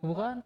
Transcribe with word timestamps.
Bukan. 0.00 0.40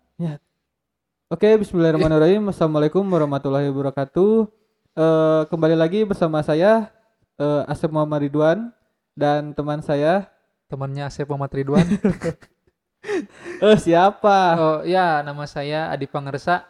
Oke, 1.30 1.48
bismillahirrahmanirrahim. 1.58 2.42
Assalamualaikum 2.52 3.06
warahmatullahi 3.06 3.70
wabarakatuh. 3.70 4.50
Eh, 4.94 5.42
kembali 5.50 5.78
lagi 5.78 6.02
bersama 6.02 6.42
saya 6.42 6.90
eh, 7.38 7.62
Asep 7.70 7.90
Muhammad 7.90 8.26
Ridwan 8.26 8.70
dan 9.14 9.54
teman 9.54 9.82
saya 9.82 10.30
Temannya 10.66 11.06
Asep 11.06 11.26
Muhammad 11.30 11.54
Ridwan. 11.54 11.86
eh 13.62 13.78
siapa? 13.78 14.38
oh 14.58 14.78
ya, 14.82 15.22
nama 15.22 15.46
saya 15.46 15.90
Adi 15.90 16.10
Pangersa. 16.10 16.66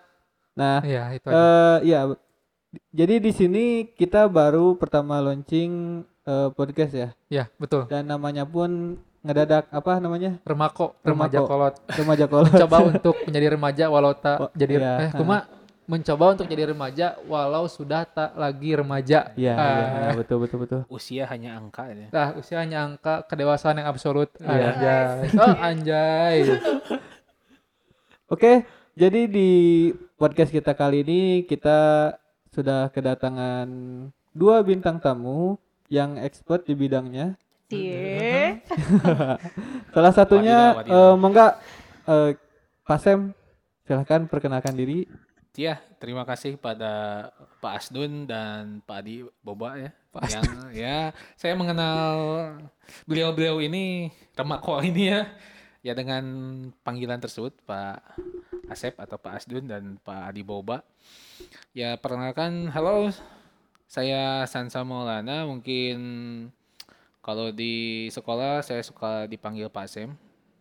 Nah, 0.54 0.84
Iya, 0.84 1.08
itu 1.16 1.26
aja. 1.28 1.36
eh 1.36 1.76
ya 1.88 2.00
jadi 2.90 3.22
di 3.22 3.30
sini 3.30 3.64
kita 3.90 4.26
baru 4.26 4.74
pertama 4.76 5.22
launching 5.24 6.02
eh, 6.26 6.48
podcast 6.52 6.92
ya 6.92 7.08
ya, 7.30 7.44
betul. 7.56 7.86
dan 7.86 8.06
namanya 8.06 8.42
pun 8.42 8.98
ngedadak 9.24 9.64
apa 9.68 9.92
namanya? 9.96 10.36
Remako, 10.44 10.92
remaja 11.00 11.40
Remako. 11.40 11.48
kolot. 11.48 11.74
Remaja 11.98 12.24
kolot. 12.28 12.52
Mencoba 12.52 12.76
untuk 12.84 13.16
menjadi 13.24 13.46
remaja 13.50 13.84
walau 13.88 14.12
tak 14.12 14.36
Oh, 14.38 14.50
jadi 14.52 14.74
iya, 14.76 14.92
eh 15.00 15.10
cuma 15.16 15.48
mencoba 15.84 16.24
untuk 16.32 16.44
jadi 16.44 16.64
remaja 16.66 17.06
walau 17.24 17.64
sudah 17.66 18.04
tak 18.04 18.32
lagi 18.34 18.72
remaja. 18.72 19.32
Iya, 19.34 19.52
Ah. 19.52 19.76
iya, 20.06 20.10
betul 20.14 20.40
betul 20.40 20.58
betul. 20.62 20.80
usia 20.88 21.24
hanya 21.24 21.56
angka 21.56 21.88
ya. 21.88 22.08
Nah, 22.08 22.28
usia 22.36 22.56
hanya 22.58 22.84
angka 22.84 23.24
kedewasaan 23.24 23.80
yang 23.80 23.88
absolut. 23.88 24.28
Iya. 24.38 24.68
Anjay. 24.70 25.16
Oh, 25.34 25.54
anjay. 25.58 26.36
Oke, 28.32 28.64
jadi 28.94 29.20
di 29.24 29.50
podcast 30.14 30.48
kita 30.48 30.72
kali 30.72 31.00
ini 31.00 31.20
kita 31.44 32.12
sudah 32.48 32.88
kedatangan 32.88 33.68
dua 34.30 34.62
bintang 34.62 34.96
tamu 34.96 35.60
yang 35.88 36.16
expert 36.16 36.64
di 36.64 36.72
bidangnya. 36.72 37.36
Cie. 37.68 38.60
Salah 39.94 40.12
satunya 40.12 40.76
Wadidaw, 40.76 40.78
wadidaw. 40.80 41.12
eh, 41.12 41.14
mongga 41.16 41.46
eh, 42.06 42.30
Pak 42.84 42.98
Sem, 43.00 43.20
silahkan 43.88 44.28
perkenalkan 44.28 44.76
diri. 44.76 45.08
Ya, 45.54 45.78
terima 46.02 46.26
kasih 46.26 46.58
pada 46.58 47.30
Pak 47.62 47.78
Asdun 47.78 48.26
dan 48.26 48.82
Pak 48.82 49.06
Adi 49.06 49.22
Boba 49.38 49.78
ya. 49.78 49.90
yang 50.30 50.46
ya 50.70 50.98
saya 51.34 51.54
mengenal 51.58 52.14
beliau-beliau 53.06 53.62
ini 53.62 54.10
Remako 54.34 54.82
ini 54.82 55.14
ya. 55.14 55.30
Ya 55.84 55.92
dengan 55.92 56.24
panggilan 56.82 57.20
tersebut 57.20 57.54
Pak 57.68 58.02
Asep 58.72 58.96
atau 58.96 59.14
Pak 59.20 59.44
Asdun 59.44 59.68
dan 59.68 60.00
Pak 60.02 60.34
Adi 60.34 60.42
Boba. 60.42 60.82
Ya 61.70 61.94
perkenalkan, 62.02 62.72
halo. 62.74 63.14
Saya 63.86 64.42
Sansa 64.50 64.82
Maulana, 64.82 65.46
mungkin 65.46 65.98
kalau 67.24 67.48
di 67.48 68.06
sekolah 68.12 68.60
saya 68.60 68.84
suka 68.84 69.24
dipanggil 69.24 69.72
Pak 69.72 69.88
Sem. 69.88 70.12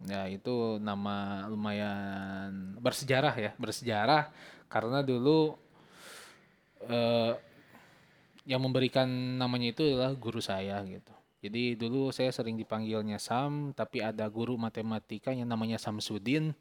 Ya 0.03 0.27
itu 0.27 0.79
nama 0.83 1.47
lumayan 1.47 2.75
bersejarah 2.79 3.35
ya, 3.35 3.51
bersejarah 3.55 4.31
karena 4.71 4.99
dulu 5.03 5.55
eh, 6.87 7.33
yang 8.43 8.59
memberikan 8.59 9.07
namanya 9.39 9.71
itu 9.71 9.83
adalah 9.87 10.11
guru 10.15 10.43
saya 10.43 10.79
gitu. 10.83 11.12
Jadi 11.43 11.75
dulu 11.75 12.07
saya 12.07 12.31
sering 12.31 12.55
dipanggilnya 12.55 13.19
Sam, 13.19 13.75
tapi 13.75 13.99
ada 13.99 14.23
guru 14.25 14.55
matematika 14.55 15.29
yang 15.29 15.43
namanya 15.43 15.75
Samsudin. 15.75 16.55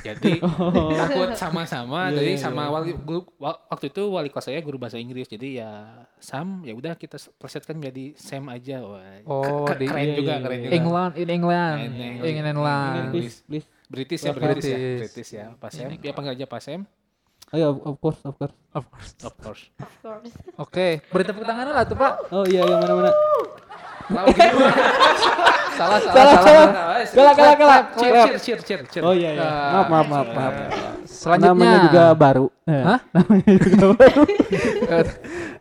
Jadi 0.00 0.38
takut 1.02 1.34
sama-sama. 1.34 2.08
Iya, 2.08 2.22
jadi 2.22 2.30
iya, 2.30 2.38
sama 2.38 2.62
iya. 2.62 2.70
wali 2.70 2.90
guru, 2.94 3.26
wa- 3.36 3.58
waktu 3.66 3.90
itu 3.90 4.06
wali 4.06 4.30
kelas 4.30 4.46
saya 4.46 4.62
guru 4.62 4.78
bahasa 4.78 4.96
Inggris. 4.96 5.26
Jadi 5.26 5.58
ya 5.58 5.82
Sam, 6.16 6.62
ya 6.62 6.72
udah 6.72 6.94
kita 6.94 7.18
plesetkan 7.36 7.74
menjadi 7.74 8.14
Sam 8.14 8.46
aja. 8.46 8.78
Wah, 8.80 9.02
Oh, 9.26 9.66
ke- 9.66 9.82
keren 9.82 9.98
iya, 10.00 10.14
juga, 10.14 10.32
iya, 10.32 10.40
keren 10.40 10.54
iya. 10.54 10.64
juga. 10.64 10.74
England, 10.78 11.12
in 11.18 11.28
England. 11.28 11.78
In 11.80 11.90
England. 11.92 12.22
In 12.22 12.44
England. 12.46 13.02
Please, 13.10 13.36
please. 13.42 13.66
British 13.84 14.22
ya, 14.22 14.30
Wah, 14.30 14.38
British, 14.38 14.62
ya, 14.64 14.78
British. 14.78 15.00
British 15.02 15.30
ya, 15.34 15.46
Pak 15.52 15.70
Sam. 15.74 15.88
Ya 15.98 16.12
panggil 16.14 16.32
aja 16.32 16.46
Pak 16.46 16.62
Sam, 16.62 16.80
Oh 17.50 17.58
ya, 17.58 17.66
of 17.66 17.98
course, 17.98 18.22
of 18.22 18.38
course. 18.38 18.54
Of 18.70 18.84
course. 18.86 19.10
of 19.20 19.34
course. 19.34 19.62
Of 19.76 19.90
course. 19.98 20.30
Oke, 20.54 21.02
beri 21.04 21.26
tepuk 21.26 21.42
tangan 21.42 21.66
lah 21.66 21.82
tuh, 21.82 21.98
Pak. 21.98 22.30
Oh 22.30 22.46
iya, 22.46 22.62
yang 22.62 22.78
mana-mana. 22.78 23.10
Salah, 24.10 25.96
salah, 25.96 26.00
Salah, 26.10 26.36
salah. 26.42 26.68
Kalah, 27.08 27.32
kalah, 27.32 27.54
kalah. 27.56 27.80
Cheer, 27.96 28.12
cheer, 28.12 28.36
cheer, 28.36 28.58
cheer, 28.60 28.80
cheer. 28.90 29.02
Oh 29.02 29.14
iya, 29.16 29.32
iya. 29.32 29.40
Ah, 29.40 29.88
Maaf, 29.88 29.88
maaf, 29.88 30.06
maaf, 30.08 30.28
maaf. 30.36 30.52
Selanjutnya. 31.08 31.48
Namanya 31.48 31.78
juga 31.88 32.04
baru. 32.12 32.46
Eh, 32.62 32.82
Hah? 32.84 32.98
Namanya 33.10 33.52
juga 33.56 33.86
baru. 33.94 34.22
Eh, 34.90 35.04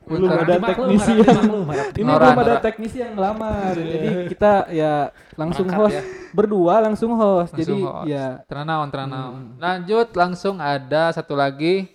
Belum 0.10 0.26
bentar. 0.26 0.42
ada 0.42 0.54
Dimaklum, 0.58 0.90
teknisi 0.90 1.06
harap 1.06 1.22
yang 1.22 1.38
dimaklum, 1.38 1.66
harap 1.70 1.88
ini 1.94 2.02
Nora, 2.04 2.18
belum 2.26 2.34
ada 2.34 2.50
Nora. 2.50 2.58
teknisi 2.60 2.98
yang 2.98 3.12
ngelamar. 3.14 3.74
Jadi 3.78 4.10
kita 4.28 4.52
ya 4.74 4.94
langsung 5.38 5.68
Mangkat 5.70 5.80
host 5.80 5.94
ya. 5.94 6.04
berdua 6.32 6.74
langsung 6.82 7.12
host. 7.14 7.52
Langsung 7.54 7.62
Jadi 7.62 7.76
host. 7.86 8.06
ya 8.10 8.26
Teranawan, 8.44 8.88
teranawan. 8.90 9.44
Lanjut 9.56 10.08
langsung 10.12 10.56
ada 10.58 11.14
satu 11.14 11.38
lagi. 11.38 11.86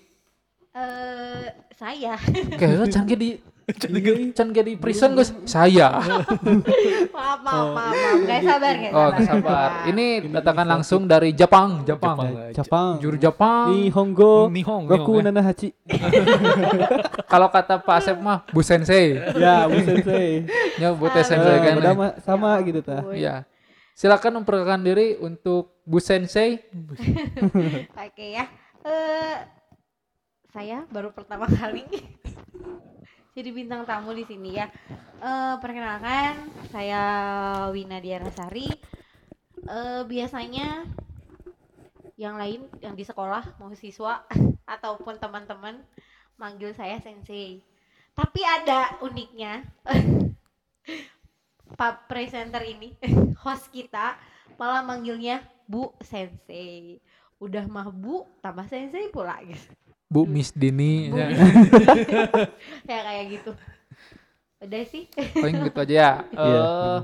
Eh, 0.70 1.42
saya. 1.74 2.14
Oke, 2.54 2.66
lo 2.72 2.86
can 2.86 3.02
ge 3.02 3.16
di 3.16 3.28
can 4.34 4.48
ge 4.50 4.60
di 4.62 4.74
prison 4.76 5.12
guys. 5.12 5.32
Saya. 5.44 5.88
maaf, 5.96 7.40
maaf, 7.40 7.40
maaf, 7.40 7.68
maaf. 7.72 8.14
Gak 8.22 8.40
sabar, 8.42 8.74
gak 8.76 8.90
Oh, 8.90 9.08
sabar. 9.08 9.08
nggak 9.10 9.26
sabar. 9.26 9.68
Ini 9.88 10.06
datangkan 10.30 10.66
langsung 10.68 11.02
dari 11.04 11.32
Jepang, 11.32 11.80
Jepang. 11.82 12.16
Jepang. 12.16 12.32
eh, 12.36 12.52
Jepang. 12.52 12.90
Juru 13.00 13.16
Jepang. 13.16 13.66
Nihongo 13.72 14.34
Nihong, 14.48 14.82
Goku 14.84 15.18
ya. 15.18 15.24
Nanahachi. 15.26 15.68
Kalau 17.32 17.48
kata 17.48 17.80
Pak 17.80 17.96
Asep 17.96 18.16
mah 18.16 18.44
Bu 18.46 18.60
Sensei. 18.60 19.16
ya, 19.34 19.64
Bu 19.64 19.78
Sensei. 19.80 20.44
Ya 20.76 20.88
Bu 20.92 21.08
Eh, 21.08 21.24
Sensei 21.24 21.56
kan. 21.58 21.76
sama 22.20 22.60
gitu 22.60 22.80
tah. 22.80 23.00
Uy. 23.02 23.24
Iya. 23.24 23.48
Silakan 23.94 24.42
memperkenalkan 24.42 24.82
diri 24.82 25.16
untuk 25.16 25.78
Bu 25.82 25.98
Sensei. 25.98 26.60
Oke 28.04 28.26
ya. 28.28 28.44
Eh, 28.84 29.36
saya 30.50 30.84
baru 30.86 31.10
pertama 31.10 31.48
kali 31.48 31.82
jadi 33.34 33.50
bintang 33.50 33.82
tamu 33.82 34.14
di 34.14 34.22
sini 34.22 34.54
ya. 34.54 34.70
Eh, 35.18 35.54
perkenalkan, 35.58 36.46
saya 36.70 37.02
Wina 37.74 37.98
Dianasari. 37.98 38.70
Eh, 39.66 40.02
biasanya 40.06 40.86
yang 42.14 42.38
lain 42.38 42.70
yang 42.78 42.94
di 42.94 43.02
sekolah 43.02 43.58
mau 43.58 43.74
siswa 43.74 44.22
ataupun 44.74 45.18
teman-teman 45.18 45.82
manggil 46.38 46.70
saya 46.78 47.02
sensei. 47.02 47.58
Tapi 48.14 48.40
ada 48.46 49.02
uniknya. 49.02 49.66
Pak 51.74 52.06
presenter 52.06 52.62
ini, 52.62 52.94
host 53.42 53.66
kita 53.74 54.14
malah 54.54 54.86
manggilnya 54.86 55.42
Bu 55.66 55.90
Sensei. 55.98 57.02
Udah 57.42 57.66
mah 57.66 57.90
Bu 57.90 58.30
tambah 58.38 58.70
Sensei 58.70 59.10
pula 59.10 59.42
gitu. 59.42 59.74
Bu 60.14 60.30
Miss 60.30 60.54
Dini. 60.54 61.10
Bu 61.10 61.18
Ya. 61.18 61.26
ya 62.94 62.98
kayak 63.02 63.24
gitu. 63.34 63.50
Udah 64.62 64.82
sih. 64.86 65.10
Paling 65.10 65.66
gitu 65.66 65.78
aja 65.82 65.94
ya. 65.94 66.12
Iya. 66.30 66.62
Eh, 66.62 66.98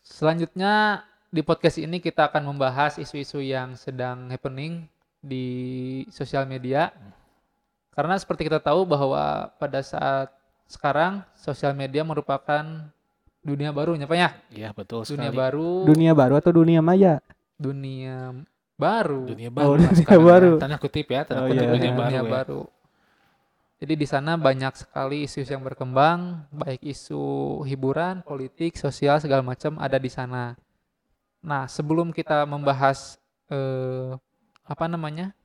selanjutnya 0.00 1.02
di 1.28 1.42
podcast 1.42 1.82
ini 1.82 1.98
kita 1.98 2.30
akan 2.30 2.54
membahas 2.54 3.02
isu-isu 3.02 3.42
yang 3.42 3.74
sedang 3.74 4.30
happening 4.30 4.86
di 5.18 5.46
sosial 6.08 6.46
media. 6.46 6.94
Karena 7.90 8.14
seperti 8.14 8.46
kita 8.46 8.62
tahu 8.62 8.86
bahwa 8.86 9.50
pada 9.58 9.82
saat 9.82 10.30
sekarang 10.66 11.26
sosial 11.34 11.74
media 11.74 12.06
merupakan 12.06 12.62
dunia 13.44 13.70
baru, 13.70 13.98
ya 13.98 14.06
Pak 14.06 14.18
ya? 14.18 14.30
Iya 14.50 14.68
betul 14.70 15.02
Dunia 15.04 15.28
sekali. 15.30 15.36
baru, 15.36 15.70
Dunia 15.84 16.12
baru 16.14 16.34
atau 16.38 16.52
dunia 16.54 16.78
maya? 16.78 17.18
dunia 17.54 18.34
baru. 18.74 19.22
Dunia 19.26 19.50
Oh, 19.50 19.54
baru. 19.54 19.70
dunia 19.76 19.86
lah 19.86 19.94
sekarang 19.96 20.24
baru. 20.26 20.52
ya. 20.54 20.60
Tanda 20.62 20.76
kutip 20.78 21.06
ya, 21.08 21.20
tanda 21.22 21.40
Oh, 21.42 21.48
kutip 21.48 21.62
iya. 21.62 21.72
dunia 21.72 21.90
baru. 21.90 22.00
dunia 22.02 22.22
ya. 22.22 22.30
baru. 22.30 22.62
Jadi 23.74 23.94
di 23.94 24.06
sana 24.06 24.32
banyak 24.34 24.72
sekali 24.80 25.26
isu 25.26 25.44
yang 25.44 25.60
berkembang, 25.60 26.46
baik 26.48 26.80
isu 26.80 27.20
hiburan, 27.62 28.24
politik, 28.24 28.74
sosial 28.74 29.20
segala 29.20 29.44
macam 29.44 29.76
ada 29.76 29.98
di 29.98 30.08
sana. 30.08 30.56
Nah, 31.44 31.68
sebelum 31.68 32.08
kita 32.08 32.48
membahas 32.48 33.20
eh, 33.52 34.16
apa 34.64 34.84
namanya 34.88 35.36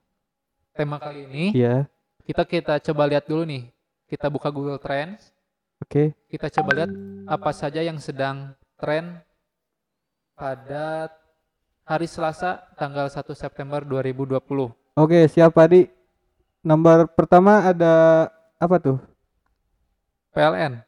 tema 0.71 0.95
kali 0.95 1.27
ini, 1.27 1.45
Iya. 1.51 1.83
kita 2.23 2.47
kita 2.47 2.73
coba 2.79 3.11
lihat 3.11 3.27
dulu 3.27 3.43
nih. 3.43 3.67
Kita 4.07 4.31
buka 4.31 4.47
Google 4.47 4.79
Trends, 4.79 5.35
Oke. 5.83 6.15
kita 6.31 6.47
coba 6.49 6.69
lihat 6.79 6.91
apa 7.27 7.51
saja 7.51 7.83
yang 7.83 7.99
sedang 7.99 8.55
tren 8.79 9.19
pada 10.31 11.11
hari 11.89 12.05
Selasa 12.05 12.61
tanggal 12.77 13.09
1 13.09 13.25
September 13.33 13.81
2020. 13.81 14.37
Oke, 14.93 15.25
siapa 15.25 15.65
di 15.65 15.89
nomor 16.61 17.09
pertama 17.17 17.65
ada 17.65 18.29
apa 18.61 18.77
tuh? 18.77 19.01
PLN. 20.29 20.85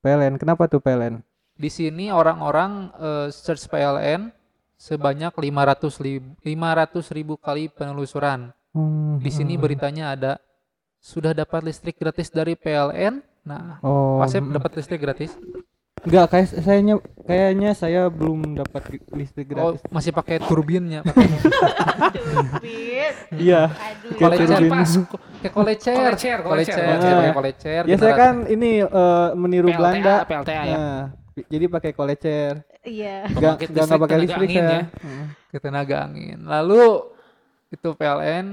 PLN. 0.00 0.40
Kenapa 0.40 0.64
tuh 0.64 0.80
PLN? 0.80 1.20
Di 1.52 1.68
sini 1.68 2.08
orang-orang 2.08 2.88
eh, 2.96 3.28
search 3.28 3.68
PLN 3.68 4.32
sebanyak 4.80 5.36
500 5.36 6.00
ribu, 6.00 6.32
500 6.40 7.12
ribu 7.12 7.34
kali 7.36 7.68
penelusuran. 7.68 8.48
Hmm, 8.72 9.20
Di 9.20 9.28
sini 9.28 9.58
hmm. 9.58 9.62
beritanya 9.62 10.16
ada 10.16 10.32
sudah 10.96 11.36
dapat 11.36 11.68
listrik 11.68 12.00
gratis 12.00 12.32
dari 12.32 12.56
PLN. 12.56 13.20
Nah, 13.44 13.84
Oh. 13.84 14.16
Pasep 14.24 14.40
dapat 14.48 14.80
listrik 14.80 15.04
gratis. 15.04 15.36
Enggak, 16.00 16.26
kayak 16.28 16.46
sayanya 16.58 16.94
kayaknya 17.22 17.70
saya 17.72 18.02
belum 18.08 18.54
dapat 18.54 18.82
listrik 19.10 19.50
Oh, 19.52 19.74
gratis. 19.74 19.80
masih 19.88 20.10
pakai 20.10 20.36
turbinnya, 20.48 21.00
pakai 21.02 21.26
Fit. 22.58 23.14
Iya. 23.34 23.72
Kolecer 24.14 24.46
turbin. 24.48 24.70
pas. 24.72 24.90
kayak 25.38 25.52
kolecer, 25.52 25.94
Kolecer, 25.94 26.38
kolecer, 26.40 26.76
kolecer, 26.76 27.14
pakai 27.14 27.34
kolecer. 27.34 27.82
Ya 27.84 27.96
saya 27.96 28.14
kan 28.14 28.34
ini 28.46 28.82
eh, 28.82 29.28
meniru 29.34 29.68
PLTA, 29.68 29.78
Belanda. 29.78 30.14
PLTA 30.24 30.52
ya. 30.64 30.76
Nah, 30.76 31.00
jadi 31.44 31.64
pakai 31.66 31.90
kolecer. 31.92 32.52
Iya. 32.80 33.28
Enggak 33.28 33.54
enggak 33.64 33.84
enggak 33.84 34.00
pakai 34.00 34.18
listrik 34.18 34.48
tenaga 34.48 34.56
angin 34.56 34.64
saya. 34.64 34.72
ya. 34.72 34.82
Heeh. 34.98 35.24
ketenaga 35.48 35.96
angin. 36.02 36.38
Lalu 36.42 36.84
itu 37.68 37.88
PLN. 37.92 38.46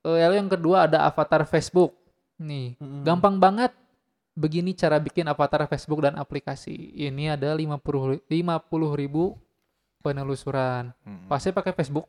Eh, 0.00 0.18
Lalu 0.18 0.34
yang 0.36 0.48
kedua 0.48 0.76
ada 0.84 0.98
avatar 1.02 1.42
Facebook. 1.44 1.92
Nih, 2.38 2.78
gampang 3.02 3.36
banget. 3.36 3.72
Begini 4.38 4.70
cara 4.70 5.02
bikin 5.02 5.26
avatar 5.26 5.66
Facebook 5.66 6.06
dan 6.06 6.14
aplikasi. 6.14 6.70
Ini 6.94 7.34
ada 7.34 7.50
50 7.50 8.22
50 8.22 8.30
ribu 8.94 9.34
penelusuran. 9.98 10.94
Hmm. 11.02 11.26
Pasti 11.26 11.50
pakai 11.50 11.74
Facebook. 11.74 12.06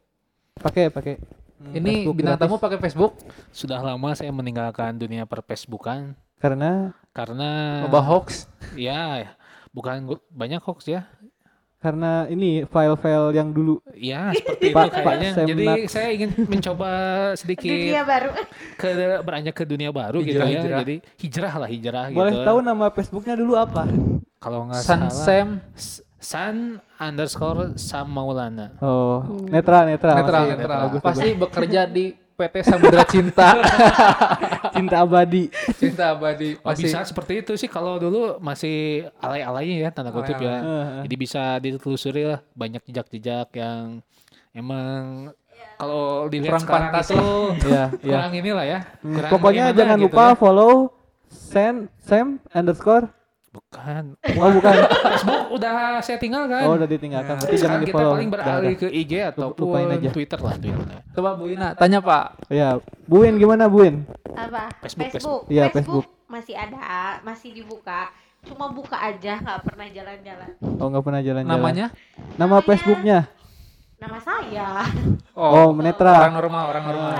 Pakai 0.53 0.93
pakai. 0.93 1.17
Hmm, 1.57 1.73
Ini 1.73 2.05
Facebook 2.05 2.17
bintang 2.21 2.37
gratis. 2.37 2.45
tamu 2.53 2.61
pakai 2.61 2.79
Facebook. 2.79 3.13
Sudah 3.49 3.81
lama 3.81 4.13
saya 4.13 4.29
meninggalkan 4.29 4.93
dunia 4.95 5.25
perfacebookan 5.25 6.13
karena 6.39 6.95
karena 7.11 7.83
Loba 7.83 7.99
hoax. 7.99 8.47
ya 8.79 9.33
bukan 9.73 10.05
banyak 10.31 10.61
hoax 10.61 10.87
ya. 10.87 11.09
Karena 11.79 12.27
ini 12.27 12.63
file-file 12.65 13.31
yang 13.31 13.49
dulu 13.49 13.79
Ya 13.93 14.31
seperti 14.31 14.67
itu 14.67 14.75
Pak- 14.75 14.91
Pak 14.91 14.99
kayaknya. 15.01 15.29
Jadi 15.41 15.63
Semnat. 15.63 15.77
saya 15.87 16.07
ingin 16.11 16.29
mencoba 16.45 16.89
sedikit 17.33 17.71
Dunia 17.71 18.03
baru. 18.03 18.29
ke 18.75 18.87
beranjak 19.21 19.53
ke 19.53 19.63
dunia 19.63 19.89
baru 19.89 20.19
gitu 20.19 20.35
Hijrah, 20.35 20.45
ya. 20.45 20.59
hijrah. 20.59 20.79
Jadi 20.79 20.95
hijrah 21.17 21.53
lah 21.55 21.69
hijrah 21.69 22.03
boleh 22.11 22.33
gitu. 22.33 22.43
tahu 22.43 22.59
nama 22.59 22.85
Facebooknya 22.89 23.35
dulu 23.35 23.53
apa? 23.55 23.87
Kalau 24.37 24.67
nggak 24.67 24.79
San 24.79 25.07
salah 25.07 25.11
Sam 25.11 25.47
San 26.19 26.55
underscore 26.97 27.75
Sam 27.75 28.07
Maulana. 28.07 28.75
Oh, 28.79 29.23
netral 29.45 29.87
netral. 29.87 30.15
netral, 30.15 30.41
masih 30.41 30.51
netral. 30.53 30.79
Bagus, 30.85 31.01
Pasti 31.01 31.27
bekerja 31.33 31.81
di 31.85 32.05
PT 32.39 32.55
Samudra 32.63 33.03
Cinta. 33.03 33.59
cinta 34.75 34.95
abadi. 35.03 35.51
Cinta 35.75 36.15
abadi. 36.15 36.55
Oh, 36.63 36.71
Pasti 36.71 36.87
bisa 36.87 37.03
seperti 37.03 37.43
itu 37.43 37.51
sih 37.59 37.67
kalau 37.67 37.99
dulu 37.99 38.39
masih 38.39 39.11
alay-alaynya 39.19 39.75
ya 39.83 39.89
tanda 39.91 40.15
kutip 40.15 40.39
ya. 40.39 40.63
Jadi 41.03 41.15
bisa 41.19 41.59
ditelusuri 41.59 42.23
lah 42.23 42.39
banyak 42.55 42.79
jejak-jejak 42.87 43.51
yang 43.59 43.99
emang 44.55 45.35
kalau 45.75 46.27
dilihat 46.27 46.55
Kurang 46.55 46.63
sekarang 46.63 46.91
pantas 46.91 47.07
itu 47.11 47.27
Iya, 47.71 47.83
iya. 48.03 48.15
kurang 48.15 48.31
inilah 48.35 48.65
ya. 48.67 48.79
Hmm, 49.03 49.15
kurang 49.15 49.31
Pokoknya 49.35 49.63
jangan 49.75 49.97
gitu 49.99 50.05
lupa 50.07 50.23
ya. 50.23 50.35
follow 50.39 50.73
Sam 51.27 51.75
Sam 51.99 52.27
underscore. 52.55 53.11
Bukan. 53.59 54.03
Oh 54.39 54.49
bukan. 54.55 54.73
Facebook 54.87 55.45
udah 55.51 55.73
saya 55.99 56.17
tinggalkan. 56.17 56.63
Oh 56.63 56.73
udah 56.79 56.87
ditinggalkan. 56.87 57.35
Berarti 57.35 57.51
jangan 57.51 57.59
Sekarang 57.59 57.81
di 57.81 57.87
kita 57.91 58.03
paling 58.07 58.29
beralih 58.31 58.73
ke 58.75 58.87
IG 58.87 59.13
ataupun 59.35 59.59
lupain 59.59 59.87
aja. 59.91 60.09
Twitter 60.09 60.39
lah 60.39 60.55
Twitter. 60.55 60.97
Coba 61.11 61.29
Bu 61.35 61.45
Ina, 61.47 61.67
tanya 61.75 61.99
Pak. 61.99 62.25
Ya, 62.47 62.79
Buin 63.05 63.35
gimana 63.35 63.67
Buin? 63.67 64.07
Apa? 64.31 64.71
Facebook, 64.81 65.11
Facebook. 65.11 65.41
Iya, 65.51 65.67
Facebook 65.69 66.07
masih 66.25 66.55
ada, 66.55 66.79
masih 67.21 67.51
dibuka. 67.51 68.09
Cuma 68.39 68.71
buka 68.71 68.95
aja, 68.95 69.35
nggak 69.35 69.59
pernah 69.67 69.87
jalan-jalan. 69.91 70.49
Oh 70.79 70.87
nggak 70.87 71.03
pernah 71.03 71.21
jalan-jalan. 71.21 71.59
Namanya? 71.59 71.85
Nama 71.91 72.39
Namanya- 72.39 72.63
Facebooknya? 72.63 73.19
Nama 73.99 74.15
saya. 74.23 74.67
Oh, 75.35 75.75
Menetra. 75.75 76.23
Orang 76.23 76.39
normal, 76.39 76.63
orang 76.71 76.83
normal. 76.87 77.11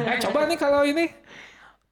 Eh 0.00 0.16
coba 0.24 0.48
nih 0.48 0.56
kalau 0.56 0.88
ini 0.88 1.04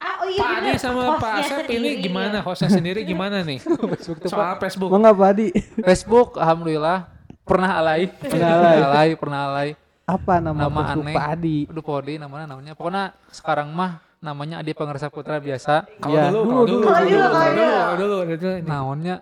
Ah, 0.01 0.25
oh 0.25 0.27
iya 0.27 0.41
Pak 0.41 0.49
Adi 0.57 0.69
sama 0.81 1.01
Pak 1.21 1.31
Asep 1.39 1.61
ini 1.69 1.93
sendiri, 1.93 2.01
gimana? 2.01 2.37
ya. 2.37 2.41
Hostnya 2.41 2.69
sendiri 2.73 2.99
gimana 3.05 3.45
nih? 3.45 3.61
Soal 4.33 4.57
Facebook. 4.57 4.89
Mau 4.89 4.97
nggak 4.97 5.13
Pak 5.13 5.29
Adi? 5.29 5.47
Facebook, 5.85 6.29
alhamdulillah 6.41 7.05
pernah 7.45 7.69
alay. 7.77 8.09
Pernah 8.09 8.49
alay. 8.57 8.77
alay, 8.81 9.09
pernah 9.13 9.39
alay. 9.45 9.69
Apa 10.03 10.41
nama, 10.41 10.57
Nama 10.65 10.79
Facebook 10.81 11.05
aneh. 11.05 11.15
Pak 11.15 11.27
Adi? 11.37 11.57
Aduh, 11.69 11.83
Podi 11.85 12.13
namanya 12.17 12.45
namanya. 12.49 12.73
Pokoknya 12.73 13.03
sekarang 13.29 13.69
mah 13.69 14.01
namanya 14.17 14.65
Adi 14.65 14.73
Pangersa 14.73 15.13
Putra 15.13 15.37
biasa. 15.37 15.85
Kalau 16.01 16.13
Iya, 16.17 16.23
dulu, 16.33 16.41
dulu, 16.41 16.49
kalau 16.49 16.65
dulu, 16.65 16.81
dulu, 16.81 16.87
kalau 16.89 17.05
dulu, 17.05 17.13
dulu, 17.13 17.29
kalau 17.29 17.45
dulu, 17.45 17.61
dulu. 17.61 17.77
kalau 17.77 17.93
dulu, 17.93 18.15
kalau 18.17 18.37
dulu, 18.41 18.51
ini. 18.57 18.65
Naonnya 18.65 19.15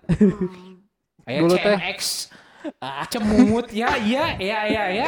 Kayak 1.28 1.40
dulu 1.44 1.56
teh. 1.56 1.76
CMX. 1.76 2.00
Ah, 2.80 3.04
cemut 3.08 3.68
ya, 3.72 3.96
iya, 3.96 4.36
iya, 4.36 4.60
iya, 4.68 4.84
iya. 4.92 5.08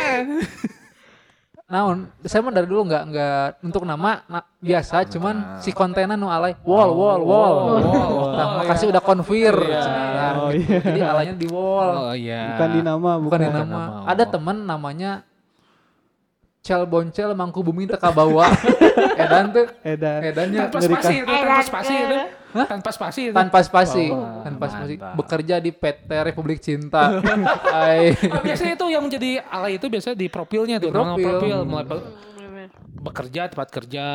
Naon? 1.72 2.12
Saya 2.22 2.40
mah 2.42 2.52
dari 2.52 2.68
dulu 2.68 2.84
nggak 2.84 3.04
nggak 3.08 3.40
untuk 3.64 3.82
nama 3.82 4.22
na- 4.26 4.44
biasa, 4.60 5.08
cuman 5.08 5.36
si 5.58 5.72
kontennya 5.72 6.14
nu 6.14 6.28
alay. 6.28 6.54
Wall, 6.62 6.92
wall, 6.92 7.22
wall. 7.22 7.54
Oh, 7.56 7.80
wall. 7.80 8.32
Nah, 8.32 8.46
Oh, 8.46 8.56
makasih 8.60 8.86
iya. 8.86 8.94
udah 8.94 9.04
konfir. 9.04 9.56
Iya. 9.56 9.82
Nah, 9.82 10.32
Oh, 10.38 10.50
gitu. 10.52 10.68
iya. 10.68 10.80
Jadi 10.84 11.00
alaynya 11.02 11.36
di 11.36 11.48
wall. 11.48 11.90
Oh 11.90 12.14
iya. 12.14 12.44
Bukan 12.54 12.70
di 12.70 12.82
nama, 12.82 13.12
bukan 13.16 13.24
bukan. 13.24 13.40
di 13.40 13.48
nama. 13.50 13.64
nama, 13.64 14.06
Ada 14.06 14.24
oh. 14.24 14.30
temen 14.30 14.58
namanya 14.62 15.12
Cel 16.62 16.86
Boncel 16.86 17.34
Mangku 17.34 17.62
Bumi 17.62 17.88
teka 17.88 18.12
bawa. 18.12 18.46
Edan 19.24 19.50
tuh. 19.50 19.66
Edan. 19.82 20.20
Edannya 20.22 20.60
itu, 20.62 20.78
tanpa 20.78 20.86
Edan 20.86 21.62
spasi 21.64 21.90
ke- 21.90 22.04
itu. 22.04 22.18
Hah? 22.52 22.68
Tanpa 22.68 22.90
spasi 22.90 23.22
itu. 23.26 23.34
tanpa 23.34 23.60
spasi, 23.60 24.06
Oh, 24.08 24.42
tanpa 24.42 24.66
spasi. 24.68 24.96
mantap. 24.96 25.14
Bekerja 25.16 25.56
di 25.58 25.72
PT 25.72 26.10
Republik 26.22 26.60
Cinta. 26.60 27.04
Oh, 28.28 28.42
biasanya 28.42 28.74
itu 28.74 28.86
yang 28.88 29.02
menjadi 29.02 29.40
alay 29.44 29.76
itu 29.76 29.86
biasa 29.86 30.12
di 30.14 30.28
profilnya 30.28 30.78
tuh, 30.78 30.88
Di 30.88 30.94
profil. 30.94 31.26
profil, 31.32 31.58
mulai 31.64 31.86
be- 31.86 31.98
Hmm, 31.98 32.12
bener-bener. 32.38 32.70
bekerja, 32.94 33.42
tempat 33.48 33.70
kerja, 33.70 34.06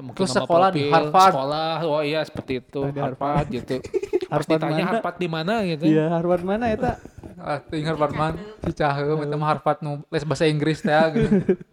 mungkin 0.00 0.16
Terus 0.16 0.32
sekolah 0.32 0.68
di 0.70 0.82
profil, 0.82 0.94
Harvard. 0.94 1.32
sekolah, 1.32 1.72
oh 1.84 2.00
iya 2.00 2.20
seperti 2.22 2.52
itu, 2.58 2.80
Di 2.86 2.98
Harvard, 2.98 3.46
gitu. 3.48 3.76
Harus 4.32 4.46
Harvard 4.46 4.50
ditanya 4.62 4.74
mana? 4.78 4.90
Harvard 4.92 5.16
di 5.16 5.28
mana 5.28 5.54
gitu. 5.64 5.84
Iya, 5.84 6.04
Harvard 6.08 6.42
mana 6.42 6.64
eta? 6.68 6.92
Ah, 7.36 7.58
ting 7.58 7.82
Harvard 7.82 8.12
man, 8.12 8.34
si 8.60 8.70
Caheum 8.70 9.18
eta 9.18 9.34
mah 9.34 9.48
Harvard 9.50 9.80
nu 9.80 10.04
les 10.06 10.22
bahasa 10.22 10.44
Inggris 10.44 10.78
teh 10.78 10.92
gitu. 11.12 11.36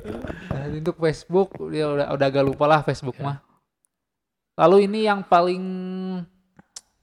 Nah, 0.00 0.64
untuk 0.72 0.96
Facebook 0.96 1.52
dia 1.68 1.84
udah 1.84 2.08
udah 2.10 2.26
agak 2.26 2.40
lupa 2.40 2.64
lah 2.64 2.80
Facebook 2.80 3.20
mah. 3.20 3.44
Lalu 4.60 4.84
ini 4.84 5.08
yang 5.08 5.24
paling 5.24 5.64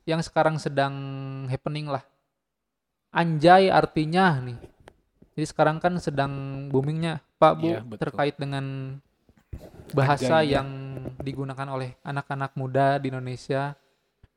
yang 0.06 0.22
sekarang 0.22 0.62
sedang 0.62 0.94
happening 1.50 1.90
lah. 1.90 2.06
Anjay 3.10 3.74
artinya 3.74 4.38
nih. 4.38 4.62
Jadi 5.34 5.46
sekarang 5.50 5.82
kan 5.82 5.98
sedang 5.98 6.66
boomingnya 6.70 7.18
Pak 7.42 7.54
Bu 7.58 7.70
betul. 7.82 7.98
terkait 7.98 8.38
dengan 8.38 8.98
bahasa 9.90 10.42
Anjay, 10.42 10.54
ya. 10.54 10.62
yang 10.62 10.70
digunakan 11.18 11.68
oleh 11.74 11.98
anak-anak 12.06 12.54
muda 12.54 13.02
di 13.02 13.10
Indonesia. 13.10 13.74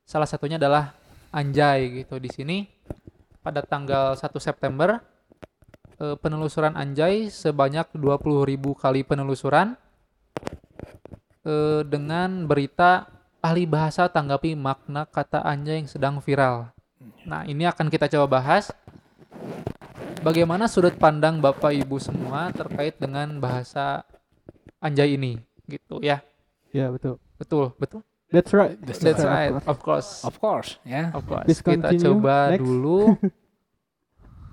Salah 0.01 0.25
satunya 0.25 0.57
adalah 0.57 0.97
anjay 1.31 2.03
gitu 2.03 2.19
di 2.19 2.27
sini 2.27 2.57
pada 3.39 3.63
tanggal 3.63 4.13
1 4.13 4.27
September 4.41 4.99
eh, 5.97 6.15
penelusuran 6.19 6.75
anjay 6.75 7.31
sebanyak 7.31 7.87
20.000 7.95 8.59
kali 8.75 9.01
penelusuran 9.07 9.79
eh, 11.43 11.81
dengan 11.85 12.45
berita 12.45 13.07
ahli 13.41 13.65
bahasa 13.65 14.05
tanggapi 14.05 14.53
makna 14.53 15.05
kata 15.09 15.41
anjay 15.41 15.81
yang 15.81 15.89
sedang 15.89 16.15
viral. 16.21 16.69
Nah, 17.25 17.45
ini 17.45 17.65
akan 17.65 17.89
kita 17.89 18.05
coba 18.09 18.41
bahas 18.41 18.69
bagaimana 20.21 20.69
sudut 20.69 20.93
pandang 20.97 21.41
Bapak 21.41 21.73
Ibu 21.73 21.97
semua 21.97 22.53
terkait 22.53 22.97
dengan 23.01 23.41
bahasa 23.41 24.05
anjay 24.77 25.17
ini 25.17 25.41
gitu 25.65 25.97
ya. 26.01 26.21
Iya, 26.71 26.93
betul. 26.93 27.17
Betul, 27.41 27.73
betul. 27.81 28.01
That's 28.31 28.53
right. 28.55 28.79
That's 28.79 29.03
That's 29.03 29.25
right, 29.27 29.51
of 29.67 29.83
course. 29.83 30.23
Of 30.23 30.39
course, 30.39 30.79
ya. 30.87 31.11
Of 31.11 31.27
course. 31.27 31.43
Please 31.49 31.59
Kita 31.59 31.91
continue. 31.91 32.15
coba 32.15 32.55
Next. 32.55 32.61
dulu. 32.63 32.99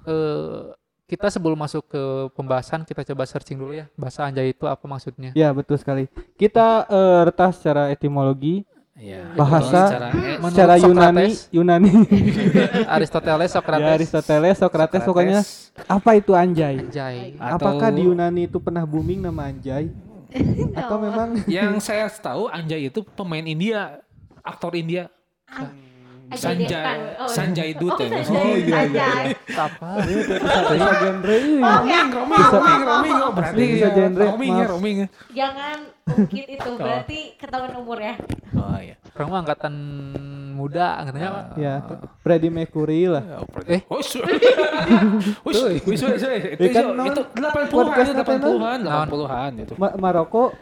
eh 0.09 0.62
kita 1.08 1.32
sebelum 1.32 1.56
masuk 1.56 1.88
ke 1.88 2.02
pembahasan 2.36 2.84
kita 2.84 3.00
coba 3.02 3.24
searching 3.24 3.56
dulu 3.56 3.72
ya 3.72 3.88
bahasa 3.96 4.22
anjay 4.22 4.52
itu 4.52 4.68
apa 4.68 4.84
maksudnya. 4.84 5.32
Ya, 5.32 5.48
betul 5.50 5.80
sekali. 5.80 6.04
Kita 6.36 6.84
eh, 6.84 7.20
retas 7.24 7.56
secara 7.56 7.88
etimologi, 7.88 8.68
Iya. 8.92 9.30
Bahasa- 9.30 9.86
Secara, 9.88 10.08
eh, 10.10 10.36
secara 10.42 10.74
Yunani, 10.76 11.26
Socrates. 11.30 11.54
Yunani. 11.54 11.90
Aristoteles, 12.98 13.46
ya, 13.46 13.54
Socrates, 13.54 13.94
Aristoteles, 13.94 14.56
Socrates, 14.58 15.02
pokoknya 15.06 15.40
apa 15.86 16.10
itu 16.18 16.34
anjay? 16.34 16.82
anjay. 16.82 17.38
Atau- 17.38 17.78
Apakah 17.78 17.94
di 17.94 18.02
Yunani 18.04 18.50
itu 18.50 18.58
pernah 18.58 18.82
booming 18.82 19.22
nama 19.22 19.48
anjay? 19.48 19.94
Atau 20.76 20.98
memang 20.98 21.40
yang 21.46 21.78
saya 21.80 22.04
tahu 22.10 22.50
Anjay 22.50 22.90
itu 22.90 23.00
pemain 23.14 23.40
India, 23.40 24.02
aktor 24.42 24.74
India. 24.74 25.08
Sanjay, 26.30 26.68
Devgan. 26.68 26.99
Oh, 27.16 27.28
Sanjay 27.28 27.70
Oh, 27.73 27.97
ya. 27.97 28.20
Sanjay. 28.20 28.37
Oh, 28.37 28.52
iya, 28.52 28.61
iya, 28.61 28.76
Sanjay. 28.76 29.26
Apa? 29.56 29.88
bisa 30.04 30.92
genre 30.99 31.35
ini? 31.35 31.56
Oh, 31.58 31.80
ya. 31.82 32.00
Roaming, 32.04 32.42
roaming, 32.44 32.82
roaming, 32.85 33.16
oh 33.18 33.30
berarti 33.32 33.64
Bisa 33.64 33.80
ya, 33.80 33.88
genre, 33.94 34.25
roaming 34.26 34.52
ya, 34.52 34.66
roaming 34.66 34.97
ya. 34.99 35.08
Jangan 35.35 35.78
ungkit 36.06 36.47
itu 36.50 36.70
berarti 36.75 37.18
ketahuan 37.37 37.73
umur 37.75 37.99
ya. 37.99 38.14
Oh 38.52 38.76
iya. 38.76 38.97
Orang 39.14 39.28
mah 39.28 39.40
angkatan 39.42 39.75
muda, 40.54 41.00
angkatannya 41.00 41.28
apa? 41.28 41.40
Ya, 41.56 41.75
Freddie 42.20 42.50
Mercury 42.50 43.06
lah. 43.06 43.25
Eh? 43.66 43.80
Oh, 43.88 43.99
wis, 43.99 44.14
wis, 45.42 45.58
wis, 45.82 46.00
itu 46.00 46.61
itu- 46.61 46.92
non- 46.92 47.08
itu 47.08 47.23
80-an 47.25 47.66
podcast 47.68 48.08
itu 48.11 48.20
apa, 48.20 48.32
non? 48.37 48.58
80-an, 48.58 48.80
80-an 49.06 49.52
itu. 49.58 49.73
Ma 49.75 49.88
Maroko, 49.97 50.54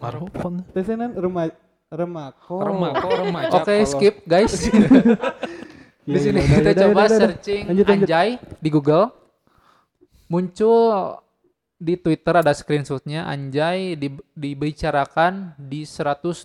Maroko. 0.00 0.48
biasanya 0.72 1.12
rema 1.12 1.48
remako. 1.88 2.56
Remako, 2.60 3.08
remaja. 3.20 3.50
Oke, 3.52 3.64
kalau- 3.74 3.88
skip 3.88 4.16
guys. 4.24 4.54
Iya, 6.04 6.12
Di 6.12 6.20
sini 6.20 6.36
iya, 6.38 6.60
kita 6.60 6.70
coba 6.76 6.92
udah, 6.92 7.06
udah. 7.08 7.16
searching 7.16 7.64
Lanjut, 7.64 7.86
lanjut. 7.88 8.04
anjay 8.04 8.28
di 8.60 8.68
Google. 8.68 9.08
Muncul 10.26 11.16
di 11.74 11.94
Twitter 11.96 12.34
ada 12.34 12.52
screenshotnya 12.52 13.24
anjay 13.24 13.96
di, 13.96 14.08
dibicarakan 14.32 15.56
di 15.56 15.84
122.000 15.84 16.44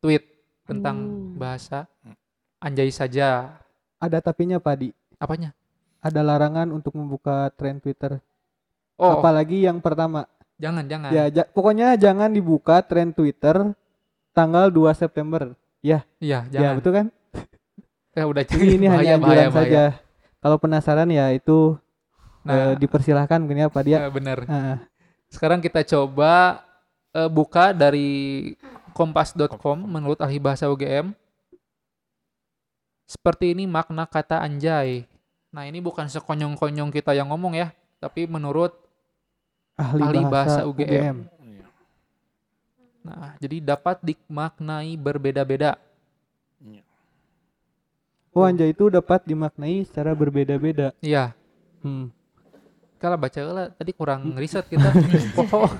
tweet 0.00 0.24
tentang 0.62 0.96
Hmm. 0.98 1.38
bahasa 1.38 1.86
anjay 2.58 2.90
saja. 2.90 3.62
Ada 3.96 4.18
tapinya 4.18 4.58
Pak 4.58 4.74
Di. 4.74 4.90
Apanya? 5.16 5.54
Ada 5.98 6.20
larangan 6.20 6.70
untuk 6.70 6.94
membuka 6.94 7.46
tren 7.52 7.78
Twitter. 7.78 8.18
Oh, 8.94 9.18
Apalagi 9.18 9.62
yang 9.62 9.78
pertama. 9.78 10.26
jangan 10.56 10.82
jangan. 10.82 11.10
Ya, 11.10 11.30
ja- 11.30 11.46
pokoknya 11.46 11.94
jangan 11.94 12.26
dibuka 12.28 12.82
tren 12.82 13.12
Twitter 13.12 13.70
tanggal 14.36 14.68
2 14.68 14.92
September. 14.92 15.56
Iya, 15.80 16.04
Ya, 16.20 16.44
jangan. 16.46 16.74
betul 16.76 16.92
kan? 16.92 17.06
Ya 18.12 18.24
udah 18.24 18.44
Jadi 18.44 18.66
ini 18.76 18.86
bahaya, 18.86 19.00
hanya 19.00 19.14
bahaya, 19.16 19.40
anjuran 19.40 19.48
bahaya. 19.50 19.66
saja. 19.66 19.84
Kalau 20.38 20.56
penasaran 20.56 21.08
ya 21.08 21.32
itu 21.32 21.80
Nah, 22.44 22.54
eh, 22.54 22.72
dipersilahkan 22.78 23.42
mungkin 23.42 23.58
ya 23.58 23.68
Pak 23.68 23.82
Dia. 23.82 23.98
eh, 23.98 24.12
benar. 24.12 24.38
Ah, 24.46 24.78
Sekarang 25.26 25.58
kita 25.58 25.82
coba 25.82 26.62
eh, 27.10 27.26
buka 27.26 27.72
dari 27.72 28.52
kompas.com 28.92 29.74
menurut 29.80 30.20
ahli 30.20 30.38
bahasa 30.38 30.68
UGM. 30.68 31.10
Seperti 33.04 33.50
ini 33.50 33.66
makna 33.66 34.04
kata 34.04 34.38
anjay. 34.38 35.06
Nah, 35.50 35.64
ini 35.64 35.78
bukan 35.78 36.06
sekonyong-konyong 36.06 36.90
kita 36.90 37.14
yang 37.14 37.30
ngomong 37.30 37.54
ya, 37.54 37.70
tapi 37.96 38.26
menurut 38.26 38.74
ahli, 39.74 40.02
Ahli 40.02 40.20
bahasa 40.22 40.62
bahasa, 40.62 40.68
UGM. 40.68 40.86
UGM. 40.86 41.16
Nah, 43.06 43.38
jadi 43.38 43.62
dapat 43.62 44.02
dimaknai 44.02 44.98
berbeda-beda. 44.98 45.78
Iya. 46.58 46.82
Oh, 48.34 48.44
anjay 48.44 48.74
itu 48.74 48.90
dapat 48.90 49.22
dimaknai 49.24 49.86
secara 49.86 50.12
berbeda-beda. 50.12 50.92
Iya, 51.00 51.32
Hmm. 51.86 52.10
kalau 52.98 53.14
baca 53.14 53.40
lah 53.46 53.70
tadi 53.70 53.94
kurang 53.94 54.34
riset 54.34 54.66
kita. 54.66 54.90
oh. 55.54 55.70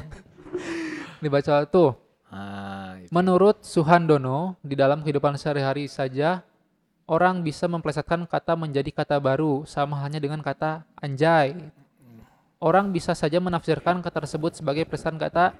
Dibaca 1.18 1.66
tuh. 1.66 1.98
Ah, 2.30 2.94
itu. 3.02 3.10
Menurut 3.10 3.66
Suhandono, 3.66 4.54
di 4.62 4.78
dalam 4.78 5.02
kehidupan 5.02 5.34
sehari-hari 5.34 5.90
saja 5.90 6.46
orang 7.06 7.42
bisa 7.42 7.66
memplesetkan 7.66 8.26
kata 8.26 8.54
menjadi 8.58 8.90
kata 8.90 9.16
baru 9.18 9.66
sama 9.66 9.98
halnya 9.98 10.22
dengan 10.22 10.42
kata 10.42 10.86
anjay. 10.98 11.54
Orang 12.56 12.90
bisa 12.90 13.12
saja 13.12 13.36
menafsirkan 13.36 14.00
kata 14.00 14.24
tersebut 14.24 14.56
sebagai 14.58 14.88
plesetan 14.88 15.20
kata 15.20 15.52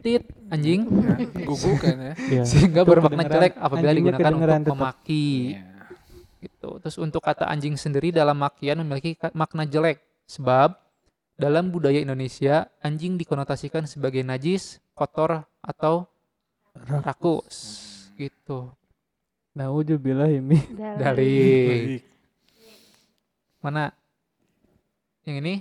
tit 0.00 0.24
anjing 0.52 0.86
Gugu 1.48 1.72
kan 1.80 1.96
ya. 1.96 2.14
Iya. 2.16 2.42
sehingga 2.50 2.82
bermakna 2.82 3.26
jelek 3.26 3.54
apabila 3.58 3.90
digunakan 3.92 4.32
untuk 4.34 4.74
memaki. 4.76 5.56
Iya. 5.56 5.62
gitu. 6.44 6.70
Terus 6.84 6.96
untuk 7.00 7.22
kata 7.24 7.48
anjing 7.48 7.74
sendiri 7.74 8.12
dalam 8.14 8.38
makian 8.38 8.80
memiliki 8.84 9.18
makna 9.34 9.66
jelek 9.66 10.02
sebab 10.26 10.76
dalam 11.36 11.68
budaya 11.68 12.00
Indonesia 12.00 12.70
anjing 12.80 13.20
dikonotasikan 13.20 13.84
sebagai 13.84 14.24
najis, 14.24 14.80
kotor 14.96 15.44
atau 15.60 16.08
rakus 17.04 17.84
gitu. 18.16 18.72
Nauzubillah 19.56 20.28
ini. 20.32 20.60
Dari 20.76 21.36
mana? 23.64 23.88
Yang 25.24 25.36
ini? 25.40 25.54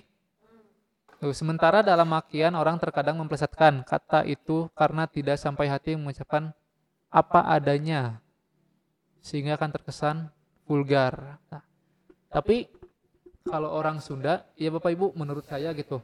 Sementara 1.32 1.80
dalam 1.80 2.12
makian 2.12 2.54
orang 2.54 2.76
terkadang 2.78 3.16
memplesetkan 3.18 3.82
kata 3.88 4.28
itu 4.28 4.68
karena 4.76 5.08
tidak 5.08 5.40
sampai 5.40 5.72
hati 5.72 5.96
mengucapkan 5.96 6.52
apa 7.08 7.48
adanya 7.48 8.20
sehingga 9.24 9.56
akan 9.56 9.72
terkesan 9.74 10.28
vulgar. 10.68 11.40
Nah, 11.50 11.64
tapi 12.30 12.70
kalau 13.48 13.72
orang 13.72 14.04
Sunda, 14.04 14.44
ya 14.60 14.74
Bapak 14.74 14.92
Ibu 14.92 15.16
menurut 15.16 15.48
saya 15.48 15.72
gitu. 15.72 16.02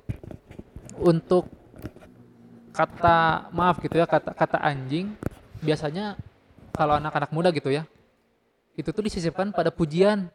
Untuk 1.01 1.50
kata 2.72 3.50
maaf 3.51 3.82
gitu 3.84 4.00
ya, 4.00 4.08
kata 4.08 4.32
kata 4.32 4.58
anjing 4.63 5.12
biasanya 5.60 6.16
kalau 6.72 6.96
anak-anak 6.96 7.30
muda 7.36 7.50
gitu 7.51 7.68
ya, 7.68 7.84
itu 8.80 8.90
tuh 8.94 9.04
disisipkan 9.04 9.51
pada 9.51 9.74
pujian. 9.74 10.32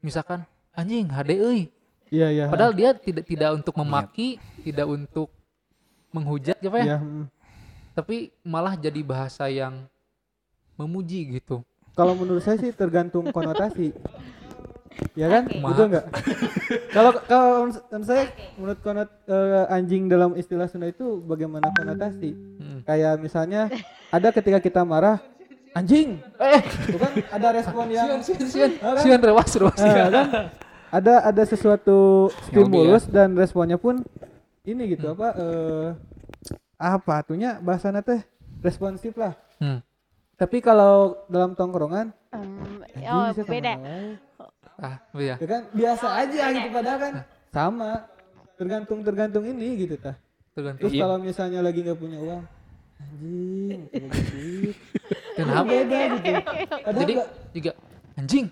Misalkan 0.00 0.46
anjing 0.72 1.10
hade. 1.10 1.72
Iya, 2.10 2.28
iya. 2.34 2.44
Padahal 2.50 2.74
dia 2.74 2.90
tidak 2.92 3.24
tidak 3.24 3.50
untuk 3.54 3.74
memaki, 3.78 4.36
tidak 4.66 4.86
untuk 4.90 5.30
menghujat 6.10 6.58
apa 6.58 6.78
ya, 6.82 6.84
Iya, 6.84 6.98
mm. 6.98 7.24
tapi 7.94 8.34
malah 8.42 8.74
jadi 8.74 8.98
bahasa 9.06 9.46
yang 9.46 9.86
memuji 10.74 11.38
gitu. 11.38 11.62
Kalau 11.94 12.18
menurut 12.18 12.42
saya 12.42 12.58
sih 12.58 12.74
tergantung 12.74 13.30
konotasi. 13.30 13.94
Ya 15.14 15.30
kan? 15.30 15.46
Oke. 15.46 15.62
Betul 15.62 15.86
nggak? 15.94 16.06
Kalau 16.94 17.12
kalau 17.24 17.70
menurut 17.70 18.06
saya 18.06 18.24
menurut 18.58 18.78
konot 18.82 19.10
eh, 19.30 19.74
anjing 19.74 20.10
dalam 20.10 20.34
istilah 20.34 20.66
Sunda 20.66 20.90
itu 20.90 21.22
bagaimana 21.22 21.70
konotasi? 21.74 22.34
Hmm. 22.34 22.80
Kayak 22.82 23.22
misalnya 23.22 23.70
ada 24.10 24.28
ketika 24.34 24.58
kita 24.58 24.82
marah 24.82 25.22
anjing. 25.74 26.18
Eh, 26.38 26.60
itu 26.90 26.98
kan 26.98 27.12
ada 27.30 27.48
respon 27.54 27.86
yang 27.90 28.18
Sian, 28.22 28.42
sian, 28.46 28.70
kan? 28.82 28.98
sian, 28.98 29.20
rewas, 29.22 29.50
rewas. 29.54 29.78
Ah, 29.78 30.10
kan? 30.10 30.12
Ada 30.90 31.22
ada 31.24 31.42
sesuatu 31.42 32.28
stimulus 32.44 33.06
dan 33.06 33.32
responnya 33.32 33.78
pun 33.78 34.02
ini 34.62 34.90
gitu 34.90 35.14
apa 35.14 35.28
eh 35.34 35.88
apa 36.76 37.12
atunya 37.16 37.58
bahasanya 37.58 38.02
teh 38.02 38.20
responsif 38.58 39.14
lah. 39.14 39.38
Hmm. 39.56 39.78
Tapi 40.34 40.58
kalau 40.58 41.20
dalam 41.26 41.52
tongkrongan 41.52 42.10
anjing 42.30 43.06
oh 43.06 43.30
beda. 43.44 43.72
Ah, 44.80 44.96
iya. 45.12 45.36
ya 45.36 45.46
kan 45.46 45.62
biasa 45.70 46.06
aja 46.16 46.42
gitu 46.50 46.68
padahal 46.72 46.98
kan 46.98 47.12
sama 47.52 47.90
tergantung 48.56 49.04
tergantung 49.04 49.44
ini 49.44 49.76
gitu 49.78 49.94
tah 49.94 50.16
Tergantung. 50.50 50.88
terus 50.88 50.96
kalau 50.96 51.20
misalnya 51.20 51.60
lagi 51.60 51.84
nggak 51.84 52.00
punya 52.00 52.16
uang 52.16 52.42
anjing 52.96 53.80
punya 53.92 54.08
duit 54.08 54.76
Kenapa? 55.36 55.64
beda 55.68 55.98
gitu 56.08 56.32
padahal 56.80 56.96
Jadi 56.96 57.12
nggak- 57.12 57.30
juga 57.52 57.70
anjing. 58.16 58.46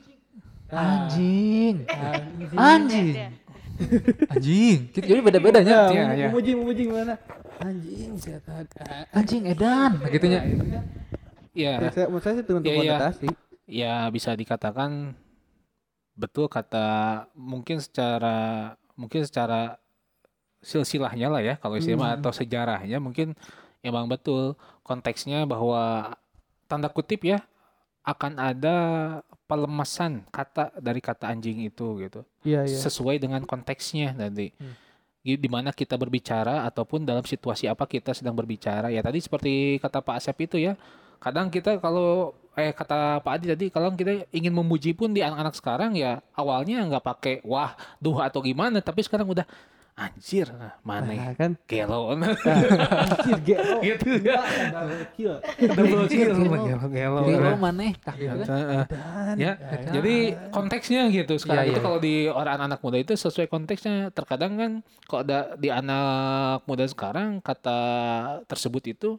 Anjing, 0.70 1.75
anjing 1.87 2.48
anjing, 2.54 3.08
anjing. 4.28 4.78
Gitu, 4.90 5.06
Jadi 5.06 5.20
beda-bedanya. 5.22 5.87
ya, 5.88 6.04
iya. 6.12 6.26
memuji 6.28 6.50
memuji 6.52 6.82
gimana 6.87 7.14
anjing 7.58 8.18
setan 8.18 8.66
Anjing 9.14 9.46
edan, 9.46 10.02
gitunya. 10.10 10.40
Iya. 11.54 11.72
ya, 11.80 11.90
saya, 11.90 12.06
menurut 12.06 12.22
saya 12.22 12.34
sih 12.37 12.44
tergantung 12.44 12.70
Iya, 12.70 12.82
iya. 12.82 12.92
konotasi 12.98 13.28
ya 13.68 13.94
bisa 14.08 14.30
dikatakan 14.32 15.14
betul 16.14 16.46
kata 16.46 16.88
mungkin 17.34 17.78
secara 17.78 18.75
mungkin 18.94 19.22
secara 19.22 19.78
silsilahnya 20.58 21.30
lah 21.30 21.38
ya 21.38 21.54
kalau 21.56 21.78
istilahnya 21.78 22.18
Hmm. 22.18 22.20
atau 22.20 22.32
sejarahnya 22.34 22.98
mungkin 22.98 23.38
emang 23.78 24.10
betul 24.10 24.58
konteksnya 24.82 25.46
bahwa 25.46 26.14
tanda 26.66 26.90
kutip 26.90 27.22
ya 27.22 27.38
akan 28.02 28.42
ada 28.42 28.76
pelemasan 29.49 30.28
kata 30.28 30.76
dari 30.76 31.00
kata 31.00 31.33
anjing 31.33 31.64
itu 31.64 31.97
gitu. 32.05 32.21
Iya 32.45 32.69
iya. 32.69 32.78
Sesuai 32.78 33.17
dengan 33.17 33.43
konteksnya 33.49 34.12
nanti. 34.12 34.52
Hmm. 34.61 34.76
di 35.19 35.35
di 35.35 35.50
mana 35.50 35.75
kita 35.75 35.99
berbicara 35.99 36.62
ataupun 36.71 37.02
dalam 37.02 37.26
situasi 37.26 37.67
apa 37.67 37.90
kita 37.90 38.14
sedang 38.14 38.38
berbicara. 38.38 38.93
Ya 38.93 39.02
tadi 39.02 39.19
seperti 39.19 39.83
kata 39.83 39.99
Pak 39.99 40.14
Asep 40.23 40.37
itu 40.47 40.62
ya 40.62 40.78
kadang 41.19 41.50
kita 41.50 41.83
kalau 41.83 42.33
eh 42.55 42.71
kata 42.71 43.23
Pak 43.23 43.33
Adi 43.38 43.47
tadi 43.50 43.67
kalau 43.71 43.90
kita 43.95 44.26
ingin 44.31 44.55
memuji 44.55 44.95
pun 44.95 45.11
di 45.11 45.23
anak-anak 45.23 45.55
sekarang 45.59 45.99
ya 45.99 46.23
awalnya 46.35 46.83
nggak 46.87 47.05
pakai 47.05 47.35
wah 47.43 47.75
duh 47.99 48.19
atau 48.23 48.43
gimana 48.43 48.78
tapi 48.78 49.02
sekarang 49.02 49.26
udah 49.26 49.47
anjir 49.99 50.47
mana 50.87 51.11
nah, 51.11 51.35
kan? 51.35 51.59
Gelo. 51.67 52.14
Anjir 52.14 53.38
gelo. 53.43 53.83
Gitu. 53.88 54.11
Ya 54.23 54.38
double 54.71 55.05
kill. 55.19 55.35
Double 55.75 56.07
kill. 56.07 56.35
Gelo. 56.38 56.78
gelo 56.87 56.87
gelo 56.87 57.21
kan. 57.59 57.59
Heeh. 58.47 58.85
dan 58.87 59.37
ya? 59.37 59.52
Jadi 59.90 60.17
konteksnya 60.55 61.11
gitu. 61.11 61.35
Sekarang 61.37 61.67
Iya, 61.67 61.73
itu 61.75 61.81
iya. 61.83 61.85
kalau 61.85 61.99
di 61.99 62.14
orang 62.31 62.59
anak 62.71 62.78
muda 62.78 62.99
itu 63.02 63.12
sesuai 63.19 63.50
konteksnya. 63.50 64.14
Terkadang 64.14 64.52
kan 64.55 64.73
kok 65.11 65.26
ada 65.26 65.59
di 65.59 65.69
anak 65.69 66.62
muda 66.71 66.87
sekarang 66.87 67.43
kata 67.43 67.81
tersebut 68.47 68.95
itu 68.95 69.11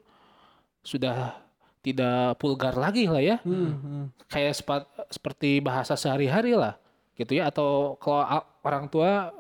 sudah 0.80 1.36
tidak 1.84 2.40
vulgar 2.40 2.80
lagi 2.80 3.04
lah 3.12 3.20
ya. 3.20 3.38
Hmm, 3.44 3.76
hmm. 3.76 4.06
kayak 4.32 4.56
sepa- 4.56 4.88
seperti 5.12 5.60
bahasa 5.60 6.00
sehari-hari 6.00 6.56
lah 6.56 6.80
gitu 7.20 7.36
ya. 7.36 7.52
Atau 7.52 8.00
kalau 8.00 8.24
orang 8.64 8.88
tua 8.88 9.36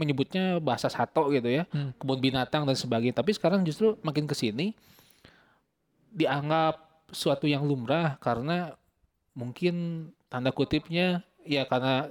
menyebutnya 0.00 0.56
bahasa 0.58 0.88
sato 0.88 1.28
gitu 1.28 1.52
ya 1.52 1.68
Hmm. 1.68 1.92
kebun 2.00 2.18
binatang 2.18 2.64
dan 2.64 2.72
sebagainya 2.72 3.12
tapi 3.12 3.36
sekarang 3.36 3.60
justru 3.62 4.00
makin 4.00 4.24
ke 4.24 4.32
sini 4.32 4.72
dianggap 6.10 6.80
suatu 7.12 7.44
yang 7.44 7.62
lumrah 7.62 8.16
karena 8.18 8.74
mungkin 9.36 10.08
tanda 10.26 10.50
kutipnya 10.50 11.22
ya 11.44 11.66
karena 11.66 12.08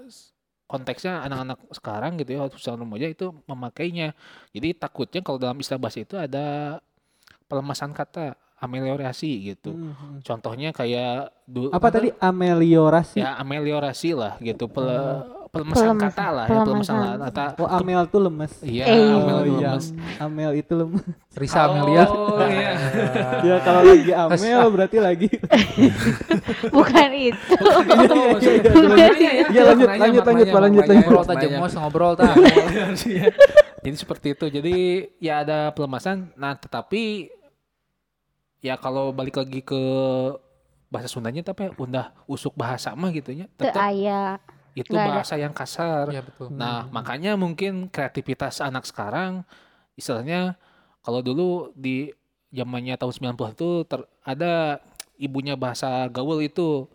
konteksnya 0.69 1.25
anak-anak 1.25 1.57
sekarang 1.73 2.11
gitu 2.21 2.37
ya 2.37 2.45
sosial 2.53 2.77
remaja 2.77 3.09
itu 3.09 3.33
memakainya 3.49 4.13
jadi 4.53 4.77
takutnya 4.77 5.25
kalau 5.25 5.41
dalam 5.41 5.57
istilah 5.57 5.81
bahasa 5.81 6.05
itu 6.05 6.15
ada 6.15 6.77
pelemasan 7.49 7.91
kata 7.91 8.37
ameliorasi 8.59 9.55
gitu. 9.55 9.71
Hmm, 9.71 9.95
hmm. 9.95 10.19
Contohnya 10.21 10.69
kayak 10.75 11.31
Apa 11.71 11.87
tadi 11.89 12.11
ameliorasi? 12.19 13.23
Ya 13.23 13.39
ameliorasi 13.39 14.11
lah 14.11 14.35
gitu, 14.43 14.67
Pel- 14.67 15.23
pelemesan 15.49 15.81
Pelemesan- 15.89 16.03
kata 16.05 16.25
lah, 16.29 16.45
ya, 16.45 16.51
pelemesan 16.59 16.93
pelemesan. 16.95 17.19
kata. 17.25 17.45
Oh, 17.57 17.67
amel 17.67 18.01
tuh 18.05 18.19
lemes. 18.21 18.53
Iya, 18.61 18.83
Eh. 18.85 19.09
amel 19.11 19.33
Oh 19.33 19.41
itu 19.41 19.53
iya, 19.55 19.69
lemes. 19.71 19.85
amel 20.17 20.51
itu 20.55 20.73
lemes. 20.75 21.03
Risa 21.33 21.59
Amelia. 21.63 22.03
Oh 22.05 22.37
iya. 22.41 22.71
ya 23.47 23.55
kalau 23.59 23.81
lagi 23.83 24.11
amel 24.11 24.63
berarti 24.69 24.97
lagi. 24.99 25.27
Bukan 26.75 27.09
itu. 27.11 27.55
Iya, 29.49 29.61
lanjut, 29.65 29.89
lanjut, 29.89 30.23
lanjut, 30.23 30.47
lanjut, 30.47 30.83
lanjut. 30.83 30.85
Ngobrol 30.85 31.25
tak 31.29 31.37
jemos 31.41 31.73
ngobrol 31.73 32.13
tak. 32.13 32.33
Iya. 33.03 33.25
Jadi 33.79 33.95
seperti 33.95 34.27
itu. 34.31 34.45
Jadi 34.47 34.75
ya 35.17 35.41
ada 35.41 35.71
pelemasan. 35.71 36.29
Nah, 36.35 36.53
tetapi 36.53 37.31
ya 38.59 38.75
kalau 38.75 39.09
balik 39.09 39.33
lagi 39.35 39.59
ke 39.59 39.81
bahasa 40.87 41.07
Sundanya 41.07 41.41
tapi 41.41 41.69
undah 41.75 42.11
usuk 42.25 42.53
bahasa 42.53 42.91
mah 42.91 43.09
gitu 43.09 43.31
ya. 43.31 43.45
Tetap 43.55 43.77
aya. 43.79 44.37
Itu 44.77 44.93
ada. 44.93 45.19
bahasa 45.21 45.35
yang 45.35 45.53
kasar. 45.53 46.09
Iya 46.09 46.21
betul. 46.25 46.53
Nah, 46.53 46.85
makanya 46.89 47.33
mungkin 47.35 47.87
kreativitas 47.89 48.61
anak 48.61 48.85
sekarang 48.85 49.43
istilahnya 49.93 50.55
kalau 51.01 51.19
dulu 51.19 51.71
di 51.75 52.11
zamannya 52.49 52.97
tahun 52.97 53.35
90 53.35 53.55
itu 53.55 53.69
ter- 53.85 54.09
ada 54.25 54.81
ibunya 55.19 55.53
bahasa 55.53 56.07
gaul 56.09 56.39
itu 56.41 56.87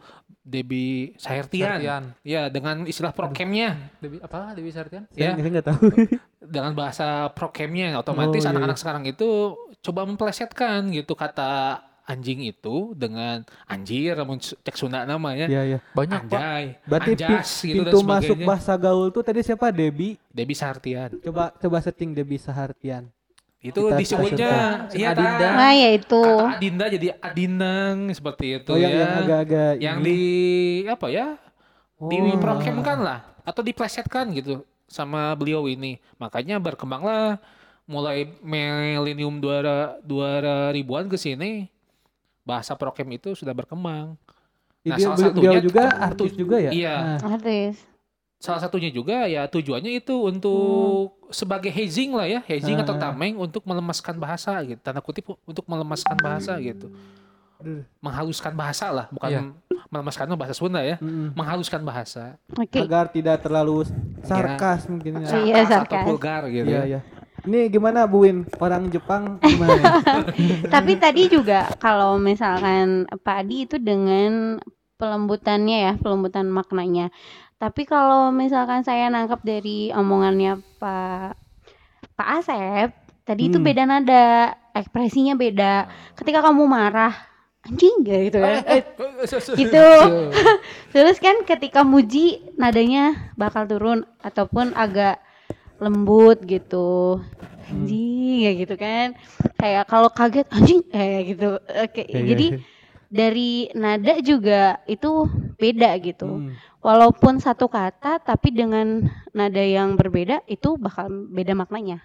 Debbie 0.45 1.17
Sahertian. 1.17 1.81
Sartian. 1.81 2.03
Ya, 2.21 2.53
dengan 2.53 2.85
istilah 2.85 3.17
prokemnya. 3.17 3.93
Dewi 3.97 4.21
apa 4.21 4.53
Dewi 4.53 4.69
Sartian? 4.73 5.09
Ya, 5.17 5.33
Saya 5.33 5.49
nggak 5.49 5.67
tahu. 5.67 5.83
dengan 6.53 6.77
bahasa 6.77 7.33
prokemnya 7.33 7.97
otomatis 7.97 8.45
Oh, 8.45 8.49
iya, 8.49 8.53
anak-anak 8.53 8.77
sekarang 8.77 9.05
itu 9.09 9.57
coba 9.81 10.05
memplesetkan 10.05 10.93
gitu 10.93 11.17
kata 11.17 11.81
anjing 12.05 12.45
itu 12.45 12.93
dengan 12.93 13.41
anjir 13.65 14.13
namun 14.13 14.37
cek 14.37 14.77
Sunda 14.77 15.03
namanya 15.03 15.49
Iya, 15.49 15.63
iya. 15.67 15.79
Banyak 15.91 16.21
pak. 16.23 16.37
anjay 16.37 16.65
Berarti 16.85 17.11
pi- 17.11 17.25
anjas 17.25 17.51
gitu 17.61 17.81
dan 17.81 17.85
pintu 17.87 17.99
masuk 18.05 18.37
bahasa 18.45 18.73
gaul 18.75 19.09
tuh 19.09 19.23
tadi 19.23 19.41
siapa? 19.41 19.69
Debi. 19.69 20.21
Debbie 20.29 20.53
Sartian 20.55 21.17
Coba 21.19 21.51
coba 21.51 21.79
setting 21.81 22.13
Debi 22.13 22.37
Sahartian. 22.37 23.09
itu 23.59 23.81
Kita 23.81 23.97
disebutnya 23.97 24.53
iya 24.93 25.17
Adinda. 25.17 25.49
Nah, 25.51 25.73
ya 25.73 25.89
itu. 25.91 26.21
kata 26.21 26.53
Adinda 26.55 26.85
jadi 26.87 27.09
Adinang 27.17 27.97
seperti 28.11 28.61
itu 28.61 28.69
Oh, 28.69 28.77
yang 28.77 28.93
ya 28.93 29.01
yang 29.01 29.13
agak-agak 29.19 29.73
yang 29.81 29.99
ini. 29.99 30.05
di 30.05 30.19
apa 30.85 31.07
ya 31.09 31.27
Oh. 31.97 32.11
diprokemkan 32.13 33.01
lah 33.01 33.21
atau 33.41 33.61
diplesetkan 33.61 34.29
gitu 34.33 34.61
sama 34.85 35.33
beliau 35.33 35.65
ini 35.65 35.97
makanya 36.15 36.61
berkembanglah 36.61 37.41
mulai 37.85 38.29
milenium 38.41 39.41
dua 40.03 40.29
ribuan 40.71 41.09
ke 41.09 41.17
sini 41.17 41.73
bahasa 42.45 42.73
prokem 42.73 43.09
itu 43.11 43.33
sudah 43.33 43.51
berkembang 43.51 44.15
Dia, 44.81 44.95
Nah, 44.95 44.99
salah 44.99 45.17
beliau- 45.17 45.33
beliau 45.33 45.49
satunya 45.49 45.61
juga 45.65 45.81
tu- 45.83 45.97
artis 45.99 46.33
juga 46.35 46.57
ya? 46.59 46.71
iya. 46.71 46.97
Nah, 47.17 47.33
Artis. 47.33 47.75
salah 48.37 48.61
satunya 48.61 48.91
juga 48.91 49.25
ya 49.25 49.43
tujuannya 49.47 49.93
itu 49.97 50.13
untuk 50.23 51.17
sebagai 51.31 51.73
hazing 51.73 52.13
lah 52.13 52.29
ya 52.29 52.41
hazing 52.43 52.77
atau 52.77 52.93
Ah. 52.95 53.01
tameng 53.03 53.33
untuk 53.35 53.65
melemaskan 53.65 54.15
bahasa 54.15 54.53
gitu 54.63 54.77
tanda 54.79 55.01
kutip 55.01 55.25
untuk 55.43 55.65
melemaskan 55.65 56.13
bahasa 56.19 56.53
gitu 56.61 56.93
Aduh. 57.57 57.81
menghaluskan 57.99 58.53
bahasa 58.53 58.93
lah 58.93 59.09
bukan 59.09 59.31
Iya. 59.31 59.41
melemaskan 59.89 60.29
bahasa 60.31 60.53
Sunda 60.53 60.85
ya 60.85 61.01
mm-mm. 61.01 61.33
menghaluskan 61.33 61.81
bahasa 61.81 62.37
Oke. 62.53 62.77
agar 62.77 63.09
tidak 63.09 63.41
terlalu 63.41 63.89
sarkas 64.21 64.85
mungkin 64.85 65.25
ya. 65.25 65.29
Iya, 65.33 65.65
sarkas 65.65 65.65
atau 65.65 65.73
sarkas. 65.89 66.05
vulgar 66.05 66.43
gitu 66.51 66.69
Iya, 66.69 66.77
ya. 66.77 66.85
iya. 66.85 67.01
Ini 67.45 67.69
gimana 67.69 68.09
Buin? 68.09 68.49
Orang 68.57 68.89
Jepang 68.89 69.37
gimana? 69.45 70.01
Tapi 70.75 70.97
tadi 70.97 71.29
juga 71.29 71.69
kalau 71.77 72.17
misalkan 72.17 73.05
Pak 73.09 73.37
Adi 73.45 73.69
itu 73.69 73.77
dengan 73.77 74.57
pelembutannya 74.97 75.79
ya, 75.91 75.93
pelembutan 76.01 76.49
maknanya. 76.49 77.13
Tapi 77.61 77.85
kalau 77.85 78.33
misalkan 78.33 78.81
saya 78.83 79.13
nangkap 79.13 79.45
dari 79.45 79.93
omongannya 79.93 80.61
Pak 80.81 81.37
Pak 82.17 82.29
Asep, 82.41 82.89
tadi 83.25 83.53
itu 83.53 83.61
Hmm. 83.61 83.67
beda 83.67 83.83
nada, 83.85 84.27
ekspresinya 84.73 85.37
beda. 85.37 85.89
Ketika 86.17 86.41
kamu 86.41 86.65
marah, 86.65 87.13
anjing 87.65 88.05
gak 88.05 88.21
gitu 88.33 88.39
ya. 88.41 88.57
Eh, 88.65 88.83
gitu. 89.61 89.89
Terus 90.95 91.17
kan 91.21 91.45
ketika 91.45 91.85
muji 91.85 92.41
nadanya 92.57 93.33
bakal 93.37 93.69
turun 93.69 94.09
ataupun 94.21 94.73
agak 94.77 95.21
lembut 95.79 96.43
gitu. 96.45 97.21
Anjing 97.65 98.45
kayak 98.45 98.57
gitu 98.61 98.75
kan. 98.77 99.09
Kayak 99.57 99.85
kalau 99.89 100.11
kaget 100.11 100.47
anjing 100.51 100.83
kayak 100.87 101.23
gitu. 101.27 101.49
Oke, 101.57 102.03
Iya, 102.05 102.15
iya, 102.15 102.27
jadi 102.31 102.47
dari 103.09 103.51
nada 103.73 104.15
juga 104.21 104.83
itu 104.85 105.27
beda 105.57 105.95
gitu. 106.03 106.29
Hmm. 106.45 106.53
Walaupun 106.85 107.41
satu 107.41 107.67
kata 107.67 108.21
tapi 108.21 108.53
dengan 108.53 109.01
nada 109.31 109.63
yang 109.63 109.97
berbeda 109.97 110.45
itu 110.45 110.77
bakal 110.77 111.09
beda 111.09 111.57
maknanya. 111.57 112.05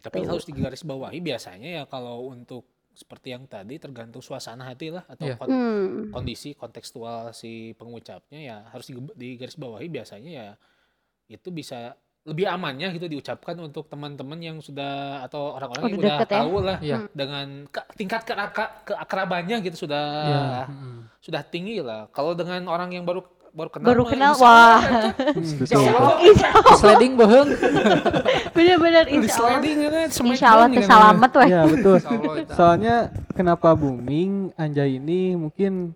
Tapi 0.00 0.22
Tuh. 0.22 0.32
harus 0.32 0.46
digarisbawahi 0.46 1.18
biasanya 1.20 1.68
ya 1.76 1.84
kalau 1.84 2.30
untuk 2.30 2.64
seperti 2.90 3.32
yang 3.32 3.44
tadi 3.44 3.76
tergantung 3.76 4.20
suasana 4.20 4.64
hati 4.64 4.92
lah 4.92 5.04
atau 5.04 5.24
Iya. 5.24 5.36
kon- 5.36 5.48
Hmm. 5.50 5.92
kondisi 6.12 6.52
kontekstual 6.52 7.32
si 7.32 7.72
pengucapnya 7.74 8.40
ya 8.40 8.56
harus 8.68 8.88
diga- 8.88 9.16
digarisbawahi 9.16 9.88
biasanya 9.88 10.30
ya 10.30 10.48
itu 11.28 11.48
bisa 11.48 11.96
lebih 12.20 12.44
amannya 12.44 12.92
gitu 12.92 13.08
diucapkan 13.08 13.56
untuk 13.58 13.88
teman-teman 13.88 14.36
yang 14.36 14.56
sudah 14.58 15.24
atau 15.24 15.56
orang-orang 15.56 15.88
yang 15.88 15.98
Udah 15.98 16.16
ya. 16.18 16.28
tahu 16.28 16.54
lah 16.60 16.78
Iya. 16.78 16.96
dengan 17.10 17.46
ke- 17.66 17.88
tingkat 17.94 18.22
keaka- 18.22 18.84
keakrabannya 18.84 19.56
gitu 19.60 19.84
sudah. 19.84 20.06
Mm. 20.66 21.08
sudah 21.18 21.42
tinggi 21.42 21.80
lah. 21.80 22.08
Kalau 22.10 22.32
dengan 22.32 22.64
orang 22.66 22.90
yang 22.90 23.04
baru 23.04 23.20
baru 23.50 23.68
kenal 23.68 23.86
Baru 23.86 24.04
kenal, 24.06 24.32
insya 24.32 24.44
wah. 24.46 24.80
Insya 25.36 26.48
Allah, 26.48 26.76
Sliding 26.76 27.12
bohong. 27.14 27.48
bener-bener 28.54 29.04
di 29.04 29.18
insya 29.18 29.36
Allah. 29.36 29.58
sliding 29.58 29.76
kan, 29.82 30.08
smackdown 30.08 30.30
Insya 30.30 30.48
Allah 30.48 30.66
gitu 30.66 30.72
teh 30.72 30.80
kan. 30.80 30.90
salamet 30.90 31.32
weh. 31.34 31.48
Ya 31.48 31.62
betul. 31.66 31.96
Soalnya 32.50 32.96
kenapa 33.32 33.68
booming 33.74 34.32
Anjay 34.54 34.96
ini 34.96 35.34
mungkin 35.34 35.92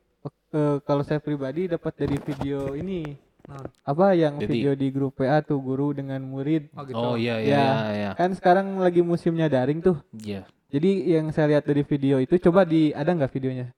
eh, 0.51 0.77
kalau 0.83 1.03
saya 1.03 1.19
pribadi 1.19 1.67
dapat 1.67 1.93
dari 1.95 2.17
video 2.17 2.75
ini 2.75 3.15
Nah. 3.45 3.61
apa 3.85 4.07
yang 4.13 4.37
Jadi- 4.37 4.49
video 4.49 4.73
di 4.73 4.89
grup 4.89 5.15
PA 5.15 5.39
tuh 5.39 5.61
guru 5.61 5.93
dengan 5.93 6.17
murid 6.19 6.73
Oh, 6.73 6.81
gitu. 6.83 6.97
Oh 6.97 7.15
iya 7.15 7.37
Ya. 7.37 7.45
iya 7.45 7.65
iya. 7.93 8.11
kan 8.15 8.33
sekarang 8.33 8.77
lagi 8.77 9.01
musimnya 9.01 9.47
daring 9.47 9.79
tuh 9.79 10.01
Iya. 10.17 10.49
jadi 10.67 10.91
yang 11.13 11.29
saya 11.29 11.53
lihat 11.53 11.65
dari 11.65 11.83
video 11.83 12.17
itu 12.19 12.41
coba 12.41 12.65
di 12.65 12.89
ada 12.91 13.11
nggak 13.11 13.29
videonya 13.31 13.69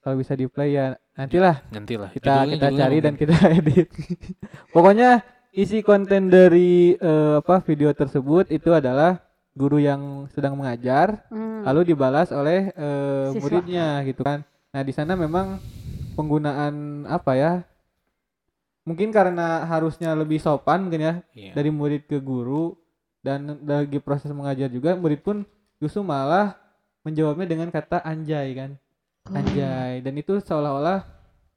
kalau 0.00 0.16
bisa 0.16 0.34
di 0.34 0.46
play 0.46 0.74
ya 0.74 0.94
nantilah 1.12 1.62
Nantilah. 1.68 2.10
kita 2.10 2.26
Judulnya- 2.26 2.50
kita 2.52 2.66
judulnya 2.66 2.80
cari 2.80 2.90
mungkin. 2.92 3.04
dan 3.04 3.14
kita 3.14 3.34
edit 3.58 3.88
pokoknya 4.70 5.10
isi 5.52 5.78
konten 5.80 6.26
dari 6.26 6.70
eh, 6.94 7.34
apa 7.36 7.62
video 7.62 7.90
tersebut 7.90 8.50
itu 8.50 8.70
adalah 8.70 9.22
guru 9.52 9.78
yang 9.78 10.02
sedang 10.28 10.54
mengajar 10.54 11.22
Hmm. 11.26 11.62
lalu 11.62 11.94
dibalas 11.94 12.28
oleh 12.30 12.70
eh, 12.70 13.26
Siswa. 13.28 13.38
muridnya 13.40 13.86
gitu 14.02 14.20
kan 14.20 14.42
nah 14.68 14.82
di 14.82 14.90
sana 14.90 15.14
memang 15.14 15.62
penggunaan 16.12 16.74
apa 17.06 17.32
ya 17.34 17.52
mungkin 18.86 19.10
karena 19.10 19.66
harusnya 19.66 20.14
lebih 20.14 20.38
sopan 20.38 20.86
mungkin 20.86 21.02
ya 21.02 21.14
Iya. 21.34 21.52
dari 21.52 21.68
murid 21.68 22.06
ke 22.06 22.16
guru 22.16 22.78
dan 23.20 23.58
lagi 23.60 23.98
proses 23.98 24.30
mengajar 24.30 24.70
juga 24.70 24.94
murid 24.94 25.20
pun 25.20 25.42
justru 25.76 26.00
malah 26.00 26.54
menjawabnya 27.02 27.44
dengan 27.44 27.68
kata 27.68 27.98
anjay 28.00 28.54
kan 28.54 28.70
anjay 29.26 29.98
dan 30.00 30.14
itu 30.14 30.38
seolah-olah 30.38 31.02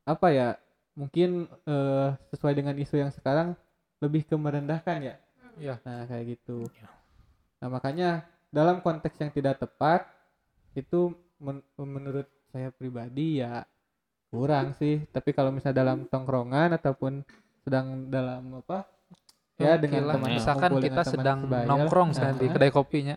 apa 0.03 0.27
ya 0.29 0.49
mungkin 0.93 1.45
eh, 1.63 2.07
sesuai 2.29 2.57
dengan 2.57 2.73
isu 2.75 2.97
yang 2.97 3.13
sekarang 3.13 3.53
lebih 4.01 4.25
ke 4.25 4.33
merendahkan 4.33 4.99
ya 4.99 5.15
Iya. 5.55 5.75
nah 5.85 6.03
kayak 6.03 6.25
gitu 6.33 6.65
Iya. 6.65 6.89
nah 7.61 7.67
makanya 7.69 8.09
dalam 8.49 8.81
konteks 8.81 9.21
yang 9.21 9.29
tidak 9.29 9.61
tepat 9.61 10.09
itu 10.73 11.13
men- 11.37 11.61
menurut 11.77 12.25
saya 12.49 12.73
pribadi 12.73 13.37
ya 13.37 13.61
kurang 14.29 14.77
sih. 14.77 15.03
Tapi 15.09 15.33
kalau 15.33 15.49
misalnya 15.49 15.81
dalam 15.83 16.05
tongkrongan 16.05 16.77
ataupun 16.77 17.25
sedang 17.65 18.07
dalam 18.07 18.63
apa 18.63 18.87
ya 19.59 19.75
dengan 19.75 20.15
teman 20.15 20.31
misalkan 20.31 20.71
kita 20.79 21.01
teman 21.03 21.13
sedang 21.13 21.39
sebaya. 21.43 21.65
nongkrong 21.67 22.09
sedang 22.15 22.35
di 22.39 22.47
kedai 22.47 22.71
kopinya. 22.71 23.15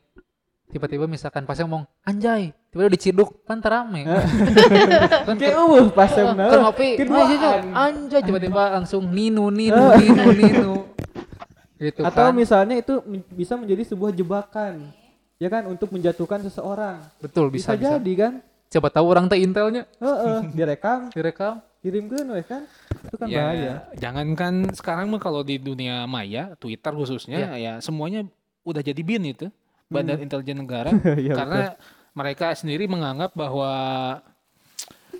Tiba-tiba 0.73 1.05
misalkan 1.05 1.45
pas 1.45 1.61
ngomong 1.61 1.85
anjay 2.01 2.57
tiba-tiba 2.73 2.93
diciduk 2.97 3.45
kan 3.45 3.61
terame. 3.61 4.09
Kan 5.29 5.37
kayak 5.37 5.57
uh 5.61 5.85
pas 5.93 6.09
yang 6.17 6.33
kan 6.33 6.59
ngopi 6.65 6.97
keduaan. 6.97 7.29
"Ah, 7.29 7.29
iya, 7.29 7.51
iya, 7.61 7.73
anjay 7.77 8.21
tiba-tiba 8.25 8.63
langsung 8.81 9.05
ninu 9.13 9.53
ninu 9.53 9.85
ninu 10.01 10.25
ninu. 10.33 10.75
Gitu 11.77 12.01
atau 12.01 12.31
kan. 12.31 12.33
misalnya 12.33 12.81
itu 12.81 13.05
bisa 13.37 13.59
menjadi 13.61 13.85
sebuah 13.93 14.17
jebakan 14.17 14.89
ya 15.43 15.51
kan 15.51 15.67
untuk 15.69 15.93
menjatuhkan 15.93 16.41
seseorang. 16.47 17.03
Betul 17.19 17.51
bisa, 17.53 17.75
bisa 17.75 17.77
bisa, 17.77 17.93
jadi 18.01 18.13
kan 18.17 18.33
coba 18.73 18.89
tahu 18.89 19.07
orang 19.07 19.29
teh 19.29 19.37
intelnya. 19.39 19.85
Heeh, 19.99 20.49
direkam. 20.51 21.09
Direkam. 21.15 21.61
Kirimkan 21.79 22.25
weh 22.29 22.41
kan? 22.43 22.63
Itu 23.03 23.17
kan 23.17 23.27
Ya, 23.27 23.43
bahaya. 23.45 23.73
jangankan 23.93 24.71
sekarang 24.73 25.07
mah 25.07 25.19
kalau 25.19 25.43
di 25.43 25.59
dunia 25.59 26.07
maya, 26.07 26.55
Twitter 26.57 26.91
khususnya 26.91 27.53
ya. 27.53 27.73
semuanya 27.79 28.23
udah 28.63 28.79
jadi 28.81 28.99
bin 28.99 29.27
itu 29.27 29.51
Badan 29.87 30.23
Intelijen 30.23 30.57
Negara. 30.57 30.95
Iya, 31.19 31.35
karena 31.35 31.61
mereka 32.13 32.55
sendiri 32.55 32.87
menganggap 32.87 33.35
bahwa 33.35 33.71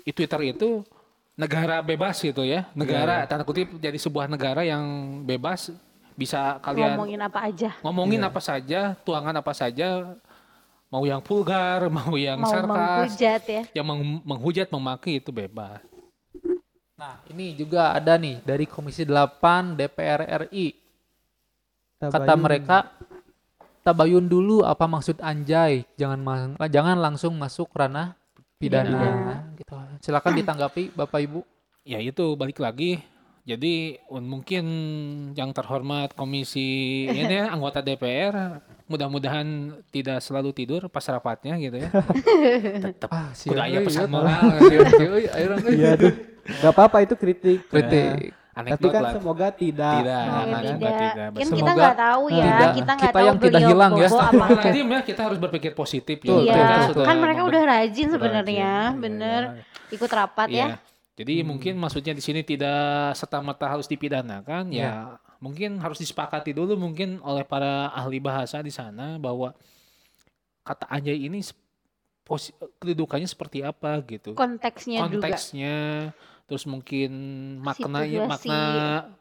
i- 0.01 0.11
Twitter 0.11 0.39
itu 0.47 0.87
negara 1.33 1.81
bebas 1.81 2.15
gitu 2.17 2.41
ya. 2.41 2.71
Negara 2.71 3.25
tanda 3.25 3.43
kutip 3.43 3.67
jadi 3.75 3.97
sebuah 3.97 4.25
negara 4.27 4.63
yang 4.63 4.83
bebas 5.21 5.67
bisa 6.13 6.61
kalian 6.61 6.93
Ngomongin 6.93 7.19
apa 7.19 7.39
aja. 7.43 7.69
ngomongin 7.81 8.21
apa 8.21 8.39
saja, 8.39 8.93
tuangan 9.01 9.33
apa 9.33 9.51
saja, 9.51 10.13
mau 10.93 11.03
yang 11.03 11.25
vulgar, 11.25 11.89
mau 11.97 12.13
yang 12.13 12.37
Mau 12.37 12.53
sarkas, 12.53 12.69
menghujat 13.09 13.41
ya. 13.49 13.63
yang 13.73 13.85
meng- 13.89 14.21
menghujat, 14.21 14.69
memaki 14.69 15.17
itu 15.17 15.33
bebas. 15.33 15.81
Nah, 16.93 17.17
ini 17.33 17.57
juga 17.57 17.97
ada 17.97 18.13
nih 18.15 18.45
dari 18.45 18.69
Komisi 18.69 19.01
8 19.01 19.73
DPR 19.73 20.45
RI. 20.45 20.77
Kata 21.97 22.21
Tabayun. 22.21 22.37
mereka 22.37 22.77
tabayun 23.81 24.29
dulu 24.29 24.61
apa 24.61 24.85
maksud 24.85 25.17
anjay, 25.17 25.83
jangan 25.97 26.19
ma- 26.21 26.69
jangan 26.69 27.01
langsung 27.01 27.33
masuk 27.33 27.73
ranah 27.73 28.13
pidana. 28.61 28.93
Pidana. 28.93 29.35
Gitu. 29.57 29.73
Silakan 29.99 30.33
ditanggapi 30.37 30.93
Bapak 30.93 31.19
Ibu. 31.19 31.41
Ya 31.83 31.97
itu 31.97 32.37
balik 32.37 32.61
lagi. 32.61 33.01
Jadi 33.43 33.99
un- 34.07 34.29
mungkin 34.29 34.63
yang 35.35 35.51
terhormat 35.51 36.15
komisi 36.15 37.03
ini 37.09 37.43
anggota 37.43 37.83
DPR 37.83 38.61
mudah-mudahan 38.85 39.47
tidak 39.89 40.19
selalu 40.19 40.51
tidur 40.51 40.81
pas 40.87 41.03
rapatnya 41.03 41.55
gitu 41.57 41.77
ya. 41.79 41.89
Tetap 42.85 43.09
Ah, 43.09 43.31
kudu 43.31 43.57
aya 43.57 43.79
pesan 43.81 44.05
iya. 44.07 44.11
moral. 44.11 44.43
Euy. 44.59 45.23
Iya 45.73 45.91
tuh. 45.95 46.13
Gak 46.59 46.71
apa-apa 46.71 46.97
itu 47.01 47.15
kritik. 47.15 47.63
Kritik. 47.67 48.35
Tapi 48.53 48.69
Anekdot 48.69 48.93
kan 48.93 49.01
lah. 49.01 49.11
semoga 49.17 49.47
tidak. 49.49 49.95
Tidak, 49.97 50.13
Semoga 50.19 50.37
aman, 50.45 50.61
tidak. 50.61 50.77
tidak, 50.77 50.93
tidak. 50.93 51.13
Kan 51.17 51.31
Betul. 51.33 51.41
kita 51.41 51.49
Semoga 51.57 51.73
nggak 51.73 51.97
tahu 51.97 52.23
ya, 52.23 52.35
tidak. 52.37 52.53
kita 52.53 52.91
nggak 52.93 53.01
Kita 53.01 53.09
tahu 53.09 53.25
yang 53.25 53.37
tidak 53.41 53.49
beliau 53.57 53.69
hilang 53.73 53.91
ya. 53.91 54.05
Astagfirullahaladzim 54.05 54.85
ya 54.85 54.99
kita 55.01 55.21
harus 55.25 55.39
berpikir 55.41 55.71
positif 55.73 56.17
ya. 56.19 56.29
Betul, 56.29 56.43
Iya, 56.45 56.65
kan 57.01 57.15
mereka 57.17 57.41
udah 57.43 57.61
rajin 57.65 58.07
sebenarnya, 58.13 58.43
rajin. 58.45 58.61
Iya, 58.61 58.77
bener. 59.01 59.41
iya. 59.57 59.63
Ikut 59.89 60.11
rapat 60.11 60.47
ya. 60.49 60.67
Jadi 61.13 61.45
mungkin 61.45 61.77
maksudnya 61.77 62.11
di 62.11 62.19
sini 62.19 62.41
tidak 62.41 63.13
serta 63.13 63.37
merta 63.37 63.69
harus 63.69 63.85
dipidanakan, 63.85 64.73
Iya. 64.73 64.81
ya 64.81 64.93
mungkin 65.37 65.77
harus 65.77 65.99
disepakati 65.99 66.51
dulu 66.51 66.73
mungkin 66.73 67.21
oleh 67.21 67.43
para 67.43 67.91
ahli 67.91 68.17
bahasa 68.17 68.59
di 68.59 68.71
sana 68.71 69.21
bahwa 69.21 69.53
kata 70.63 70.89
anjay 70.89 71.21
ini 71.21 71.43
posi- 72.23 72.55
kedudukannya 72.79 73.27
seperti 73.27 73.61
apa 73.61 73.99
gitu. 74.03 74.33
Konteksnya 74.33 75.05
juga. 75.05 75.21
Konteksnya, 75.21 75.75
terus 76.49 76.65
mungkin 76.65 77.11
makna 77.59 78.07
Situasi. 78.07 78.25
makna 78.25 78.59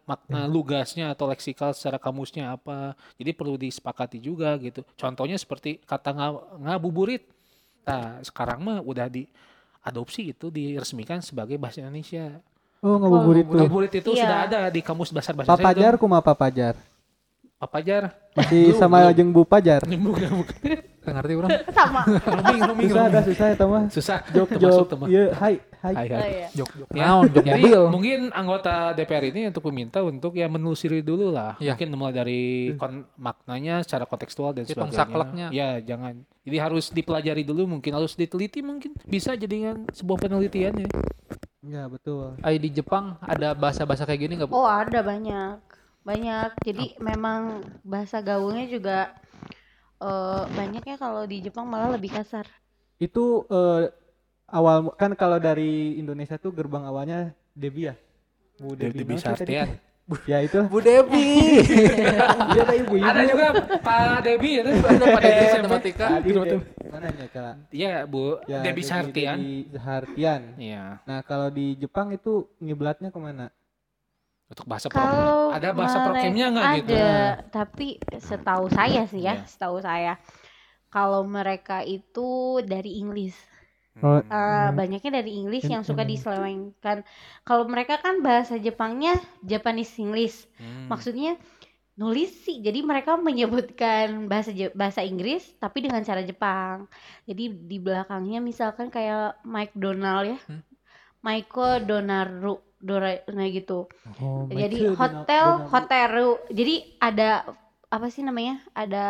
makna 0.06 0.40
lugasnya 0.46 1.12
atau 1.12 1.28
leksikal 1.28 1.76
secara 1.76 1.98
kamusnya 1.98 2.54
apa. 2.54 2.94
Jadi 3.20 3.30
perlu 3.34 3.60
disepakati 3.60 4.16
juga 4.16 4.56
gitu. 4.56 4.80
Contohnya 4.96 5.36
seperti 5.36 5.76
kata 5.82 6.08
nga- 6.08 6.40
ngabuburit. 6.56 7.28
Nah, 7.82 8.22
sekarang 8.22 8.62
mah 8.62 8.78
udah 8.80 9.10
diadopsi 9.82 10.30
itu 10.30 10.46
diresmikan 10.46 11.18
sebagai 11.18 11.58
bahasa 11.58 11.82
Indonesia. 11.82 12.38
Oh 12.82 12.98
ngabuburit 13.02 13.46
tuh. 13.46 13.58
Ngabuburit 13.58 13.92
itu 13.98 14.10
Iya. 14.14 14.22
sudah 14.22 14.38
ada 14.46 14.60
di 14.70 14.78
kamus 14.78 15.10
bahasa 15.10 15.34
bahasa 15.34 15.50
Papajar 15.50 15.98
kuma 15.98 16.22
papajar. 16.22 16.78
Papajar. 17.58 18.14
Masih 18.38 18.74
sama 18.78 19.10
jeung 19.10 19.34
Bu 19.34 19.42
Pajar. 19.42 19.82
Bukan, 19.90 20.30
bukan. 20.38 20.54
Nggak 21.02 21.14
ngerti 21.18 21.32
orang. 21.34 21.50
Sama. 21.78 22.00
Roaming, 22.06 22.60
roaming, 22.62 22.86
Susah 22.86 23.02
roaming. 23.02 23.24
susah 23.26 23.46
ya 23.48 23.64
mah. 23.64 23.82
Susah. 23.90 24.18
Jok 24.28 24.48
termasuk 24.48 24.78
jok. 24.78 24.88
teman. 24.88 25.06
Iya, 25.06 25.24
hai 25.34 25.54
hai. 25.76 25.94
Hai, 25.94 26.06
hai. 26.06 26.14
Oh, 26.14 26.28
iya. 26.30 26.48
Jok, 26.52 26.70
jok. 26.72 26.88
Ya, 26.88 27.02
Naon, 27.02 27.24
jok 27.28 27.44
Jadi 27.44 27.62
mobil. 27.64 27.82
mungkin 27.90 28.18
anggota 28.30 28.74
DPR 28.92 29.24
ini 29.26 29.40
untuk 29.46 29.62
meminta 29.66 29.98
untuk 30.00 30.32
ya 30.32 30.46
menelusuri 30.46 31.00
dulu 31.00 31.28
lah. 31.28 31.58
Iya. 31.58 31.74
Mungkin 31.74 31.88
mulai 31.92 32.14
dari 32.14 32.42
kon- 32.72 33.06
maknanya 33.16 33.82
secara 33.82 34.04
kontekstual 34.04 34.52
dan 34.52 34.62
Hitung 34.62 34.86
sebagainya. 34.86 34.98
sakleknya. 35.02 35.46
Ya 35.50 35.68
jangan. 35.78 36.22
Jadi 36.42 36.56
harus 36.56 36.84
dipelajari 36.88 37.42
dulu 37.42 37.66
mungkin 37.68 37.92
harus 37.92 38.14
diteliti 38.14 38.62
mungkin 38.62 38.94
bisa 39.02 39.34
jadikan 39.34 39.86
sebuah 39.88 40.18
penelitian 40.20 40.74
ya. 40.76 40.88
Ya 41.62 41.86
betul. 41.86 42.34
Ay, 42.40 42.58
di 42.58 42.70
Jepang 42.70 43.14
ada 43.20 43.50
bahasa-bahasa 43.52 44.02
kayak 44.02 44.20
gini 44.20 44.34
nggak 44.34 44.46
Bu? 44.46 44.54
Oh 44.56 44.66
ada 44.66 44.98
banyak, 44.98 45.62
banyak. 46.02 46.50
Jadi 46.60 46.98
memang 46.98 47.62
bahasa 47.82 48.18
gaulnya 48.18 48.66
juga 48.66 49.14
eh, 50.02 50.42
banyak 50.50 50.82
ya 50.82 50.96
kalau 50.98 51.22
di 51.24 51.38
Jepang 51.40 51.70
malah 51.70 51.94
lebih 51.94 52.10
kasar. 52.10 52.44
Itu 52.98 53.46
eh, 53.46 53.88
awal 54.50 54.90
kan 54.98 55.14
kalau 55.14 55.38
dari 55.38 55.96
Indonesia 55.96 56.36
tuh 56.36 56.50
gerbang 56.50 56.84
awalnya 56.84 57.30
Debi 57.54 57.88
ya. 57.88 57.94
Bu 58.58 58.74
Debi 58.74 59.16
sih 59.16 59.24
tadi? 59.24 59.56
Sartian. 59.56 59.68
Ya 60.28 60.44
itu. 60.44 60.60
Bu 60.68 60.78
Devi. 60.82 61.30
Iya 62.52 62.68
ada 62.68 62.74
ibu 62.76 62.94
ibu. 63.00 63.06
Ada 63.06 63.22
juga 63.24 63.46
Pak 63.80 64.20
Debi 64.28 64.50
ya. 64.60 64.62
tuh. 64.66 64.74
ada 64.84 65.04
pada 65.08 65.28
di 65.30 65.46
matematika. 65.56 66.06
Mana 66.92 67.06
ya 67.08 67.26
Kak? 67.32 67.54
Iya 67.72 67.94
Bu, 68.04 68.36
Ya, 68.44 68.60
Debi 68.60 68.82
Sartian. 68.84 69.38
Debi 69.40 69.80
Sartian. 69.80 70.42
Iya. 70.60 71.00
Nah 71.08 71.24
kalau 71.24 71.48
di 71.48 71.80
Jepang 71.80 72.12
itu 72.12 72.44
ngiblatnya 72.60 73.08
ke 73.08 73.16
mana? 73.16 73.48
Untuk 74.52 74.68
bahasa 74.68 74.92
pro. 74.92 75.00
Kalau 75.00 75.48
Ada 75.56 75.68
bahasa 75.72 75.98
prokemnya 76.04 76.46
nggak 76.52 76.66
gitu? 76.84 76.92
Ada, 76.92 77.08
tapi 77.48 77.86
setahu 78.20 78.68
saya 78.68 79.08
sih 79.08 79.24
ya, 79.24 79.40
Iya. 79.40 79.48
setahu 79.48 79.80
saya 79.80 80.20
kalau 80.86 81.24
mereka 81.24 81.80
itu 81.80 82.60
dari 82.60 83.00
Inggris. 83.00 83.32
Oh, 84.00 84.20
Eh, 84.20 84.24
Hmm. 84.24 84.72
banyaknya 84.72 85.20
dari 85.20 85.36
Inggris 85.36 85.64
yang 85.64 85.84
suka 85.84 86.04
Hmm. 86.04 86.12
diselewengkan. 86.12 87.04
Kalau 87.44 87.64
mereka 87.64 87.96
kan 87.96 88.20
bahasa 88.20 88.56
Jepangnya 88.56 89.16
Japanese 89.40 89.96
English. 89.96 90.48
Hmm. 90.56 90.88
Maksudnya 90.88 91.36
nulis 91.92 92.32
sih. 92.44 92.60
Jadi 92.60 92.80
mereka 92.80 93.20
menyebutkan 93.20 94.28
bahasa 94.28 94.48
Je- 94.48 94.72
bahasa 94.72 95.00
Inggris 95.00 95.44
tapi 95.56 95.84
dengan 95.84 96.00
cara 96.00 96.20
Jepang. 96.20 96.88
Jadi 97.24 97.52
di 97.52 97.76
belakangnya 97.76 98.40
misalkan 98.40 98.88
kayak 98.88 99.44
McDonald 99.44 100.36
ya. 100.36 100.38
Hmm. 100.48 100.60
Maiko 101.22 101.78
Donaru 101.78 102.71
Dora 102.82 103.14
nah 103.30 103.46
gitu. 103.46 103.86
Oh, 104.18 104.50
Jadi 104.50 104.90
hotel 104.90 105.70
hoteru. 105.70 106.42
Jadi 106.50 106.98
ada 106.98 107.46
apa 107.86 108.10
sih 108.10 108.20
namanya? 108.20 108.58
Ada 108.72 109.06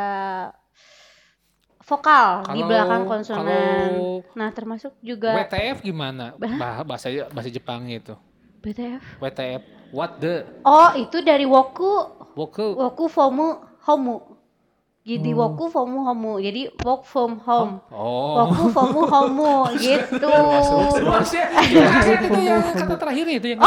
vokal 1.83 2.47
di 2.47 2.61
Kalau- 2.61 2.69
belakang 2.69 3.03
konsonan. 3.07 3.91
Kalau 3.91 4.23
Nah, 4.33 4.49
termasuk 4.53 4.93
juga 5.03 5.35
WTF 5.35 5.83
gimana? 5.83 6.37
Bah- 6.37 6.85
bahasa 6.85 7.09
bahasa 7.29 7.49
Jepang 7.49 7.89
itu. 7.89 8.15
BTF. 8.63 9.03
WTF. 9.19 9.63
What 9.91 10.23
the 10.23 10.47
Oh, 10.63 10.95
itu 10.95 11.21
dari 11.21 11.45
Woku 11.45 12.23
Woku. 12.33 12.79
Woku 12.79 13.09
Fomu 13.09 13.57
Homu. 13.83 14.32
Jadi 15.03 15.31
Oh. 15.31 15.51
Woku 15.51 15.67
Fomu 15.67 16.03
Homu. 16.03 16.39
Jadi 16.39 16.71
work 16.79 17.03
from 17.03 17.39
home. 17.41 17.83
Oh. 17.89 18.47
Woku 18.47 18.71
Fomu 18.71 19.03
Homu 19.03 19.67
gitu. 19.83 20.31
Maksudnya, 21.03 21.47
itu 22.23 22.39
yang 22.41 22.63
kata 22.63 22.95
terakhirnya 22.97 23.35
itu 23.37 23.47
yang. 23.51 23.61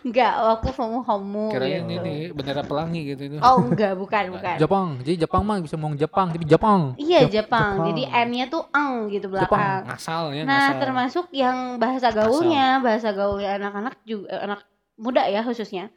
Enggak, 0.00 0.32
Woku 0.38 0.70
Fomu 0.70 1.00
Homu 1.02 1.50
Kirain 1.50 1.82
gitu. 1.82 1.98
ini 1.98 2.30
bendera 2.30 2.62
pelangi 2.62 3.00
gitu 3.06 3.22
itu. 3.26 3.36
Oh, 3.38 3.58
enggak, 3.60 3.92
bukan, 3.94 4.24
bukan. 4.30 4.56
Jepang. 4.56 4.88
Jadi 4.98 5.16
Jepang 5.18 5.42
mah 5.42 5.58
bisa 5.58 5.74
ngomong 5.74 5.98
Jepang, 5.98 6.30
tapi 6.30 6.44
Jepang. 6.44 6.94
Iya, 6.96 7.26
Jep- 7.26 7.44
Jepang. 7.44 7.70
Jepang. 7.74 7.86
Jadi 7.90 8.02
N-nya 8.06 8.44
tuh 8.46 8.62
ang 8.70 9.08
gitu 9.08 9.26
belakang. 9.26 9.82
Ngasal 9.84 10.30
ya, 10.30 10.42
Nah, 10.42 10.54
ngasal. 10.70 10.80
termasuk 10.80 11.26
yang 11.32 11.56
bahasa 11.76 12.08
gaulnya, 12.10 12.78
bahasa 12.78 13.10
gaulnya 13.10 13.58
anak-anak 13.58 13.94
juga 14.02 14.30
anak 14.38 14.60
muda 14.94 15.26
ya 15.26 15.42
khususnya. 15.42 15.90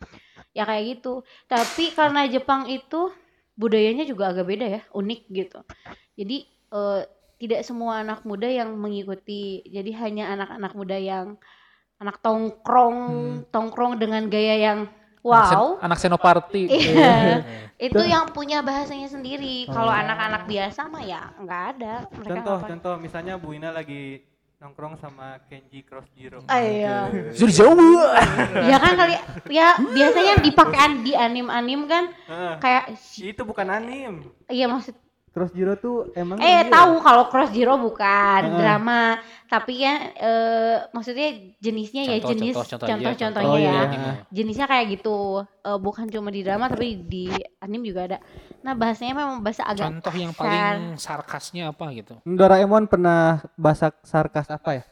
Ya 0.51 0.65
kayak 0.65 0.97
gitu. 0.97 1.21
Tapi 1.45 1.93
karena 1.93 2.25
Jepang 2.25 2.65
itu 2.65 3.13
budayanya 3.57 4.05
juga 4.05 4.29
agak 4.31 4.45
beda 4.45 4.65
ya, 4.69 4.81
unik 4.93 5.21
gitu. 5.27 5.59
Jadi 6.13 6.37
eh, 6.47 7.01
tidak 7.37 7.61
semua 7.61 8.01
anak 8.01 8.23
muda 8.23 8.45
yang 8.45 8.73
mengikuti. 8.73 9.61
Jadi 9.65 9.91
hanya 9.93 10.33
anak-anak 10.33 10.73
muda 10.73 10.97
yang 10.97 11.37
anak 11.97 12.21
tongkrong, 12.21 12.97
tongkrong 13.49 13.97
dengan 13.97 14.29
gaya 14.29 14.55
yang 14.55 14.79
Anak 15.27 15.49
sen- 15.49 15.57
wow. 15.59 15.69
Anak 15.83 15.99
senoparti. 15.99 16.63
Iya. 16.71 17.43
itu 17.77 17.99
yang 17.99 18.31
punya 18.31 18.63
bahasanya 18.63 19.05
sendiri. 19.05 19.67
Kalau 19.67 19.91
Oh. 19.91 19.97
anak-anak 19.97 20.47
biasa 20.47 20.87
mah 20.87 21.03
ya 21.03 21.29
nggak 21.35 21.63
ada. 21.75 21.93
Mereka 22.09 22.29
Contoh, 22.41 22.57
contoh 22.63 22.93
misalnya 22.97 23.35
Bu 23.35 23.51
Ina 23.51 23.69
lagi 23.69 24.23
nongkrong 24.57 24.97
sama 24.97 25.37
Kenji 25.45 25.85
Cross 25.85 26.09
Zero. 26.17 26.41
Iya. 26.49 27.13
Sudah 27.37 27.53
jauh. 27.53 28.01
ya 28.65 28.77
kan 28.81 28.93
kali 28.97 29.15
ya 29.53 29.77
biasanya 29.77 30.41
dipakai 30.41 31.05
di 31.05 31.13
anim-anim 31.13 31.85
kan 31.85 32.09
Heeh. 32.25 32.53
kayak 32.57 32.85
itu 33.21 33.41
bukan 33.45 33.69
anim. 33.69 34.25
iya 34.49 34.65
maksud 34.65 34.97
Cross 35.37 35.53
Zero 35.53 35.77
tuh 35.77 36.09
emang 36.11 36.37
eh 36.37 36.49
iya. 36.59 36.65
tahu 36.65 36.97
kalau 36.97 37.29
cross 37.29 37.53
zero 37.53 37.77
bukan 37.77 38.41
Heeh. 38.43 38.57
drama 38.57 39.21
tapi 39.45 39.79
ya 39.79 39.93
eh, 40.11 40.75
maksudnya 40.89 41.29
jenisnya 41.55 42.03
ya 42.03 42.17
Contoh, 42.17 42.29
jenis 42.33 42.53
contoh, 42.57 42.65
contoh 42.67 42.85
aja, 42.89 42.93
contoh-contohnya 42.97 43.45
Oh, 43.47 43.55
ya 43.55 43.69
iya. 43.69 43.81
Anime. 43.85 44.11
jenisnya 44.27 44.65
kayak 44.65 44.85
gitu 44.91 45.17
Eh, 45.61 45.77
bukan 45.77 46.07
cuma 46.07 46.27
di 46.27 46.41
drama 46.41 46.65
tapi 46.65 46.97
di 46.97 47.27
anim 47.57 47.83
juga 47.83 48.01
ada 48.05 48.17
nah 48.57 48.73
bahasanya 48.73 49.13
memang 49.13 49.37
bahasa 49.39 49.61
agak 49.63 49.85
Contoh 49.85 50.15
yang 50.15 50.31
kasar. 50.31 50.41
paling 50.41 50.81
sarkasnya 50.97 51.63
apa 51.69 51.85
gitu? 51.93 52.13
Doraemon 52.23 52.83
pernah 52.85 53.21
bahasa 53.53 53.93
sarkas 54.01 54.47
apa 54.47 54.71
ya? 54.73 54.83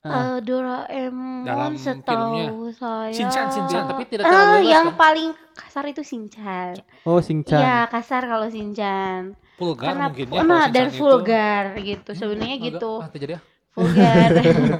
Eh, 0.00 0.38
Doraemon 0.40 1.42
Dalam 1.42 1.74
setahu 1.74 2.70
saya 2.72 3.10
Shinchan, 3.10 3.46
Shinchan. 3.48 3.82
Tapi 3.84 4.02
tidak 4.06 4.24
terlalu 4.24 4.54
luas 4.56 4.68
yang 4.68 4.86
kan? 4.88 4.96
paling 4.96 5.28
kasar 5.52 5.84
itu 5.86 6.02
Shinchan 6.02 6.78
Oh, 7.02 7.18
Singchan. 7.18 7.58
Iya 7.58 7.78
kasar 7.88 8.22
kalau 8.22 8.46
Shinchan. 8.46 9.34
Vulgar 9.58 9.90
karena 9.90 10.06
mungkin 10.08 10.26
ya. 10.28 10.38
nah, 10.38 10.44
kalau 10.46 10.62
si 10.62 10.70
dan 10.70 10.78
Chan 10.78 10.88
itu. 10.88 11.02
vulgar 11.02 11.64
gitu 11.76 12.10
sebenarnya 12.14 12.56
Agak- 12.56 12.66
gitu. 12.70 12.92
Ah, 12.96 13.08
terjadi 13.10 13.32
ya? 13.34 13.40
Vulgar. 13.74 14.28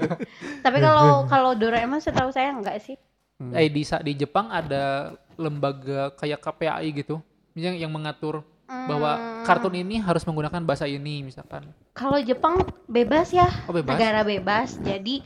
Tapi 0.65 0.79
kalau 0.79 1.09
kalau 1.27 1.51
Doraemon 1.53 1.99
setahu 1.99 2.31
saya 2.31 2.51
enggak 2.51 2.79
sih? 2.81 2.97
Hmm. 3.39 3.55
eh 3.55 3.71
di 3.71 3.83
di 3.87 4.13
Jepang 4.17 4.51
ada 4.51 5.15
lembaga 5.39 6.11
kayak 6.15 6.43
KPAI 6.43 6.91
gitu 6.93 7.23
yang 7.55 7.75
yang 7.75 7.91
mengatur 7.91 8.43
bahwa 8.67 9.15
Hmm, 9.15 9.47
kartun 9.47 9.73
ini 9.73 9.97
harus 9.97 10.27
menggunakan 10.27 10.61
bahasa 10.61 10.85
ini 10.85 11.23
misalkan. 11.23 11.71
Kalau 11.95 12.19
Jepang 12.19 12.59
bebas 12.85 13.31
ya 13.31 13.47
oh 13.65 13.73
bebas? 13.73 13.95
negara 13.95 14.21
bebas. 14.23 14.77
Jadi 14.79 15.23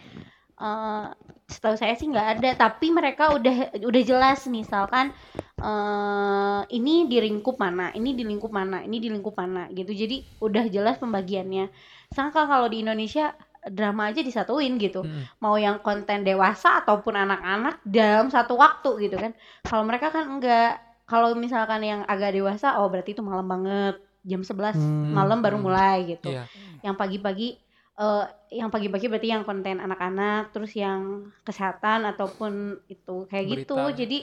eh, 0.55 1.07
setahu 1.53 1.77
saya 1.77 1.93
sih 1.95 2.09
nggak 2.09 2.29
ada. 2.41 2.51
Tapi 2.57 2.89
mereka 2.89 3.37
udah 3.37 3.77
udah 3.85 4.03
jelas 4.03 4.49
misalkan 4.49 5.13
eh 5.61 6.61
ini 6.75 7.07
di 7.07 7.23
lingkup 7.23 7.61
mana 7.61 7.95
ini 7.95 8.17
di 8.17 8.25
lingkup 8.27 8.51
mana 8.51 8.83
ini 8.83 8.99
di 8.99 9.09
lingkup 9.13 9.37
mana 9.37 9.69
gitu. 9.71 9.93
Jadi 9.93 10.25
udah 10.41 10.65
jelas 10.67 10.97
pembagiannya. 10.99 11.69
Sangka 12.11 12.49
kalau 12.49 12.67
di 12.67 12.83
Indonesia 12.83 13.37
drama 13.63 14.11
aja 14.11 14.27
disatuin 14.27 14.75
gitu. 14.81 15.07
Mm. 15.07 15.39
mau 15.39 15.55
yang 15.55 15.79
konten 15.87 16.27
dewasa 16.27 16.83
ataupun 16.83 17.15
anak-anak 17.15 17.79
dalam 17.87 18.27
satu 18.27 18.59
waktu 18.59 19.07
gitu 19.07 19.17
kan. 19.21 19.33
Kalau 19.63 19.87
mereka 19.87 20.11
kan 20.11 20.27
enggak. 20.27 20.83
Kalau 21.07 21.37
misalkan 21.37 21.85
yang 21.85 22.01
agak 22.09 22.33
dewasa 22.33 22.81
oh 22.81 22.89
berarti 22.89 23.13
itu 23.13 23.23
malam 23.23 23.47
banget. 23.47 24.01
Jam 24.23 24.43
11 24.47 24.79
Hmm. 24.79 25.13
malam 25.15 25.43
baru 25.43 25.59
mulai 25.59 26.17
gitu. 26.19 26.31
Iya. 26.31 26.47
yang 26.83 26.95
pagi-pagi 26.99 27.59
eh 27.93 28.25
yang 28.57 28.73
pagi-pagi 28.73 29.05
berarti 29.07 29.29
yang 29.29 29.45
konten 29.45 29.77
anak-anak 29.77 30.51
terus 30.51 30.73
yang 30.73 31.29
kesehatan 31.45 32.09
ataupun 32.09 32.81
itu 32.89 33.29
kayak 33.29 33.45
gitu 33.69 33.77
Berita. 33.77 33.97
jadi 33.97 34.19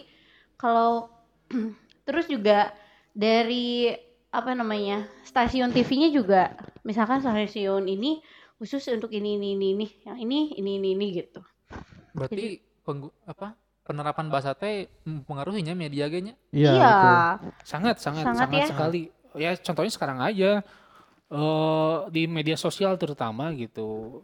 kalau 0.58 1.14
terus 2.08 2.26
juga 2.26 2.74
dari 3.14 3.94
apa 4.30 4.54
namanya 4.54 5.06
stasiun 5.26 5.70
TV-nya 5.70 6.10
juga 6.10 6.54
misalkan 6.82 7.22
stasiun 7.22 7.86
ini 7.86 8.22
khusus 8.58 8.86
untuk 8.90 9.14
ini 9.14 9.38
ini 9.38 9.54
ini 9.54 9.68
ini 9.74 9.86
yang 10.06 10.18
ini 10.18 10.40
ini 10.58 10.72
ini, 10.78 10.90
ini 10.98 11.06
gitu 11.14 11.42
berarti 12.14 12.58
penggu- 12.82 13.14
apa 13.26 13.54
penerapan 13.86 14.30
bahasa 14.30 14.54
teh 14.54 14.86
mempengaruhinya 15.02 15.74
media 15.74 16.06
genya 16.06 16.34
Iya. 16.54 16.70
iya 16.74 16.84
betul. 16.86 17.16
Sangat 17.66 17.96
sangat 17.98 18.26
Sangat 18.30 18.40
sangat, 18.46 18.62
ya. 18.62 18.68
sekali. 18.70 19.02
Ya 19.34 19.52
contohnya 19.58 19.90
sekarang 19.94 20.20
aja 20.22 20.62
eh 21.30 21.98
di 22.10 22.26
media 22.26 22.58
sosial 22.58 22.98
terutama 22.98 23.54
gitu. 23.54 24.22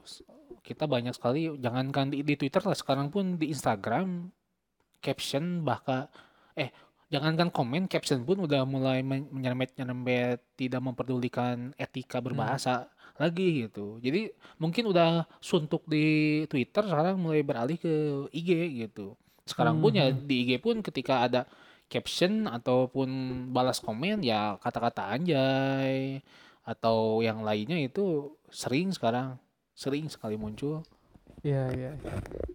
Kita 0.66 0.90
banyak 0.90 1.14
sekali 1.14 1.54
jangankan 1.62 2.10
di, 2.10 2.26
di 2.26 2.34
Twitter 2.34 2.62
lah 2.66 2.74
sekarang 2.74 3.14
pun 3.14 3.38
di 3.38 3.54
Instagram 3.54 4.34
caption 4.98 5.62
bahkan 5.62 6.10
eh 6.58 6.74
jangankan 7.14 7.54
komen 7.54 7.86
caption 7.86 8.26
pun 8.26 8.42
udah 8.42 8.66
mulai 8.66 9.06
men- 9.06 9.30
menyerempet-nyerempet 9.30 10.58
tidak 10.58 10.82
memperdulikan 10.82 11.78
etika 11.78 12.18
berbahasa 12.18 12.90
lagi 13.16 13.70
gitu. 13.70 14.02
Jadi 14.02 14.34
mungkin 14.58 14.90
udah 14.90 15.30
suntuk 15.40 15.86
di 15.86 16.06
Twitter 16.50 16.84
sekarang 16.84 17.22
mulai 17.22 17.46
beralih 17.46 17.78
ke 17.78 17.94
IG 18.34 18.50
gitu. 18.90 19.14
Sekarang 19.46 19.78
pun 19.78 19.94
ya 19.94 20.10
Mhm. 20.10 20.26
di 20.26 20.36
IG 20.42 20.52
pun 20.58 20.82
ketika 20.82 21.22
ada 21.24 21.46
caption 21.86 22.50
ataupun 22.50 23.08
balas 23.54 23.78
komen 23.78 24.26
ya 24.26 24.58
kata-kata 24.58 25.14
anjay 25.14 26.18
atau 26.66 27.22
yang 27.22 27.46
lainnya 27.46 27.78
itu 27.78 28.34
sering 28.50 28.90
sekarang 28.90 29.38
sering 29.78 30.10
sekali 30.10 30.34
muncul. 30.36 30.82
Iya, 31.46 31.70
iya. 31.78 31.92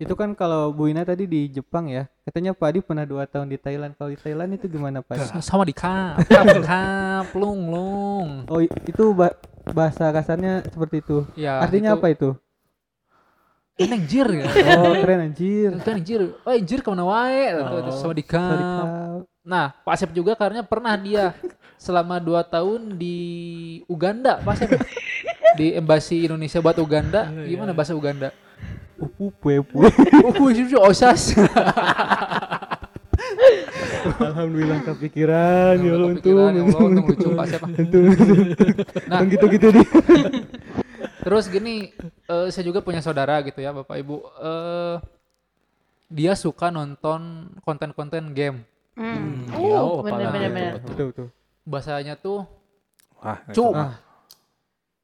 Itu 0.03 0.19
kan 0.19 0.35
kalau 0.35 0.75
Bu 0.75 0.91
Ina 0.91 1.07
tadi 1.07 1.23
di 1.23 1.47
Jepang 1.47 1.87
ya. 1.87 2.11
Katanya 2.27 2.51
Pak 2.51 2.67
Adi 2.75 2.81
pernah 2.83 3.07
dua 3.07 3.23
tahun 3.23 3.47
di 3.47 3.55
Thailand. 3.55 3.95
Kalau 3.95 4.11
di 4.11 4.19
Thailand 4.19 4.51
itu 4.59 4.67
gimana 4.67 4.99
Pak? 4.99 5.15
Adi? 5.15 5.39
sama 5.39 5.63
di 5.63 5.71
kap 5.71 6.19
kap 6.27 6.43
kap 6.67 7.27
lung 7.39 7.71
lung 7.71 8.29
Oh, 8.51 8.59
itu 8.59 9.15
ba- 9.15 9.39
bahasa 9.71 10.11
kasarnya 10.11 10.67
seperti 10.67 11.07
itu. 11.07 11.23
ya 11.39 11.63
Artinya 11.63 11.95
apa 11.95 12.11
itu? 12.11 12.35
kan 13.79 13.97
anjir 13.97 14.27
ya 14.29 14.45
Oh, 14.77 14.93
keren 14.93 15.33
anjir. 15.33 15.71
kan 15.81 15.95
anjir 15.97 16.21
oh 16.37 16.53
anjir 16.53 16.83
ke 16.83 16.89
mana 16.91 17.05
wae 17.07 17.49
oh. 17.63 17.95
sama 17.95 18.13
di 18.13 18.27
kap. 18.27 19.25
Nah 19.41 19.73
Pak 19.85 19.95
Asep 19.97 20.11
juga 20.13 20.37
karena 20.37 20.61
pernah 20.61 20.95
dia 21.01 21.33
selama 21.81 22.21
dua 22.21 22.45
tahun 22.45 22.97
di 23.01 23.19
Uganda 23.89 24.39
Pak 24.45 24.53
Asep 24.57 24.71
di 25.59 25.73
embasi 25.75 26.29
Indonesia 26.29 26.61
buat 26.61 26.77
Uganda 26.77 27.33
gimana 27.49 27.73
bahasa 27.73 27.97
Uganda 27.97 28.31
Upu 29.01 29.33
pue 29.41 29.65
pue. 29.65 29.89
Oh, 30.21 30.53
itu 30.53 30.77
osas. 30.77 31.33
Alhamdulillah 34.21 34.85
kepikiran 34.85 35.81
ya 35.81 35.93
Allah 35.97 36.09
untung. 36.13 36.53
Ya 36.53 36.61
Allah, 36.61 36.85
untung 36.85 37.07
lucu 37.09 37.29
Pak 37.33 37.45
Asep. 37.49 37.61
Untung. 37.65 38.05
Nah, 39.09 39.25
gitu-gitu 39.25 39.73
nih. 39.73 39.87
terus 41.25 41.49
gini, 41.49 41.97
eh, 42.05 42.49
saya 42.53 42.65
juga 42.65 42.85
punya 42.85 43.01
saudara 43.01 43.41
gitu 43.41 43.61
ya, 43.65 43.73
Bapak 43.73 43.97
Ibu. 43.97 44.17
Eh, 44.21 44.97
dia 46.13 46.37
suka 46.37 46.69
nonton 46.69 47.49
konten-konten 47.65 48.37
game. 48.37 48.69
Hmm. 48.93 49.47
iya, 49.51 49.77
Uh, 49.77 49.81
oh, 49.81 49.99
bener 50.01 50.27
apalagi 50.27 50.33
bener 50.33 50.43
itu. 50.43 50.55
bener. 50.55 50.73
Betul 50.85 51.07
betul. 51.09 51.27
Bahasanya 51.63 52.15
tuh 52.17 52.41
Wah, 53.17 53.39
cu. 53.47 53.67
Ah. 53.73 53.95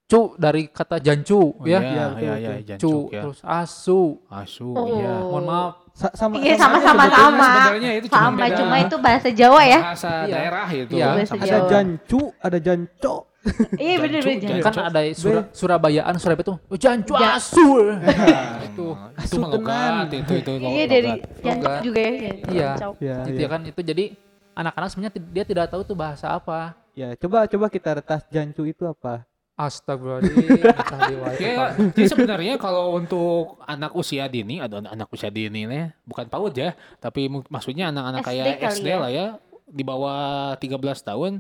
Cu 0.07 0.21
dari 0.37 0.71
kata 0.71 0.97
jancu 0.99 1.35
Oh, 1.53 1.67
ya. 1.67 1.77
iya, 1.77 1.81
Iya, 1.83 2.05
betul, 2.07 2.23
iya, 2.23 2.31
betul. 2.31 2.55
iya, 2.63 2.77
Cu, 2.79 2.93
ya. 3.09 3.21
terus 3.21 3.39
asu. 3.43 4.03
Asu, 4.29 4.71
Oh. 4.71 4.87
iya. 4.93 5.15
Mohon 5.21 5.45
maaf. 5.45 5.73
Sa- 5.93 6.15
sama 6.15 6.33
Iya, 6.37 6.55
sama 6.55 6.77
sebetulnya. 6.79 7.17
sama. 7.17 7.51
Sebenarnya 7.51 7.93
itu 7.95 8.07
cuma 8.07 8.21
Sama 8.21 8.37
beda 8.39 8.55
cuma 8.55 8.77
itu 8.79 8.97
bahasa 9.01 9.29
Jawa 9.33 9.63
ya. 9.65 9.81
bahasa 9.83 10.11
Iya. 10.23 10.31
daerah 10.31 10.67
itu. 10.69 10.93
Iya. 10.93 11.07
Bahasa 11.09 11.27
sama- 11.27 11.43
Ada 11.43 11.59
jancu, 11.67 12.21
ada 12.39 12.59
janco. 12.61 13.15
Iya 13.83 13.95
bener 13.99 14.21
bener. 14.21 14.41
jancu. 14.43 14.63
Kan 14.63 14.75
ada 14.83 15.01
Sura, 15.13 15.41
Surabayaan, 15.51 16.15
Surabaya 16.17 16.47
tuh 16.47 16.57
oh, 16.59 16.77
jancu 16.77 17.13
Ja- 17.15 17.37
asu. 17.37 17.69
Nah, 17.97 18.61
Itu. 18.69 18.87
itu 19.17 19.37
logat, 19.39 20.07
itu 20.11 20.33
itu 20.37 20.51
Iya 20.53 20.61
logat. 20.61 20.89
dari 20.89 21.13
Logat. 21.41 21.81
juga 21.83 22.01
ya. 22.01 22.13
Iya. 22.13 22.71
jancuk. 22.75 22.95
Ya, 22.99 23.17
gitu 23.25 23.41
ya. 23.41 23.49
kan 23.49 23.61
itu 23.65 23.81
jadi 23.81 24.05
anak-anak 24.53 24.89
sebenarnya 24.89 25.13
dia 25.31 25.45
tidak 25.45 25.67
tahu 25.69 25.83
tuh 25.83 25.95
bahasa 25.95 26.27
apa. 26.31 26.75
Ya, 26.93 27.13
coba 27.15 27.45
coba 27.45 27.67
kita 27.69 27.91
retas 27.95 28.25
jancu 28.29 28.65
itu 28.65 28.83
apa? 28.83 29.25
Astagfirullahaladzim. 29.57 31.17
itu, 31.33 31.43
Ya, 31.43 31.73
jadi 31.73 32.07
sebenarnya 32.07 32.55
kalau 32.57 32.93
untuk 32.93 33.57
anak 33.65 33.93
usia 33.93 34.25
dini, 34.27 34.61
ada 34.61 34.81
anak 34.83 35.09
usia 35.09 35.29
dini 35.29 35.65
nih, 35.65 35.97
bukan 36.05 36.29
PAUD 36.29 36.55
ya, 36.55 36.71
tapi 36.99 37.25
maksudnya 37.29 37.89
anak-anak 37.89 38.21
kayak 38.23 38.61
SD 38.71 38.85
ya. 38.87 38.97
lah 39.01 39.09
ya, 39.09 39.27
di 39.65 39.81
bawah 39.81 40.53
13 40.57 40.77
tahun, 41.03 41.33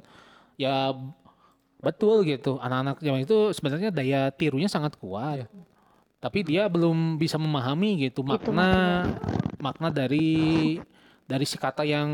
ya 0.56 0.96
betul 1.86 2.16
gitu. 2.22 2.58
Anak-anak 2.58 2.98
zaman 2.98 3.22
itu 3.22 3.36
sebenarnya 3.50 3.90
daya 3.90 4.28
tirunya 4.30 4.66
sangat 4.66 4.98
kuat. 4.98 5.46
Tapi 6.18 6.42
dia 6.42 6.66
belum 6.66 7.14
bisa 7.14 7.38
memahami 7.38 8.02
gitu 8.02 8.20
makna 8.20 9.06
makna 9.56 9.88
dari 9.88 10.76
dari 11.24 11.44
si 11.44 11.54
kata 11.54 11.82
yang 11.82 12.08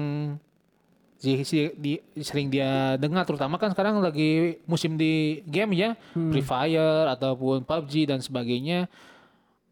si- 1.17 1.73
di, 1.75 1.93
sering 2.19 2.51
dia 2.51 2.99
dengar 2.99 3.23
terutama 3.23 3.55
kan 3.55 3.71
sekarang 3.71 4.03
lagi 4.03 4.59
musim 4.65 4.95
di 4.95 5.39
game 5.45 5.73
ya 5.73 5.91
Hmm. 6.13 6.29
Free 6.29 6.43
Fire 6.43 7.07
ataupun 7.09 7.63
PUBG 7.63 8.05
dan 8.05 8.19
sebagainya 8.19 8.91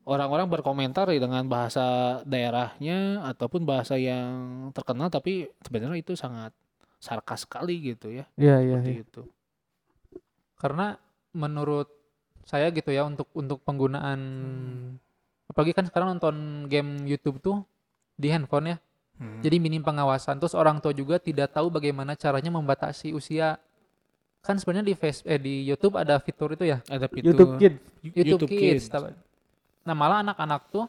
orang-orang 0.02 0.46
berkomentar 0.46 1.10
ya 1.10 1.18
dengan 1.18 1.44
bahasa 1.44 1.84
daerahnya 2.24 3.20
ataupun 3.26 3.62
bahasa 3.62 3.94
yang 3.94 4.30
terkenal 4.70 5.10
tapi 5.10 5.50
sebenarnya 5.60 5.98
itu 5.98 6.14
sangat 6.14 6.54
sarkas 6.98 7.44
sekali 7.44 7.80
gitu 7.84 8.10
ya 8.10 8.24
Iya, 8.34 8.56
iya, 8.60 8.76
seperti 8.78 8.92
iya. 8.92 9.02
itu 9.02 9.22
Karena 10.60 10.94
menurut 11.32 11.88
saya 12.44 12.68
gitu 12.68 12.90
ya 12.90 13.06
untuk 13.06 13.30
untuk 13.32 13.62
penggunaan 13.62 14.20
apalagi 15.46 15.72
kan 15.72 15.86
sekarang 15.86 16.14
nonton 16.14 16.66
game 16.66 17.06
YouTube 17.06 17.40
tuh 17.40 17.64
di 18.14 18.28
handphone 18.28 18.74
ya. 18.74 18.76
Hmm. 19.16 19.40
Jadi 19.40 19.56
minim 19.56 19.80
pengawasan. 19.80 20.40
Terus 20.40 20.52
orang 20.52 20.80
tua 20.80 20.92
juga 20.92 21.16
tidak 21.16 21.52
tahu 21.52 21.68
bagaimana 21.68 22.16
caranya 22.16 22.48
membatasi 22.48 23.12
usia. 23.12 23.60
Kan 24.40 24.56
sebenarnya 24.56 24.88
di 24.88 24.96
face 24.96 25.20
eh 25.24 25.36
di 25.36 25.64
YouTube 25.64 26.00
ada 26.00 26.16
fitur 26.16 26.56
itu 26.56 26.64
ya. 26.64 26.80
ada 26.88 27.04
fitur 27.04 27.36
YouTube 27.36 27.52
Kids. 27.60 27.78
YouTube, 28.00 28.48
Kids. 28.48 28.84
tapi- 28.88 29.12
Nah 29.84 29.92
malah 29.92 30.24
anak-anak 30.24 30.72
tuh 30.72 30.88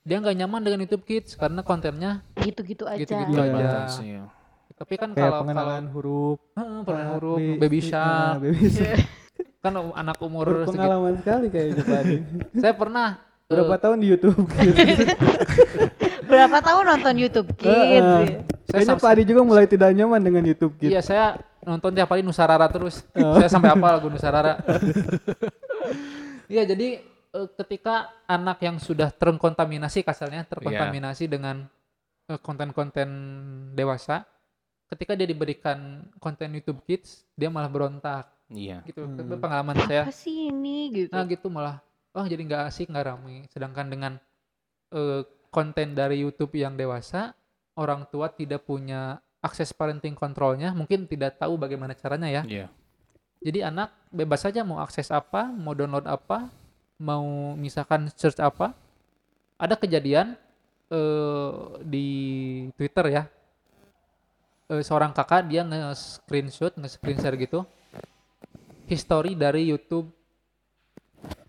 dia 0.00 0.16
nggak 0.16 0.32
nyaman 0.34 0.60
dengan 0.64 0.78
YouTube 0.88 1.04
Kids 1.04 1.36
karena 1.36 1.60
kontennya 1.60 2.24
Gitu-gitu 2.40 2.88
aja. 2.88 2.96
Gitu-gitu 2.96 3.36
Iya, 3.36 3.84
aja. 3.92 4.39
Tapi 4.80 4.94
kan 4.96 5.12
Kayak 5.12 5.20
kalau 5.20 5.28
kalau 5.28 5.42
pengenalan 5.44 5.84
huruf, 5.92 6.38
Heeh, 6.56 6.80
permainan 6.88 7.12
A, 7.12 7.14
huruf, 7.20 7.38
baby 7.60 7.80
C, 7.84 7.88
shark, 7.92 8.16
nah, 8.16 8.36
baby 8.40 8.66
shark. 8.72 9.00
kan 9.64 9.72
anak 9.76 10.16
umur 10.24 10.46
segitu. 10.48 10.72
Pengalaman 10.72 11.14
sekali 11.20 11.46
kayaknya 11.52 11.82
Pak. 11.84 12.02
Saya 12.64 12.74
pernah 12.80 13.08
Berapa 13.50 13.76
tahun 13.82 13.98
di 13.98 14.06
YouTube 14.14 14.46
Kids? 14.46 15.10
Berapa 16.30 16.58
tahun 16.62 16.84
nonton 16.86 17.14
YouTube 17.18 17.50
Kids? 17.58 17.66
Heeh. 17.66 17.98
ya? 17.98 18.40
Kayaknya 18.70 18.94
sam- 18.94 19.02
Pak 19.02 19.10
Adi 19.10 19.22
juga 19.26 19.42
mulai 19.42 19.66
tidak 19.66 19.90
nyaman 19.90 20.22
dengan 20.22 20.42
YouTube 20.46 20.78
Kids. 20.78 20.94
Iya, 20.94 21.02
saya 21.02 21.24
nonton 21.66 21.90
tiap 21.90 22.08
hari 22.14 22.22
Nusarara 22.22 22.70
terus. 22.70 23.02
Oh. 23.18 23.34
saya 23.36 23.50
sampai 23.50 23.74
apa 23.74 23.98
lagu 23.98 24.06
Nusarara. 24.06 24.54
Iya, 26.46 26.62
jadi 26.62 27.02
eh, 27.34 27.48
ketika 27.58 28.14
anak 28.30 28.62
yang 28.62 28.78
sudah 28.78 29.10
terkontaminasi 29.10 30.06
kasarnya, 30.06 30.46
terkontaminasi 30.46 31.26
dengan 31.26 31.66
eh, 32.30 32.38
konten-konten 32.38 33.10
dewasa, 33.74 34.30
ketika 34.90 35.14
dia 35.14 35.24
diberikan 35.24 35.78
konten 36.18 36.50
YouTube 36.52 36.82
Kids, 36.84 37.22
dia 37.32 37.48
malah 37.48 37.70
berontak. 37.70 38.26
Iya. 38.50 38.82
gitu 38.82 39.06
Hmm. 39.06 39.38
pengalaman 39.38 39.78
saya 39.86 40.02
Apa 40.02 40.10
sih 40.10 40.50
ini 40.50 40.90
gitu? 40.90 41.14
nah 41.14 41.22
gitu 41.22 41.46
malah 41.46 41.78
oh 42.10 42.26
jadi 42.26 42.42
nggak 42.42 42.62
asik 42.66 42.90
nggak 42.90 43.06
ramai 43.06 43.46
sedangkan 43.46 43.86
dengan 43.86 44.12
eh, 44.90 45.22
konten 45.54 45.94
dari 45.94 46.18
YouTube 46.18 46.58
yang 46.58 46.74
dewasa 46.74 47.30
orang 47.78 48.10
tua 48.10 48.26
tidak 48.26 48.66
punya 48.66 49.22
akses 49.38 49.70
parenting 49.70 50.18
kontrolnya 50.18 50.74
mungkin 50.74 51.06
tidak 51.06 51.38
tahu 51.38 51.54
bagaimana 51.54 51.94
caranya 51.94 52.26
ya 52.26 52.42
Iya. 52.42 52.66
jadi 53.38 53.70
anak 53.70 53.94
bebas 54.10 54.42
saja 54.42 54.66
mau 54.66 54.82
akses 54.82 55.14
apa 55.14 55.46
mau 55.46 55.70
download 55.70 56.10
apa 56.10 56.50
mau 56.98 57.54
misalkan 57.54 58.10
search 58.18 58.42
apa 58.42 58.74
ada 59.54 59.78
kejadian 59.78 60.34
eh, 60.90 61.52
di 61.86 62.08
Twitter 62.74 63.06
ya 63.14 63.22
Eh, 64.70 64.86
seorang 64.86 65.10
kakak 65.10 65.50
dia 65.50 65.66
nge-screenshot 65.66 66.78
nge-screen 66.78 67.18
share 67.18 67.34
gitu 67.34 67.66
history 68.86 69.34
dari 69.34 69.66
YouTube 69.66 70.06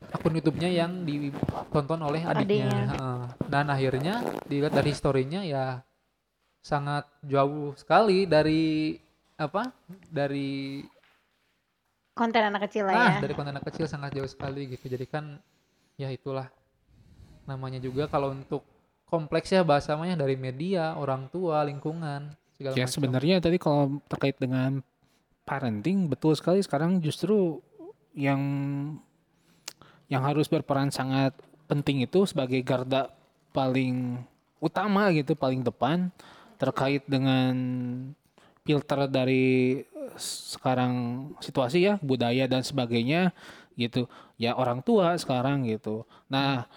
akun 0.10 0.34
YouTube-nya 0.42 0.70
yang 0.74 1.06
ditonton 1.06 2.02
oleh 2.02 2.26
adiknya. 2.26 2.66
Adiknya. 2.68 3.10
Dan 3.46 3.66
akhirnya 3.70 4.26
dilihat 4.50 4.74
dari 4.74 4.90
historinya 4.90 5.46
ya 5.46 5.86
sangat 6.66 7.06
jauh 7.22 7.78
sekali 7.78 8.26
dari 8.26 8.98
apa? 9.38 9.70
Dari 10.10 10.82
Konten 12.12 12.44
anak 12.44 12.68
kecil 12.68 12.92
lah 12.92 12.94
ah 12.94 13.12
ya. 13.18 13.24
dari 13.24 13.34
konten 13.34 13.56
anak 13.56 13.72
kecil 13.72 13.88
sangat 13.88 14.12
jauh 14.18 14.28
sekali 14.28 14.68
gitu. 14.68 14.90
Jadi 14.92 15.06
kan 15.08 15.40
ya 15.96 16.12
itulah 16.12 16.52
namanya 17.48 17.80
juga 17.80 18.10
kalau 18.12 18.36
untuk 18.36 18.68
kompleks 19.08 19.54
ya 19.54 19.64
bahasanya 19.64 20.20
dari 20.20 20.36
media, 20.36 21.00
orang 21.00 21.32
tua, 21.32 21.64
lingkungan 21.64 22.36
segala 22.62 22.74
Ya 22.78 22.86
macam. 22.86 22.94
sebenarnya 22.94 23.36
tadi 23.42 23.58
kalau 23.58 23.98
terkait 24.06 24.38
dengan 24.38 24.86
parenting 25.44 26.06
betul 26.06 26.38
sekali. 26.38 26.62
Sekarang 26.62 27.02
justru 27.02 27.58
yang 28.14 28.42
yang 30.12 30.22
harus 30.22 30.46
berperan 30.46 30.94
sangat 30.94 31.34
penting 31.66 32.06
itu 32.06 32.28
sebagai 32.30 32.62
garda 32.62 33.10
paling 33.56 34.22
utama 34.62 35.10
gitu 35.16 35.34
paling 35.34 35.66
depan 35.66 36.14
terkait 36.62 37.02
dengan 37.10 37.56
filter 38.62 39.10
dari 39.10 39.82
sekarang 40.22 41.26
situasi 41.42 41.90
ya 41.90 41.94
budaya 42.04 42.46
dan 42.46 42.62
sebagainya 42.62 43.34
gitu. 43.74 44.06
Ya 44.38 44.54
orang 44.54 44.86
tua 44.86 45.18
sekarang 45.18 45.66
gitu. 45.66 46.06
Nah 46.30 46.70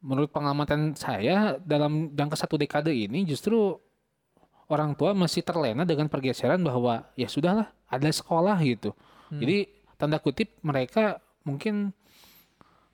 menurut 0.00 0.30
pengamatan 0.30 0.94
saya 0.94 1.58
dalam 1.66 2.14
jangka 2.14 2.46
satu 2.46 2.54
dekade 2.56 2.94
ini 2.94 3.26
justru 3.26 3.76
orang 4.66 4.92
tua 4.92 5.12
masih 5.12 5.40
terlena 5.40 5.82
dengan 5.82 6.06
pergeseran 6.06 6.58
bahwa 6.58 7.06
ya 7.14 7.26
sudahlah 7.26 7.70
ada 7.86 8.08
sekolah 8.08 8.58
gitu. 8.60 8.90
Hmm. 9.28 9.38
Jadi 9.38 9.70
tanda 9.94 10.18
kutip 10.18 10.50
mereka 10.60 11.18
mungkin 11.42 11.94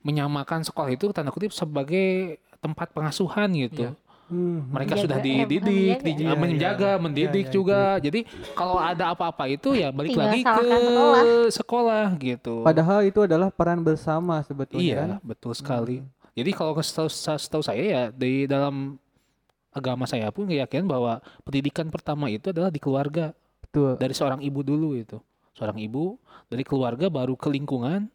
menyamakan 0.02 0.62
sekolah 0.62 0.90
itu 0.90 1.08
tanda 1.10 1.30
kutip 1.30 1.50
sebagai 1.50 2.36
tempat 2.58 2.90
pengasuhan 2.90 3.48
gitu. 3.54 3.90
Iya. 3.90 3.94
Hmm. 4.32 4.64
Mereka 4.72 4.96
Menjaga, 4.96 5.04
sudah 5.04 5.18
eh, 5.18 5.24
dididik, 5.44 5.98
bukan 6.00 6.08
menjaga 6.08 6.08
di- 6.08 6.24
ya? 6.24 6.34
Menjaga, 6.34 6.88
iya. 6.88 7.00
mendidik 7.00 7.32
Iya, 7.36 7.48
iya, 7.48 7.54
juga. 7.54 7.80
Jadi 8.00 8.20
kalau 8.54 8.76
ada 8.76 9.04
apa-apa 9.12 9.44
itu 9.46 9.76
ya 9.76 9.92
balik 9.92 10.16
Tinggal 10.16 10.28
lagi 10.30 10.40
ke 10.40 10.52
sekolah. 10.64 11.22
sekolah 11.52 12.06
gitu. 12.16 12.54
Padahal 12.62 12.98
itu 13.04 13.20
adalah 13.20 13.48
peran 13.48 13.80
bersama 13.80 14.40
sebetulnya 14.40 14.80
Iya, 14.82 14.96
kan. 14.96 15.10
betul 15.20 15.52
sekali. 15.52 15.96
Hmm. 16.00 16.08
Jadi 16.32 16.50
kalau 16.50 16.72
setahu, 16.80 17.08
setahu 17.12 17.60
saya 17.60 17.82
ya 17.82 18.02
di 18.08 18.48
dalam 18.48 18.96
agama 19.72 20.04
saya 20.04 20.28
pun 20.28 20.44
keyakinan 20.46 20.84
bahwa 20.84 21.24
pendidikan 21.42 21.88
pertama 21.88 22.28
itu 22.28 22.52
adalah 22.52 22.68
di 22.68 22.76
keluarga 22.76 23.32
Betul. 23.64 23.96
dari 23.96 24.12
seorang 24.12 24.44
ibu 24.44 24.60
dulu 24.60 24.94
itu. 24.94 25.16
Seorang 25.56 25.80
ibu 25.80 26.20
dari 26.52 26.64
keluarga 26.64 27.08
baru 27.08 27.32
ke 27.36 27.48
lingkungan. 27.48 28.12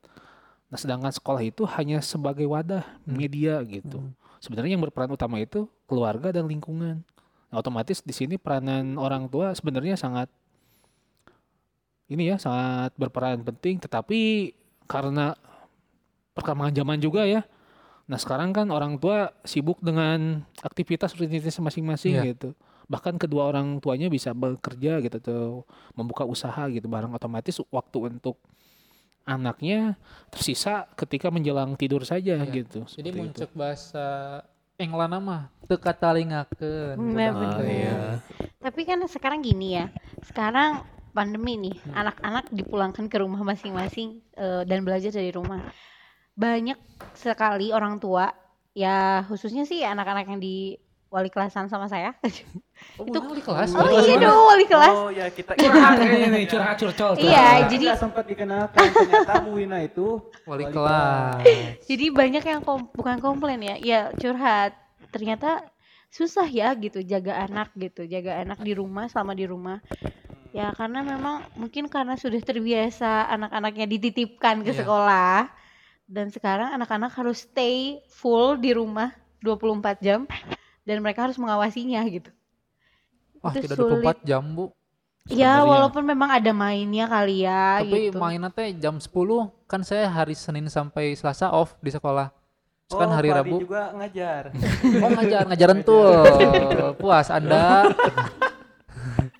Nah, 0.67 0.77
sedangkan 0.77 1.09
sekolah 1.09 1.41
itu 1.41 1.65
hanya 1.77 1.97
sebagai 2.05 2.45
wadah 2.45 2.85
Hmm. 3.05 3.17
media 3.17 3.57
gitu. 3.65 3.97
Hmm. 3.97 4.13
Sebenarnya 4.37 4.77
yang 4.77 4.83
berperan 4.85 5.09
utama 5.09 5.41
itu 5.41 5.65
keluarga 5.89 6.29
dan 6.29 6.45
lingkungan. 6.45 7.01
Nah, 7.49 7.55
otomatis 7.57 8.05
di 8.05 8.13
sini 8.13 8.37
peranan 8.37 8.99
orang 9.01 9.25
tua 9.25 9.55
sebenarnya 9.57 9.97
sangat 9.97 10.29
ini 12.07 12.31
ya 12.31 12.39
sangat 12.39 12.95
berperan 12.95 13.43
penting 13.43 13.83
tetapi 13.83 14.53
karena 14.87 15.35
perkembangan 16.37 16.75
zaman 16.75 16.99
juga 17.01 17.25
ya. 17.25 17.43
Nah, 18.07 18.15
sekarang 18.15 18.55
kan 18.55 18.71
orang 18.71 18.95
tua 18.95 19.35
sibuk 19.43 19.83
dengan 19.83 20.39
aktivitas 20.59 21.11
rutinitas 21.13 21.59
masing-masing 21.59 22.15
Iya. 22.15 22.31
gitu. 22.31 22.55
Bahkan 22.87 23.19
kedua 23.19 23.51
orang 23.51 23.83
tuanya 23.83 24.07
bisa 24.07 24.31
bekerja 24.31 25.03
gitu 25.03 25.17
tuh, 25.19 25.47
membuka 25.91 26.23
usaha 26.23 26.63
gitu 26.71 26.87
barang 26.87 27.11
otomatis 27.11 27.59
waktu 27.67 27.97
untuk 28.09 28.39
anaknya 29.27 29.99
tersisa 30.31 30.87
ketika 30.95 31.27
menjelang 31.27 31.75
tidur 31.75 32.07
saja 32.07 32.39
Iya. 32.39 32.47
gitu. 32.47 32.87
Jadi 32.87 33.09
muncul 33.11 33.47
bahasa 33.51 34.39
Englana 34.79 35.17
mah 35.19 35.41
teka 35.67 35.91
talingakeun. 35.91 36.95
Nah, 36.95 37.33
Ah, 37.33 37.59
iya. 37.59 37.97
Tapi 38.61 38.85
kan 38.85 39.03
sekarang 39.03 39.43
gini 39.43 39.75
ya. 39.75 39.91
Sekarang 40.23 40.85
pandemi 41.11 41.57
nih, 41.57 41.75
Hmm. 41.81 42.07
anak-anak 42.07 42.45
dipulangkan 42.53 43.09
ke 43.09 43.17
rumah 43.17 43.41
masing-masing 43.41 44.21
eh, 44.31 44.63
dan 44.63 44.85
belajar 44.85 45.09
dari 45.09 45.33
rumah. 45.33 45.65
Banyak 46.37 46.77
sekali 47.13 47.73
orang 47.73 47.97
tua 47.97 48.29
ya 48.71 49.25
khususnya 49.25 49.65
sih 49.65 49.81
anak-anak 49.81 50.25
yang 50.27 50.37
di 50.37 50.77
wali 51.07 51.31
kelasan 51.31 51.65
sama 51.65 51.87
saya. 51.87 52.13
Oh, 52.95 53.05
itu 53.09 53.17
wali 53.17 53.41
kelas. 53.41 53.73
Oh 53.73 53.81
Wali 53.81 54.05
iya 54.05 54.15
dong 54.19 54.41
wali 54.45 54.65
kelas. 54.65 54.93
Oh 54.93 55.09
ya 55.09 55.25
kita 55.27 55.55
Curhat 55.55 55.97
kayaknya 55.99 56.27
nih, 56.29 56.43
curhat 56.45 56.75
curcol. 56.77 57.11
Iya, 57.15 57.25
curhat. 57.25 57.69
jadi- 57.71 57.87
Nggak 57.89 58.01
sempat 58.01 58.25
dikenalkan 58.27 58.85
ternyata 58.91 59.31
Bu 59.41 59.49
Wina 59.55 59.77
itu 59.81 60.07
Wali 60.43 60.63
Wali 60.63 60.73
kelas. 60.75 61.41
Jadi 61.83 62.05
banyak 62.11 62.43
yang 62.45 62.61
kom- 62.61 62.91
bukan 62.91 63.17
komplain 63.17 63.59
ya, 63.59 63.75
ya 63.79 63.99
curhat. 64.13 64.77
Ternyata 65.09 65.63
susah 66.07 66.45
ya 66.45 66.71
gitu 66.73 67.01
jaga 67.01 67.39
anak 67.41 67.73
gitu, 67.73 68.05
jaga 68.05 68.39
anak 68.39 68.59
di 68.59 68.71
rumah 68.71 69.07
selama 69.07 69.33
di 69.33 69.43
rumah. 69.43 69.79
Ya 70.51 70.69
karena 70.71 71.01
memang 71.01 71.49
mungkin 71.55 71.87
karena 71.87 72.13
sudah 72.13 72.39
terbiasa 72.39 73.25
anak-anaknya 73.27 73.87
dititipkan 73.87 74.61
ke 74.61 74.71
Iya. 74.71 74.79
sekolah 74.83 75.37
dan 76.07 76.31
sekarang 76.31 76.71
anak-anak 76.73 77.11
harus 77.13 77.43
stay 77.43 77.99
full 78.07 78.55
di 78.55 78.71
rumah 78.71 79.11
24 79.43 79.99
jam 79.99 80.23
dan 80.81 80.97
mereka 81.03 81.27
harus 81.27 81.35
mengawasinya 81.35 81.99
gitu. 82.07 82.31
Wah, 83.43 83.51
Itu 83.53 83.67
tidak 83.67 83.77
sulit. 83.77 84.03
24 84.23 84.23
jam, 84.25 84.43
Bu. 84.55 84.71
Ya 85.27 85.59
Sebenarnya. 85.59 85.67
walaupun 85.67 86.03
memang 86.07 86.29
ada 86.31 86.51
mainnya 86.55 87.03
kali 87.03 87.43
ya 87.43 87.83
Tapi 87.83 88.07
gitu. 88.07 88.15
mainnya 88.15 88.47
teh 88.47 88.71
jam 88.79 88.95
10 88.95 89.11
kan 89.67 89.83
saya 89.83 90.07
hari 90.07 90.31
Senin 90.31 90.71
sampai 90.71 91.11
Selasa 91.19 91.51
off 91.51 91.75
di 91.83 91.91
sekolah. 91.91 92.31
Terus 92.87 92.95
kan 92.95 93.11
hari 93.11 93.27
Pak 93.27 93.37
Rabu 93.43 93.59
juga 93.59 93.91
ngajar. 93.91 94.55
oh 95.03 95.09
ngajar 95.11 95.41
ngajaran 95.51 95.79
tuh. 95.83 96.07
Puas 96.95 97.27
Anda. 97.27 97.83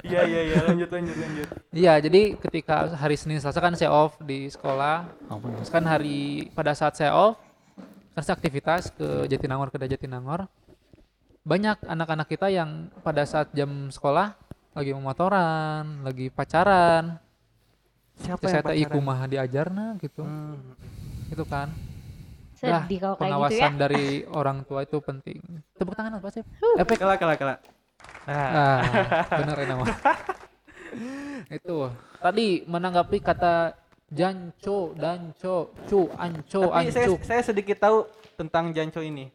Iya 0.08 0.22
iya 0.24 0.42
iya 0.48 0.60
lanjut 0.64 0.90
lanjut 0.90 1.16
lanjut. 1.20 1.48
Iya, 1.76 1.94
jadi 2.00 2.22
ketika 2.40 2.96
hari 2.96 3.16
Senin 3.20 3.44
Selasa 3.44 3.60
kan 3.60 3.76
saya 3.76 3.92
off 3.92 4.16
di 4.24 4.48
sekolah. 4.48 5.04
Ampun. 5.28 5.52
Terus 5.60 5.72
kan 5.72 5.84
hari 5.84 6.48
pada 6.56 6.72
saat 6.72 6.96
saya 6.96 7.12
off 7.14 7.36
kan 8.16 8.24
saya 8.24 8.40
aktivitas 8.40 8.90
ke 8.96 9.28
Jatinangor 9.28 9.70
ke 9.70 9.78
Jatinangor. 9.84 10.48
Banyak 11.48 11.84
anak-anak 11.86 12.28
kita 12.28 12.48
yang 12.52 12.92
pada 13.04 13.24
saat 13.24 13.52
jam 13.56 13.88
sekolah 13.92 14.36
lagi 14.76 14.92
memotoran, 14.96 16.04
lagi 16.04 16.32
pacaran. 16.32 17.20
Siapa 18.18 18.42
Terus 18.42 18.52
saya 18.52 18.64
yang 18.64 18.72
teh 18.72 18.78
pacaran? 18.82 18.96
kumaha 18.98 19.24
diajarna 19.30 19.86
gitu. 20.02 20.24
Hmm. 20.26 20.76
Gitu 21.30 21.46
kan. 21.46 21.70
Lah, 22.66 22.90
Sedih 22.90 22.98
kalau 22.98 23.16
kayak 23.22 23.30
gitu 23.30 23.38
pengawasan 23.38 23.74
ya. 23.78 23.78
dari 23.78 24.06
orang 24.34 24.58
tua 24.66 24.82
itu 24.82 24.98
penting. 24.98 25.38
Tepuk 25.78 25.94
tangan 25.94 26.18
apa 26.18 26.28
sih? 26.34 26.42
Efek. 26.82 26.98
Kala 26.98 27.16
kala 27.22 27.38
kala. 27.38 27.56
Ah, 28.28 28.84
benar 29.40 29.58
ini 29.64 29.74
mah. 29.74 29.88
itu. 31.58 31.78
Tadi 32.20 32.48
menanggapi 32.68 33.18
kata 33.24 33.72
janco, 34.12 34.92
danco, 34.96 35.72
cu, 35.88 36.12
anco, 36.16 36.62
tapi 36.72 36.92
saya, 36.92 37.08
ancu. 37.08 37.16
saya 37.24 37.42
sedikit 37.44 37.78
tahu 37.80 38.08
tentang 38.36 38.72
Janco 38.76 39.00
ini. 39.04 39.32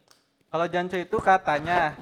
Kalau 0.49 0.65
Janco 0.69 0.97
itu 0.97 1.17
katanya 1.17 1.97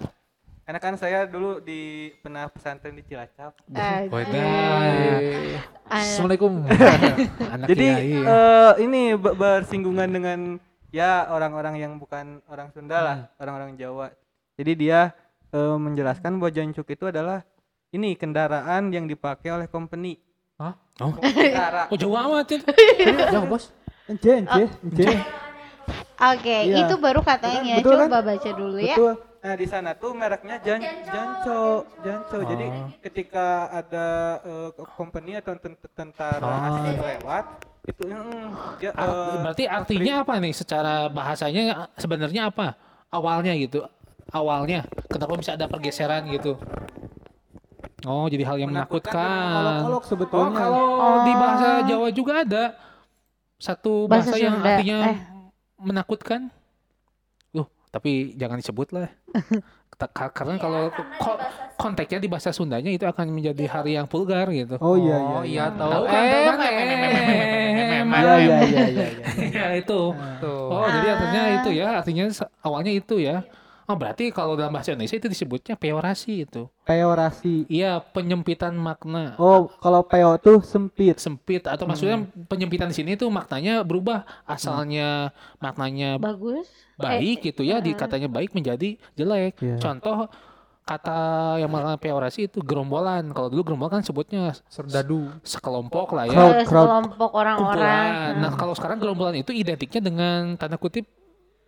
karena 0.62 0.80
kan 0.80 0.96
saya 0.96 1.28
dulu 1.28 1.60
di 1.60 2.12
pernah 2.24 2.48
pesantren 2.48 2.96
di 2.96 3.04
Cilacap. 3.04 3.52
Hai. 3.76 4.08
Assalamualaikum. 5.88 6.64
Anak 7.56 7.68
Jadi 7.68 7.88
kiai. 7.92 8.12
eh, 8.24 8.74
ini 8.84 9.02
be- 9.20 9.36
bersinggungan 9.36 10.08
dengan 10.08 10.40
ya 10.92 11.28
orang-orang 11.28 11.76
yang 11.80 11.96
bukan 12.00 12.40
orang 12.48 12.72
Sunda 12.72 13.00
lah, 13.04 13.18
orang-orang 13.36 13.76
Jawa. 13.76 14.12
Jadi 14.56 14.88
dia 14.88 15.12
eh, 15.52 15.78
menjelaskan 15.78 16.38
bahwa 16.38 16.52
jancuk 16.52 16.88
itu 16.88 17.06
adalah 17.06 17.44
ini 17.92 18.16
kendaraan 18.16 18.90
yang 18.90 19.06
dipakai 19.06 19.52
oleh 19.52 19.68
company. 19.68 20.16
Hah? 20.56 20.76
Oh. 21.00 21.12
Kendaraan. 21.20 21.88
Oh 21.88 21.98
jauh 21.98 22.16
amat 22.16 22.48
itu. 22.50 22.66
Jauh, 23.28 23.46
Bos. 23.46 23.72
Ence, 24.08 24.44
ence, 24.44 24.72
ence. 24.82 25.16
Oke, 26.22 26.58
Iya. 26.70 26.86
itu 26.86 26.96
baru 26.98 27.20
katanya. 27.22 27.82
Betul 27.82 27.98
kan? 27.98 28.08
Coba 28.08 28.20
baca 28.24 28.50
dulu 28.54 28.78
ya. 28.78 28.94
Betul. 28.94 29.14
Nah 29.42 29.56
di 29.58 29.66
sana 29.66 29.98
tuh 29.98 30.14
mereknya 30.14 30.62
Jan 30.62 30.78
Janco, 31.02 31.90
Janco. 32.06 32.38
Jadi 32.46 32.66
ketika 33.02 33.48
ada 33.74 34.06
eh, 34.40 34.70
company 34.94 35.34
atau 35.34 35.58
ten- 35.58 35.82
tentara 35.92 36.46
Oh. 36.46 36.68
asing 36.70 37.02
lewat, 37.02 37.46
Itu 37.82 38.06
mm, 38.06 38.78
ya, 38.78 38.94
eh, 38.94 39.36
berarti 39.42 39.64
artinya 39.66 40.22
apa 40.22 40.38
nih 40.38 40.54
secara 40.54 41.10
bahasanya 41.10 41.90
sebenarnya 41.98 42.54
apa 42.54 42.78
awalnya 43.10 43.58
gitu 43.58 43.82
awalnya 44.32 44.88
kenapa 45.08 45.34
bisa 45.38 45.54
ada 45.56 45.68
pergeseran 45.68 46.28
gitu 46.32 46.58
oh 48.08 48.26
jadi 48.32 48.44
hal 48.48 48.58
yang 48.58 48.72
menakutkan, 48.74 49.14
menakutkan 49.20 50.08
sebetulnya 50.08 50.50
oh, 50.50 50.56
kalau 50.58 50.86
oh. 50.98 51.20
di 51.28 51.34
bahasa 51.36 51.68
oh. 51.70 51.80
Jawa 51.86 52.08
juga 52.12 52.34
ada 52.42 52.64
satu 53.62 54.10
bahasa, 54.10 54.34
bahasa 54.34 54.36
yang 54.42 54.56
Sunda. 54.58 54.70
artinya 54.74 54.98
eh. 55.06 55.18
menakutkan 55.78 56.42
loh 57.54 57.68
tapi 57.94 58.34
jangan 58.40 58.58
disebut 58.58 58.88
lah 58.96 59.10
karena 60.10 60.58
kalau 60.58 60.90
ko 60.90 61.38
konteksnya 61.78 62.18
di 62.18 62.26
bahasa 62.26 62.50
Sundanya 62.50 62.90
itu 62.90 63.06
akan 63.06 63.30
menjadi 63.30 63.70
hari 63.70 63.94
yang 63.94 64.10
vulgar 64.10 64.50
gitu. 64.50 64.82
Oh 64.82 64.98
iya 64.98 65.18
iya. 65.18 65.30
Oh 65.38 65.44
iya 65.46 65.66
tahu. 65.70 66.02
Iya 66.10 66.22
iya 68.42 68.58
iya 68.66 68.86
iya. 68.90 69.08
Ya 69.54 69.66
itu. 69.82 70.02
Oh 70.42 70.88
jadi 70.90 71.08
artinya 71.14 71.42
itu 71.62 71.70
ya, 71.78 71.88
artinya 72.02 72.26
awalnya 72.66 72.92
itu 72.94 73.16
ya. 73.22 73.46
Oh, 73.86 73.96
berarti 73.96 74.30
kalau 74.30 74.54
dalam 74.54 74.72
bahasa 74.72 74.92
Indonesia 74.92 75.18
itu 75.18 75.28
disebutnya 75.28 75.76
peorasi 75.76 76.44
itu. 76.44 76.70
Peorasi. 76.84 77.66
Iya, 77.68 78.00
penyempitan 78.00 78.74
makna. 78.74 79.36
Oh, 79.36 79.68
kalau 79.80 80.02
peo 80.02 80.38
tuh 80.38 80.62
sempit. 80.62 81.18
Sempit 81.18 81.66
atau 81.66 81.86
maksudnya 81.86 82.24
penyempitan 82.46 82.88
di 82.88 82.96
sini 82.96 83.12
tuh 83.14 83.28
maknanya 83.28 83.82
berubah. 83.82 84.24
Asalnya 84.46 85.32
maknanya 85.58 86.16
Bagus. 86.18 86.70
baik 86.96 87.52
gitu 87.52 87.62
ya, 87.62 87.78
di 87.78 87.92
katanya 87.92 88.28
baik 88.28 88.54
menjadi 88.54 88.96
jelek. 89.14 89.58
Iya. 89.60 89.78
Contoh 89.78 90.30
kata 90.82 91.20
yang 91.58 91.70
mengatakan 91.70 92.00
peorasi 92.00 92.48
itu 92.48 92.60
gerombolan. 92.60 93.30
Kalau 93.32 93.48
dulu 93.48 93.62
gerombolan 93.64 94.02
kan 94.02 94.04
sebutnya 94.04 94.52
Serdadu. 94.68 95.30
sekelompok 95.42 96.12
lah 96.12 96.26
ya. 96.26 96.34
Crowd, 96.34 96.52
Eh, 96.54 96.66
crowd. 96.66 96.86
sekelompok 96.88 97.32
orang-orang. 97.32 98.06
Nah, 98.40 98.52
kalau 98.56 98.74
sekarang 98.74 98.98
gerombolan 98.98 99.38
itu 99.38 99.52
identiknya 99.52 100.02
dengan 100.02 100.58
tanda 100.58 100.76
kutip 100.76 101.06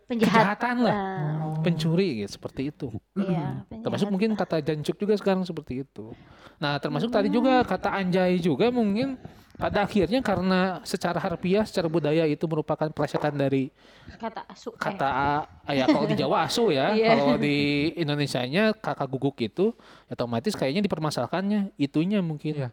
penjahat. 0.05 0.57
kejahatan 0.59 0.75
lah. 0.83 0.95
Ah, 0.95 1.59
Pencuri 1.63 2.23
gitu, 2.23 2.35
seperti 2.35 2.61
itu. 2.69 2.87
Iya, 3.15 3.63
Termasuk 3.81 4.07
mungkin 4.11 4.35
kata 4.35 4.59
jancuk 4.59 4.95
juga 4.97 5.15
sekarang 5.15 5.43
seperti 5.43 5.87
itu. 5.87 6.11
Nah, 6.59 6.77
termasuk 6.77 7.09
tadi 7.09 7.27
juga 7.27 7.63
kata 7.63 7.91
anjay 7.91 8.37
juga 8.37 8.67
mungkin 8.69 9.15
pada 9.53 9.85
akhirnya 9.85 10.17
karena 10.19 10.81
secara 10.81 11.21
harfiah, 11.21 11.61
secara 11.61 11.85
budaya 11.85 12.25
itu 12.25 12.43
merupakan 12.49 12.89
pelesetan 12.89 13.37
dari 13.37 13.69
kata 14.17 14.43
asu. 14.49 14.73
eh. 14.73 14.79
kata 14.81 15.07
ah, 15.07 15.43
ya 15.71 15.85
kalau 15.85 16.09
di 16.09 16.15
Jawa 16.17 16.49
asu 16.49 16.73
ya, 16.73 16.89
Iya. 16.97 17.13
kalau 17.13 17.37
di 17.37 17.55
Indonesianya 17.93 18.73
kakak 18.73 19.07
guguk 19.07 19.37
itu 19.39 19.71
otomatis 20.09 20.57
kayaknya 20.57 20.81
dipermasalahkannya 20.83 21.77
itunya 21.77 22.19
mungkin. 22.19 22.53
Iya. 22.65 22.69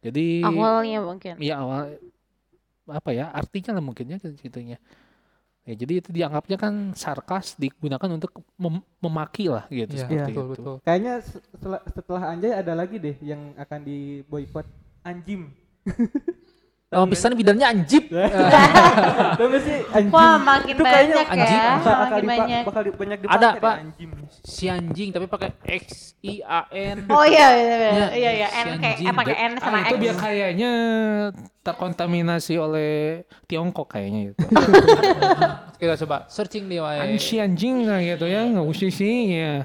Jadi 0.00 0.40
awalnya 0.40 1.04
mungkin. 1.04 1.34
ya 1.36 1.60
awal 1.60 1.92
apa 2.88 3.10
ya 3.12 3.28
artinya 3.30 3.76
lah 3.76 3.84
mungkinnya 3.84 4.16
gitunya. 4.40 4.80
Ya, 5.60 5.74
jadi 5.76 6.00
itu 6.00 6.10
dianggapnya 6.10 6.56
kan 6.56 6.74
sarkas 6.96 7.52
digunakan 7.54 8.08
untuk 8.08 8.32
mem- 8.56 8.80
memaki 8.98 9.46
lah 9.46 9.68
gitu 9.68 9.92
Iya, 9.92 10.02
seperti 10.02 10.30
betul 10.32 10.44
itu. 10.48 10.52
betul. 10.56 10.74
Kayaknya 10.82 11.14
se- 11.20 11.44
setelah, 11.52 11.80
setelah 11.86 12.22
Anjay 12.32 12.52
ada 12.56 12.72
lagi 12.72 12.96
deh 12.96 13.16
yang 13.20 13.52
akan 13.54 13.80
diboykot. 13.84 14.66
Anjim. 15.00 15.52
Nama 16.90 17.06
pisan 17.06 17.38
bidannya 17.38 17.62
anjib. 17.64 18.10
Nggak 18.10 19.60
sih 19.62 19.78
anjim? 19.88 20.10
Wah, 20.10 20.34
makin 20.36 20.74
Itu 20.74 20.82
banyak 20.82 21.22
anjing. 21.24 21.54
ya. 21.56 21.72
bakal, 21.78 21.94
Makin 22.02 22.24
banyak. 22.26 22.62
bakal 22.66 22.82
banyak 22.90 23.18
Ada, 23.20 23.22
dipakai 23.22 23.46
deh, 23.46 23.62
Pak. 23.62 23.74
Anjim. 23.78 24.10
Si 24.42 24.64
anjing 24.66 25.08
tapi 25.10 25.26
pakai 25.26 25.48
X 25.62 25.84
I 26.20 26.42
A 26.42 26.66
N. 26.68 27.06
Oh 27.06 27.22
iya 27.22 27.46
iya 27.52 27.62
iya 27.62 27.76
Iya, 27.78 28.06
iya 28.10 28.30
iya 28.34 28.48
si 28.48 28.58
N 28.60 28.66
kayak 28.76 28.96
anjing. 28.96 29.06
eh 29.06 29.14
pakai 29.14 29.36
N 29.38 29.52
sama 29.56 29.76
Ah, 29.76 29.82
itu 29.84 29.94
X. 29.94 30.00
biar 30.00 30.16
kayaknya 30.18 30.70
terkontaminasi 31.60 32.54
oleh 32.56 32.92
Tiongkok 33.46 33.86
kayaknya 33.88 34.20
gitu. 34.28 34.42
Kita 35.80 35.94
coba 35.96 36.26
searching 36.26 36.66
di 36.66 36.76
wae. 36.76 36.98
Anci 37.06 37.38
anjing 37.38 37.86
lah 37.86 38.02
gitu 38.02 38.26
ya, 38.26 38.42
nggak 38.44 38.66
usah 38.66 38.90
sih 38.90 39.16
ya. 39.32 39.62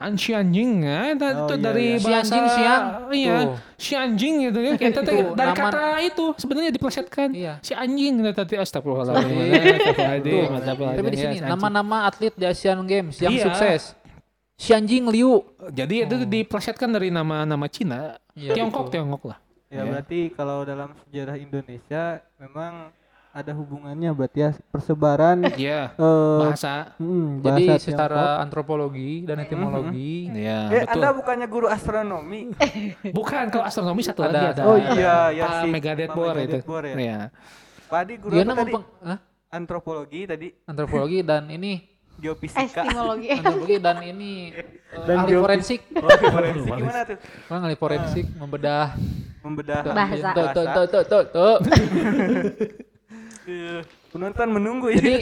Anci 0.00 0.32
anjing 0.32 0.80
ya, 0.80 1.12
itu 1.12 1.28
Oh, 1.28 1.44
iya, 1.44 1.56
dari 1.60 1.86
iya. 1.86 2.00
Si 2.00 2.04
bahasa 2.08 2.16
anjing, 2.32 2.46
siang. 2.48 2.84
Iya, 3.12 3.36
Tuh. 3.36 3.52
si 3.76 3.92
anjing 3.92 4.34
gitu 4.48 4.58
ya. 4.58 4.72
Kita 4.74 5.00
Tuh, 5.06 5.36
dari 5.36 5.52
nama- 5.52 5.68
kata 5.68 5.84
itu 6.00 6.24
sebenarnya 6.34 6.70
diplesetkan. 6.72 7.28
Iya. 7.30 7.52
Si 7.60 7.72
anjing 7.72 8.14
nah, 8.16 8.32
tadi 8.32 8.56
astagfirullahaladzim. 8.56 9.28
Astagfirullahaladzim. 9.28 10.48
astagfirullahaladzim, 10.56 10.96
Tapi 10.96 11.08
di 11.08 11.16
ya, 11.16 11.22
sini 11.22 11.36
si 11.36 11.44
nama-nama 11.44 11.96
atlet 12.02 12.32
di 12.32 12.44
Asian 12.44 12.80
Games 12.82 13.14
yang 13.18 13.28
Iya. 13.30 13.44
sukses. 13.46 13.82
Si 14.56 14.72
anjing 14.72 15.04
Liu. 15.06 15.44
Jadi 15.68 15.94
itu 16.02 16.16
diplesetkan 16.22 16.88
dari 16.88 17.08
nama-nama 17.08 17.68
Cina. 17.68 18.16
Iya, 18.32 18.56
Tiongkok, 18.56 18.88
betul. 18.88 18.92
Tiongkok 18.96 19.22
lah. 19.28 19.38
Ya 19.68 19.76
Ya. 19.76 19.82
berarti 19.86 20.32
kalau 20.32 20.64
dalam 20.64 20.96
sejarah 20.98 21.36
Indonesia 21.36 22.02
memang 22.36 22.88
ada 23.30 23.54
hubungannya 23.54 24.10
berarti 24.10 24.38
ya 24.42 24.50
persebaran 24.74 25.46
Iya, 25.54 25.94
eh 25.94 26.38
bahasa. 26.42 26.98
hmm, 26.98 27.46
Jadi 27.46 27.62
bahasa 27.70 27.78
secara 27.78 28.42
antropologi 28.42 29.22
dan 29.22 29.38
etimologi 29.38 30.34
Iya, 30.34 30.66
Tiongkok. 30.66 30.74
Eh, 30.74 30.82
betul. 30.82 30.94
Anda 30.98 31.08
bukannya 31.14 31.46
guru 31.46 31.66
astronomi? 31.70 32.40
Bukan 33.18 33.44
kalau 33.54 33.62
astronomi 33.62 34.02
satu 34.02 34.26
Ada, 34.26 34.30
lagi 34.34 34.46
ada. 34.50 34.62
Oh 34.66 34.74
iya, 34.76 35.16
ya 35.30 35.44
Pak 35.46 35.54
si 35.62 35.66
Megadeth 35.70 36.10
Bor 36.10 36.34
itu. 36.34 36.58
Bor 36.66 36.82
ya. 36.82 36.94
Iya. 36.98 37.18
Pak 37.86 37.98
Adi 38.02 38.14
guru 38.18 38.32
dia 38.34 38.42
apa 38.42 38.54
tadi? 38.58 38.72
Hah? 39.06 39.18
Antropologi 39.50 40.20
tadi, 40.26 40.48
antropologi 40.66 41.18
dan 41.22 41.42
ini 41.50 41.72
geofisika. 42.18 42.82
Estimologi. 42.82 43.26
antropologi 43.34 43.76
dan 43.78 43.96
ini 44.02 44.32
eh, 44.54 44.66
Dan 45.06 45.16
ahli 45.22 45.34
forensik. 45.38 45.80
Oh, 45.94 46.06
forensik 46.18 46.70
gimana 46.82 47.00
tuh? 47.06 47.16
Orang 47.46 47.62
ahli 47.62 47.76
forensik 47.78 48.24
membedah 48.34 48.94
Membedah 49.40 49.80
Bahasa. 49.86 50.28
Tuh, 50.36 50.46
tuh, 50.52 50.66
tuh, 50.68 51.02
tuh, 51.06 51.22
tuh. 51.30 51.56
Iya. 51.62 52.89
Penonton 54.10 54.48
menunggu 54.50 54.90
ya. 54.90 54.98
Jadi 54.98 55.14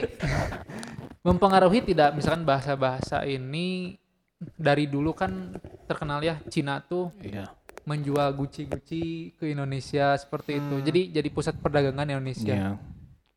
mempengaruhi 1.27 1.85
tidak 1.85 2.15
misalkan 2.15 2.43
bahasa-bahasa 2.43 3.23
ini 3.23 3.99
dari 4.55 4.87
dulu 4.87 5.13
kan 5.13 5.55
terkenal 5.85 6.19
ya 6.19 6.39
Cina 6.47 6.79
tuh 6.81 7.11
Iya. 7.19 7.51
menjual 7.85 8.33
guci-guci 8.35 9.05
ke 9.35 9.45
Indonesia 9.47 10.15
seperti 10.15 10.57
itu. 10.57 10.77
Jadi 10.81 11.01
jadi 11.11 11.29
pusat 11.29 11.57
perdagangan 11.57 12.07
Indonesia. 12.07 12.55
Iya. 12.55 12.71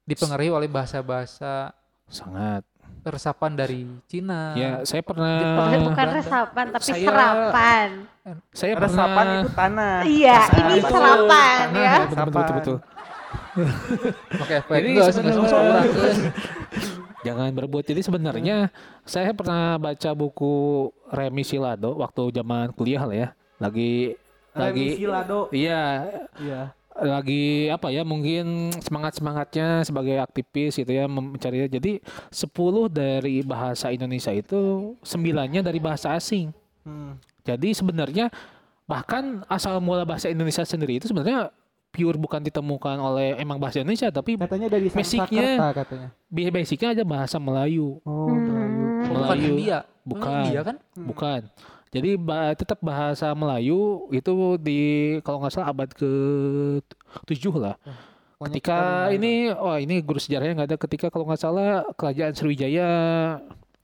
Dipengaruhi 0.03 0.51
oleh 0.51 0.67
bahasa-bahasa 0.67 1.71
Sangat. 2.05 2.63
resapan 3.01 3.55
dari 3.55 3.81
Cina. 4.05 4.53
Ya, 4.53 4.83
saya 4.83 5.01
pernah 5.01 5.41
Bukan, 5.57 5.89
bukan 5.89 6.07
resapan 6.13 6.65
tapi 6.69 6.85
Saya- 6.85 7.01
serapan. 7.01 7.87
saya 8.53 8.73
Resapan 8.77 9.25
itu 9.33 9.49
tanah. 9.51 9.95
Iya, 10.05 10.37
ini 10.53 10.75
serapan 10.79 11.17
tanah, 11.25 11.81
ya. 11.81 11.93
betul, 11.97 12.13
betul, 12.13 12.29
betul, 12.31 12.53
betul. 12.53 12.77
Oke. 14.37 14.55
Jadi 14.61 14.89
sebenarnya-. 15.11 15.85
Jangan 17.27 17.53
berebut. 17.53 17.85
Jadi 17.85 18.01
sebenarnya 18.01 18.73
saya 19.03 19.29
pernah 19.31 19.77
baca 19.77 20.09
buku 20.11 20.53
Remi 21.07 21.43
Silado 21.43 21.93
waktu 21.95 22.33
zaman 22.33 22.73
kuliah 22.73 23.05
lah 23.05 23.17
ya. 23.17 23.29
Lagi 23.57 24.17
lagi 24.51 24.99
Remisi 24.99 25.07
Lado. 25.07 25.47
iya 25.53 26.11
Iya. 26.35 26.61
lagi 26.91 27.71
apa 27.71 27.87
ya 27.87 28.03
mungkin 28.03 28.67
semangat 28.83 29.15
semangatnya 29.15 29.79
sebagai 29.81 30.19
aktivis 30.19 30.75
gitu 30.75 30.91
ya 30.91 31.07
mencari 31.07 31.71
jadi 31.71 32.03
10 32.27 32.51
dari 32.91 33.39
bahasa 33.41 33.95
Indonesia 33.95 34.27
itu 34.29 34.93
sembilannya 34.99 35.63
dari 35.63 35.79
bahasa 35.79 36.11
asing 36.11 36.51
Hmm. 36.83 37.15
jadi 37.47 37.71
sebenarnya 37.71 38.27
bahkan 38.83 39.39
asal 39.47 39.79
mula 39.79 40.03
bahasa 40.03 40.27
Indonesia 40.27 40.67
sendiri 40.67 40.99
itu 40.99 41.07
sebenarnya 41.07 41.47
pure 41.91 42.15
bukan 42.15 42.39
ditemukan 42.41 42.97
oleh 42.97 43.35
emang 43.35 43.55
bahasa 43.55 43.79
Indonesia 43.79 44.07
tapi 44.07 44.33
Katanya 44.33 44.67
dari 44.67 44.87
Basicnya- 44.87 45.75
katanya. 45.75 46.09
basicnya 46.31 46.89
aja 46.89 47.03
bahasa 47.03 47.37
Melayu 47.37 47.99
Oh, 48.01 48.31
Hmm. 48.31 49.03
Melayu. 49.03 49.11
Bukan. 49.11 49.37
India. 49.37 49.79
Bukan. 50.01 50.41
India 50.41 50.61
kan? 50.63 50.75
bukan 50.95 51.41
jadi 51.91 52.15
ba- 52.15 52.55
tetap 52.55 52.79
bahasa 52.79 53.29
Melayu 53.33 54.07
itu 54.09 54.31
di 54.57 54.81
kalau 55.21 55.43
nggak 55.43 55.51
salah 55.51 55.69
abad 55.69 55.91
ke 55.91 56.09
7 57.27 57.51
lah 57.53 57.75
Pokoknya 58.39 58.57
ketika 58.57 58.79
ini 59.11 59.33
oh 59.51 59.75
ini 59.75 60.01
guru 60.01 60.17
sejarahnya 60.17 60.53
nggak 60.57 60.69
ada 60.71 60.79
ketika 60.79 61.07
kalau 61.09 61.27
nggak 61.27 61.37
salah 61.37 61.85
kerajaan 61.93 62.33
Sriwijaya 62.33 62.89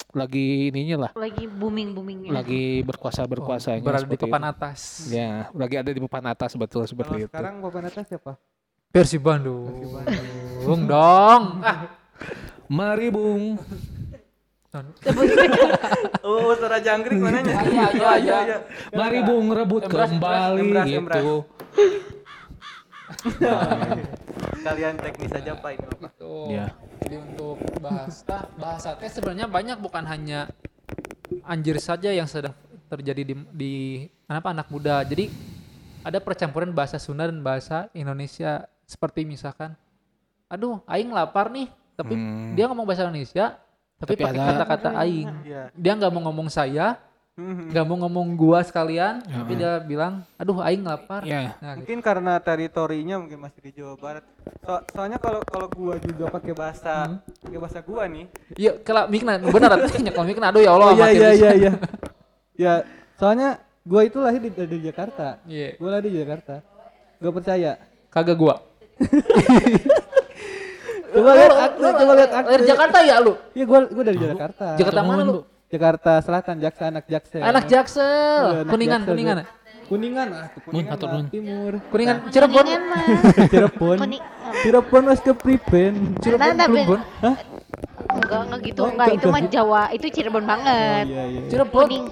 lagi 0.10 0.46
ininya 0.70 0.98
lah 1.00 1.12
Lagi 1.14 1.46
booming 1.46 1.92
boomingnya. 1.92 2.32
lagi 2.32 2.80
berkuasa 2.82 3.24
berkuasanya 3.24 3.80
Oh, 3.80 3.86
Berada 3.86 4.06
di 4.06 4.18
papan 4.18 4.42
itu. 4.42 4.52
atas. 4.52 4.80
ya 5.10 5.52
lagi 5.52 5.76
ada 5.76 5.92
di 5.92 6.00
papan 6.00 6.26
atas 6.30 6.52
betul 6.54 6.82
Kalau 6.82 6.90
seperti 6.90 7.16
itu 7.20 7.28
sekarang 7.28 7.54
papan 7.60 7.84
atas 7.86 8.06
siapa? 8.06 8.34
Persib 8.88 9.20
Bandung. 9.22 9.68
Bung 10.64 10.88
dong. 10.88 11.60
Ah, 11.60 11.92
mari 12.68 13.08
bung 13.10 13.60
Oh, 16.22 16.54
suara 16.54 16.78
jangkrik 16.78 17.18
mananya? 17.18 17.56
Iya, 17.64 17.88
iya, 18.20 18.38
iya. 18.46 18.58
mari 18.92 19.20
bung 19.22 19.50
rebut 19.50 19.86
kembali 19.86 20.70
gitu. 20.88 21.44
Kalian 24.66 24.96
teknis 24.98 25.32
aja 25.32 25.54
Pak 25.54 25.72
ini 25.74 25.86
Pak. 25.88 26.12
Gitu. 26.12 26.34
ya 26.52 26.68
Jadi 27.02 27.16
untuk 27.18 27.58
bahasa 27.80 28.38
bahasa 28.56 28.90
teh 28.96 29.08
sebenarnya 29.08 29.48
banyak 29.48 29.78
bukan 29.80 30.04
hanya 30.04 30.52
anjir 31.44 31.80
saja 31.80 32.12
yang 32.12 32.28
sedang 32.28 32.56
terjadi 32.88 33.22
di, 33.24 33.36
di 33.52 33.74
apa 34.26 34.52
anak 34.52 34.68
muda. 34.68 35.04
Jadi 35.04 35.32
ada 36.02 36.20
percampuran 36.20 36.72
bahasa 36.72 36.96
Sunda 36.98 37.28
dan 37.28 37.40
bahasa 37.40 37.88
Indonesia. 37.94 38.68
seperti 38.88 39.28
misalkan 39.28 39.76
aduh 40.48 40.80
aing 40.88 41.12
lapar 41.12 41.52
nih 41.52 41.68
tapi 41.92 42.16
Hmm. 42.16 42.56
dia 42.56 42.72
ngomong 42.72 42.88
bahasa 42.88 43.04
Indonesia 43.04 43.60
tapi, 44.00 44.16
Tapi 44.16 44.24
pakai 44.24 44.40
kata-kata 44.40 44.90
aing 45.04 45.28
Iya. 45.44 45.64
dia 45.76 45.92
nggak 45.92 46.08
mau 46.08 46.24
ngomong 46.24 46.48
saya 46.48 46.96
Mhm. 47.38 47.70
nggak 47.70 47.86
mau 47.86 47.98
ngomong 48.00 48.34
gua 48.34 48.60
sekalian 48.60 49.22
tapi 49.22 49.54
Heeh. 49.54 49.62
dia 49.62 49.78
bilang 49.80 50.26
aduh 50.36 50.58
aing 50.60 50.82
lapar 50.82 51.22
Ya. 51.22 51.54
nah, 51.56 51.78
gitu. 51.78 51.86
Mungkin 51.86 52.00
karena 52.02 52.34
teritorinya 52.38 53.16
mungkin 53.18 53.38
masih 53.40 53.62
di 53.62 53.72
Jawa 53.72 53.94
Barat. 53.94 54.26
So- 54.60 54.82
soalnya 54.90 55.16
kalau 55.16 55.46
kalau 55.46 55.70
gua 55.70 55.96
juga 55.98 56.28
pakai 56.28 56.52
bahasa 56.52 57.22
pakai 57.38 57.60
bahasa 57.60 57.80
gua 57.80 58.04
nih. 58.06 58.26
iya 58.56 58.74
kalau 58.82 59.06
mikna 59.06 59.38
benar 59.38 59.70
artinya 59.72 60.10
kalau 60.10 60.26
mikna 60.34 60.50
aduh 60.50 60.60
ya 60.60 60.72
Allah 60.72 60.88
Oh 60.88 60.92
iya 60.92 61.06
amatir 61.06 61.14
iya 61.14 61.30
pisan. 61.30 61.38
iya 61.38 61.52
iya. 61.54 61.72
ya, 62.66 62.74
soalnya 63.14 63.50
gua 63.84 64.02
itu 64.02 64.18
lahir 64.18 64.42
di, 64.42 64.50
di 64.50 64.78
Jakarta. 64.82 65.28
Iya. 65.46 65.78
Gua 65.78 65.90
lahir 65.94 66.06
di 66.06 66.18
Jakarta. 66.18 66.56
Gak 67.18 67.34
percaya. 67.34 67.72
kagak 68.10 68.34
gua 68.36 68.56
Coba 71.08 71.32
lihat 71.34 71.54
akte, 71.56 71.86
coba 71.94 72.14
lihat 72.16 72.32
akte. 72.32 72.50
lahir 72.50 72.64
Jakarta 72.66 72.98
ya 73.00 73.16
lu 73.20 73.34
Iya, 73.54 73.64
gua 73.64 73.80
gua 73.86 74.04
dari 74.04 74.18
Jakarta. 74.20 74.66
Jakarta 74.74 75.02
mana 75.02 75.22
lu 75.24 75.42
Jakarta 75.68 76.24
Selatan, 76.24 76.56
Jaksa 76.58 76.84
anak 76.88 77.06
Jaksel. 77.06 77.44
anak 77.44 77.64
Iya, 77.66 77.72
Jaksel 77.84 78.44
anak 78.64 78.72
kuningan 78.72 79.00
Jaksel, 79.04 79.12
kuningan. 79.12 79.38
Kuningan 79.88 80.28
ah, 80.36 80.48
Kuningan 80.68 80.98
nun. 81.00 81.26
timur. 81.32 81.74
kuningan 81.88 82.16
Cirebon 82.28 82.66
mah. 82.68 83.06
Cirebon. 83.52 83.98
Kuning. 84.00 84.22
Cirebon 84.64 85.04
mas 85.08 85.20
ke 85.20 85.32
Pripen. 85.32 85.94
Cirebon 86.20 86.52
Nah, 86.56 86.68
Plumbon 86.68 87.00
Enggak, 88.08 88.42
enggak 88.48 88.60
gitu. 88.64 88.80
Oh, 88.84 88.90
Enggak, 88.92 89.08
itu 89.16 89.28
mah. 89.28 89.42
Jawa. 89.48 89.82
Itu 89.92 90.06
Cirebon 90.12 90.44
Oh, 90.44 90.48
banget. 90.48 91.04
iya 91.08 91.24
iya. 91.26 91.40
Cirebon 91.48 91.84
Kuning. 91.84 92.06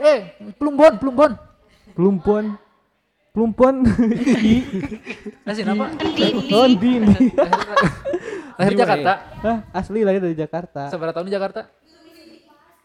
eh 0.00 0.18
Plumbon 0.54 0.92
Plumbon 0.98 1.32
Plumpon. 1.94 2.44
Plumpon. 3.34 3.74
Ii. 4.14 4.62
Kasih 5.46 5.66
nama 5.66 5.90
Dini. 5.98 6.50
Oh, 6.54 6.66
Dini. 6.70 7.10
lahir. 8.54 8.74
Jakarta 8.78 9.12
Hah, 9.42 9.58
asli 9.74 10.06
lahir 10.06 10.22
dari 10.22 10.38
Jakarta. 10.38 10.86
seberapa 10.86 11.10
tahun 11.10 11.26
di 11.26 11.34
Jakarta 11.34 11.66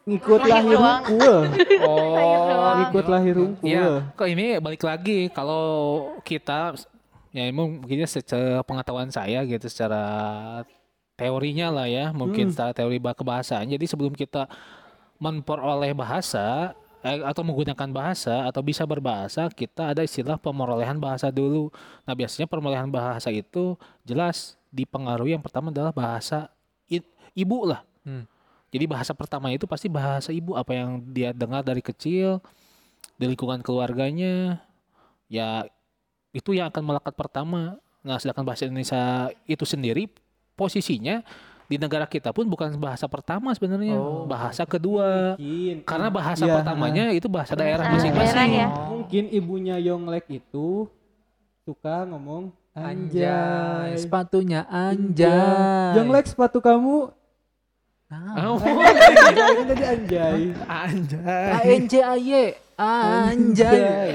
Ngikut 0.10 0.42
Lahir 0.44 0.78
oh 1.86 2.74
Ngikut 2.80 3.06
lahir 3.06 3.36
unggul. 3.36 3.62
Iya, 3.62 4.10
kok 4.12 4.26
ini 4.26 4.58
balik 4.58 4.82
lagi 4.82 5.30
kalau 5.30 5.66
kita 6.22 6.74
ya 7.30 7.46
emang 7.46 7.78
mungkinnya 7.78 8.10
secara 8.10 8.66
pengetahuan 8.66 9.10
saya 9.10 9.46
gitu 9.46 9.70
secara 9.70 10.02
teorinya 11.14 11.70
lah 11.70 11.86
ya, 11.86 12.10
mungkin 12.10 12.50
secara 12.50 12.72
teori 12.72 12.98
bah- 12.98 13.14
kebahasaan. 13.14 13.68
Jadi 13.68 13.86
sebelum 13.86 14.16
kita 14.16 14.48
memperoleh 15.18 15.92
bahasa 15.92 16.72
eh, 17.00 17.20
atau 17.22 17.44
menggunakan 17.44 17.90
bahasa 17.92 18.48
atau 18.48 18.64
bisa 18.64 18.84
berbahasa, 18.84 19.52
kita 19.52 19.92
ada 19.92 20.02
istilah 20.02 20.40
pemerolehan 20.40 20.98
bahasa 20.98 21.28
dulu. 21.30 21.70
Nah, 22.04 22.16
biasanya 22.16 22.48
pemerolehan 22.48 22.90
bahasa 22.90 23.30
itu 23.30 23.76
jelas 24.02 24.56
dipengaruhi 24.70 25.36
yang 25.36 25.44
pertama 25.44 25.70
adalah 25.70 25.92
bahasa 25.92 26.48
i- 26.88 27.04
ibu 27.36 27.68
lah. 27.68 27.84
Hmm. 28.02 28.24
Jadi 28.70 28.86
bahasa 28.86 29.12
pertama 29.12 29.50
itu 29.50 29.66
pasti 29.66 29.90
bahasa 29.90 30.30
ibu 30.30 30.54
apa 30.54 30.72
yang 30.72 31.02
dia 31.06 31.34
dengar 31.34 31.62
dari 31.62 31.82
kecil 31.82 32.38
di 33.18 33.26
lingkungan 33.26 33.60
keluarganya 33.60 34.62
ya 35.26 35.66
itu 36.30 36.54
yang 36.54 36.70
akan 36.70 36.84
melekat 36.86 37.14
pertama. 37.14 37.78
Nah, 38.00 38.16
sedangkan 38.16 38.46
bahasa 38.46 38.64
Indonesia 38.64 39.02
itu 39.44 39.66
sendiri 39.66 40.08
posisinya 40.54 41.26
di 41.66 41.78
negara 41.78 42.06
kita 42.06 42.30
pun 42.30 42.46
bukan 42.46 42.74
bahasa 42.78 43.06
pertama 43.06 43.54
sebenarnya, 43.54 43.94
Oh. 43.94 44.26
bahasa 44.26 44.66
kedua. 44.66 45.38
Mungkin. 45.38 45.86
Karena 45.86 46.10
bahasa 46.10 46.42
Iya, 46.42 46.54
pertamanya 46.56 47.06
itu 47.14 47.30
bahasa 47.30 47.54
daerah 47.54 47.86
Bahasa 47.86 47.96
masing-masing. 48.10 48.26
daerah 48.26 48.46
ya. 48.50 48.68
Mungkin 48.90 49.24
ibunya 49.30 49.76
Yonglek 49.78 50.26
itu 50.32 50.90
suka 51.62 52.06
ngomong 52.06 52.50
Anjay, 52.74 53.26
anjay. 53.26 54.02
sepatunya 54.02 54.66
Iya. 54.66 54.82
anjay. 54.90 55.94
Yonglek 56.02 56.26
sepatu 56.26 56.58
kamu 56.58 57.14
Nah, 58.10 58.34
anjay 58.34 59.54
kan 59.54 59.66
tadi 59.70 59.84
anjay. 59.86 60.40
anjay. 60.66 61.50
A 61.54 61.60
N 61.62 61.84
J 61.86 61.94
A 62.02 62.14
Y, 62.18 62.30
anjay. 62.76 64.10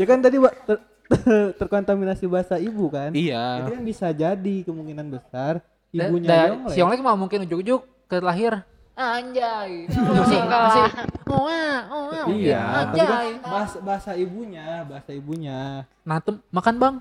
ya 0.00 0.04
kan 0.08 0.24
tadi 0.24 0.40
ter- 0.64 0.84
ter- 1.06 1.52
terkontaminasi 1.54 2.24
bahasa 2.24 2.56
ibu 2.56 2.88
kan? 2.88 3.12
Iya. 3.12 3.60
Itu 3.60 3.76
kan 3.76 3.82
bisa 3.84 4.06
jadi 4.10 4.56
kemungkinan 4.64 5.12
besar 5.12 5.60
ibunya 5.92 6.24
da- 6.24 6.48
Yonglek. 6.48 6.72
Si 6.72 6.80
Yonglek 6.80 7.04
mah 7.04 7.16
mungkin 7.16 7.44
ujuk-ujuk 7.44 7.84
ke 8.08 8.16
lahir. 8.18 8.64
Anjay. 8.96 9.86
Masih 9.92 10.40
masih. 10.42 10.84
Wah, 11.28 11.78
wah. 11.84 12.24
Iya, 12.32 12.64
tapi 12.88 12.96
kan 12.96 13.12
Anjay. 13.12 13.28
bahasa, 13.44 13.76
bahasa 13.78 14.10
ibunya, 14.16 14.88
bahasa 14.88 15.10
ibunya. 15.12 15.84
Nah, 16.00 16.16
tem- 16.18 16.40
makan 16.48 16.74
bang. 16.80 16.94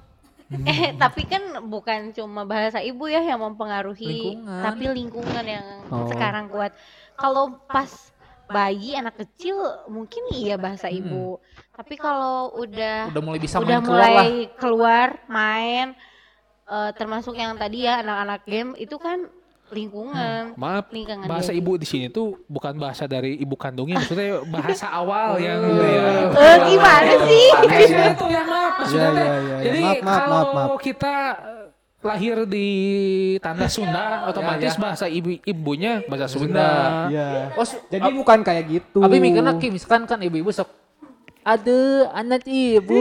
Eh, 0.65 0.95
tapi 0.95 1.23
kan 1.23 1.43
bukan 1.63 2.11
cuma 2.11 2.43
bahasa 2.43 2.79
ibu 2.79 3.03
ya 3.05 3.19
yang 3.19 3.39
mempengaruhi, 3.41 4.07
Lingkungan. 4.31 4.63
tapi 4.63 4.83
lingkungan 4.87 5.45
yang 5.45 5.65
Oh. 5.87 6.07
sekarang 6.07 6.47
kuat. 6.47 6.71
Kalau 7.13 7.59
pas 7.65 7.91
bayi 8.47 8.95
anak 8.95 9.19
kecil 9.19 9.59
mungkin 9.87 10.23
iya 10.31 10.55
bahasa 10.55 10.87
Hmm. 10.87 10.97
ibu. 10.97 11.27
Tapi 11.73 11.95
kalau 11.95 12.55
udah 12.55 13.11
Udah 13.11 13.21
mulai 13.21 13.39
bisa 13.39 13.59
udah 13.59 13.67
main 13.75 13.83
keluar 13.83 13.99
mulai 14.07 14.15
lah. 14.15 14.55
keluar 14.55 15.07
main 15.27 15.87
eh, 16.65 16.91
termasuk 16.93 17.31
yang 17.33 17.55
tadi 17.55 17.83
ya 17.83 17.99
anak-anak 17.99 18.41
game 18.43 18.71
itu 18.75 18.95
kan 18.95 19.27
lingkungan. 19.69 20.53
Maaf, 20.53 20.85
Lingkungan 20.89 21.25
bahasa 21.25 21.49
dia. 21.49 21.59
ibu 21.59 21.71
di 21.73 21.83
sini 21.83 22.07
tuh 22.07 22.39
bukan 22.45 22.73
bahasa 22.73 23.03
dari 23.03 23.35
ibu 23.35 23.53
kandungnya, 23.53 23.99
maksudnya 23.99 24.39
bahasa 24.45 24.87
awal 24.87 25.35
yang 25.43 25.59
Iya. 25.59 25.85
ya. 25.85 26.07
Eh, 26.31 26.57
gimana 26.67 27.13
sih? 27.21 27.45
Maksudnya 27.53 28.07
itu 28.09 28.25
ya 28.27 28.41
maaf, 28.43 28.71
maksudnya 28.77 29.09
Iya, 29.09 29.13
iya, 29.13 29.25
iya, 29.25 29.37
iya. 29.37 29.57
Jadi 29.61 29.79
Maaf, 29.79 29.97
maaf, 29.99 30.19
kalau 30.19 30.37
maaf, 30.37 30.55
maaf. 30.55 30.79
kita 30.79 31.13
eh, 31.37 31.65
lahir 31.99 32.37
di 32.45 32.67
tanah 33.37 33.67
Sunda, 33.67 34.05
otomatis 34.25 34.71
ya. 34.71 34.79
bahasa 34.79 35.05
ibu 35.05 35.29
ibunya 35.41 35.99
bahasa 36.05 36.27
Sunda. 36.29 36.69
Iya. 37.07 37.51
Oh, 37.53 37.63
su- 37.63 37.81
Jadi 37.85 38.07
bukan 38.13 38.39
kayak 38.41 38.63
gitu. 38.67 38.99
Abi 38.99 39.17
mikirnya 39.17 39.53
Ki, 39.55 39.67
misalkan 39.67 40.05
kan 40.05 40.19
ibu-ibu 40.19 40.47
sok 40.49 40.69
Aduh, 41.47 42.11
anak 42.11 42.43
ibu, 42.43 42.99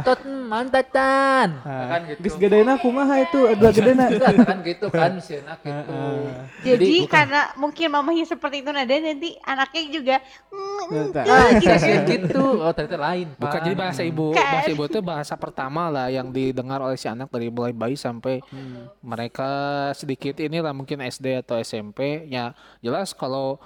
tot 0.00 0.24
mantatan. 0.24 1.60
Kan 1.60 2.00
gitu. 2.08 2.18
Geus 2.24 2.36
gedena 2.40 2.80
kumaha 2.80 3.20
itu? 3.20 3.36
Aduh 3.52 3.68
gedena. 3.68 4.08
Itu 4.08 4.24
kan 4.24 4.58
gitu 4.64 4.86
kan, 4.88 5.12
sih 5.20 5.44
gitu. 5.44 5.52
Heeh. 5.68 6.16
Jadi 6.64 7.04
karena 7.04 7.52
mungkin 7.60 7.92
mamanya 7.92 8.24
seperti 8.24 8.64
itu 8.64 8.72
nada 8.72 8.88
nanti 8.96 9.36
anaknya 9.44 9.82
juga 9.92 10.16
mm, 10.48 11.12
Ah, 11.20 11.48
kira-kira 11.60 12.00
gitu. 12.08 12.64
Oh, 12.64 12.72
ternyata 12.72 12.96
lain. 13.12 13.28
Bukan 13.36 13.60
jadi 13.60 13.76
bahasa 13.76 14.00
ibu, 14.00 14.32
bahasa 14.32 14.70
ibu 14.72 14.82
itu 14.88 15.00
bahasa 15.04 15.34
pertama 15.36 15.92
lah 15.92 16.08
yang 16.08 16.32
didengar 16.32 16.80
oleh 16.80 16.96
si 16.96 17.12
anak 17.12 17.28
dari 17.28 17.52
mulai 17.52 17.76
bayi 17.76 18.00
sampai 18.00 18.40
Hmm. 18.54 18.86
mereka 19.00 19.50
sedikit 19.92 20.38
inilah 20.38 20.70
mungkin 20.70 21.00
SD 21.00 21.44
atau 21.44 21.60
SMP. 21.60 22.24
Ya 22.28 22.54
jelas 22.80 23.12
kalau 23.12 23.58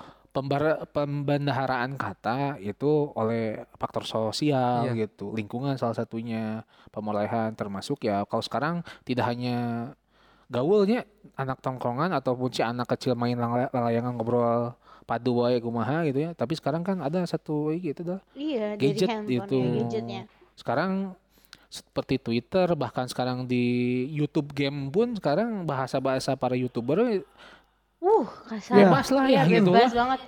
pembendaharaan 0.91 1.95
kata 1.95 2.61
itu 2.61 3.11
oleh 3.15 3.65
faktor 3.77 4.05
sosial 4.05 4.89
Iya. 4.89 5.07
gitu, 5.07 5.33
lingkungan 5.33 5.75
salah 5.75 5.97
satunya, 5.97 6.63
pemerolehan 6.91 7.55
termasuk 7.55 8.05
ya 8.05 8.23
kalau 8.25 8.43
sekarang 8.43 8.75
tidak 9.03 9.27
hanya 9.29 9.91
gaulnya 10.49 11.05
anak 11.37 11.61
tongkrongan 11.61 12.09
ataupun 12.15 12.49
si 12.49 12.65
anak 12.65 12.89
kecil 12.89 13.13
main 13.13 13.37
layangan 13.69 14.17
ngobrol 14.17 14.73
padu 15.05 15.41
wae 15.41 15.61
kumaha 15.61 16.05
gitu 16.09 16.25
ya. 16.25 16.31
Tapi 16.33 16.57
sekarang 16.57 16.85
kan 16.85 17.01
ada 17.01 17.21
satu 17.25 17.73
gitu 17.73 18.05
dah 18.05 18.21
iya 18.33 18.77
Gadget 18.77 19.09
dari 19.09 19.37
handphone 19.37 19.49
itu. 19.49 19.61
gadgetnya. 19.85 20.23
sekarang 20.57 20.93
seperti 21.69 22.17
Twitter 22.17 22.65
bahkan 22.73 23.05
sekarang 23.05 23.45
di 23.45 23.65
YouTube 24.09 24.57
game 24.57 24.89
pun 24.89 25.13
sekarang 25.13 25.69
bahasa-bahasa 25.69 26.33
para 26.33 26.57
youtuber 26.57 27.21
Uh, 27.99 28.27
kasar. 28.47 28.75
bebas 28.79 29.07
lah 29.11 29.27
ya 29.27 29.43
Iya, 29.43 29.59
gitu 29.59 29.71
bebas 29.71 29.91
lah. 29.91 29.99
banget. 30.07 30.21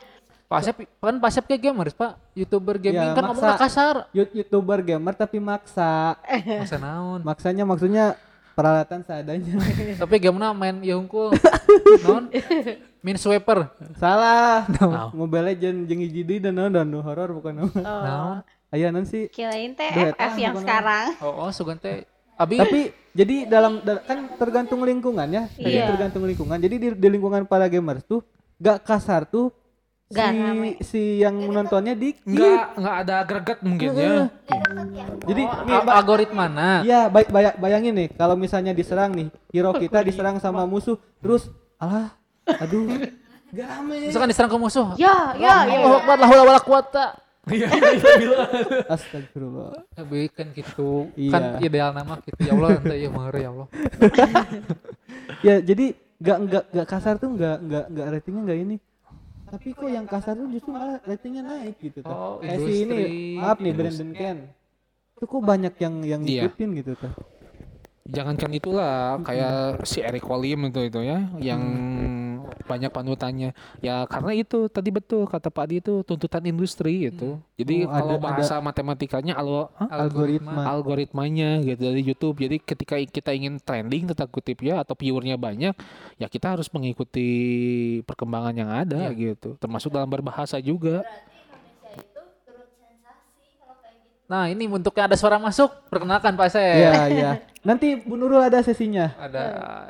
Pasep 0.44 0.74
kan 0.98 1.14
Pasep 1.16 1.44
kayak 1.46 1.62
gamers, 1.62 1.94
Pak. 1.94 2.18
YouTuber 2.34 2.74
gaming 2.76 2.98
Ya, 3.00 3.14
kan 3.14 3.22
maksa. 3.22 3.30
ngomongnya 3.30 3.54
kasar. 3.56 3.94
YouTuber 4.12 4.78
gamer 4.80 5.14
tapi 5.14 5.38
maksa. 5.38 6.18
Masa 6.60 6.76
naon. 6.76 7.22
Maksanya 7.22 7.62
maksudnya 7.62 8.18
peralatan 8.52 9.00
seadanya. 9.00 9.54
Tapi 10.02 10.14
gamenya 10.18 10.50
main 10.50 10.82
ya 10.82 10.98
hungkul. 10.98 11.30
non 12.04 12.26
Min 13.00 13.14
sweeper. 13.14 13.70
Salah. 13.94 14.66
Naon? 14.68 15.14
Mobile 15.14 15.54
Legend 15.54 15.86
jeung 15.86 16.02
hiji 16.02 16.20
deui 16.20 16.38
dan 16.38 16.52
naon 16.52 16.74
dan 16.74 16.90
horor 16.92 17.30
bukan 17.32 17.54
naon. 17.54 17.70
Oh, 17.72 18.02
Naon? 18.02 18.36
Aya 18.68 18.90
naon 18.90 19.06
sih? 19.06 19.30
Kirain 19.30 19.70
teh 19.72 19.86
FF 19.86 20.34
yang 20.36 20.52
bukan 20.52 20.66
sekarang. 20.66 21.06
Oh, 21.22 21.46
oh 21.46 21.50
sugan 21.50 21.78
teh. 21.78 22.02
Abi 22.40 22.56
Tapi 22.56 22.80
jadi 23.10 23.44
dalam 23.44 23.78
dal- 23.80 24.00
kan 24.00 24.18
tergantung 24.34 24.80
lingkungan 24.80 25.28
ya. 25.28 25.44
Jadi 25.52 25.76
Iya. 25.76 25.86
tergantung 25.86 26.24
lingkungan. 26.24 26.56
Jadi 26.56 26.74
di, 26.74 26.88
di 26.94 27.08
lingkungan 27.10 27.44
para 27.44 27.66
gamers 27.66 28.00
tuh 28.02 28.24
gak 28.56 28.80
kasar 28.82 29.24
tuh 29.24 29.52
Gak 30.08 30.26
si 30.26 30.38
rame. 30.38 30.70
si 30.80 31.02
yang 31.18 31.38
menontonnya 31.38 31.94
dikit. 31.94 32.26
nggak 32.26 32.66
nggak 32.74 32.96
ada 32.98 33.16
greget 33.22 33.58
mungkin 33.62 33.88
ya 33.92 34.26
Jadi 35.22 35.42
oh, 35.44 35.62
nih, 35.62 35.76
al- 35.76 35.86
Ba- 35.86 35.94
algoritmana. 35.96 36.70
Iya, 36.82 37.06
baik 37.06 37.28
baya- 37.28 37.54
bayangin 37.54 37.94
nih 37.94 38.08
kalau 38.10 38.34
misalnya 38.34 38.72
diserang 38.72 39.12
nih, 39.12 39.28
hero 39.48 39.70
kita 39.72 40.02
diserang 40.02 40.40
sama 40.40 40.64
musuh, 40.64 40.98
terus 41.20 41.46
alah, 41.76 42.10
aduh, 42.42 42.90
gak 43.50 43.66
rame. 43.68 44.08
Misalkan 44.08 44.28
diserang 44.28 44.50
ke 44.50 44.58
musuh. 44.58 44.86
Ya, 44.96 45.36
ya, 45.36 45.62
ya. 45.62 45.76
Allah 45.78 46.00
Akbar, 46.00 46.16
la 46.16 46.26
haula 46.26 46.42
wala. 46.44 46.58
Iya, 46.58 47.04
iya, 47.48 47.68
bilang. 48.20 48.50
Astagfirullah. 48.86 49.72
Tapi 49.90 50.28
kan 50.28 50.52
gitu. 50.52 51.08
Iya. 51.16 51.32
Kan 51.32 51.42
ideal 51.58 51.90
nama 51.90 52.20
gitu. 52.20 52.36
Ya 52.38 52.52
Allah, 52.52 52.68
ente 52.76 52.94
ya 52.94 53.08
mahar 53.08 53.34
ya 53.34 53.48
Allah. 53.48 53.68
Ya 55.40 55.56
jadi 55.58 55.96
nggak 56.20 56.38
nggak 56.44 56.64
nggak 56.70 56.86
kasar 56.86 57.14
tuh 57.16 57.32
nggak 57.32 57.56
nggak 57.64 57.84
nggak 57.88 58.06
ratingnya 58.12 58.42
nggak 58.44 58.60
ini. 58.60 58.76
Tapi 59.46 59.68
kok 59.72 59.88
yang 59.88 60.06
kasar 60.06 60.36
tuh 60.36 60.46
justru 60.46 60.70
malah 60.70 61.00
ratingnya 61.02 61.42
naik 61.42 61.80
gitu 61.80 62.04
tuh. 62.04 62.12
Oh, 62.12 62.38
Kayak 62.38 62.58
si 62.60 62.70
ini, 62.70 62.78
industri. 62.84 63.08
maaf 63.34 63.58
nih 63.58 63.72
Brandon 63.72 64.10
Ken. 64.12 64.38
Itu 65.16 65.24
kok 65.26 65.42
banyak 65.42 65.74
yang 65.76 65.94
yang 66.04 66.20
Iya. 66.22 66.46
ngikutin 66.46 66.68
gitu 66.76 66.92
tuh. 66.94 67.12
Jangankan 68.06 68.50
itulah 68.52 69.18
kayak 69.22 69.54
si 69.82 70.02
Eric 70.02 70.26
Walim 70.26 70.66
itu 70.66 70.80
itu 70.82 71.00
ya 71.00 71.18
yang 71.38 71.62
banyak 72.64 72.90
panutannya. 72.90 73.50
Ya 73.80 74.04
karena 74.04 74.32
itu 74.32 74.66
tadi 74.66 74.90
betul 74.90 75.24
kata 75.24 75.48
Pak 75.48 75.64
Adi 75.64 75.76
itu 75.78 76.02
tuntutan 76.02 76.42
industri 76.42 77.08
gitu. 77.08 77.38
Jadi 77.54 77.84
Oh, 77.84 77.90
kalau 77.90 78.16
ada- 78.16 78.24
bahasa 78.36 78.54
matematikanya 78.58 79.34
alo? 79.34 79.68
Algoritma. 79.78 80.64
algoritmanya 80.66 81.60
gitu 81.60 81.80
dari 81.80 82.00
YouTube. 82.00 82.36
Jadi 82.40 82.56
ketika 82.58 82.94
kita 82.96 83.30
ingin 83.30 83.58
trending 83.58 84.08
tetap 84.08 84.30
kutip 84.30 84.60
ya 84.60 84.80
atau 84.80 84.94
viewernya 84.94 85.36
banyak, 85.36 85.74
ya 86.16 86.26
kita 86.26 86.54
harus 86.54 86.70
mengikuti 86.70 87.28
perkembangan 88.04 88.54
yang 88.54 88.70
ada 88.70 89.10
gitu. 89.12 89.56
Termasuk 89.56 89.90
dalam 89.90 90.08
berbahasa 90.08 90.56
juga. 90.58 91.02
Nah, 94.30 94.46
ini 94.46 94.70
bentuknya 94.70 95.10
ada 95.10 95.18
suara 95.18 95.42
masuk. 95.42 95.90
Perkenalkan 95.90 96.38
Pak 96.38 96.46
Asep. 96.46 96.62
Iya 96.62 96.94
iya. 97.10 97.30
Nanti 97.66 97.98
Bu 97.98 98.14
Nurul 98.14 98.38
ada 98.38 98.62
sesinya. 98.62 99.10
Ada 99.18 99.42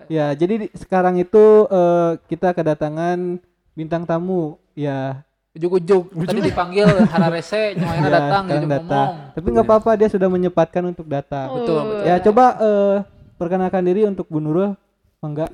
Ya, 0.09 0.33
jadi 0.33 0.65
di- 0.65 0.73
sekarang 0.73 1.21
itu 1.21 1.69
eh, 1.69 2.17
kita 2.25 2.57
kedatangan 2.57 3.37
bintang 3.77 4.09
tamu. 4.09 4.57
Ya, 4.73 5.21
ujuk-ujuk. 5.53 6.09
Tadi 6.25 6.41
dipanggil 6.41 6.89
Hararese, 7.13 7.77
nyobain 7.77 8.01
ya 8.01 8.09
datang 8.09 8.43
jadi 8.49 8.65
ngomong. 8.65 9.37
Tapi 9.37 9.47
nggak 9.53 9.67
apa-apa 9.69 9.91
dia 10.01 10.09
sudah 10.09 10.29
menyempatkan 10.33 10.89
untuk 10.89 11.05
datang. 11.05 11.61
Betul, 11.61 11.81
betul. 11.85 12.05
Ya, 12.09 12.17
coba 12.25 12.45
eh, 12.57 12.97
perkenalkan 13.37 13.85
diri 13.85 14.09
untuk 14.09 14.25
Bu 14.25 14.41
Nurul. 14.41 14.73
Enggak. 15.21 15.53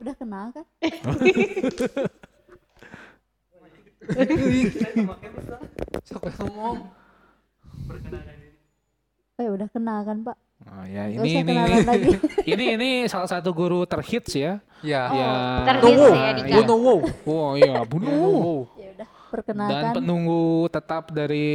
Udah 0.00 0.14
kenal 0.16 0.48
kan? 0.50 0.64
Siapa 6.02 6.26
yang 6.28 6.38
ngomong? 6.48 6.76
Ya 9.36 9.48
udah 9.50 9.68
kenal 9.68 9.98
kan 10.02 10.18
pak? 10.22 10.36
Oh, 10.62 10.84
ya 10.86 11.10
Gak 11.10 11.26
ini 11.26 11.30
ini 11.42 11.54
lagi. 11.82 12.10
ini 12.54 12.64
ini 12.78 12.90
salah 13.06 13.26
satu 13.26 13.50
guru 13.50 13.82
terhits 13.82 14.30
ya. 14.32 14.62
Ya. 14.78 15.02
Oh, 15.10 15.16
ya. 15.16 15.30
terhits 15.66 15.82
Tunggu. 15.82 16.06
ya, 16.14 16.30
Dika. 16.32 16.54
Bunuh 16.62 16.78
wow. 16.78 16.98
Oh 17.26 17.50
iya, 17.58 17.82
bunuh. 17.90 18.70
ya 18.78 18.88
udah 18.94 19.08
Dan 19.08 19.30
perkenalkan. 19.32 19.92
penunggu 19.98 20.42
tetap 20.68 21.10
dari 21.10 21.48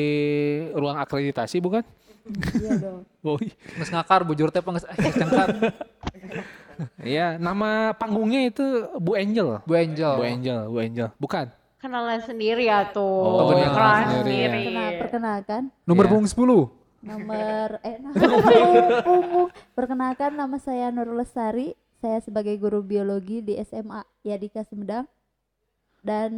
ruang 0.73 0.97
akreditasi 0.97 1.63
bukan? 1.63 1.83
Iya 2.53 2.71
dong. 2.77 3.01
Oh, 3.27 3.35
iya. 3.39 3.55
Nges 3.75 3.91
ngakar 3.91 4.23
bujur 4.23 4.47
teh 4.49 4.59
penges 4.59 4.83
eh 4.83 4.95
cengkat. 5.11 5.47
Iya, 6.99 7.35
nama 7.35 7.91
panggungnya 7.91 8.47
itu 8.47 8.63
Bu 8.95 9.15
Angel. 9.15 9.59
Bu 9.63 9.73
Angel. 9.73 10.13
Bu 10.15 10.23
Angel, 10.23 10.59
Bu 10.67 10.77
Angel. 10.77 11.07
Bukan. 11.15 11.47
Kenalan 11.77 12.19
sendiri 12.19 12.65
ya 12.65 12.89
tuh. 12.89 13.05
Oh, 13.05 13.53
bener. 13.53 13.69
Kenalan 13.69 14.05
Sendiri 14.09 14.25
sendiri. 14.25 14.63
Kenal, 14.67 14.91
perkenalkan 14.97 15.61
Nomor 15.85 16.03
Iya. 16.03 16.11
punggung 16.11 16.29
10. 16.29 16.61
nomor 16.97 17.69
eh 17.85 17.95
punggung. 19.07 19.49
Perkenalkan 19.71 20.31
nama 20.33 20.57
saya 20.57 20.89
Nur 20.89 21.13
Lestari. 21.13 21.77
Saya 21.97 22.17
sebagai 22.19 22.53
guru 22.57 22.81
biologi 22.81 23.39
di 23.39 23.53
SMA 23.61 24.01
Yadika 24.21 24.61
Sumedang. 24.61 25.05
Dan 26.01 26.31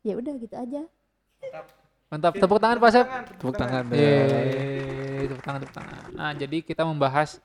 ya 0.00 0.16
udah 0.16 0.32
gitu 0.36 0.54
aja. 0.54 0.82
Mantap. 2.08 2.36
Tepuk 2.36 2.60
tangan 2.60 2.76
Pak 2.76 2.88
Asep. 2.88 3.06
Tepuk 3.36 3.54
tangan. 3.54 3.84
Yeay, 3.90 5.24
tepuk 5.24 5.42
tangan, 5.42 5.60
tepuk 5.60 5.76
tangan. 5.76 6.00
Nah, 6.12 6.32
jadi 6.34 6.56
kita 6.60 6.82
membahas 6.84 7.40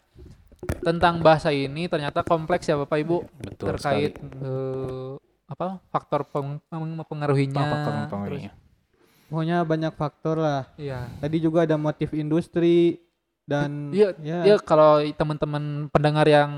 tentang 0.81 1.21
bahasa 1.21 1.49
ini 1.49 1.85
ternyata 1.85 2.25
kompleks 2.25 2.65
ya 2.65 2.73
Bapak 2.75 2.97
Ibu 2.97 3.17
Betul 3.37 3.67
terkait 3.69 4.17
eh, 4.17 5.13
apa 5.45 5.77
faktor 5.87 6.25
peng- 6.25 6.61
mempengaruhinya. 6.69 7.61
Faktor 7.61 7.79
terus- 7.83 7.99
mempengaruhinya. 8.01 8.51
Pokoknya 9.25 9.57
banyak 9.65 9.93
faktor 9.93 10.35
lah. 10.37 10.61
Iya. 10.77 11.09
Tadi 11.17 11.37
juga 11.41 11.65
ada 11.65 11.75
motif 11.75 12.13
industri 12.13 13.01
dan 13.45 13.89
Iya, 13.89 14.13
ya, 14.21 14.37
Ya 14.45 14.55
kalau 14.61 15.01
teman-teman 15.01 15.89
pendengar 15.89 16.25
yang 16.25 16.49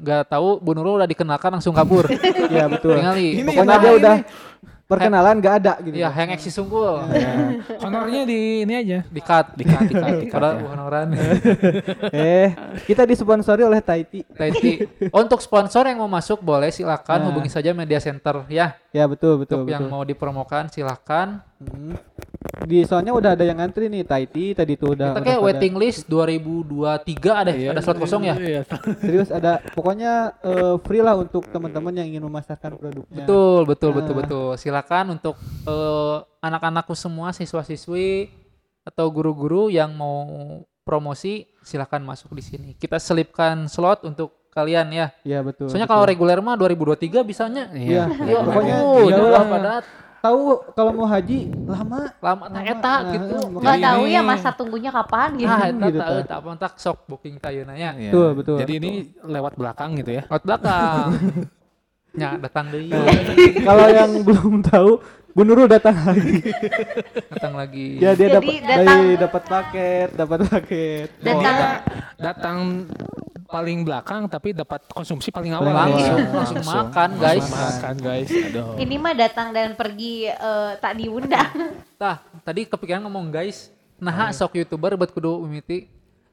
nggak 0.00 0.28
tahu 0.28 0.60
Bu 0.60 0.76
Nurul 0.76 1.00
udah 1.00 1.08
dikenalkan 1.08 1.56
langsung 1.56 1.72
kabur. 1.72 2.04
ya 2.52 2.68
betul. 2.68 3.00
Tingali. 3.00 3.40
Pokoknya 3.42 3.76
dia 3.80 3.92
udah 3.96 4.16
perkenalan 4.86 5.38
nggak 5.38 5.54
ada 5.60 5.72
gitu. 5.82 5.98
Iya, 5.98 6.08
hang 6.08 6.30
eksi 6.30 6.48
sungkul. 6.48 7.02
Honornya 7.82 8.22
di 8.22 8.62
ini 8.62 8.74
aja. 8.74 8.98
Di 9.02 9.18
cut, 9.18 9.46
di 9.54 9.64
cut, 9.66 9.82
di 9.82 9.94
cut. 9.94 10.14
Di 10.22 10.26
cut, 10.26 10.34
Padahal 10.38 10.54
ya. 10.56 10.66
honoran. 10.70 11.06
eh, 12.14 12.48
kita 12.86 13.02
disponsori 13.02 13.62
oleh 13.62 13.82
Taiti. 13.82 14.22
Taiti. 14.24 14.86
Untuk 15.10 15.42
sponsor 15.42 15.86
yang 15.86 15.98
mau 15.98 16.08
masuk 16.08 16.38
boleh 16.38 16.70
silakan 16.70 17.18
Nah. 17.18 17.26
hubungi 17.28 17.50
saja 17.50 17.74
media 17.74 17.98
center 17.98 18.46
ya. 18.46 18.78
Ya 18.90 19.04
betul 19.04 19.42
betul 19.42 19.66
Untuk 19.66 19.74
yang 19.74 19.84
betul. 19.84 19.92
mau 19.92 20.02
dipromokan 20.02 20.70
silakan. 20.70 21.42
Hmm. 21.58 21.98
Di 22.62 22.82
soalnya 22.82 23.10
udah 23.10 23.30
ada 23.32 23.42
yang 23.42 23.56
ngantri 23.56 23.86
nih 23.86 24.02
Taiti 24.02 24.52
tadi 24.52 24.74
tuh 24.74 24.92
udah. 24.92 25.12
Kita 25.12 25.14
udah 25.14 25.24
kayak 25.24 25.38
pada- 25.38 25.46
waiting 25.48 25.74
list 25.74 26.06
2023 26.06 27.32
ada 27.36 27.50
ada 27.52 27.80
slot 27.80 27.96
kosong 27.96 28.22
ya. 28.24 28.34
Iya. 28.36 28.60
Serius 28.96 29.28
ada 29.28 29.62
pokoknya 29.70 30.12
eh, 30.40 30.74
free 30.80 31.00
lah 31.00 31.14
untuk 31.14 31.46
teman-teman 31.46 31.92
yang 31.92 32.06
ingin 32.08 32.22
memasarkan 32.22 32.74
produknya. 32.74 33.22
Betul, 33.22 33.60
betul, 33.64 33.90
betul, 33.92 34.12
Nah. 34.12 34.20
betul. 34.20 34.48
Silakan 34.56 35.04
untuk 35.12 35.34
eh, 35.64 36.16
anak-anakku 36.40 36.92
semua 36.92 37.30
siswa-siswi 37.30 38.30
atau 38.82 39.06
guru-guru 39.08 39.66
yang 39.66 39.90
mau 39.90 40.22
promosi 40.82 41.50
silakan 41.60 42.06
masuk 42.06 42.30
di 42.32 42.42
sini. 42.42 42.70
Kita 42.72 42.96
selipkan 42.96 43.66
slot 43.66 44.02
untuk 44.02 44.46
kalian 44.48 44.88
ya. 44.88 45.06
Iya 45.20 45.42
betul. 45.42 45.66
Soalnya 45.66 45.84
betul. 45.84 45.96
kalau 45.96 46.04
reguler 46.06 46.38
mah 46.38 46.54
2023 46.56 47.20
bisanya. 47.20 47.68
Iya, 47.70 48.06
Iya, 48.08 48.38
pokoknya 48.40 48.76
iya 49.02 49.12
jangan 49.12 49.60
lah. 49.60 49.82
Tahu 50.26 50.40
kalau 50.74 50.90
mau 50.92 51.06
haji 51.06 51.38
lama. 51.64 51.98
lama 52.18 52.44
nah, 52.50 52.62
eta 52.62 52.94
Nah, 53.00 53.12
gitu. 53.14 53.36
Nggak 53.62 53.78
tahu 53.82 54.02
ya 54.06 54.20
masa 54.20 54.48
tunggunya 54.50 54.90
kapan 54.90 55.28
gitu. 55.38 55.50
Ah, 55.50 55.70
eta 55.70 55.86
gitu, 55.86 55.98
tahu 55.98 56.18
tah. 56.26 56.38
tak 56.42 56.56
tak 56.58 56.72
sok 56.76 56.98
booking 57.06 57.36
tayeuna 57.38 57.78
nya. 57.78 57.94
Iya. 57.94 58.10
Betul, 58.10 58.28
betul. 58.36 58.56
Jadi 58.60 58.72
ini 58.76 58.90
lewat 59.22 59.54
belakang 59.54 59.94
gitu 59.96 60.10
ya. 60.18 60.22
Out 60.26 60.42
belakang. 60.42 61.08
ya, 62.22 62.30
datang 62.40 62.66
deui. 62.72 62.90
kalau 63.60 63.86
yang 63.92 64.12
belum 64.24 64.64
tahu, 64.64 64.90
Bu 65.36 65.44
Nurul 65.44 65.68
datang 65.68 65.92
lagi. 66.00 66.40
datang 67.28 67.54
lagi. 67.60 68.00
Ya 68.00 68.16
dia 68.16 68.32
Jadi 68.32 68.36
dapat 68.40 68.54
datang- 68.64 68.86
dari 68.88 69.12
dapat 69.20 69.42
paket, 69.44 70.08
dapat 70.16 70.38
paket. 70.48 71.08
Datang 71.20 71.56
Datang 72.16 72.58
paling 73.46 73.82
belakang 73.82 74.26
tapi 74.26 74.50
dapat 74.50 74.82
konsumsi 74.86 75.30
paling 75.30 75.50
awal. 75.50 75.70
Langsung, 75.70 76.18
Iya. 76.18 76.30
langsung 76.30 76.62
makan, 76.62 77.10
guys. 77.16 77.40
Langsung 77.40 77.56
makan 77.56 77.94
guys. 77.98 78.28
Aduh. 78.28 78.74
ini 78.76 78.94
mah 78.96 79.14
datang 79.14 79.48
dan 79.50 79.72
pergi 79.72 80.26
eh, 80.26 80.70
tak 80.76 80.92
diundang. 80.94 81.50
Tah, 82.00 82.16
tadi 82.42 82.64
kepikiran 82.64 83.02
ngomong 83.02 83.30
guys. 83.30 83.70
Nah, 83.96 84.28
sok 84.30 84.54
YouTuber 84.56 84.94
buat 84.94 85.08
kudu 85.08 85.40
mimiti. 85.40 85.88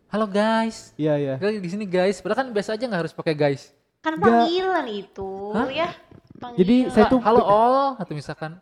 Halo 0.09 0.25
guys. 0.25 0.91
Iya 0.93 1.15
iya. 1.15 1.33
Di 1.39 1.65
sini 1.65 1.85
guys. 1.85 2.19
Padahal 2.19 2.43
kan 2.43 2.47
biasa 2.49 2.75
aja 2.75 2.83
nggak 2.83 3.01
harus 3.01 3.13
pakai 3.13 3.33
guys. 3.33 3.71
Kan 3.99 4.19
panggilan 4.19 4.83
itu 4.85 5.31
Hah? 5.51 5.65
ya. 5.67 5.89
Jadi 6.53 6.85
Panggilan. 6.85 6.91
saya 6.91 7.05
tuh 7.07 7.23
Halo 7.23 7.39
all 7.39 7.77
atau 7.95 8.11
misalkan 8.11 8.59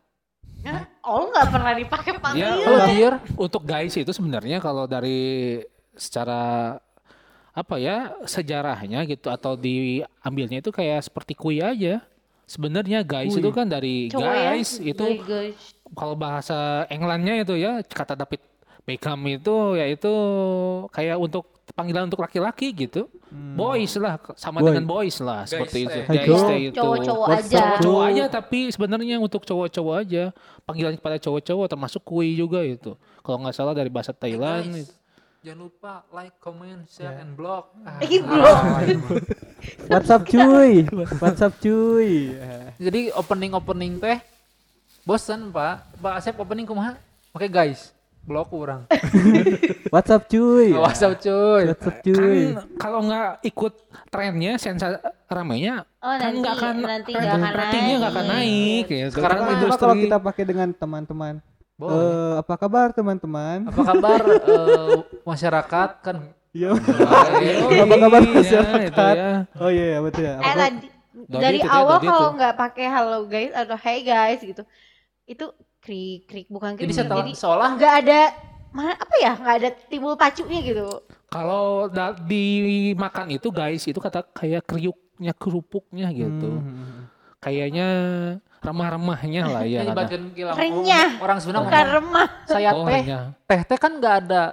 Hah? 0.61 0.85
Oh 1.01 1.25
nggak 1.27 1.49
pernah 1.49 1.73
dipakai 1.73 2.13
Ya, 2.13 2.19
panggilan. 2.21 2.61
halo 2.61 2.77
dear. 2.87 3.13
Untuk 3.35 3.65
guys 3.65 3.97
itu 3.97 4.11
sebenarnya 4.11 4.61
kalau 4.61 4.85
dari 4.85 5.57
secara 5.91 6.77
apa 7.51 7.75
ya 7.75 8.15
sejarahnya 8.23 9.03
gitu 9.03 9.27
atau 9.27 9.59
diambilnya 9.59 10.63
itu 10.63 10.71
kayak 10.71 11.03
seperti 11.03 11.35
kui 11.35 11.59
aja. 11.59 11.99
Sebenarnya 12.47 12.99
guys 13.01 13.31
Kui. 13.31 13.39
itu 13.39 13.49
kan 13.51 13.63
dari 13.63 14.11
Cowok 14.11 14.27
ya? 14.27 14.51
guys 14.51 14.71
itu 14.75 14.99
Dari 14.99 15.23
guys. 15.23 15.55
kalau 15.95 16.19
bahasa 16.19 16.83
Englandnya 16.91 17.39
itu 17.39 17.55
ya 17.55 17.79
kata 17.79 18.11
David 18.11 18.43
Beckham 18.83 19.23
itu 19.23 19.79
yaitu 19.79 20.11
kayak 20.91 21.15
untuk 21.15 21.47
panggilan 21.71 22.11
untuk 22.11 22.19
laki-laki 22.19 22.75
gitu. 22.75 23.07
Boys 23.31 23.95
lah 23.95 24.19
sama 24.35 24.59
Boy. 24.59 24.67
dengan 24.67 24.83
boys 24.83 25.23
lah 25.23 25.47
seperti 25.47 25.87
itu. 25.87 25.99
Guys 26.03 26.41
teh 26.43 26.59
itu. 26.67 26.75
Cowok-cowok 26.75 27.27
aja. 27.31 27.55
up, 27.55 27.79
Cowok 27.79 28.03
Bro. 28.03 28.09
aja 28.11 28.23
tapi 28.27 28.59
sebenarnya 28.67 29.15
untuk 29.15 29.47
cowok-cowok 29.47 29.95
aja 30.03 30.23
panggilan 30.67 30.99
kepada 30.99 31.15
cowok-cowok 31.19 31.65
termasuk 31.71 32.03
kui 32.03 32.35
juga 32.35 32.59
itu. 32.63 32.99
Kalau 33.23 33.39
nggak 33.39 33.55
salah 33.55 33.71
dari 33.71 33.87
bahasa 33.87 34.11
Thailand. 34.11 34.67
guys. 34.67 34.83
itu. 34.83 34.93
Jangan 35.41 35.57
lupa 35.59 36.05
like, 36.13 36.37
comment, 36.37 36.85
share, 36.85 37.17
and 37.17 37.33
block. 37.33 37.73
Ah, 37.81 37.97
Ih, 37.97 38.21
blok. 38.21 38.57
WhatsApp 39.89 40.21
cuy. 40.29 40.85
WhatsApp 41.17 41.53
cuy. 41.57 42.37
Jadi 42.77 43.09
opening 43.11 43.51
opening 43.51 43.97
teh 43.97 44.21
bosan 45.01 45.49
pak. 45.49 45.81
Pak 45.97 46.13
Asep 46.15 46.37
opening 46.37 46.69
kumaha? 46.69 46.93
Pakai 47.33 47.49
guys. 47.49 47.89
blok 48.21 48.53
orang. 48.53 48.85
WhatsApp 49.93 50.29
cuy. 50.29 50.77
WhatsApp 50.77 51.17
cuy. 51.17 51.63
WhatsApp 51.73 51.97
cuy. 52.05 52.39
Kan 52.53 52.77
kalau 52.77 52.99
nggak 53.01 53.41
ikut 53.41 53.73
trennya 54.13 54.61
sensa 54.61 55.01
ramainya 55.25 55.89
Oh 56.05 56.13
kan 56.13 56.29
nanti 56.29 56.37
nggak 56.37 56.53
akan 56.53 56.75
nanti 56.85 57.11
nggak 57.17 57.33
akan 57.33 57.51
ratingnya 57.57 57.95
nggak 57.97 58.13
akan 58.13 58.25
naik 58.29 58.85
ya. 58.93 59.05
Sekarang 59.09 59.39
industri- 59.49 59.81
kalau 59.81 59.95
kita 59.97 60.17
pakai 60.21 60.43
dengan 60.45 60.69
teman-teman. 60.69 61.41
Boleh. 61.81 61.97
Eh, 61.97 62.33
apa 62.37 62.53
kabar 62.55 62.87
teman-teman? 62.93 63.65
Apa 63.65 63.81
kabar 63.81 64.19
eh, 64.21 64.97
masyarakat 65.25 65.89
kan? 66.05 66.17
Iya. 66.53 66.77
Eh, 67.41 67.81
Apa 67.81 67.95
kabar 67.97 68.21
Iya, 68.21 68.33
masyarakat? 68.37 69.15
ya. 69.17 69.31
Oh 69.57 69.71
iya 69.71 69.85
iya, 69.87 69.99
betul 69.99 70.23
ya. 70.23 70.35
Eh 70.37 70.53
tadi 70.53 70.87
dari 71.25 71.57
itu 71.57 71.67
awal 71.67 71.97
Dodi 71.97 72.07
kalau 72.07 72.29
nggak 72.35 72.55
pakai 72.55 72.85
hello 72.85 73.19
guys 73.25 73.51
atau 73.51 73.75
hey 73.75 73.99
guys 74.01 74.39
gitu, 74.39 74.63
itu 75.25 75.45
krik 75.81 76.29
krik 76.29 76.47
bukan 76.47 76.77
krik. 76.77 76.85
Jadi 76.85 76.93
setelah 76.93 77.23
jadi 77.23 77.33
seolah 77.33 77.69
nggak 77.73 77.93
ada 78.05 78.19
mana 78.71 78.93
apa 78.95 79.15
ya 79.17 79.31
nggak 79.35 79.55
ada 79.57 79.69
timbul 79.87 80.13
pacunya 80.13 80.59
gitu. 80.61 80.87
Kalau 81.27 81.87
da- 81.87 82.15
dimakan 82.15 83.31
itu 83.31 83.47
guys 83.49 83.83
itu 83.83 83.97
kata 83.97 84.23
kayak 84.29 84.67
kriuknya 84.67 85.31
kerupuknya 85.33 86.11
gitu. 86.11 86.59
Hmm. 86.59 87.07
Kayaknya 87.39 87.87
remah-remahnya 88.61 89.41
lah 89.43 89.63
ya. 89.63 89.81
ini 89.81 89.89
karena- 89.89 89.97
bagian 89.97 90.23
kilang 90.31 90.55
Renyah. 90.55 91.09
orang 91.17 91.37
Sunda 91.37 91.59
Bukan 91.59 91.85
remah. 91.91 92.27
saya 92.45 92.69
Oh, 92.71 92.85
teh 92.85 93.01
hanya. 93.01 93.19
teh 93.43 93.61
teh 93.63 93.75
kan 93.75 93.91
nggak 93.91 94.15
ada 94.21 94.43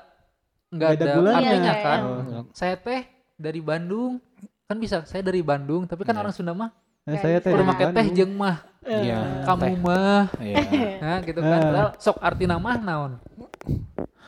nggak 0.68 0.88
ada 0.90 0.96
ada 0.98 1.14
gulanya. 1.14 1.36
artinya 1.38 1.72
Iya, 1.72 1.82
kan 1.82 1.98
iya. 2.00 2.40
saya 2.50 2.74
teh 2.74 3.00
dari 3.34 3.61
Bandung 3.61 4.16
kan 4.64 4.76
bisa 4.76 5.00
saya 5.02 5.20
dari 5.22 5.40
Bandung 5.40 5.84
tapi 5.84 6.02
kan 6.02 6.12
Iya. 6.12 6.20
orang 6.20 6.32
Sunda 6.32 6.52
mah 6.52 6.72
Nah, 7.04 7.16
saya 7.16 7.36
teh 7.38 7.52
make 7.54 7.84
teh 7.90 8.06
jeung 8.11 8.32
mah 8.34 8.56
Iya. 8.82 9.44
kamu 9.44 9.61
teh. 9.62 9.72
mah 9.78 10.24
Iya. 10.38 10.56
nah 11.02 11.18
gitu 11.20 11.40
kan 11.40 11.48
Eh. 11.50 11.62
padahal 11.62 11.90
sok 11.96 12.16
arti 12.18 12.44
nama 12.44 12.70
naon 12.74 13.12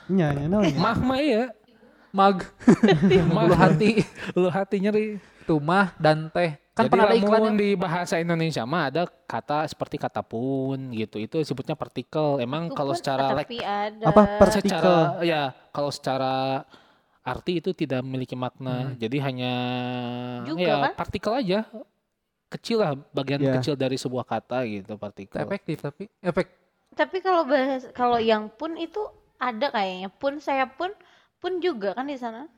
Nya, 0.07 0.29
nya, 0.31 0.45
naon 0.47 0.65
ya? 0.67 0.77
Mah 0.77 0.97
mah 0.99 1.19
iya. 1.19 1.45
mag 2.11 2.37
bulu 3.31 3.55
hati 3.55 4.03
Lu 4.35 4.49
hati 4.49 4.77
nyeri. 4.79 5.07
tumah 5.43 5.95
dan 5.97 6.29
teh 6.29 6.59
kan 6.81 6.83
Jadi 6.83 6.91
pernah 6.91 7.07
ada 7.07 7.17
iklannya 7.17 7.53
di 7.55 7.69
bahasa 7.75 8.15
Indonesia 8.17 8.63
mah 8.65 8.83
ada 8.87 9.03
kata 9.05 9.65
seperti 9.67 9.97
kata 9.97 10.21
pun 10.21 10.91
gitu. 10.91 11.17
Itu 11.17 11.37
disebutnya 11.37 11.75
partikel. 11.75 12.39
Emang 12.39 12.67
Itu 12.67 12.75
kalau 12.75 12.93
secara 12.93 13.31
lek- 13.33 13.53
ada. 13.59 14.05
Apa 14.07 14.23
partikel? 14.39 14.65
secara 14.67 14.95
ya 15.21 15.41
kalau 15.69 15.89
secara 15.89 16.35
arti 17.21 17.61
itu 17.61 17.71
tidak 17.73 18.01
memiliki 18.01 18.33
makna. 18.33 18.89
Hmm. 18.89 18.97
Jadi 18.97 19.17
hanya 19.21 19.53
Juga 20.43 20.61
ya 20.61 20.75
kan? 20.83 20.93
partikel 20.97 21.33
aja. 21.37 21.61
Kecil 22.49 22.77
lah 22.79 22.99
bagian 23.11 23.39
Ya. 23.39 23.55
kecil 23.55 23.75
dari 23.75 23.95
sebuah 23.95 24.25
kata 24.25 24.65
gitu 24.65 24.97
partikel. 24.97 25.39
efektif 25.39 25.79
tapi 25.79 26.11
efek 26.19 26.51
Tapi 26.91 27.17
kalau 27.21 27.47
bahas 27.47 27.87
kalau 27.93 28.19
yang 28.19 28.51
pun 28.51 28.75
itu 28.75 28.99
ada 29.37 29.71
kayaknya. 29.71 30.11
Pun 30.11 30.37
saya 30.37 30.67
pun 30.67 30.91
pun 31.39 31.63
juga 31.63 31.95
kan 31.95 32.05
di 32.05 32.19
sana. 32.19 32.51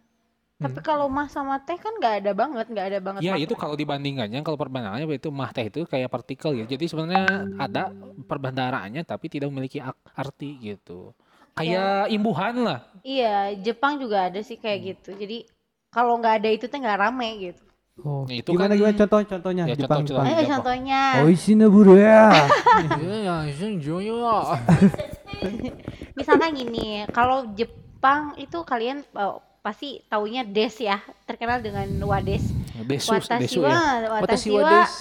Tapi 0.62 0.74
Hmm. 0.74 0.86
kalau 0.86 1.06
mah 1.06 1.26
sama 1.26 1.58
teh 1.58 1.74
kan 1.74 1.92
nggak 1.92 2.14
ada 2.20 2.32
banget, 2.32 2.66
nggak 2.68 2.86
ada 2.86 2.98
banget. 2.98 3.20
Ya 3.20 3.32
makna. 3.32 3.42
itu 3.42 3.54
kalau 3.54 3.74
dibandingkannya 3.74 4.40
kalau 4.40 4.54
perbandingannya 4.54 5.10
itu 5.10 5.28
mah 5.28 5.50
teh 5.50 5.66
itu 5.66 5.82
kayak 5.84 6.06
partikel 6.06 6.54
ya. 6.54 6.64
Jadi 6.64 6.84
sebenarnya 6.86 7.24
ada 7.56 7.90
perbandaraannya 8.22 9.02
tapi 9.02 9.26
tidak 9.28 9.48
memiliki 9.48 9.82
arti 10.12 10.50
gitu. 10.60 11.10
Kayak 11.52 12.08
imbuhan 12.08 12.54
lah. 12.62 12.80
Iya, 13.02 13.52
Jepang 13.58 13.98
juga 13.98 14.30
ada 14.30 14.40
sih 14.40 14.56
kayak 14.56 14.78
gitu. 14.82 15.12
Jadi 15.12 15.44
kalau 15.90 16.16
nggak 16.16 16.34
ada 16.38 16.48
itu 16.48 16.64
teh 16.64 16.78
nggak 16.78 16.98
rame 16.98 17.28
gitu. 17.42 17.62
Oh, 18.00 18.24
Ya, 18.24 18.40
itu 18.40 18.56
gimana 18.56 18.72
kan- 18.72 18.78
gimana 18.80 18.96
contoh 18.96 19.20
contohnya 19.22 19.64
Ya, 19.68 19.76
Jepang 19.76 20.00
contoh-contoh. 20.00 20.16
Jepang. 20.16 20.24
Ayo 20.24 20.32
Jepang. 20.34 20.52
contohnya. 20.56 21.02
Oishi 21.22 21.52
no 21.52 21.66
buru 21.68 21.94
ya. 21.94 22.24
Iya, 22.96 23.16
ya, 23.20 23.36
ya. 23.44 24.40
Misalkan 26.18 26.50
gini, 26.54 27.04
kalau 27.10 27.52
Jepang 27.52 28.32
itu 28.36 28.58
kalian 28.62 29.04
eh, 29.04 29.36
pasti 29.62 30.02
taunya 30.10 30.42
des 30.42 30.74
ya, 30.82 30.98
terkenal 31.22 31.62
dengan 31.62 31.86
wades. 32.02 32.42
Desus, 32.82 33.30
desu 33.30 33.62
ya. 33.62 34.10
Watashi 34.10 34.50
watashiwa, 34.50 34.58
wa 34.58 34.70
des. 34.74 34.92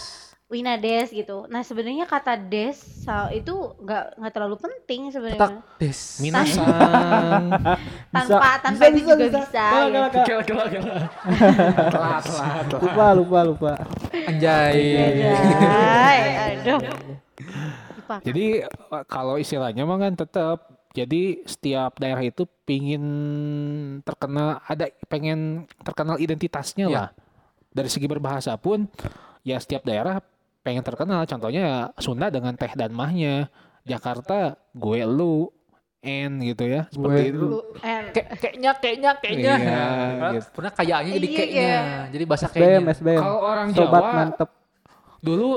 wina 0.53 0.73
des 0.77 1.09
gitu. 1.09 1.49
Nah 1.49 1.65
sebenarnya 1.65 2.05
kata 2.05 2.37
des 2.37 2.77
itu 3.33 3.55
nggak 3.81 4.21
nggak 4.21 4.31
terlalu 4.31 4.61
penting 4.61 5.09
sebenarnya. 5.09 5.65
des. 5.81 5.99
Minasan. 6.21 7.43
Tanpa 8.15 8.61
tanpa 8.61 8.83
itu 8.93 9.01
juga 9.01 9.17
bisa. 9.17 9.41
Gala, 9.49 9.81
ya. 9.81 9.89
gala, 9.89 10.07
gala. 10.13 10.25
Gila, 10.29 10.41
gila, 10.45 10.63
gila. 10.69 10.93
Telat, 11.89 12.21
telat. 12.21 12.65
Lupa 12.77 13.05
lupa 13.17 13.39
lupa. 13.41 13.73
Anjay. 14.29 14.77
Anjay, 15.01 16.19
aduh. 16.61 16.79
Jadi 18.21 18.45
kalau 19.09 19.39
istilahnya 19.39 19.87
mah 19.87 19.97
kan 19.97 20.13
tetap 20.19 20.80
jadi 20.91 21.21
setiap 21.43 21.95
daerah 21.97 22.19
itu 22.19 22.43
pingin 22.63 23.03
terkenal 24.01 24.59
ada 24.61 24.87
pengen 25.07 25.63
terkenal 25.81 26.15
identitasnya 26.15 26.85
Ya. 26.85 26.95
lah. 26.95 27.09
Dari 27.71 27.87
segi 27.87 28.03
berbahasa 28.05 28.55
pun 28.55 28.91
ya 29.41 29.55
setiap 29.55 29.83
daerah 29.83 30.19
pengen 30.61 30.83
terkenal. 30.83 31.23
Contohnya 31.23 31.61
ya 31.63 31.77
Sunda 31.97 32.27
dengan 32.27 32.53
teh 32.53 32.71
dan 32.71 32.91
mahnya. 32.91 33.47
Jakarta 33.81 34.59
gue 34.71 35.01
lu 35.03 35.49
N 36.01 36.37
gitu 36.43 36.65
ya. 36.65 36.85
Seperti 36.89 37.21
Gue, 37.23 37.33
itu. 37.33 37.45
Kayak 38.11 38.27
kayaknya 38.37 38.71
kayaknya 38.75 39.11
kayaknya. 39.17 39.53
Iya, 39.55 39.81
Nah, 40.17 40.31
gitu. 40.33 40.47
Pernah 40.51 40.71
kayaknya 40.71 41.11
jadi 41.13 41.27
Iya, 41.27 41.37
kayaknya. 41.37 41.61
iya. 41.63 41.81
Jadi 42.11 42.23
bahasa 42.25 42.45
SBM 42.45 42.61
kayaknya. 42.61 42.93
SBM. 42.93 43.19
Kalau 43.21 43.39
orang 43.39 43.67
Sobat 43.71 44.01
Jawa 44.01 44.11
mantep. 44.13 44.49
dulu 45.21 45.49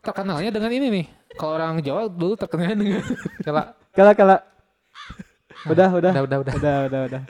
terkenalnya 0.00 0.50
dengan 0.50 0.70
ini 0.70 0.86
nih. 0.90 1.06
Kalau 1.32 1.52
orang 1.54 1.74
Jawa 1.80 2.00
dulu 2.08 2.34
terkenalnya 2.34 2.76
dengan 2.76 3.02
Kala, 3.40 3.62
Kala 3.92 4.12
kala. 4.12 4.36
Udah 5.64 5.88
udah. 5.90 6.12
udah 6.12 6.22
udah 6.22 6.38
udah. 6.40 6.54
Udah 6.56 6.76
udah 6.86 7.00
udah. 7.06 7.22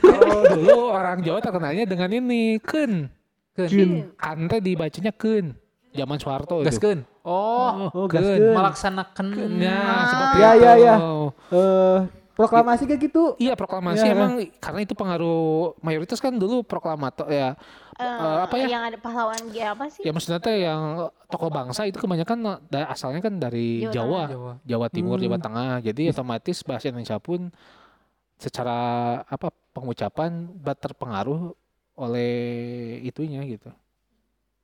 kalau 0.00 0.42
dulu 0.50 0.78
orang 0.90 1.22
Jawa 1.22 1.38
terkenalnya 1.38 1.84
dengan 1.84 2.10
ini 2.10 2.58
kun. 2.58 3.06
Keun. 3.52 4.10
Kan 4.16 4.46
teh 4.46 4.58
dibacanya 4.58 5.12
kun. 5.12 5.54
Zaman 5.90 6.16
Soeharto 6.16 6.62
itu. 6.62 6.66
Gaskeun. 6.66 7.02
Oh, 7.20 7.90
Oh, 7.90 8.06
Keun. 8.06 8.22
gaskeun. 8.38 8.54
melaksanakan 8.54 9.26
Ya, 9.56 9.78
seperti 10.06 10.36
Ya, 10.36 10.50
itu. 10.50 10.62
ya, 10.62 10.72
ya. 10.76 10.94
Eh, 11.50 11.98
proklamasi 12.32 12.82
kayak 12.86 13.00
gitu. 13.02 13.22
Iya 13.36 13.52
proklamasi 13.52 14.02
Ya. 14.02 14.14
emang 14.14 14.32
karena 14.56 14.80
itu 14.80 14.94
pengaruh 14.94 15.74
mayoritas 15.80 16.18
kan 16.18 16.32
dulu 16.32 16.62
proklamator 16.62 17.26
ya 17.28 17.58
eh, 18.00 18.16
Eh, 18.18 18.38
apa 18.42 18.54
ya? 18.56 18.66
Yang 18.70 18.84
ada 18.86 18.98
pahlawan 18.98 19.40
ya 19.50 19.66
apa 19.70 19.84
sih? 19.86 20.02
ya 20.02 20.10
maksudnya 20.10 20.38
teh 20.38 20.56
yang 20.60 20.80
tokoh 21.26 21.48
bangsa 21.48 21.84
itu 21.84 21.96
kebanyakan 21.96 22.38
da- 22.66 22.88
asalnya 22.88 23.20
kan 23.20 23.36
dari 23.36 23.84
Jawa 23.84 23.92
Jawa 23.92 24.20
Jawa. 24.26 24.52
Jawa 24.64 24.86
Timur 24.88 25.16
Hmm. 25.16 25.24
Jawa 25.24 25.38
Tengah 25.38 25.72
jadi 25.80 26.02
otomatis 26.08 26.56
bahasa 26.60 26.88
Indonesia 26.88 27.18
pun 27.18 27.52
secara 28.36 28.78
apa 29.22 29.48
pengucapan 29.70 30.48
terpengaruh 30.74 31.52
oleh 31.94 32.34
itunya 33.02 33.44
gitu 33.44 33.68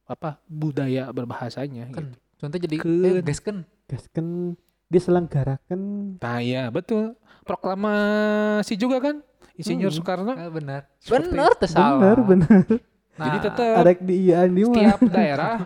apa 0.04 0.40
budaya 0.46 1.10
berbahasanya 1.10 1.90
Kan. 1.90 2.08
gitu. 2.08 2.16
Contoh 2.36 2.58
jadi 2.58 2.76
eh, 2.78 3.20
gaskeun. 3.20 3.64
Gaskeun 3.86 4.56
diselenggarakan. 4.86 5.80
Nah 6.16 6.38
ya 6.38 6.68
betul 6.68 7.16
proklamasi 7.42 8.74
juga 8.74 9.00
kan 9.00 9.16
Insinyur 9.54 9.88
Hmm. 9.88 9.98
Soekarno 9.98 10.32
benar. 10.50 10.84
Seperti 10.98 11.32
Benar 11.32 11.52
salah. 11.62 12.16
Bener 12.18 12.64
bener. 13.16 13.24
jadi 13.26 13.36
Nah, 13.36 13.44
tetap 13.48 13.76
Ada 13.80 13.92
di 13.96 14.16
setiap 14.30 15.00
daerah 15.08 15.56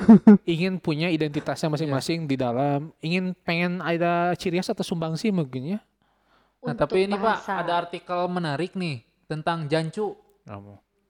ingin 0.48 0.80
punya 0.80 1.12
identitasnya 1.12 1.68
masing-masing 1.68 2.24
di 2.24 2.36
dalam 2.36 2.88
ingin 3.04 3.36
pengen 3.44 3.84
ada 3.84 4.32
ciri 4.32 4.56
khas 4.56 4.72
atau 4.72 4.80
sumbangsi 4.80 5.28
mungkin 5.28 5.76
ya 5.76 5.80
Nah, 6.60 6.76
Untuk 6.76 6.92
tapi 6.92 7.08
ini 7.08 7.16
Pak, 7.16 7.24
bahasa. 7.24 7.52
ada 7.56 7.72
artikel 7.80 8.20
menarik 8.28 8.76
nih 8.76 9.00
tentang 9.24 9.64
jancu. 9.64 10.12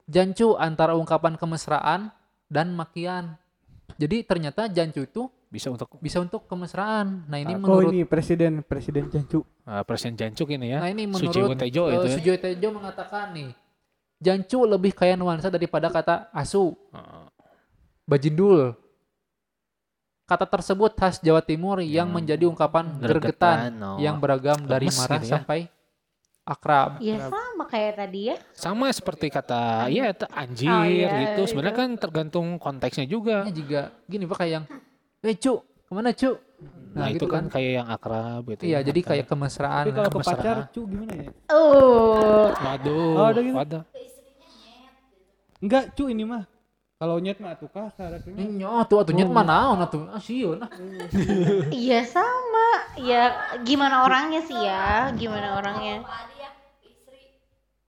Jancu 0.07 0.55
antara 0.55 0.95
ungkapan 0.95 1.35
kemesraan 1.35 2.07
dan 2.47 2.71
makian. 2.71 3.35
Jadi 3.99 4.23
ternyata 4.23 4.71
jancu 4.71 5.03
itu 5.03 5.27
bisa 5.51 5.67
untuk 5.67 5.99
bisa 5.99 6.23
untuk 6.23 6.47
kemesraan. 6.47 7.27
Nah, 7.27 7.35
ini 7.35 7.51
Oh 7.51 7.59
menurut 7.59 7.91
ini 7.91 8.07
presiden 8.07 8.63
presiden 8.63 9.11
Jancu. 9.11 9.43
uh, 9.67 9.83
Presiden 9.83 10.15
Jancuk 10.15 10.47
ini 10.55 10.71
ya 10.71 10.79
Nah, 10.79 10.87
ini 10.87 11.03
menurut 11.03 11.35
Sujiwo 11.35 11.51
Tejo 11.59 11.83
eh, 11.91 11.99
itu 11.99 12.07
ya. 12.07 12.15
Sujiwo 12.15 12.35
Tejo 12.39 12.67
mengatakan 12.71 13.35
nih, 13.35 13.51
jancu 14.21 14.63
lebih 14.63 14.93
kaya 14.93 15.17
nuansa 15.17 15.49
daripada 15.49 15.89
kata 15.89 16.29
asu, 16.31 16.77
Uh, 16.89 17.25
bajindul. 18.05 18.77
Kata 20.23 20.45
tersebut 20.45 20.93
khas 20.93 21.19
Jawa 21.19 21.41
Timur 21.41 21.81
yang 21.81 22.07
Hmm. 22.07 22.21
menjadi 22.21 22.45
ungkapan 22.45 22.87
Gergetan, 22.97 23.75
gergetan 23.75 23.83
oh. 23.83 23.97
yang 23.97 24.15
beragam 24.15 24.63
dari 24.63 24.87
Lemes 24.87 24.95
marah 24.95 25.17
gitu 25.17 25.27
ya. 25.27 25.31
sampai 25.35 25.59
akrab. 26.41 26.89
Ya 26.99 27.17
sama 27.21 27.63
kayak 27.65 27.93
tadi 27.97 28.21
ya. 28.25 28.35
sama 28.51 28.85
seperti 28.89 29.27
kata 29.27 29.87
ya 29.87 30.07
itu 30.09 30.25
anjir 30.29 30.67
Oh, 30.67 30.83
iya, 30.83 31.07
gitu 31.27 31.41
sebenarnya 31.49 31.75
itu. 31.75 31.81
kan 31.83 31.89
tergantung 31.99 32.47
konteksnya 32.57 33.05
juga 33.05 33.43
Ini 33.43 33.53
juga 33.53 33.81
gini 34.05 34.23
Pak 34.23 34.37
kayak 34.37 34.51
yang, 34.53 34.65
eh 35.21 35.35
cu, 35.35 35.53
ke 35.59 35.91
mana 35.91 36.11
cu? 36.11 36.31
nah, 36.91 37.07
itu 37.07 37.23
kan, 37.23 37.47
kayak 37.47 37.71
yang 37.73 37.87
akrab 37.87 38.41
gitu 38.47 38.61
Iya, 38.63 38.79
ya. 38.79 38.85
jadi 38.85 38.99
kayak 39.01 39.25
kemesraan. 39.25 39.83
Tapi 39.83 39.91
kalau 39.93 40.05
ke 40.05 40.13
kemesraan. 40.13 40.39
pacar 40.39 40.57
cu 40.69 40.81
gimana 40.85 41.13
ya? 41.17 41.27
Oh, 41.49 42.47
waduh 42.53 43.11
Oh, 43.15 43.25
ada 43.25 43.39
gitu. 43.41 43.55
waduh 43.55 43.81
Enggak 45.61 45.93
cu 45.93 46.09
ini 46.09 46.25
mah. 46.25 46.43
Kalau 46.97 47.17
nyet 47.17 47.41
mah 47.41 47.57
tuh 47.57 47.65
kasar 47.65 48.13
atunya. 48.13 48.45
Nyo, 48.45 48.77
tuh 48.85 49.01
atuh 49.01 49.13
nyet 49.13 49.25
mah 49.25 49.41
naon 49.41 49.81
atuh. 49.81 50.05
Ah, 50.09 50.21
sieun 50.21 50.61
ah. 50.61 50.69
Iya 51.73 52.05
sama. 52.05 52.67
Ya 53.01 53.33
gimana 53.61 54.05
orangnya 54.05 54.41
sih 54.41 54.53
ya? 54.53 55.09
Gimana 55.13 55.57
orangnya? 55.57 56.05
Ya 56.37 56.49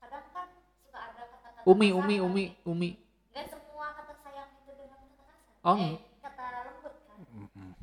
kan 0.01 0.47
suka 0.81 0.99
ada 0.99 1.23
kata-kata 1.29 1.69
Umi, 1.69 1.89
umi, 1.91 2.15
kan? 2.17 2.25
umi, 2.25 2.43
umi. 2.63 2.89
Nggak 3.29 3.45
semua 3.49 3.85
kata 3.93 4.13
sayang 4.19 4.49
itu 4.59 4.71
dengan 4.73 4.99
kata 5.05 5.23
kasar 5.23 5.61
Oh. 5.63 5.77
eh, 5.79 5.95
kata 6.19 6.45
lembut 6.65 6.93
kan 7.05 7.17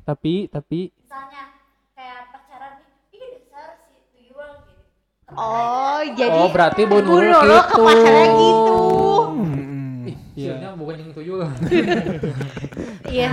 Tapi 0.03 0.33
tapi 0.47 0.79
misalnya 0.93 1.43
kayak 1.95 2.19
pacaran 2.29 2.73
nih 2.77 3.17
ih 3.17 3.29
dasar 3.39 3.67
si 3.87 3.95
tuyul 4.11 4.51
gitu 4.67 4.83
Oh, 5.31 5.99
jadi 6.11 6.35
Oh, 6.37 6.51
berarti 6.51 6.81
Bu 6.83 6.99
Bu 6.99 7.07
Nurul 7.07 7.31
Nurul 7.31 7.59
ke 7.63 7.71
gitu. 7.71 7.83
pacarnya 7.87 8.25
gitu. 8.35 8.75
Hmm. 10.91 10.99
Iya. 11.01 11.01
yang 11.01 11.13
tuyul. 11.13 11.39
Iya. 13.07 13.29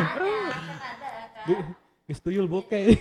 geus 2.08 2.20
tuyul 2.20 2.46
bokeh. 2.46 2.96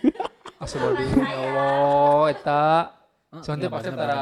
Astagfirullahaladzim 0.62 1.18
ya 1.18 1.34
Allah, 1.34 2.22
eta. 2.30 2.66
Soalnya 3.42 3.66
iya, 3.66 3.74
pasti 3.74 3.88
antara 3.90 4.20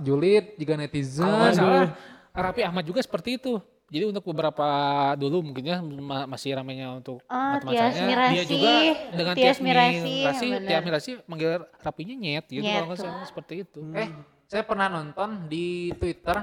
julid 0.00 0.44
juga 0.56 0.72
netizen. 0.74 1.28
salah, 1.54 1.94
Raffi 2.32 2.62
Ahmad 2.64 2.82
juga 2.82 2.98
seperti 2.98 3.38
itu. 3.38 3.60
Jadi 3.88 4.04
untuk 4.04 4.20
beberapa 4.26 4.68
dulu 5.16 5.40
mungkinnya 5.40 5.80
ma- 5.80 6.28
masih 6.28 6.52
ramainya 6.52 6.92
untuk 6.92 7.24
mata-matanya, 7.24 7.88
Tias 7.96 7.96
dia 8.28 8.44
juga 8.44 8.70
dengan 9.16 9.34
Tias 9.34 9.56
bener. 9.56 10.60
Tias 10.60 10.82
Mirasih 10.84 11.14
manggil 11.24 11.64
Rapinya 11.80 12.14
nyet 12.14 12.44
gitu 12.52 12.60
Nyet, 12.60 12.74
kalau 12.74 12.88
nggak 12.92 13.00
salah 13.00 13.24
seperti 13.24 13.54
itu. 13.64 13.80
Eh, 13.96 14.08
saya 14.44 14.60
pernah 14.60 14.92
nonton 14.92 15.48
di 15.48 15.88
Twitter 15.96 16.36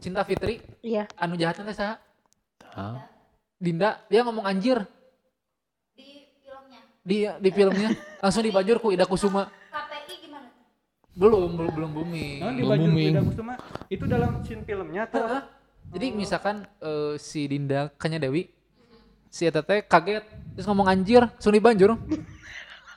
Cinta 0.00 0.24
Fitri, 0.24 0.64
Iya. 0.80 1.04
anu 1.14 1.36
jahatnya 1.36 1.64
teh 1.66 1.76
saha? 1.76 1.94
Dinda, 3.54 4.00
dia 4.08 4.24
ngomong 4.24 4.42
anjir 4.42 4.80
di 5.92 6.24
filmnya 6.40 6.80
di 7.02 7.16
di 7.28 7.50
filmnya 7.50 7.88
langsung 8.18 8.40
dibajur 8.40 8.80
ku 8.80 8.88
Ida 8.88 9.04
Kusuma. 9.04 9.52
KPI 9.68 10.14
gimana 10.18 10.48
Belum, 11.12 11.52
belum 11.52 11.72
belum 11.74 11.90
booming. 11.92 12.38
Nah, 12.40 12.50
di 12.50 12.62
Belum 12.62 12.78
booming. 12.80 13.12
beda 13.12 13.22
kusuma 13.22 13.54
itu 13.86 14.04
dalam 14.06 14.40
scene 14.40 14.64
filmnya 14.64 15.04
tuh. 15.04 15.20
Heeh. 15.20 15.42
Jadi 15.90 16.06
misalkan 16.14 16.56
eh, 16.80 17.14
si 17.16 17.44
Dinda 17.44 17.92
Kanya 17.92 18.16
Dewi 18.18 18.48
si 19.28 19.44
eta 19.44 19.60
teh 19.60 19.84
kaget 19.84 20.24
terus 20.54 20.64
ngomong 20.64 20.88
anjir, 20.88 21.28
langsung 21.28 21.52
dibanjur. 21.52 22.00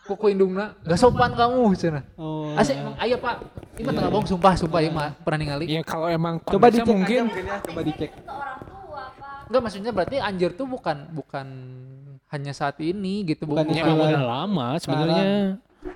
Kuku 0.04 0.26
indungna, 0.30 0.76
gak 0.84 0.97
sopan 0.97 1.32
kamu 1.32 1.72
cenah. 1.74 2.04
Oh. 2.14 2.51
Asik 2.54 2.76
emang 2.76 2.91
aya 2.97 3.16
Pak. 3.16 3.36
Ini 3.74 3.84
mah 3.84 3.93
tengah 3.93 4.12
bohong 4.12 4.28
sumpah, 4.28 4.54
sumpah 4.54 4.80
ieu 4.80 4.91
mah 4.91 5.16
pernah 5.18 5.39
ningali. 5.39 5.66
Ya 5.66 5.82
kalau 5.82 6.06
emang 6.06 6.38
Coba 6.39 6.68
dicek 6.68 6.84
mungkin 6.86 7.32
ya, 7.32 7.58
coba 7.64 7.82
dicek. 7.82 8.12
ke 8.12 8.22
orang 8.28 8.60
tua 8.62 9.04
pak 9.16 9.47
Enggak 9.47 9.62
maksudnya 9.64 9.91
berarti 9.91 10.16
anjir 10.20 10.51
tuh 10.51 10.68
bukan 10.68 11.08
bukan 11.10 11.47
hanya 12.28 12.51
saat 12.51 12.78
ini 12.80 13.24
gitu 13.24 13.45
Bukan 13.45 13.64
bukan, 13.64 13.74
ya, 13.74 13.82
Bukan. 13.82 13.95
emang 13.95 14.10
udah 14.12 14.26
lama 14.28 14.68
sebenarnya. 14.78 15.26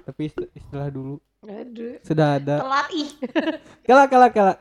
Tapi 0.04 0.22
ist- 0.26 0.52
istilah 0.54 0.88
dulu 0.88 1.20
Aduh. 1.44 2.00
sudah 2.02 2.28
ada. 2.36 2.56
Telat 2.60 2.88
ih. 2.92 3.10
Kala 3.84 4.04
kala 4.06 4.28
kala. 4.30 4.54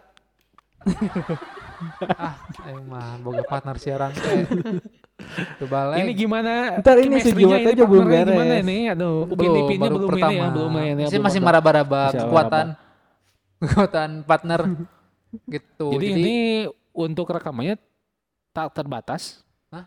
ah 2.14 2.34
emang 2.66 3.22
boga 3.22 3.42
partner 3.42 3.76
siaran 3.76 4.10
teh. 4.10 4.42
Ini 5.96 6.12
gimana? 6.12 6.80
Ntar 6.80 6.96
ini 7.00 7.16
ini 7.20 7.52
aja 7.72 7.84
belum 7.84 8.04
partnernya 8.04 8.24
Gimana 8.26 8.52
beres. 8.52 8.64
ini? 8.64 8.78
Aduh, 8.88 9.14
belum 9.24 9.32
Upin-Ipinnya 9.32 9.80
baru 9.82 9.96
belum 9.96 10.10
pertama. 10.12 10.32
ini 10.32 10.38
ya, 10.38 10.48
belum 10.48 10.72
ini 10.72 10.84
ya. 10.84 10.92
Masih 10.96 11.04
belum 11.10 11.24
masih 11.24 11.40
maraba-raba 11.40 12.02
kekuatan 12.14 12.66
kekuatan 13.64 14.10
partner 14.22 14.60
gitu. 15.46 15.86
Jadi, 15.92 16.06
ini 16.12 16.36
untuk 16.92 17.26
rekamannya 17.28 17.76
tak 18.52 18.72
terbatas. 18.72 19.44
Hah? 19.68 19.84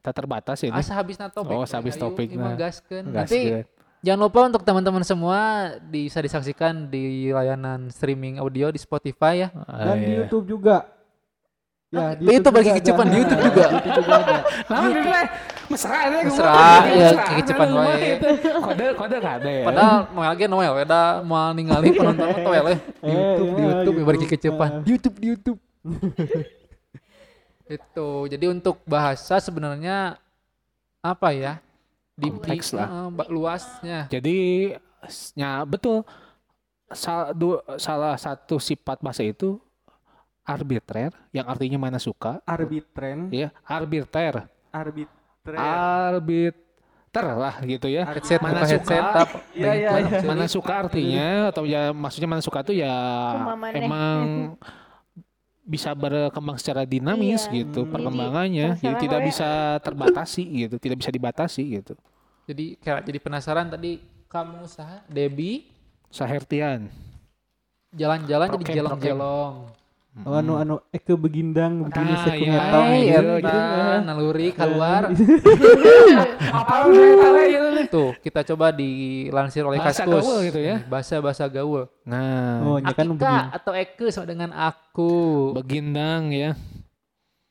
Tak 0.00 0.12
terbatas 0.14 0.58
ini. 0.64 0.72
asa 0.72 0.92
habis 0.92 1.16
topik. 1.32 1.52
Oh, 1.52 1.64
habis 1.76 1.96
topik, 1.96 2.28
nah. 2.32 2.56
Nanti 3.04 3.64
jangan 4.00 4.20
lupa 4.20 4.40
untuk 4.48 4.64
teman-teman 4.64 5.04
semua 5.04 5.40
bisa 5.82 6.20
disaksikan 6.20 6.88
di 6.88 7.28
layanan 7.28 7.88
streaming 7.88 8.40
audio 8.40 8.68
di 8.68 8.80
Spotify 8.80 9.44
ya. 9.44 9.48
Dan 9.52 9.86
Ah, 9.86 9.96
di 9.96 10.08
iya. 10.08 10.16
YouTube 10.24 10.48
juga. 10.48 10.88
Ya, 11.90 12.14
Ah, 12.14 12.14
itu 12.14 12.48
bagi 12.48 12.70
kecepan 12.70 13.02
ada. 13.02 13.10
di 13.10 13.16
YouTube 13.18 13.40
juga. 13.42 13.64
Di 13.66 13.74
YouTube 13.82 14.06
juga 14.06 14.14
ada. 14.16 14.36
Nah, 14.62 14.78
ini 14.80 15.00
teh 15.02 15.24
mesra 15.66 15.98
ya, 15.98 16.18
Mesra, 16.22 16.52
kekecepan 17.26 17.66
anu, 17.66 17.76
wae. 17.76 18.08
itu. 18.14 18.28
Kode 18.56 18.86
kode 18.94 19.16
kade 19.18 19.50
ya. 19.50 19.64
Padahal 19.66 19.96
Noel 20.08 20.32
ge 20.34 20.46
Noel 20.46 20.72
beda 20.76 21.02
mau 21.20 21.50
ningali 21.50 21.90
penonton 21.90 22.26
mah 22.26 22.38
Noel 22.46 22.64
eh. 22.68 22.78
Di 22.96 23.10
YouTube, 23.10 23.50
di 23.50 23.58
iya, 23.58 23.70
YouTube 23.72 23.96
ya 23.96 24.04
bari 24.04 24.16
YouTube. 24.16 24.30
kecepan. 24.32 24.70
Di 24.80 24.88
YouTube, 24.88 25.16
di 25.16 25.26
YouTube. 25.28 25.60
Itu. 27.70 28.08
Jadi 28.26 28.44
untuk 28.46 28.76
bahasa 28.84 29.38
sebenarnya 29.38 30.14
apa 31.00 31.28
ya? 31.30 31.58
Di 32.14 32.28
Kompleks 32.28 32.70
di- 32.70 32.76
lah. 32.76 32.88
eh, 33.08 33.28
luasnya. 33.28 34.00
Jadi 34.06 34.38
ya 35.34 35.62
betul. 35.64 36.06
Salah 37.76 38.14
satu 38.14 38.58
sifat 38.58 38.98
bahasa 38.98 39.22
itu 39.22 39.58
arbitrer 40.50 41.12
yang 41.30 41.46
artinya 41.46 41.78
mana 41.78 41.98
suka 41.98 42.42
Arbitren, 42.42 43.30
ya 43.30 43.48
arbiter 43.62 44.50
arbitren. 44.68 45.58
arbiter 45.58 46.66
lah 47.28 47.54
gitu 47.62 47.86
ya 47.86 48.06
Headset 48.06 48.38
Mana 48.38 48.62
suka? 48.62 48.70
headset 48.70 49.04
tap. 49.10 49.28
Iya, 49.50 49.72
iya, 49.72 49.90
iya. 49.98 50.18
mana 50.22 50.46
suka 50.46 50.72
artinya 50.78 51.28
atau 51.48 51.62
ya 51.64 51.90
maksudnya 51.90 52.28
mana 52.28 52.38
suka 52.38 52.60
tuh 52.60 52.74
ya 52.74 52.94
Kumamaneh. 53.36 53.80
emang 53.80 54.20
bisa 55.62 55.90
berkembang 55.92 56.56
secara 56.56 56.82
dinamis 56.82 57.46
Iya. 57.46 57.62
gitu 57.62 57.82
Hmm. 57.82 57.92
perkembangannya 57.92 58.66
jadi 58.74 58.90
terserah 58.90 59.00
tidak 59.00 59.20
bisa 59.24 59.48
terbatasi 59.80 60.42
gitu 60.60 60.74
tidak 60.76 60.96
bisa 60.98 61.10
dibatasi 61.10 61.62
gitu 61.78 61.94
Jadi 62.44 62.74
kayak 62.76 63.06
jadi 63.06 63.18
penasaran 63.18 63.66
tadi 63.66 64.02
kamu 64.26 64.66
usaha 64.66 65.02
Debbie 65.06 65.70
Sahertian 66.08 66.90
jalan-jalan 67.90 68.46
jadi 68.56 68.64
jelong-jelong. 68.76 69.54
Oh, 70.20 70.34
anu 70.34 70.52
anu 70.54 70.74
Eke 70.90 71.12
begindang 71.12 71.82
begini 71.82 72.12
Ah, 72.12 72.20
sekunya 72.22 72.52
iya. 72.54 72.68
tong 72.68 72.86
Hai, 72.86 73.00
gitu. 73.02 73.32
eta 73.40 73.60
naluri 74.02 74.48
keluar. 74.50 75.02
apa 76.60 76.74
gitu 76.86 77.68
Tuh, 77.88 78.10
kita 78.20 78.40
coba 78.44 78.70
dilansir 78.70 79.62
oleh 79.62 79.76
Bahasa 79.76 80.04
Kaskus. 80.04 80.22
gaul 80.22 80.38
gitu 80.44 80.60
ya. 80.60 80.76
Bahasa-bahasa 80.84 81.44
gaul. 81.46 81.88
nah 82.02 82.60
Oh, 82.62 82.76
nya 82.76 82.92
kan 82.92 83.08
begini. 83.08 83.40
atau 83.50 83.72
Eke 83.72 84.06
sama 84.08 84.26
dengan 84.26 84.50
aku. 84.52 85.10
begindang 85.54 86.28
ya 86.28 86.52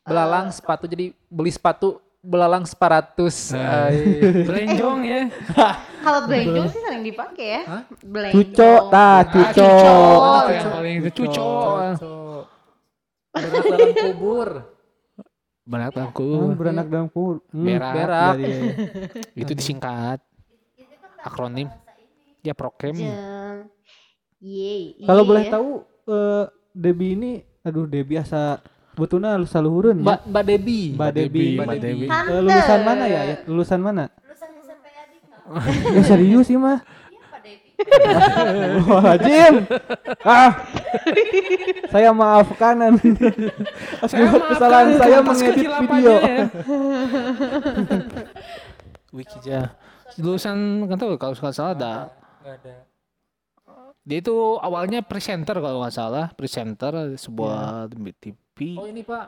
Belalang 0.01 0.49
sepatu 0.49 0.85
jadi 0.85 1.11
beli 1.27 1.49
sepatu 1.49 1.97
belalang 2.19 2.63
separatus. 2.63 3.51
Nah. 3.51 3.87
Ay. 3.87 3.97
berenjong 4.47 4.99
ya 5.01 5.21
Kalau 6.05 6.19
belenjong 6.25 6.67
sih 6.67 6.79
sering 6.79 7.03
dipakai 7.03 7.47
ya. 7.49 7.61
Belenjong. 7.99 8.39
Cuco, 8.47 8.71
tah, 8.87 9.19
Ah, 9.19 9.21
cuco. 9.25 9.67
Oh, 9.67 10.43
yang 10.47 10.69
paling 10.69 10.95
itu 11.01 11.09
cuco 11.17 11.43
Cocok. 11.91 12.43
Beranak 13.29 13.63
dalam 13.65 13.89
kubur. 14.13 14.49
benar 15.69 15.93
Oh, 15.93 16.01
aku 16.01 16.25
beranak 16.57 16.87
dalam 16.89 17.07
kubur. 17.07 17.45
Hmm, 17.53 17.65
Berak. 17.67 17.93
Berak. 17.93 18.33
iya, 18.41 18.57
iya. 18.57 18.73
itu 19.45 19.51
disingkat 19.53 20.17
akronim 21.21 21.69
ya 22.41 22.57
prokem. 22.57 22.97
Kalau 25.05 25.23
boleh 25.27 25.43
ya. 25.45 25.51
tahu 25.53 25.69
eh 26.09 26.45
Debbie 26.73 27.13
ini 27.13 27.31
aduh 27.61 27.85
Debbie 27.85 28.17
asa 28.17 28.57
betulnya 28.97 29.37
saluhureun 29.45 30.01
ya. 30.01 30.05
Mbak 30.09 30.19
Mbak 30.25 30.43
Debbie. 30.49 30.87
Mbak 30.97 31.11
Debbie. 31.13 31.49
Mbak. 31.53 31.67
Tante. 32.09 32.31
Eh, 32.33 32.41
lulusan 32.41 32.79
mana 32.81 33.03
ya? 33.05 33.21
Ya, 33.29 33.35
Lulusan 33.45 33.79
mana? 33.79 34.05
lulusan 34.25 34.49
SMP 34.57 34.85
Adi 34.89 35.17
nggak 35.21 35.93
Ya 35.95 36.01
serius 36.01 36.45
sih 36.49 36.57
mah. 36.57 36.81
Wah, 38.85 39.15
Jim. 39.17 39.53
Ah. 40.21 40.51
saya 41.87 42.09
maafkan. 42.11 42.75
Akibat 43.99 44.41
kesalahan 44.47 44.87
maafkan 44.89 44.99
saya 44.99 45.17
mengedit 45.21 45.69
video. 45.79 46.13
ya. 46.17 46.45
Wikija 49.09 49.73
lulusan 50.19 50.57
kan 50.85 50.97
tahu 50.97 51.15
kalau 51.15 51.33
nggak 51.33 51.49
salah 51.51 51.73
ada 51.73 51.93
Nggak 52.43 52.55
ada. 52.59 52.75
dia 54.03 54.17
itu 54.19 54.35
awalnya 54.59 54.99
presenter 55.01 55.57
kalau 55.57 55.81
nggak 55.81 55.95
salah 55.95 56.29
presenter 56.31 56.93
sebuah 57.15 57.89
TV 58.13 58.75
Oh 58.75 58.85
ini 58.85 59.01
Pak. 59.01 59.25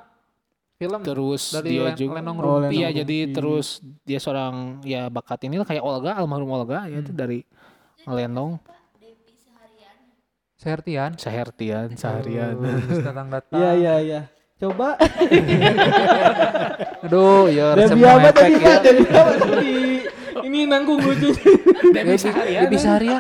Film 0.75 1.01
terus 1.01 1.49
dari 1.51 1.77
dia 1.77 1.81
Len- 1.87 1.95
juga 1.95 2.13
Lenong 2.17 2.37
Oh, 2.37 2.45
Rumpi. 2.59 2.73
iya 2.75 2.89
Lenong 2.89 2.99
jadi 2.99 3.17
Rumpi. 3.21 3.33
terus 3.33 3.67
dia 4.03 4.17
seorang 4.17 4.53
ya 4.83 5.07
bakat 5.07 5.45
inilah 5.45 5.63
kayak 5.63 5.81
Olga 5.81 6.13
almarhum 6.13 6.49
Olga 6.51 6.85
ya 6.85 6.99
itu 6.99 7.09
dari 7.09 7.41
Lenong 8.05 8.57
Devi 8.97 9.33
seharian 9.37 9.97
Sehertian. 10.57 11.11
Sehertian 11.17 11.87
seharian 11.93 12.53
datang-datang. 13.01 13.59
Iya 13.59 13.71
iya 13.75 13.95
iya. 14.01 14.21
Coba 14.57 14.93
Aduh, 17.05 17.49
ya 17.49 17.73
resep 17.73 17.97
Debbie 17.97 18.05
apa 18.07 18.29
efek 18.29 18.37
tadi 18.37 18.53
ya. 18.53 18.75
Debbie 18.79 19.09
apa 19.09 19.31
tadi? 19.35 19.73
Ini 20.41 20.59
nanggung 20.65 21.01
lucu. 21.01 21.29
Debbie 21.89 22.17
seharian 22.17 22.61
Debbie 22.65 22.77
seharian. 22.77 23.19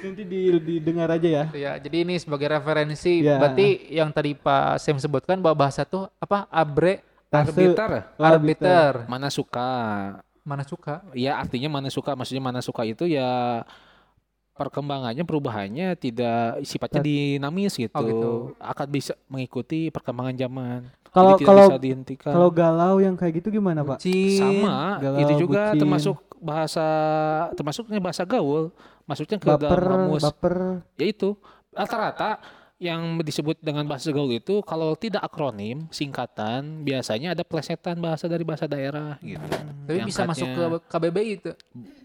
Yang 0.00 0.14
Jadi 0.18 0.22
di, 0.24 0.40
didengar 0.56 1.08
aja 1.12 1.28
ya. 1.28 1.44
Ya, 1.52 1.72
jadi 1.76 2.00
ini 2.06 2.16
sebagai 2.16 2.48
referensi 2.48 3.20
Ya. 3.20 3.36
berarti 3.36 3.92
yang 3.92 4.08
tadi 4.08 4.32
Pak 4.32 4.80
Sam 4.80 4.96
sebutkan 4.96 5.36
bahwa 5.36 5.68
bahasa 5.68 5.84
tuh 5.84 6.08
apa? 6.16 6.48
Abre, 6.48 7.04
Arbiter, 7.28 8.08
arbiter, 8.16 9.04
mana 9.04 9.28
suka. 9.28 10.16
Mana 10.48 10.64
suka. 10.64 11.04
Ya 11.12 11.36
artinya 11.36 11.68
mana 11.68 11.92
suka, 11.92 12.16
maksudnya 12.16 12.40
mana 12.40 12.64
suka 12.64 12.88
itu 12.88 13.04
ya 13.04 13.62
perkembangannya 14.58 15.22
perubahannya 15.22 15.94
tidak 15.94 16.64
sifatnya 16.66 17.04
dinamis 17.04 17.76
gitu. 17.76 17.94
Oh, 17.94 18.02
gitu. 18.02 18.32
Akan 18.58 18.88
bisa 18.90 19.14
mengikuti 19.30 19.92
perkembangan 19.92 20.34
zaman. 20.34 20.80
Kalau 21.08 21.36
kalau 21.40 21.66
bisa 21.72 21.80
dihentikan. 21.80 22.32
kalau 22.32 22.50
galau 22.52 23.00
yang 23.00 23.16
kayak 23.16 23.40
gitu 23.40 23.48
gimana, 23.60 23.80
Pak? 23.80 24.00
Bucin. 24.02 24.40
sama 24.40 25.00
galau, 25.00 25.20
itu 25.24 25.32
juga 25.46 25.72
bucin. 25.72 25.80
termasuk 25.80 26.16
bahasa 26.38 26.86
termasuknya 27.58 27.98
bahasa 27.98 28.22
gaul 28.22 28.70
masuknya 29.08 29.40
ke 29.40 29.48
Baper, 29.48 29.80
dalam 29.80 30.06
kamus 30.06 30.22
baper. 30.22 30.56
yaitu 31.00 31.34
rata-rata 31.72 32.38
yang 32.78 33.18
disebut 33.18 33.58
dengan 33.58 33.82
bahasa 33.82 34.08
gaul 34.08 34.30
itu 34.30 34.62
kalau 34.62 34.94
tidak 34.94 35.18
akronim 35.20 35.90
singkatan 35.90 36.86
biasanya 36.86 37.34
ada 37.34 37.42
plesetan 37.42 37.98
bahasa 37.98 38.30
dari 38.30 38.46
bahasa 38.46 38.70
daerah 38.70 39.18
gitu 39.18 39.42
Tapi 39.84 39.98
bisa 40.06 40.22
masuk 40.22 40.46
ke. 40.46 40.62
KBBI 40.86 41.30
itu. 41.42 41.50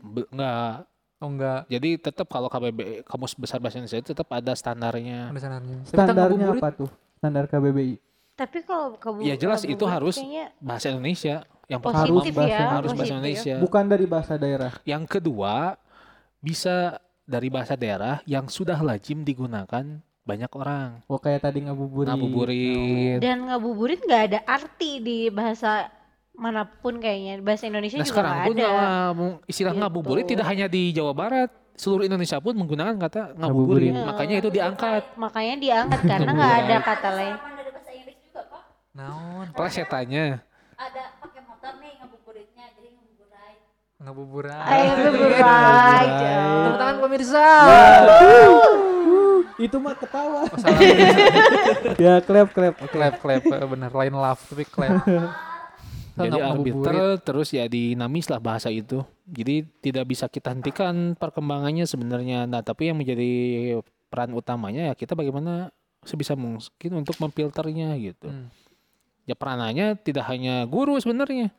Be- 0.01 0.25
enggak 0.29 0.89
Oh 1.17 1.31
enggak, 1.31 1.63
jadi 1.71 1.89
tetap 1.95 2.27
kalau 2.27 2.51
KBB 2.51 3.07
kamus 3.07 3.31
besar 3.31 3.55
bahasa 3.55 3.79
Indonesia 3.79 3.95
itu 3.95 4.11
tetap 4.11 4.27
ada 4.27 4.51
standarnya 4.51 5.31
ada 5.31 5.63
Standarnya 5.87 6.51
ngabuburit. 6.51 6.59
apa 6.59 6.69
tuh? 6.75 6.89
Standar 7.15 7.47
KBBI. 7.47 7.95
Tapi 8.35 8.57
kalau 8.67 8.99
kamu 8.99 9.23
Ya, 9.23 9.39
jelas 9.39 9.63
itu 9.63 9.85
harus 9.87 10.19
kayaknya 10.19 10.51
bahasa 10.59 10.91
Indonesia 10.91 11.47
yang 11.71 11.79
Harus 11.79 11.87
pertama 11.95 12.11
positif 12.19 12.33
bahasa 12.35 12.51
ya, 12.51 12.67
harus 12.67 12.91
bahasa 12.91 12.99
positif. 12.99 13.15
Indonesia 13.15 13.55
Bukan 13.63 13.83
dari 13.87 14.05
bahasa 14.09 14.33
daerah. 14.35 14.71
Yang 14.83 15.03
kedua, 15.07 15.53
bisa 16.43 16.75
dari 17.23 17.47
bahasa 17.47 17.79
daerah 17.79 18.19
yang 18.27 18.51
sudah 18.51 18.75
lazim 18.83 19.23
digunakan 19.23 19.85
banyak 20.23 20.51
orang. 20.55 21.03
Oh 21.11 21.19
kayak 21.19 21.43
tadi 21.43 21.67
ngabuburit. 21.67 22.07
Ngabuburit. 22.07 23.19
Dan 23.19 23.47
ngabuburit 23.51 23.99
nggak 24.03 24.23
ada 24.31 24.39
arti 24.47 25.03
di 25.03 25.27
bahasa 25.27 25.91
mana 26.33 26.63
pun 26.63 26.97
kayaknya. 27.03 27.43
Bahasa 27.43 27.67
Indonesia 27.67 27.99
Nah 27.99 28.07
juga 28.07 28.13
sekarang 28.15 28.35
pun 28.47 28.55
ada. 28.55 29.11
istilah 29.51 29.73
Gitu. 29.75 29.81
ngabuburit 29.83 30.25
tidak 30.25 30.47
hanya 30.47 30.71
di 30.71 30.95
Jawa 30.95 31.11
Barat, 31.11 31.51
seluruh 31.75 32.07
Indonesia 32.07 32.39
pun 32.39 32.55
menggunakan 32.55 32.95
kata 32.95 33.35
ngabuburit. 33.35 33.91
Ngabuburit. 33.91 34.07
Makanya 34.07 34.35
itu 34.39 34.49
diangkat. 34.49 35.03
Makanya 35.19 35.55
diangkat 35.59 35.99
karena 36.07 36.29
nggak 36.31 36.53
ada 36.65 36.75
kata 36.81 37.09
lain. 37.13 37.35
Sama 37.35 37.53
dari 37.59 37.71
bahasa 37.75 37.91
Inggris 37.91 38.17
juga, 38.23 38.41
Pak. 38.47 38.63
Naon? 38.95 39.45
Plesetannya. 39.51 40.25
Ada 40.73 41.03
pakai 41.19 41.41
motor 41.43 41.73
nih 41.83 41.91
ngabuburitnya, 41.99 42.65
jadi 42.79 42.89
ngabuburit. 42.95 43.59
Ngabuburit. 43.99 44.55
Ayo 44.55 44.91
beberai. 45.03 46.07
Tepuk 46.47 46.75
tangan 46.79 46.95
pemirsa. 47.03 47.45
Itu 49.57 49.77
mah 49.77 49.95
ketawa. 49.97 50.45
Oh, 50.45 50.57
salah. 50.57 50.79
ya 52.03 52.19
klep 52.23 52.49
klep. 52.53 52.73
Oke. 52.81 52.93
clap, 52.93 53.13
clap, 53.21 53.41
eh, 53.45 53.67
bener. 53.67 53.91
Lain 53.93 54.15
laugh, 54.17 54.41
tapi 54.49 54.65
clap. 54.65 55.03
Jadi 56.13 56.37
arbiter 56.37 57.17
terus 57.25 57.49
ya 57.49 57.65
dinamis 57.65 58.29
lah 58.29 58.37
bahasa 58.37 58.69
itu. 58.69 59.01
Jadi 59.25 59.65
tidak 59.81 60.13
bisa 60.13 60.29
kita 60.29 60.53
hentikan 60.53 61.17
perkembangannya 61.17 61.89
sebenarnya. 61.89 62.45
Nah 62.45 62.61
tapi 62.61 62.93
yang 62.93 63.01
menjadi 63.01 63.31
peran 64.13 64.29
utamanya 64.37 64.93
ya 64.93 64.93
kita 64.93 65.17
bagaimana 65.17 65.73
sebisa 66.05 66.37
mungkin 66.37 67.01
untuk 67.01 67.17
memfilternya 67.17 67.97
gitu. 67.97 68.29
Hmm. 68.29 68.53
Ya 69.25 69.33
peranannya 69.33 69.97
tidak 70.05 70.29
hanya 70.29 70.69
guru 70.69 70.99
sebenarnya. 71.01 71.49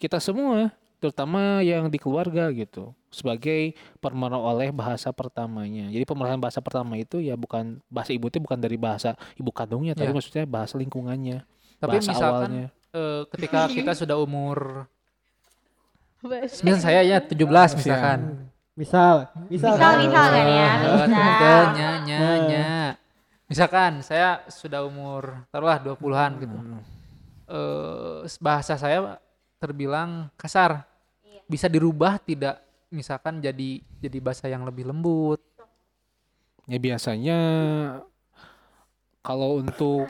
Kita 0.00 0.16
semua, 0.16 0.72
terutama 1.00 1.64
yang 1.64 1.88
di 1.88 1.96
keluarga 1.96 2.52
gitu. 2.52 2.92
Sebagai 3.08 3.72
pemeroleh 3.98 4.70
bahasa 4.70 5.10
pertamanya. 5.10 5.88
Jadi 5.88 6.04
pemerahan 6.04 6.38
bahasa 6.38 6.60
pertama 6.60 6.94
itu 6.94 7.18
ya 7.18 7.34
bukan 7.34 7.80
bahasa 7.88 8.12
ibu 8.12 8.28
itu 8.28 8.38
bukan 8.38 8.54
dari 8.54 8.76
bahasa 8.76 9.16
ibu 9.34 9.50
kandungnya, 9.50 9.96
tapi 9.96 10.12
Ya. 10.12 10.14
maksudnya 10.14 10.44
bahasa 10.44 10.76
lingkungannya, 10.76 11.42
Tapi 11.80 11.90
bahasa 11.96 12.10
misalkan 12.12 12.48
awalnya. 12.52 12.66
eh, 12.92 13.22
ketika 13.32 13.60
kita 13.66 13.92
sudah 13.94 14.16
umur 14.16 14.86
Misal 16.20 16.76
saya 16.78 17.00
ya 17.00 17.16
17 17.16 17.72
misalkan. 17.74 18.52
Misal, 18.76 19.32
misal. 19.48 19.72
Misal, 19.72 19.72
misal 20.04 20.24
kan 20.28 20.44
ya, 20.44 20.68
Eh, 20.68 21.06
misal. 21.08 21.08
nya, 21.08 21.28
nya, 21.72 21.88
nya, 22.04 22.20
nya. 22.44 22.70
Misalkan 23.48 24.04
saya 24.04 24.44
sudah 24.46 24.84
umur 24.84 25.48
taruhlah 25.48 25.80
20-an 25.80 26.38
gitu. 26.38 26.56
Eh 27.50 28.28
bahasa 28.38 28.76
saya 28.76 29.16
terbilang 29.56 30.28
kasar. 30.36 30.86
Bisa 31.50 31.66
dirubah 31.66 32.22
tidak 32.22 32.62
misalkan 32.94 33.42
jadi 33.42 33.82
jadi 33.98 34.18
bahasa 34.22 34.46
yang 34.46 34.62
lebih 34.62 34.86
lembut. 34.86 35.42
Ya 36.70 36.78
biasanya 36.78 37.38
kalau 39.20 39.58
untuk 39.58 40.06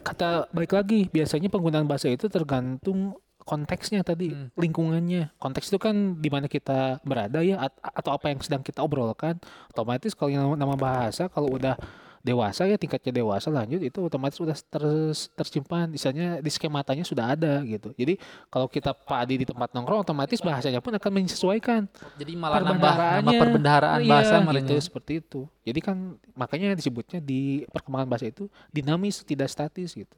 kata 0.00 0.48
balik 0.48 0.72
lagi 0.72 1.06
biasanya 1.12 1.52
penggunaan 1.52 1.84
bahasa 1.84 2.08
itu 2.08 2.32
tergantung 2.32 3.18
konteksnya 3.42 4.06
tadi 4.06 4.30
Hmm. 4.30 4.48
lingkungannya 4.54 5.34
konteks 5.42 5.74
itu 5.74 5.78
kan 5.82 6.14
di 6.22 6.30
mana 6.30 6.46
kita 6.46 7.02
berada 7.02 7.42
ya 7.42 7.58
at- 7.66 7.82
atau 7.82 8.14
apa 8.14 8.30
yang 8.30 8.38
sedang 8.38 8.62
kita 8.62 8.80
obrolkan 8.86 9.42
otomatis 9.74 10.14
kalau 10.14 10.30
yang 10.30 10.46
nama 10.54 10.78
bahasa 10.78 11.26
kalau 11.26 11.50
udah 11.50 11.74
dewasa 12.22 12.64
ya 12.64 12.74
tingkatnya 12.74 13.18
dewasa 13.18 13.50
lanjut 13.50 13.78
itu 13.78 13.98
otomatis 13.98 14.38
udah 14.38 14.54
ter- 14.54 15.10
tersimpan 15.34 15.90
misalnya 15.90 16.38
di 16.38 16.46
skematanya 16.46 17.02
sudah 17.02 17.34
ada 17.34 17.58
gitu 17.62 17.90
jadi 17.92 18.14
kalau 18.46 18.66
kita 18.66 18.94
padi 18.94 19.34
di 19.34 19.42
tempat 19.42 19.70
nongkrong 19.70 20.00
otomatis 20.00 20.38
bahasanya 20.38 20.78
pun 20.78 20.90
akan 20.92 21.10
menyesuaikan 21.12 21.90
Jadi 22.14 22.32
malah 22.32 22.62
nambah 22.62 22.78
nama 22.78 22.78
Perbendaharaannya. 22.78 23.38
perbendaharaan 23.38 24.00
Iya, 24.00 24.08
bahasa 24.08 24.34
gitu 24.34 24.46
merenya. 24.46 24.78
seperti 24.78 25.12
itu. 25.18 25.40
Jadi 25.60 25.80
kan 25.80 25.96
makanya 26.32 26.72
disebutnya 26.72 27.18
di 27.18 27.40
perkembangan 27.68 28.06
bahasa 28.06 28.26
itu 28.26 28.46
dinamis 28.68 29.20
tidak 29.20 29.46
statis 29.46 29.90
gitu. 29.92 30.16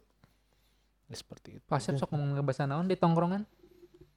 Ya, 1.04 1.16
seperti 1.16 1.56
itu. 1.56 1.64
Pasep 1.64 1.96
sok 1.96 2.08
ngomong 2.10 2.36
bahasa 2.38 2.64
naon 2.64 2.84
di 2.84 2.94
tongkrongan 2.94 3.48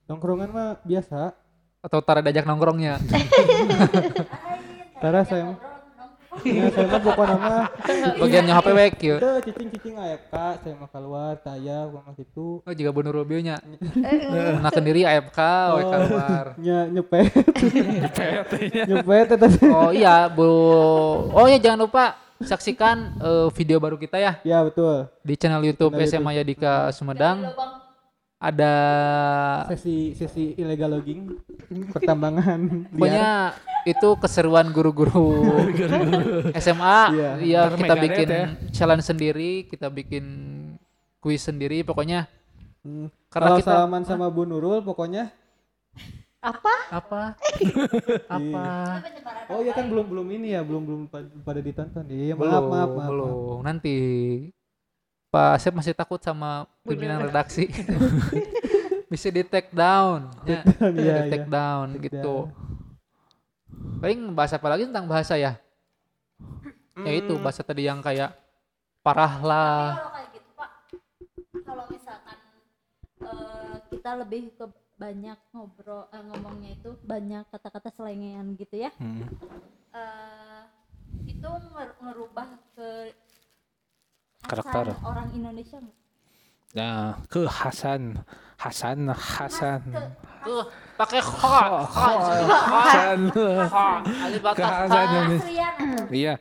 Nongkrongan 0.06 0.50
mah 0.50 0.70
biasa. 0.82 1.32
atau 1.80 2.00
tara 2.02 2.20
diajak 2.20 2.44
nongkrongnya. 2.44 3.00
Tara 4.98 5.22
saya. 5.22 5.56
Ya, 6.44 6.70
saya 6.70 6.86
mah 6.88 7.02
pokoknya 7.02 7.36
mah. 7.36 7.66
Bagian 8.22 8.44
nyohape 8.46 8.72
wek 8.72 8.92
kieu. 8.96 9.18
Itu 9.18 9.30
cicing-cicing 9.44 9.96
AFK, 9.96 10.34
saya 10.60 10.74
mah 10.76 10.90
keluar, 10.90 11.34
saya 11.40 11.78
mah 11.86 12.14
gitu. 12.14 12.62
Oh 12.62 12.74
juga 12.74 12.90
bener 12.92 13.14
Rubio 13.14 13.40
nya. 13.40 13.58
Nah 14.60 14.70
sendiri 14.70 15.02
AFK 15.04 15.40
we 15.74 15.82
Oh. 15.82 15.90
keluar. 15.90 16.46
Nye, 16.56 16.80
nyepet. 16.92 17.32
nyepet 18.90 19.28
eta 19.32 19.48
teh. 19.48 19.70
Oh 19.70 19.90
iya, 19.90 20.28
Bu. 20.28 20.48
Oh 21.32 21.46
iya 21.46 21.58
jangan 21.58 21.82
lupa 21.82 22.04
saksikan 22.38 23.18
eh, 23.18 23.48
video 23.50 23.82
baru 23.82 23.98
kita 23.98 24.22
ya 24.22 24.38
Ya 24.46 24.62
betul. 24.62 25.10
di 25.26 25.34
channel 25.34 25.66
YouTube 25.66 25.98
Channel 25.98 26.22
SMA 26.22 26.32
Yadika 26.38 26.94
Sumedang. 26.94 27.50
Ada 28.38 28.74
Sesi 29.68 30.14
sesi 30.14 30.54
illegal 30.56 30.94
logging, 30.94 31.42
pertambangan 31.90 32.60
pokoknya 32.94 33.58
itu 33.84 34.10
keseruan 34.16 34.70
guru-guru 34.70 35.42
SMA. 36.54 37.00
Iya. 37.12 37.30
Iya, 37.40 37.62
kita 37.74 37.96
bikin 37.98 38.28
ya. 38.28 38.46
challenge 38.70 39.04
sendiri, 39.04 39.66
kita 39.66 39.90
bikin 39.90 40.26
kuis 41.18 41.42
sendiri 41.42 41.82
pokoknya 41.82 42.30
Hmm. 42.80 43.10
karena 43.28 43.48
Kalau 43.50 43.60
kita 43.60 43.72
salaman 43.74 44.04
sama 44.06 44.30
Bu 44.30 44.46
Nurul 44.46 44.80
pokoknya 44.80 45.28
Apa? 46.40 46.72
apa? 46.88 47.22
apa? 48.38 48.68
Oh 49.50 49.60
iya 49.60 49.74
kan 49.74 49.90
belum 49.90 50.08
belum 50.08 50.28
ini 50.32 50.56
ya, 50.56 50.62
belum 50.62 50.84
belum 50.86 51.02
pa- 51.06 51.28
pada 51.44 51.60
ditonton. 51.60 52.06
Iya, 52.08 52.32
belum, 52.32 52.48
maaf 52.48 52.64
maaf 52.64 52.70
maaf. 52.70 52.90
maaf. 52.94 53.10
belum. 53.10 53.60
Nanti 53.60 53.98
Pak 55.38 55.62
Sep 55.62 55.70
masih 55.70 55.94
takut 55.94 56.18
sama 56.18 56.66
pimpinan 56.82 57.22
redaksi. 57.22 57.70
Bisa 59.14 59.30
di 59.30 59.46
take 59.46 59.70
down, 59.70 60.34
ya. 60.50 60.66
Iya, 60.66 60.90
di 60.90 61.02
iya. 61.06 61.18
take 61.30 61.46
down 61.46 61.94
Take 61.94 62.10
gitu. 62.10 62.50
Paling 64.02 64.34
bahasa 64.34 64.58
apa 64.58 64.74
lagi 64.74 64.90
tentang 64.90 65.06
bahasa 65.06 65.38
ya? 65.38 65.62
Ya 66.98 67.14
itu 67.14 67.38
bahasa 67.38 67.62
tadi 67.62 67.86
yang 67.86 68.02
kayak 68.02 68.34
parah 69.06 69.38
lah. 69.46 69.78
Kalau 69.94 70.10
kayak 70.10 70.30
gitu 70.34 70.50
Pak, 70.58 70.72
kalau 71.62 71.86
misalkan 71.94 72.38
eh, 73.22 73.76
kita 73.94 74.10
lebih 74.18 74.42
ke 74.58 74.66
banyak 74.98 75.38
ngobrol 75.54 76.10
eh, 76.10 76.24
ngomongnya 76.34 76.70
itu 76.82 76.98
banyak 77.06 77.46
kata-kata 77.54 77.94
selengean 77.94 78.58
gitu 78.58 78.90
ya. 78.90 78.90
Hmm. 78.98 79.22
eh 79.94 80.66
itu 81.30 81.46
nger- 81.46 81.98
ngerubah 82.02 82.50
ke 82.74 83.14
Karakter. 84.46 84.94
Hasan 84.94 85.06
orang 85.08 85.28
Indonesia? 85.34 85.80
Nah, 86.76 87.18
ke 87.32 87.48
Hasan, 87.48 88.22
Hasan, 88.60 89.10
Hasan, 89.10 89.82
Tuh, 90.46 90.64
pakai 91.00 91.20
kha, 91.24 91.60
Hasan. 91.90 93.20
Ke 93.34 93.48
ha. 93.66 93.88
Hasan 94.54 95.08
Indonesia. 95.10 95.70
Iya. 96.12 96.34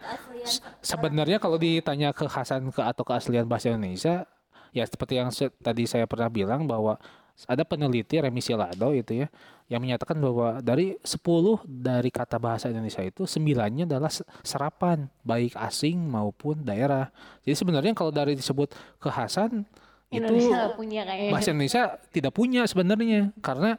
Sebenarnya 0.84 1.38
kalau 1.40 1.56
ditanya 1.56 2.10
ke 2.12 2.26
Hasan 2.28 2.68
ke 2.74 2.82
atau 2.82 3.02
keaslian 3.06 3.48
bahasa 3.48 3.72
Indonesia, 3.72 4.26
ya 4.74 4.84
seperti 4.84 5.18
yang 5.18 5.30
tadi 5.62 5.88
saya 5.88 6.04
pernah 6.04 6.28
bilang 6.28 6.68
bahwa 6.68 7.00
ada 7.44 7.68
peneliti 7.68 8.16
Remi 8.16 8.40
Silado 8.40 8.96
itu 8.96 9.20
ya 9.20 9.28
yang 9.68 9.82
menyatakan 9.82 10.16
bahwa 10.16 10.62
dari 10.64 10.96
10 11.02 11.20
dari 11.66 12.08
kata 12.08 12.40
bahasa 12.40 12.70
Indonesia 12.70 13.02
itu 13.02 13.28
sembilannya 13.28 13.84
adalah 13.84 14.08
se- 14.08 14.24
serapan 14.46 15.10
baik 15.26 15.58
asing 15.58 16.00
maupun 16.00 16.64
daerah. 16.64 17.12
Jadi 17.44 17.54
sebenarnya 17.58 17.92
kalau 17.92 18.14
dari 18.14 18.38
disebut 18.38 18.72
kekhasan 19.02 19.66
itu 20.08 20.22
Indonesia 20.22 20.70
punya 20.78 21.02
kayaknya. 21.02 21.32
bahasa 21.34 21.50
Indonesia 21.50 21.82
tidak 22.14 22.32
punya 22.32 22.62
sebenarnya 22.64 23.34
karena 23.42 23.74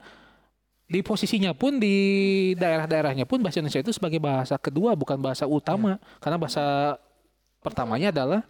di 0.87 0.99
posisinya 1.03 1.51
pun 1.55 1.79
di 1.79 1.95
daerah-daerahnya 2.55 3.23
pun 3.23 3.39
bahasa 3.39 3.63
Indonesia 3.63 3.83
itu 3.83 3.95
sebagai 3.95 4.19
bahasa 4.19 4.59
kedua 4.59 4.95
bukan 4.95 5.19
bahasa 5.19 5.47
utama 5.47 5.99
karena 6.19 6.35
bahasa 6.39 6.95
pertamanya 7.63 8.11
adalah 8.11 8.43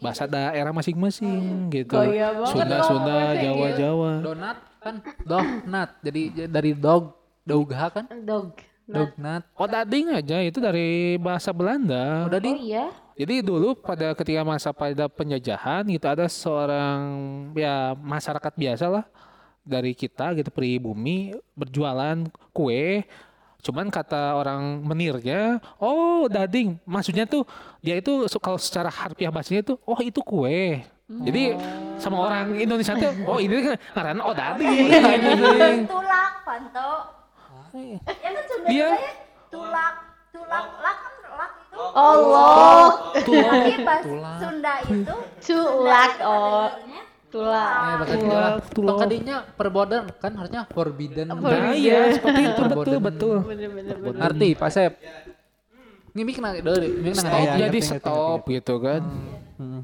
bahasa 0.00 0.24
daerah 0.28 0.72
masing-masing 0.72 1.68
gitu. 1.72 1.96
Gaya 1.96 2.32
banget 2.36 2.52
Sunda 2.52 2.76
Sunda 2.84 3.16
Jawa 3.36 3.56
Inggris. 3.56 3.76
Jawa. 3.78 4.12
Donat 4.20 4.58
kan 4.80 4.94
donat. 5.24 5.88
Jadi 6.04 6.22
dari 6.46 6.72
dog 6.76 7.16
dogha 7.46 7.86
kan? 7.90 8.06
Dog. 8.24 8.56
Dognat. 8.86 9.42
Oh 9.58 9.66
dading 9.66 10.14
aja 10.14 10.38
itu 10.46 10.62
dari 10.62 11.18
bahasa 11.18 11.50
Belanda. 11.50 12.30
Oh 12.30 12.38
di 12.38 12.70
iya. 12.70 12.94
Jadi 13.18 13.42
dulu 13.42 13.74
pada 13.74 14.14
ketika 14.14 14.46
masa 14.46 14.70
pada 14.70 15.10
penjajahan 15.10 15.82
itu 15.90 16.06
ada 16.06 16.30
seorang 16.30 17.02
ya 17.58 17.98
masyarakat 17.98 18.52
biasa 18.54 18.86
lah 18.86 19.04
dari 19.66 19.90
kita 19.90 20.38
gitu 20.38 20.54
pribumi 20.54 21.34
berjualan 21.58 22.30
kue. 22.54 23.02
Cuman 23.66 23.90
kata 23.90 24.38
orang 24.38 24.86
menirnya, 24.86 25.58
oh 25.82 26.30
dading, 26.30 26.78
maksudnya 26.86 27.26
tuh 27.26 27.42
dia 27.82 27.98
itu 27.98 28.22
kalau 28.38 28.62
secara 28.62 28.86
harfiah 28.86 29.34
bahasanya 29.34 29.66
tuh, 29.66 29.76
oh 29.82 29.98
itu 29.98 30.22
kue. 30.22 30.86
Jadi 31.06 31.54
sama 31.98 32.22
orang 32.22 32.54
Indonesia 32.54 32.94
tuh, 32.94 33.10
oh 33.30 33.42
ini 33.42 33.58
kan 33.66 33.74
karena 33.90 34.22
oh 34.22 34.30
dading. 34.30 34.86
dading. 34.86 35.78
tulak 35.84 36.32
panto 36.46 36.92
ya 37.76 37.98
kan 38.22 38.44
Sunda 38.48 38.68
Dia- 38.70 38.88
juga 38.88 39.10
tulak 39.52 39.94
tulak 40.32 40.64
lak 40.80 40.96
kan 40.96 41.14
lak 41.36 41.50
itu 41.58 41.82
Allah. 41.92 42.88
tapi 43.12 43.72
pas 43.84 44.00
Tulak. 44.00 44.36
Sunda 44.40 44.74
itu 44.80 45.16
Culak. 45.42 46.10
Sunda 46.16 46.24
Oh. 46.24 46.66
Tulak. 47.26 47.68
Eh, 47.68 47.94
bahasa 47.98 48.14
Tulak. 48.16 48.60
Tong 48.70 48.98
kadinya 48.98 49.36
perbodan 49.44 50.02
kan 50.16 50.32
harusnya 50.34 50.62
forbidden. 50.68 51.26
Nah 51.28 51.74
iya 51.74 52.14
seperti 52.14 52.42
itu 52.46 52.62
betul 52.64 52.98
betul. 52.98 53.36
Bener-bener. 53.42 53.96
Ngerti, 53.98 54.48
Pak 54.54 54.70
Sep? 54.70 54.92
Ini 56.16 56.22
mik 56.22 56.36
Iya, 56.36 56.48
Oh, 56.48 56.52
ngadain. 56.56 56.64
jadi 56.64 57.12
ngerti, 57.12 57.60
ngerti, 57.60 57.80
stop 58.00 58.40
gitu 58.48 58.74
kan. 58.80 59.02
Hmm. 59.60 59.82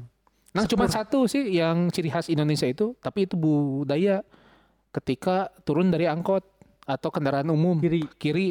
Nah 0.49 0.63
cuma 0.65 0.85
satu 0.87 1.25
sih 1.25 1.45
yang 1.51 1.89
ciri 1.89 2.09
khas 2.09 2.25
Indonesia 2.25 2.65
itu, 2.65 2.97
tapi 2.97 3.25
itu 3.25 3.33
budaya 3.33 4.25
ketika 4.89 5.49
turun 5.61 5.89
dari 5.89 6.05
angkot 6.05 6.41
atau 6.83 7.09
kendaraan 7.09 7.47
umum 7.47 7.77
Kiri. 7.77 8.05
kiri 8.17 8.47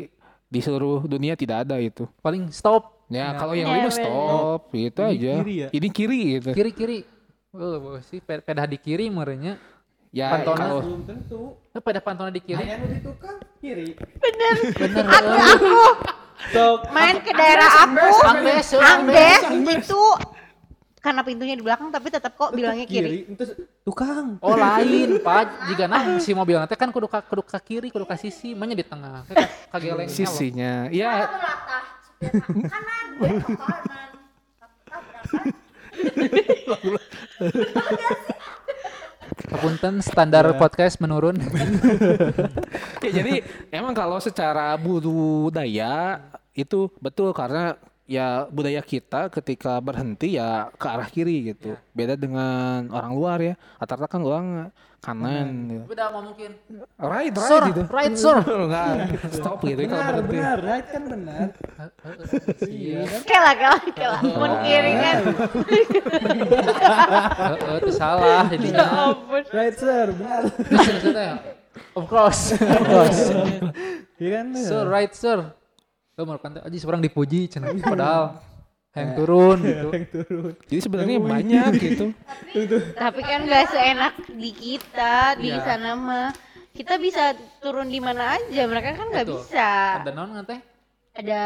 di 0.46 0.60
seluruh 0.60 1.04
dunia 1.04 1.34
tidak 1.34 1.66
ada 1.66 1.78
itu. 1.78 2.06
Paling 2.20 2.50
stop 2.50 3.02
Ya 3.08 3.28
Ya. 3.28 3.36
kalau 3.36 3.52
yang 3.52 3.68
Ya, 3.68 3.76
lima 3.76 3.82
bener. 3.84 3.98
stop 3.98 4.60
gitu 4.72 5.00
Ini 5.02 5.12
aja. 5.12 5.32
kiri 5.36 5.54
ya? 5.54 5.68
Ini 5.68 5.88
kiri 5.92 6.20
gitu. 6.32 6.50
kiri-kiri. 6.54 6.98
Oh, 7.52 7.76
bagus 7.76 8.08
sih 8.08 8.16
pe- 8.18 8.40
peda 8.40 8.64
di 8.64 8.80
kiri 8.80 9.12
merenya. 9.12 9.60
Ya 10.08 10.32
Pantona. 10.32 10.56
kalau 10.56 10.78
Belum 10.80 11.02
tentu. 11.04 11.40
Eh, 11.70 11.80
peda 11.80 12.00
pantona 12.00 12.32
di 12.32 12.40
kiri. 12.40 12.64
Ayam 12.64 12.80
di 12.84 13.00
tukang 13.00 13.36
kiri. 13.60 13.92
Bener. 13.96 14.56
Sok. 16.48 16.88
Main 16.90 17.20
ke 17.20 17.32
daerah 17.32 17.84
aku. 17.84 18.08
Angdes, 18.24 18.68
Angdes 18.72 19.84
itu 19.84 20.02
karena 21.02 21.20
pintunya 21.20 21.52
di 21.52 21.60
belakang 21.60 21.90
tapi 21.90 22.08
tetap 22.08 22.32
kok 22.34 22.56
bilangnya 22.56 22.88
kiri. 22.88 23.28
Itu 23.28 23.44
tukang. 23.84 24.40
Oh 24.40 24.56
lain, 24.56 25.16
Pak. 25.26 25.68
Jika 25.68 25.84
nah 25.84 26.16
si 26.16 26.32
mobil 26.32 26.56
nanti 26.56 26.72
kan 26.72 26.88
kudu 26.88 27.04
ka, 27.04 27.20
kudu 27.20 27.44
ka 27.44 27.60
kiri, 27.60 27.92
kudu 27.92 28.08
ka 28.08 28.16
sisi, 28.16 28.56
mana 28.56 28.72
di 28.72 28.84
tengah. 28.84 29.28
Kageleng. 29.68 30.08
sisinya, 30.08 30.88
ya 30.88 31.28
supir 32.22 32.64
kanan 32.68 33.06
gue 33.18 33.30
ke 33.40 33.52
kanan 33.56 34.08
Kepunten 39.52 40.00
standar 40.04 40.44
podcast 40.56 41.00
menurun. 41.00 41.36
Ya, 43.02 43.10
jadi 43.10 43.42
emang 43.74 43.98
kalau 43.98 44.22
secara 44.22 44.78
budaya 44.78 46.22
itu 46.54 46.86
betul 47.02 47.34
karena 47.34 47.74
ya 48.12 48.44
budaya 48.52 48.84
kita 48.84 49.32
ketika 49.32 49.80
berhenti 49.80 50.36
ya 50.36 50.68
ke 50.76 50.84
arah 50.84 51.08
kiri 51.08 51.56
gitu. 51.56 51.72
Beda 51.96 52.12
dengan 52.12 52.92
orang 52.92 53.12
luar 53.16 53.38
ya. 53.40 53.54
Rata-rata 53.80 54.04
kan 54.06 54.20
orang 54.20 54.46
kanan. 55.00 55.48
gitu. 55.66 55.84
Udah 55.90 56.06
mau 56.12 56.22
mungkin. 56.22 56.52
Right, 56.94 57.32
right 57.32 57.48
Sir, 57.48 57.60
gitu. 57.72 57.82
right, 57.88 58.14
sir. 58.14 58.36
Enggak, 58.68 58.94
stop 59.32 59.58
gitu 59.64 59.80
kalau 59.82 59.96
Benar, 59.96 60.12
berhenti. 60.14 60.36
benar. 60.36 60.58
Right 60.60 60.86
kan 60.86 61.02
benar. 61.08 61.46
Iya. 62.62 63.00
Kela 63.24 63.52
kela 63.56 63.78
kela. 63.90 64.18
Mun 64.22 64.52
kiri 64.62 64.92
kan. 64.94 65.16
Heeh, 66.52 67.74
itu 67.80 67.90
salah 67.90 68.44
jadinya. 68.46 68.84
Ampun. 69.10 69.42
Right 69.50 69.74
sir, 69.74 70.04
benar. 70.12 70.42
Maksudnya, 70.52 71.30
Of 71.96 72.04
course. 72.04 72.52
Of 72.52 72.84
course. 72.84 73.20
Iya 74.20 74.28
kan? 74.38 74.46
Sir, 74.54 74.84
right, 74.86 75.12
sir. 75.12 75.56
Lo 76.12 76.22
mau 76.22 76.36
kan 76.36 76.52
aja 76.54 76.76
seorang 76.76 77.00
dipuji 77.00 77.48
cenah. 77.48 77.72
Padahal 77.78 78.24
yang 78.92 79.16
turun 79.16 79.58
gitu. 79.64 79.88
Yang 79.88 80.06
turun. 80.12 80.52
Jadi 80.66 80.80
sebenarnya 80.80 81.16
banyak 81.18 81.70
gitu. 81.78 82.06
Tapi 83.00 83.20
kan 83.20 83.40
gak 83.42 83.66
seenak 83.66 84.14
di 84.28 84.50
kita 84.52 85.14
di 85.36 85.48
Iya. 85.48 85.64
sana 85.64 85.90
mah. 85.94 86.28
Kita 86.72 86.96
bisa 86.96 87.32
turun 87.58 87.86
di 87.86 88.00
mana 88.00 88.32
aja, 88.32 88.64
mereka 88.64 88.96
kan 88.96 89.08
nggak 89.08 89.28
bisa. 89.28 90.00
Ada 90.00 90.08
naon 90.10 90.32
ngan 90.32 90.44
teh? 90.46 90.60
Ada 91.12 91.42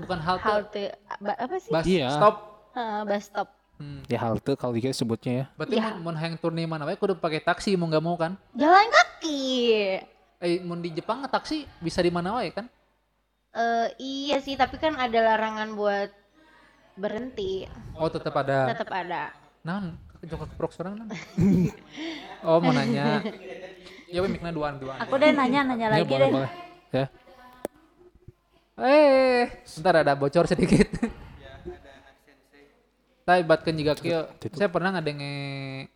Bukan 0.00 0.16
halte. 0.18 0.40
halte 0.42 0.84
ba- 1.18 1.36
apa 1.36 1.56
sih? 1.56 1.68
Bus 1.68 1.84
Iya. 1.86 2.08
stop. 2.10 2.34
Heeh, 2.72 3.00
bus 3.04 3.20
stop. 3.22 3.48
Hmm. 3.76 4.00
Ya 4.06 4.16
halte 4.18 4.56
kalau 4.56 4.72
dikira 4.72 4.92
sebutnya 4.92 5.32
ya. 5.34 5.44
Berarti 5.54 5.76
Ya. 5.76 5.92
mun, 5.94 6.04
mun 6.06 6.16
hayang 6.16 6.36
turun 6.36 6.56
di 6.56 6.64
mana 6.64 6.84
wae 6.84 6.96
kudu 6.96 7.16
pakai 7.16 7.40
taksi 7.40 7.76
mau 7.76 7.84
nggak 7.86 8.00
mau 8.02 8.16
kan? 8.16 8.32
Jalan 8.52 8.88
kaki. 8.90 9.40
Eh 10.38 10.60
mun 10.60 10.80
di 10.80 10.88
Jepang 10.90 11.20
taksi 11.22 11.64
bisa 11.78 12.00
di 12.00 12.08
mana 12.08 12.32
wae 12.34 12.48
kan? 12.50 12.64
Eh 13.50 13.88
iya 13.98 14.38
sih, 14.38 14.54
tapi 14.54 14.78
kan 14.78 14.94
ada 14.94 15.18
larangan 15.18 15.74
buat 15.74 16.10
berhenti. 16.94 17.66
Oh 17.98 18.06
tetap 18.06 18.34
ada. 18.38 18.70
Tetap 18.70 18.90
ada. 18.94 19.34
Naon? 19.66 19.98
Joko 20.22 20.46
keprok 20.46 20.70
seorang 20.70 21.02
naon? 21.02 21.10
oh 22.46 22.62
mau 22.62 22.70
nanya. 22.70 23.24
Ya 24.10 24.22
mikna 24.26 24.50
duaan 24.50 24.78
duaan. 24.82 24.98
aku 24.98 25.14
deh 25.22 25.30
nanya 25.30 25.62
nanya 25.66 25.86
Ya 25.86 26.02
lagi 26.02 26.10
boleh 26.10 26.26
deh 26.26 26.34
boleh. 26.34 26.52
Ya. 26.90 27.06
Eh, 28.80 29.44
bentar 29.76 29.94
ada 30.02 30.14
bocor 30.16 30.46
sedikit. 30.48 30.88
Tapi 33.28 33.46
batkan 33.46 33.76
juga 33.78 33.94
kieu, 33.94 34.26
saya 34.56 34.66
pernah 34.66 34.90
ngadenge 34.96 35.86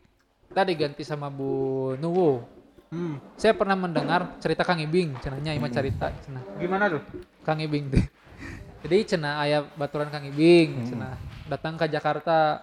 tadi 0.54 0.72
ganti 0.78 1.02
sama 1.02 1.26
Bu 1.32 1.94
Nuwo. 1.98 2.53
Hmm. 2.94 3.18
Saya 3.34 3.58
pernah 3.58 3.74
mendengar 3.74 4.38
cerita 4.38 4.62
Kang 4.62 4.78
Ibing, 4.78 5.18
cenanya 5.18 5.50
ima 5.50 5.66
cerita 5.66 6.14
cenah. 6.22 6.46
Gimana 6.56 6.86
tuh? 6.86 7.02
Kang 7.42 7.58
Ibing 7.58 7.90
teh. 7.90 8.06
Jadi 8.86 8.96
cenah 9.10 9.42
aya 9.42 9.66
baturan 9.74 10.14
Kang 10.14 10.22
Ibing, 10.22 10.86
cenah 10.86 11.18
datang 11.50 11.74
ke 11.74 11.90
Jakarta. 11.90 12.62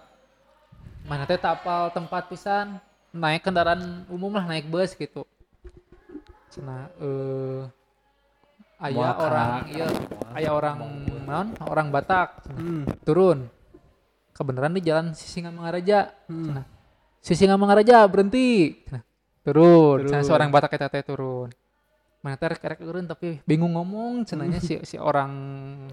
Mana 1.04 1.28
teh 1.28 1.36
tak 1.36 1.60
apal 1.60 1.92
tempat 1.92 2.32
pisan, 2.32 2.80
naik 3.12 3.44
kendaraan 3.44 4.08
umum 4.08 4.32
lah, 4.32 4.48
naik 4.48 4.64
bus 4.66 4.96
gitu. 4.96 5.28
Cenah 6.48 6.88
eh 6.96 7.62
aya 8.78 8.96
Muaka. 8.96 9.20
orang 9.20 9.50
iya 9.68 9.86
aya 10.32 10.50
orang 10.50 10.76
naon? 11.22 11.48
Orang 11.60 11.92
Batak 11.92 12.48
Hmm. 12.48 12.88
turun. 13.04 13.52
Kebenaran 14.32 14.72
di 14.72 14.80
jalan 14.80 15.12
Sisingamangaraja. 15.12 16.08
Cenah. 16.24 16.64
Sisingamangaraja 17.20 18.00
berhenti. 18.08 18.80
Cenah. 18.88 19.04
Turun. 19.42 20.06
Turun. 20.06 20.22
seorang 20.22 20.48
Batak 20.48 20.74
eta 20.74 20.86
teh 20.86 21.02
turun. 21.02 21.50
Mana 22.22 22.38
teh 22.38 22.46
rek 22.46 22.78
turun 22.78 23.02
tapi 23.02 23.42
bingung 23.42 23.74
ngomong 23.74 24.22
cenahnya 24.22 24.62
si 24.62 24.78
si 24.86 24.94
orang 24.94 25.34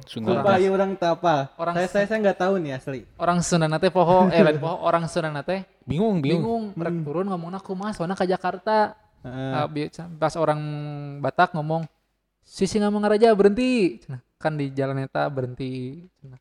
Sunda. 0.05 0.37
Sumpah 0.37 0.61
ya 0.61 0.69
orang 0.69 0.93
apa. 0.93 1.49
Orang 1.57 1.73
saya 1.73 1.89
saya 1.89 2.05
saya 2.05 2.17
nggak 2.21 2.37
tahu 2.37 2.61
nih 2.61 2.77
asli. 2.77 3.01
orang 3.17 3.41
Sunda 3.41 3.65
teh 3.81 3.89
poho 3.89 4.29
eh 4.29 4.37
lain 4.37 4.61
poho 4.61 4.77
orang 4.85 5.09
Sunda 5.09 5.41
teh 5.41 5.65
Bingung, 5.89 6.21
bingung. 6.21 6.69
bingung 6.69 6.85
rek 6.85 6.95
turun 7.01 7.25
ngomong 7.25 7.57
aku 7.57 7.73
mas 7.73 7.97
soalnya 7.97 8.13
ke 8.13 8.29
Jakarta 8.29 8.93
Heeh. 9.25 9.51
Ah, 9.51 9.65
bi- 9.65 9.89
pas 10.15 10.37
orang 10.37 10.61
Batak 11.17 11.57
ngomong 11.57 11.89
sisi 12.45 12.77
ngomong 12.77 13.01
raja 13.03 13.33
berhenti 13.33 13.97
Cenah. 13.99 14.21
kan 14.37 14.53
di 14.53 14.69
jalan 14.69 15.01
eta 15.01 15.25
berhenti 15.27 16.05
Cenah. 16.15 16.37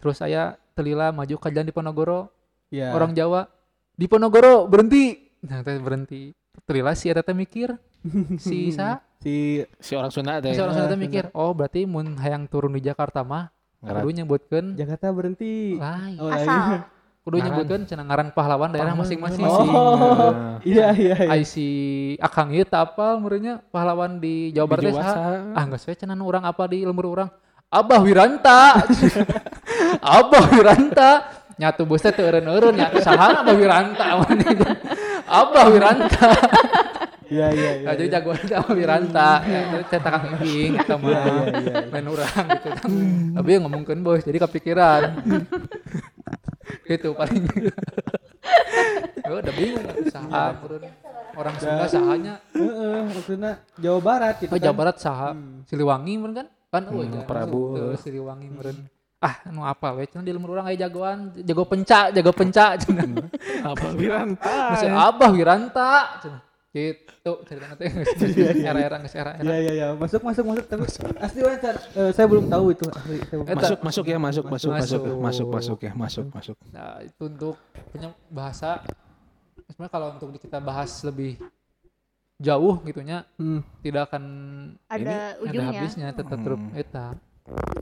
terus 0.00 0.16
saya 0.16 0.56
telila 0.72 1.12
maju 1.12 1.36
ke 1.36 1.52
jalan 1.52 1.68
di 1.68 1.76
Ponorogo 1.76 2.32
Ya. 2.72 2.96
orang 2.96 3.12
Jawa 3.12 3.52
di 3.92 4.08
Ponorogo 4.08 4.64
berhenti 4.64 5.27
nah 5.40 5.60
teh 5.60 5.76
berhenti 5.76 6.34
telila 6.64 6.92
si 6.92 7.06
eta 7.06 7.20
teh 7.20 7.32
mikir 7.32 7.74
si 8.36 8.70
sa 8.76 8.98
si 9.16 9.62
Si 9.78 9.92
orang 9.92 10.10
Sunda 10.10 10.38
teh. 10.38 10.50
si 10.50 10.58
orang 10.58 10.74
Sunda 10.74 10.88
teh 10.88 10.98
mikir 10.98 11.30
oh 11.32 11.50
berarti 11.50 11.84
mun 11.84 12.14
hayang 12.16 12.44
turun 12.44 12.70
di 12.70 12.80
Jakarta 12.80 13.22
mah 13.22 13.50
kudu 13.78 14.10
nyebutkeun 14.12 14.74
Jakarta 14.74 15.08
berhenti. 15.08 15.78
lain 15.78 16.18
Oh, 16.18 16.26
asal 16.26 16.50
lain. 16.50 16.80
kudu 17.22 17.36
nyebutkeun 17.38 17.82
cenah 17.84 18.04
ngaran 18.04 18.28
pahlawan 18.30 18.70
daerah 18.70 18.90
masing-masing 18.92 19.38
Oh. 19.40 19.54
sih. 19.54 19.70
Iya 20.68 20.88
iya 20.92 21.14
iya. 21.16 21.30
Ai 21.30 21.42
si 21.44 21.66
Akang 22.18 22.50
ieu 22.50 22.64
teu 22.64 22.74
apal 22.76 23.18
meureunnya 23.18 23.62
pahlawan 23.64 24.18
di 24.18 24.50
Jawa 24.50 24.66
Barat 24.66 24.82
teh 24.82 24.92
saha? 24.92 25.54
Ah 25.54 25.64
geus 25.68 25.84
we 25.84 25.94
cenah 25.94 26.12
nu 26.12 26.24
urang 26.24 26.42
apa 26.42 26.66
di 26.66 26.82
lembur 26.82 27.06
urang. 27.08 27.30
Abah 27.68 28.00
Wiranta. 28.00 28.82
Abah 30.18 30.44
Wiranta. 30.50 31.10
Nyatu 31.54 31.82
bos 31.84 32.00
teh 32.00 32.10
teu 32.10 32.22
eureun-eureun 32.24 32.70
nya 32.72 32.90
saha 32.96 33.42
Abah 33.42 33.54
Wiranta 33.54 34.06
Abah 35.28 35.66
Wiranta. 35.68 36.28
Iya 37.28 37.52
iya 37.52 37.70
iya. 37.76 37.86
Jadi 37.92 38.08
jagoan 38.08 38.40
itu 38.40 38.54
Abah 38.56 38.72
Wiranta. 38.72 39.30
Ya, 39.44 39.60
terus 39.68 39.86
cetakan 39.92 40.40
ing 40.40 40.72
kita 40.80 40.96
mah 40.96 41.08
Iya, 41.12 41.20
iya, 41.28 41.44
iya. 41.60 41.92
main 41.92 42.06
urang 42.08 42.46
gitu. 42.56 42.68
Tapi 43.36 43.48
yang 43.52 43.62
ngomongkeun 43.68 44.00
bos 44.00 44.24
jadi 44.24 44.38
kepikiran. 44.40 45.02
gitu 46.88 47.12
paling. 47.12 47.44
Ya 49.20 49.28
udah 49.28 49.52
bingung 49.52 49.84
saha. 50.08 50.56
Orang 51.36 51.54
Sunda 51.60 51.84
sahanya 51.84 52.34
Heeh, 52.50 52.98
maksudnya 53.12 53.62
Jawa 53.78 54.00
Barat 54.00 54.34
gitu 54.40 54.50
Oh, 54.50 54.58
Jawa 54.58 54.72
kan. 54.72 54.80
Barat 54.80 54.96
saha 54.96 55.30
Siliwangi 55.68 56.12
meureun 56.16 56.34
kan? 56.34 56.46
Kan 56.72 56.82
oh, 56.88 57.04
Hmm, 57.04 57.28
Prabu. 57.28 57.60
Siliwangi 58.00 58.48
meureun. 58.48 58.88
Ah, 59.18 59.34
nu 59.50 59.60
apa 59.60 59.92
we 59.92 60.06
cenah 60.06 60.22
di 60.22 60.30
lembur 60.30 60.54
urang 60.54 60.64
aya 60.64 60.78
jagoan, 60.78 61.34
jago 61.34 61.66
penca, 61.66 62.06
jago 62.08 62.30
penca 62.30 62.74
cenah. 62.82 63.26
Apa 63.66 63.90
Wiranta? 63.90 64.54
Masih 64.70 64.88
Abah 64.88 65.30
Wiranta 65.30 65.90
cenah. 66.22 66.42
Gitu. 66.68 67.32
Era-era 68.62 68.96
geus 69.00 69.10
Iya 69.10 69.22
era-era. 69.24 69.56
iya 69.58 69.72
iya, 69.74 69.86
masuk 69.92 70.22
masuk 70.22 70.44
masuk 70.46 70.64
tapi 70.64 70.84
asli 71.18 71.40
wae 71.42 71.58
Chan. 71.58 71.74
Eh, 71.92 72.10
saya 72.12 72.24
belum 72.24 72.46
tahu 72.46 72.70
itu 72.70 72.86
asli. 72.86 73.18
Saya 73.20 73.36
belum. 73.42 73.56
Masuk 73.58 73.78
masuk 73.82 74.04
ya 74.06 74.18
masuk 74.20 74.44
masuk 74.46 74.70
masuk 74.70 75.00
Masuk. 75.02 75.18
masuk 75.18 75.46
masuk 75.50 75.78
ya 75.82 75.92
masuk 75.92 76.24
masuk. 76.30 76.56
Nah, 76.70 77.02
itu 77.02 77.22
untuk 77.26 77.56
punya 77.90 78.08
bahasa 78.30 78.84
sebenarnya 79.66 79.90
kalau 79.90 80.06
untuk 80.14 80.28
kita 80.38 80.58
bahas 80.60 80.92
lebih 81.02 81.40
jauh 82.38 82.78
gitunya 82.86 83.26
Hmm. 83.34 83.66
tidak 83.82 84.08
akan 84.08 84.22
Ada 84.86 85.02
ada 85.02 85.18
ujungnya. 85.42 85.68
habisnya 85.74 86.08
tetap 86.14 86.38
Hmm. 86.38 86.70
eta. 86.72 87.06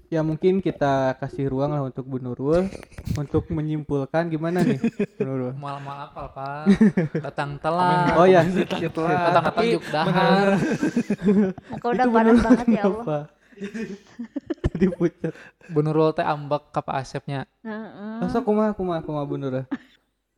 Ya 0.06 0.22
mungkin 0.22 0.62
kita 0.62 1.18
kasih 1.18 1.51
ruang 1.51 1.74
lah 1.74 1.82
untuk 1.82 2.06
Bu 2.06 2.22
Nurul 2.22 2.70
untuk 3.18 3.51
menyimpulkan 3.51 4.30
gimana 4.30 4.62
nih 4.62 4.78
Bu 5.18 5.22
Nurul. 5.26 5.52
Mal-mal 5.59 6.06
apal, 6.06 6.30
Pak. 6.30 6.64
Datang 7.26 7.59
telat. 7.59 8.14
Oh 8.14 8.26
ya, 8.26 8.47
Datang-datang 8.47 9.66
juk 9.66 9.84
dahar. 9.90 10.62
Muka 11.74 11.86
udah 11.90 12.06
panas 12.06 12.38
banget 12.38 12.66
ya 12.70 12.82
Allah. 12.86 13.02
apa? 13.02 13.18
Tadi 14.70 14.86
pucat. 14.94 15.34
Bu 15.74 15.80
Nurul 15.82 16.14
teh 16.14 16.22
ambek 16.22 16.70
ka 16.70 16.80
Pak 16.86 16.97
Asepnya. 17.02 17.51
Heeh. 17.66 18.22
Masa 18.22 18.38
kumaha 18.47 18.70
kumaha 18.78 19.02
kumaha 19.02 19.26
Bu 19.26 19.36
Nurul? 19.43 19.66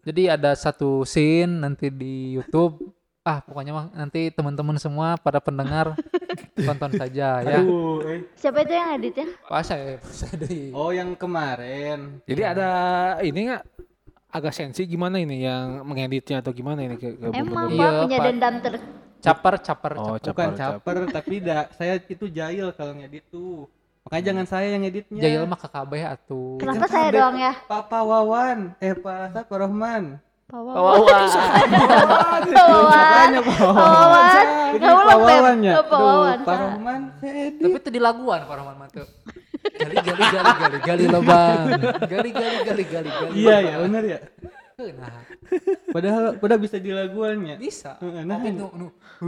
Jadi 0.09 0.33
ada 0.33 0.57
satu 0.57 1.05
scene 1.05 1.61
nanti 1.61 1.93
di 1.93 2.33
YouTube. 2.41 2.98
Ah, 3.29 3.45
pokoknya 3.45 3.77
mah 3.77 3.87
nanti 3.93 4.33
teman-teman 4.33 4.81
semua 4.81 5.21
pada 5.21 5.37
pendengar 5.37 5.93
tonton 6.67 6.97
saja 6.97 7.45
ya. 7.45 7.61
Aduh, 7.61 8.01
eh. 8.09 8.25
Siapa 8.33 8.65
itu 8.65 8.73
yang 8.73 8.89
edit 8.97 9.15
ya? 9.21 9.27
Pak 9.45 9.61
dari 9.69 10.73
Oh 10.73 10.89
yang 10.97 11.13
kemarin. 11.13 12.25
Jadi 12.25 12.41
ada 12.41 12.71
ini 13.21 13.53
nggak 13.53 13.63
agak 14.33 14.53
sensi 14.57 14.89
gimana 14.89 15.21
ini 15.21 15.45
yang 15.45 15.85
mengeditnya 15.85 16.41
atau 16.41 16.57
gimana 16.57 16.89
ini 16.89 16.97
ke, 16.97 17.21
ke 17.21 17.37
Emang? 17.37 17.69
Pak 17.69 17.77
Iya, 17.77 17.89
punya 18.01 18.19
dendam 18.25 18.55
ter 18.65 18.75
caper 19.21 19.55
caper 19.61 19.93
Oh, 20.01 20.17
caper. 20.17 20.33
Bukan 20.33 20.49
caper, 20.57 20.77
caper, 20.81 20.97
tapi 21.13 21.35
da, 21.45 21.69
saya 21.77 22.01
itu 22.01 22.33
jahil 22.33 22.73
kalau 22.73 22.97
ngedit 22.97 23.29
tuh. 23.29 23.69
Makanya 24.09 24.25
jangan 24.33 24.47
saya 24.49 24.67
yang 24.73 24.89
ngeditnya. 24.89 25.21
Jail 25.21 25.45
mah 25.45 25.61
kakabeh 25.61 26.01
atuh. 26.01 26.57
Kenapa 26.57 26.89
Jangan 26.89 26.89
saya 26.97 27.09
doang 27.13 27.37
ya? 27.37 27.53
Papa 27.69 28.01
Wawan, 28.01 28.73
eh 28.81 28.97
Pak 28.97 29.37
Pak 29.37 29.53
Rohman. 29.53 30.17
Pawawan. 30.53 31.05
Pawawan. 31.05 32.43
Pawawan. 32.49 33.31
Pawawan. 33.45 34.47
Ini 34.69 34.81
Gak 34.81 34.95
ulang 34.95 35.05
Pak 35.07 35.19
Beb. 35.21 35.37
Wawan 35.37 35.59
ya. 35.61 35.75
Pawawan. 35.85 36.39
Pak. 36.41 36.59
Tapi 37.61 37.77
itu 37.77 37.91
di 37.93 38.01
laguan 38.01 38.41
Pak 38.43 38.55
Rahman 38.57 38.77
mah 38.77 38.89
tuh. 38.89 39.05
Gali 39.69 39.97
gali 39.99 40.25
gali 40.25 40.53
gali 40.57 40.79
gali 40.81 41.05
lobang. 41.07 41.59
Gali 42.07 42.31
gali 42.33 42.57
gali 42.65 42.85
gali 42.87 43.11
gali. 43.13 43.37
Iya 43.37 43.57
ya, 43.61 43.75
benar 43.79 44.03
ya. 44.03 44.19
Nah, 44.79 45.11
Padahal 45.91 46.25
padahal 46.39 46.61
bisa 46.63 46.79
di 46.79 46.95
laguannya. 46.95 47.59
bisa. 47.59 47.99
Nah, 48.01 48.39
Tapi 48.39 48.49
nu 48.55 48.71
nu 48.73 48.87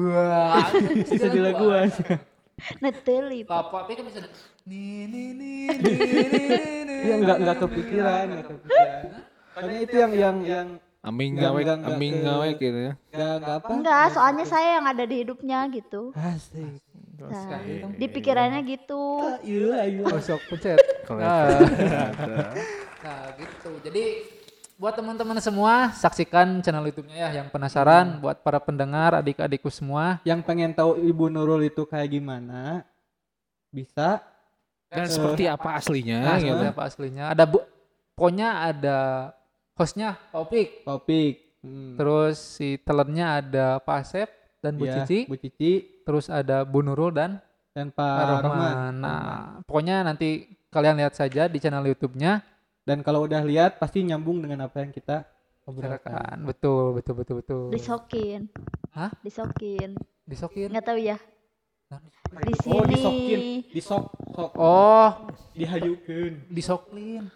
wah, 0.08 0.62
Bisa 1.10 1.26
di 1.26 1.40
laguan. 1.42 1.90
Neteli. 2.82 3.44
Pak. 3.44 3.56
Apa 3.60 3.84
tapi 3.84 3.92
kan 3.92 4.04
bisa 4.06 4.24
ada- 4.24 4.32
ni 4.64 5.04
ni 5.04 5.36
ni 5.36 5.52
ni 5.68 5.92
ni 6.24 6.42
ni. 6.80 6.96
Iya 7.02 7.14
enggak 7.18 7.36
enggak 7.36 7.56
kepikiran, 7.58 8.24
enggak 8.30 8.46
kepikiran. 8.46 9.02
Soalnya 9.50 9.78
itu 9.82 9.96
yang 9.98 10.12
yang 10.14 10.36
yang 10.46 10.68
Aming 11.00 11.40
ngawek, 11.40 11.64
aming 11.80 12.14
ngawek 12.28 12.60
gitu 12.60 12.76
ya. 12.76 12.92
enggak 13.08 13.32
enggak 13.40 13.56
apa. 13.56 13.68
Enggak, 13.72 14.06
soalnya 14.12 14.44
saya 14.44 14.68
yang 14.76 14.84
ada 14.84 15.04
di 15.08 15.16
hidupnya 15.24 15.64
gitu. 15.72 16.12
Asik. 16.12 16.76
Nah, 17.20 17.60
di 17.96 18.06
pikirannya 18.08 18.60
gitu. 18.68 19.00
Iya, 19.40 19.88
iya. 19.88 20.04
Oh, 20.04 20.20
sok 20.20 20.40
pencet. 20.52 20.76
Nah. 21.08 21.48
nah, 23.00 23.20
gitu. 23.40 23.70
Jadi 23.80 24.04
buat 24.80 24.96
teman-teman 24.96 25.36
semua 25.40 25.92
saksikan 25.92 26.64
channel 26.64 26.88
YouTube-nya 26.88 27.16
ya 27.16 27.28
yang 27.40 27.48
penasaran 27.52 28.20
buat 28.20 28.40
para 28.40 28.56
pendengar 28.56 29.12
adik-adikku 29.20 29.68
semua 29.68 30.24
Yang 30.24 30.40
pengen 30.48 30.72
tahu 30.72 30.96
Ibu 30.96 31.28
Nurul 31.28 31.68
itu 31.68 31.84
kayak 31.84 32.08
gimana? 32.16 32.88
Bisa 33.68 34.24
Dan 34.88 35.04
seperti 35.08 35.44
apa 35.48 35.76
aslinya 35.76 36.20
Nah, 36.24 36.36
gitu. 36.40 36.56
seperti 36.56 36.66
apa 36.72 36.82
aslinya. 36.88 37.24
Ada 37.32 37.44
bu, 37.44 37.60
pokoknya 38.16 38.48
ada 38.68 38.98
hostnya 39.80 40.20
Topik, 40.28 40.84
topik. 40.84 41.34
Hmm. 41.64 41.96
terus 41.96 42.36
si 42.36 42.76
telennya 42.84 43.40
ada 43.40 43.66
Pak 43.80 43.96
Asep 44.04 44.28
dan 44.60 44.76
Bu 44.76 44.84
Iya, 44.84 45.04
Cici, 45.04 45.24
Bu 45.24 45.36
Cici 45.40 46.04
terus 46.04 46.28
ada 46.28 46.68
Bu 46.68 46.84
Nurul 46.84 47.16
dan 47.16 47.40
dan 47.72 47.88
Pak 47.94 48.02
Pak 48.02 48.26
Rohman. 48.28 48.44
Rohman. 48.44 48.94
Nah, 48.98 49.34
pokoknya 49.64 50.02
nanti 50.02 50.50
kalian 50.70 50.98
lihat 50.98 51.14
saja 51.14 51.46
di 51.46 51.58
channel 51.58 51.86
YouTube-nya. 51.86 52.42
Dan 52.82 53.06
kalau 53.06 53.28
udah 53.28 53.44
lihat 53.44 53.78
pasti 53.78 54.02
nyambung 54.02 54.42
dengan 54.42 54.66
apa 54.66 54.82
yang 54.82 54.90
kita 54.90 55.22
obrolkan. 55.68 56.42
Betul, 56.42 56.96
betul, 56.98 57.14
betul, 57.22 57.34
betul. 57.44 57.62
Disokin. 57.70 58.50
Hah? 58.90 59.12
Disokin. 59.22 59.94
Disokin. 60.26 60.68
Enggak 60.74 60.86
tahu 60.90 60.98
ya. 60.98 61.18
Di 62.30 62.54
sini. 62.62 62.78
Oh, 62.78 62.86
disokin, 62.86 63.40
disok, 63.74 64.04
sok, 64.38 64.50
Oh, 64.54 65.08
dihayukeun. 65.58 66.46
disoklin. 66.46 67.26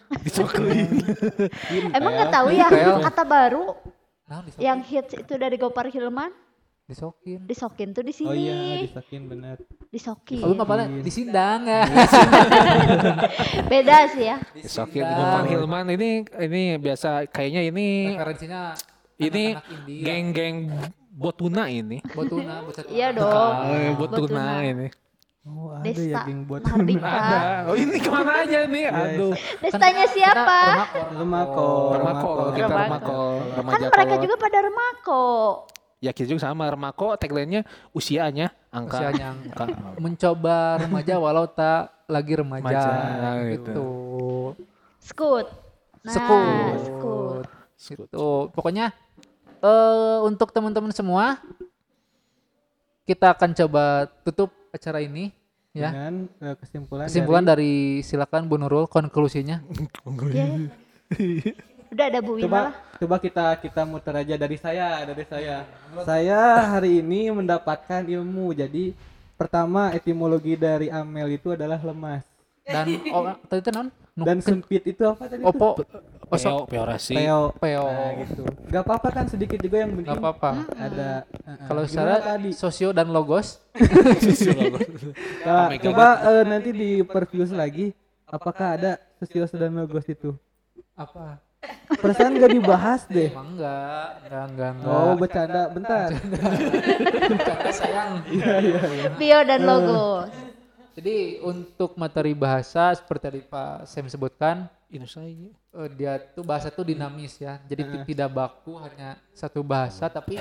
Emang 1.90 2.12
nggak 2.14 2.30
tahu 2.30 2.54
ya 2.54 2.70
kata 3.02 3.22
baru 3.26 3.74
Nah, 4.30 4.46
disokin. 4.46 4.62
yang 4.62 4.78
hits 4.86 5.18
itu 5.18 5.34
dari 5.34 5.58
Gopar 5.58 5.90
Hilman? 5.90 6.30
disokin. 6.84 7.48
Disokin 7.48 7.96
tuh 7.96 8.04
di 8.04 8.12
sini. 8.12 8.28
Oh 8.28 8.36
iya, 8.36 8.84
disokin 8.84 9.24
bener. 9.26 9.56
Disokin. 9.88 10.44
Oh, 10.44 10.52
lu 10.52 10.60
apa 10.62 10.84
Disindang 11.00 11.64
ya. 11.64 11.82
Beda 13.72 14.04
sih 14.12 14.28
ya. 14.28 14.36
Sokin 14.62 15.02
Disindang. 15.02 15.16
Gopar 15.18 15.44
Hilman 15.48 15.86
ini 15.90 16.10
ini 16.38 16.62
biasa 16.78 17.24
kayaknya 17.32 17.66
ini 17.66 18.14
Referensinya 18.14 18.76
ini 19.18 19.56
anak-anak 21.14 21.20
India. 21.20 21.20
geng-geng 21.20 21.20
botuna 21.20 21.62
ini. 21.68 21.98
Botuna, 22.10 22.54
bocah 22.62 22.84
Iya 22.90 23.08
dong. 23.12 23.52
Eh, 23.64 23.90
botuna 23.94 24.18
Botuna. 24.18 24.44
ini. 24.62 24.88
Oh, 25.44 25.76
ada 25.76 25.84
Desta 25.84 26.08
ya 26.08 26.24
geng 26.24 26.48
buat 26.48 26.64
Mahardika. 26.64 27.04
Ada. 27.04 27.68
Oh 27.68 27.76
ini 27.76 28.00
ke 28.00 28.08
mana 28.08 28.32
aja 28.42 28.60
nih? 28.64 28.84
Aduh. 28.88 29.32
Destanya 29.60 30.04
siapa? 30.08 30.60
Remako, 31.12 31.68
Remako, 31.92 32.30
kita 32.56 32.64
Remako. 32.64 32.80
remako, 32.80 33.18
Kan 33.44 33.56
remaja 33.60 33.86
mereka 33.92 34.08
kolot. 34.08 34.22
juga 34.24 34.36
pada 34.40 34.58
remako. 34.64 35.24
Ya 36.00 36.10
kita 36.16 36.26
juga 36.26 36.40
sama 36.42 36.64
remako 36.64 37.16
tagline-nya 37.16 37.60
usianya 37.92 38.56
angka 38.68 39.04
Usianya 39.04 39.36
angka. 39.36 39.64
mencoba 40.00 40.80
remaja 40.80 41.14
walau 41.16 41.44
tak 41.44 41.92
lagi 42.08 42.32
remaja, 42.34 42.64
Remaja, 42.64 43.30
gitu. 43.44 43.52
gitu. 43.52 43.88
Skut. 44.98 45.46
Nah, 46.00 46.12
Sekut. 46.12 46.76
skut. 46.80 47.44
Gitu. 47.76 48.28
Pokoknya 48.48 48.96
eh 49.64 50.18
untuk 50.28 50.52
teman-teman 50.52 50.92
semua 50.92 51.40
kita 53.08 53.32
akan 53.32 53.56
coba 53.56 54.08
tutup 54.24 54.52
acara 54.72 55.00
ini 55.00 55.32
ya. 55.72 55.92
dengan 55.92 56.14
eh, 56.40 56.54
kesimpulan, 56.56 57.06
Kesimpulan 57.08 57.44
dari, 57.44 58.00
dari, 58.00 58.06
silakan 58.06 58.48
Bu 58.48 58.56
Nurul 58.60 58.84
konklusinya. 58.88 59.60
Ya. 60.34 61.52
Udah 61.94 62.10
ada 62.10 62.18
Bu 62.24 62.40
coba 62.42 62.58
lah. 62.58 62.74
coba 62.98 63.16
kita 63.22 63.54
kita 63.60 63.86
muter 63.86 64.14
aja 64.18 64.34
dari 64.34 64.56
saya 64.58 65.04
dari 65.06 65.22
saya 65.28 65.62
saya 66.02 66.40
hari 66.74 67.04
ini 67.04 67.30
mendapatkan 67.30 68.02
ilmu 68.02 68.50
jadi 68.50 68.96
pertama 69.38 69.94
etimologi 69.94 70.58
dari 70.58 70.90
amel 70.90 71.38
itu 71.38 71.54
adalah 71.54 71.78
lemas 71.78 72.24
Dan 72.64 72.98
oh, 73.12 73.36
tadi 73.46 73.60
itu 73.60 73.70
non? 73.70 73.88
Dan 74.16 74.40
sempit 74.40 74.82
itu 74.88 75.02
apa 75.04 75.28
tadi 75.28 75.44
itu? 75.44 75.70
Peo, 76.26 76.64
peorasi. 76.64 77.14
peo 77.14 77.40
Peo. 77.56 77.84
nah, 77.84 78.10
gitu 78.20 78.42
gak 78.66 78.82
apa-apa 78.82 79.08
kan 79.10 79.24
sedikit 79.26 79.58
juga 79.58 79.84
yang 79.84 79.92
penting 79.92 80.08
Nggak 80.08 80.20
apa-apa. 80.20 80.50
ada 80.74 81.10
uh-uh. 81.24 81.66
Kalau 81.68 81.82
secara 81.84 82.14
tadi 82.20 82.50
sosio 82.50 82.90
dan 82.90 83.08
logos 83.10 83.60
Nah, 85.44 85.66
Omega 85.68 85.82
coba 85.84 86.06
eh, 86.30 86.44
nanti 86.44 86.70
di 86.70 86.90
perviews 87.02 87.50
lagi 87.50 87.92
apakah 88.26 88.78
ada 88.78 88.92
sosios 89.18 89.50
dan 89.52 89.74
logos 89.74 90.06
itu 90.06 90.34
apa? 90.94 91.38
Perasaan 91.96 92.36
gak 92.36 92.52
dibahas 92.52 93.08
deh. 93.08 93.32
Emang 93.32 93.56
enggak, 93.56 94.08
enggak, 94.28 94.44
enggak, 94.52 94.70
enggak. 94.76 94.92
Oh, 94.92 95.14
bercanda. 95.16 95.62
Bentar. 95.72 96.08
Bercanda, 96.12 97.70
sayang. 97.80 98.12
Iya, 98.28 98.52
iya, 98.60 98.80
iya. 98.84 99.08
Bio 99.16 99.40
dan 99.48 99.60
logo. 99.64 100.28
Jadi 100.92 101.40
untuk 101.40 101.96
materi 101.96 102.36
bahasa 102.36 102.92
seperti 102.92 103.22
tadi 103.24 103.40
Pak 103.42 103.88
Sam 103.88 104.06
sebutkan, 104.06 104.68
Inusai. 104.94 105.50
eh, 105.50 105.88
dia 105.90 106.16
tuh 106.22 106.46
bahasa 106.46 106.70
tuh 106.70 106.86
dinamis 106.86 107.34
ya. 107.36 107.58
Jadi 107.66 107.82
ti- 107.82 108.14
tidak 108.14 108.30
baku 108.30 108.78
hanya 108.78 109.18
satu 109.34 109.60
bahasa 109.60 110.06
tapi 110.06 110.38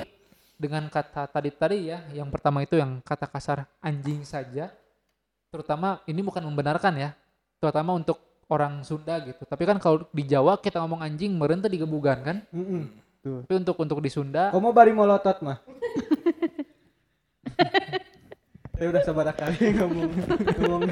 dengan 0.54 0.86
kata 0.86 1.26
tadi 1.26 1.50
tadi 1.50 1.90
ya, 1.90 1.98
yang 2.14 2.30
pertama 2.30 2.62
itu 2.62 2.78
yang 2.78 3.02
kata 3.02 3.26
kasar 3.26 3.66
anjing 3.82 4.22
saja. 4.22 4.70
Terutama 5.50 5.98
ini 6.06 6.22
bukan 6.22 6.42
membenarkan 6.42 6.94
ya. 6.94 7.10
Terutama 7.58 7.94
untuk 7.94 8.18
orang 8.46 8.82
Sunda 8.82 9.18
gitu. 9.20 9.42
Tapi 9.42 9.62
kan 9.64 9.78
kalau 9.78 10.06
di 10.10 10.22
Jawa 10.22 10.54
kita 10.56 10.78
ngomong 10.78 11.02
anjing 11.02 11.34
meureun 11.34 11.58
teh 11.58 11.70
digebugan 11.70 12.22
kan. 12.22 12.36
Mm-mm. 12.54 12.86
Tuh. 13.24 13.40
Tapi 13.42 13.54
untuk 13.56 13.76
untuk 13.80 13.98
di 13.98 14.12
Sunda 14.12 14.52
Kamu 14.52 14.70
bari 14.70 14.92
molotot 14.92 15.40
mah. 15.40 15.58
Saya 18.74 18.90
udah 18.90 19.02
sabar 19.06 19.30
kali 19.32 19.70
ngomong 19.78 20.10
ngomong 20.58 20.82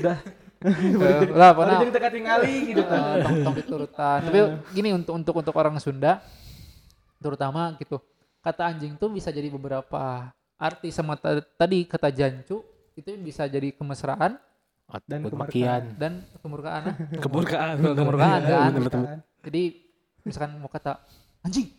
udah 0.00 0.16
lah 1.36 1.50
Baru 1.50 1.58
pernah 1.60 1.76
jadi 1.78 1.92
teka 1.92 2.08
tingali 2.08 2.54
gitu 2.66 2.82
kan. 2.82 3.00
Eh, 3.00 3.20
tong 3.20 3.36
tong 3.42 3.54
diturutan. 3.54 4.18
Tapi 4.22 4.38
gini 4.72 4.88
untuk 4.90 5.12
untuk 5.12 5.34
untuk 5.36 5.54
orang 5.54 5.76
Sunda 5.76 6.24
terutama 7.18 7.76
gitu. 7.76 8.00
Kata 8.40 8.68
anjing 8.68 8.94
tuh 8.94 9.08
bisa 9.08 9.28
jadi 9.28 9.48
beberapa 9.48 10.28
arti 10.54 10.88
sama 10.88 11.14
ta- 11.14 11.40
tadi 11.40 11.84
kata 11.84 12.08
jancu 12.08 12.60
itu 12.94 13.10
bisa 13.16 13.44
jadi 13.44 13.72
kemesraan 13.72 14.36
Dan 15.04 15.24
kemakian. 15.24 15.82
dan 15.96 16.12
kemurkaan. 16.38 16.82
ah. 16.86 16.94
Kemurkaan. 17.24 17.74
Kemurkaan 17.80 18.40
kan. 18.42 18.70
Kan? 18.84 19.18
Jadi 19.42 19.62
misalkan 20.22 20.56
mau 20.56 20.68
kata 20.68 21.00
anjing. 21.40 21.72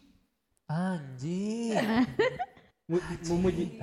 Anjing. 0.65 1.77
Mu- 2.85 3.01
Memuji. 3.27 3.77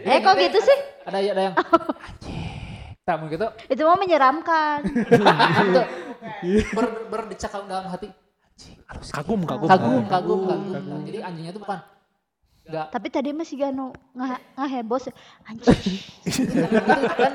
Eh 0.00 0.18
kok 0.18 0.34
gitu 0.36 0.58
sih? 0.58 0.78
Ada 1.04 1.18
ya 1.20 1.30
ada 1.32 1.42
yang 1.44 1.54
anjing. 1.58 2.67
Tak 3.08 3.16
mau 3.16 3.26
gitu. 3.32 3.48
Itu 3.72 3.82
mau 3.88 3.96
menyeramkan. 3.96 4.84
Itu 4.84 5.80
ber, 6.76 7.08
berdecak 7.08 7.56
dalam 7.64 7.88
hati. 7.88 8.12
Anjing, 8.12 8.76
halus. 8.84 9.08
Kagum, 9.08 9.40
kagum. 9.48 9.64
Kagum, 9.64 10.04
kagum, 10.04 10.40
kagum. 10.44 11.00
Jadi 11.08 11.18
anjingnya 11.24 11.56
itu 11.56 11.62
bukan 11.64 11.80
enggak 12.68 12.92
Tapi 12.92 13.08
tadi 13.08 13.32
masih 13.32 13.56
gano 13.56 13.96
nggak 14.12 14.40
nggak 14.60 14.68
heboh 14.76 15.00
sih. 15.00 15.14
Anjing. 15.48 15.96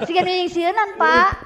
Si 0.06 0.12
gano 0.14 0.30
yang 0.30 0.52
sienan 0.54 0.94
pak. 0.94 1.42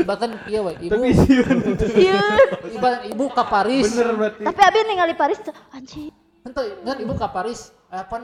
ibaratkan 0.00 0.30
iya 0.48 0.64
we 0.64 0.72
ibu 0.88 0.96
Tapi 0.96 1.08
siun. 1.28 1.56
Sieun. 1.76 2.48
ibarat 2.72 3.04
ibu 3.04 3.24
ke 3.28 3.44
Paris 3.52 3.84
Bener 3.92 4.16
berarti. 4.16 4.42
Tapi 4.48 4.60
abi 4.64 4.78
ningali 4.88 5.12
Paris 5.12 5.38
tuh 5.44 5.52
anjing. 5.76 6.08
ente 6.48 6.62
kan 6.80 6.96
ibu 6.96 7.12
ke 7.12 7.28
Paris 7.28 7.68
apa 7.92 8.16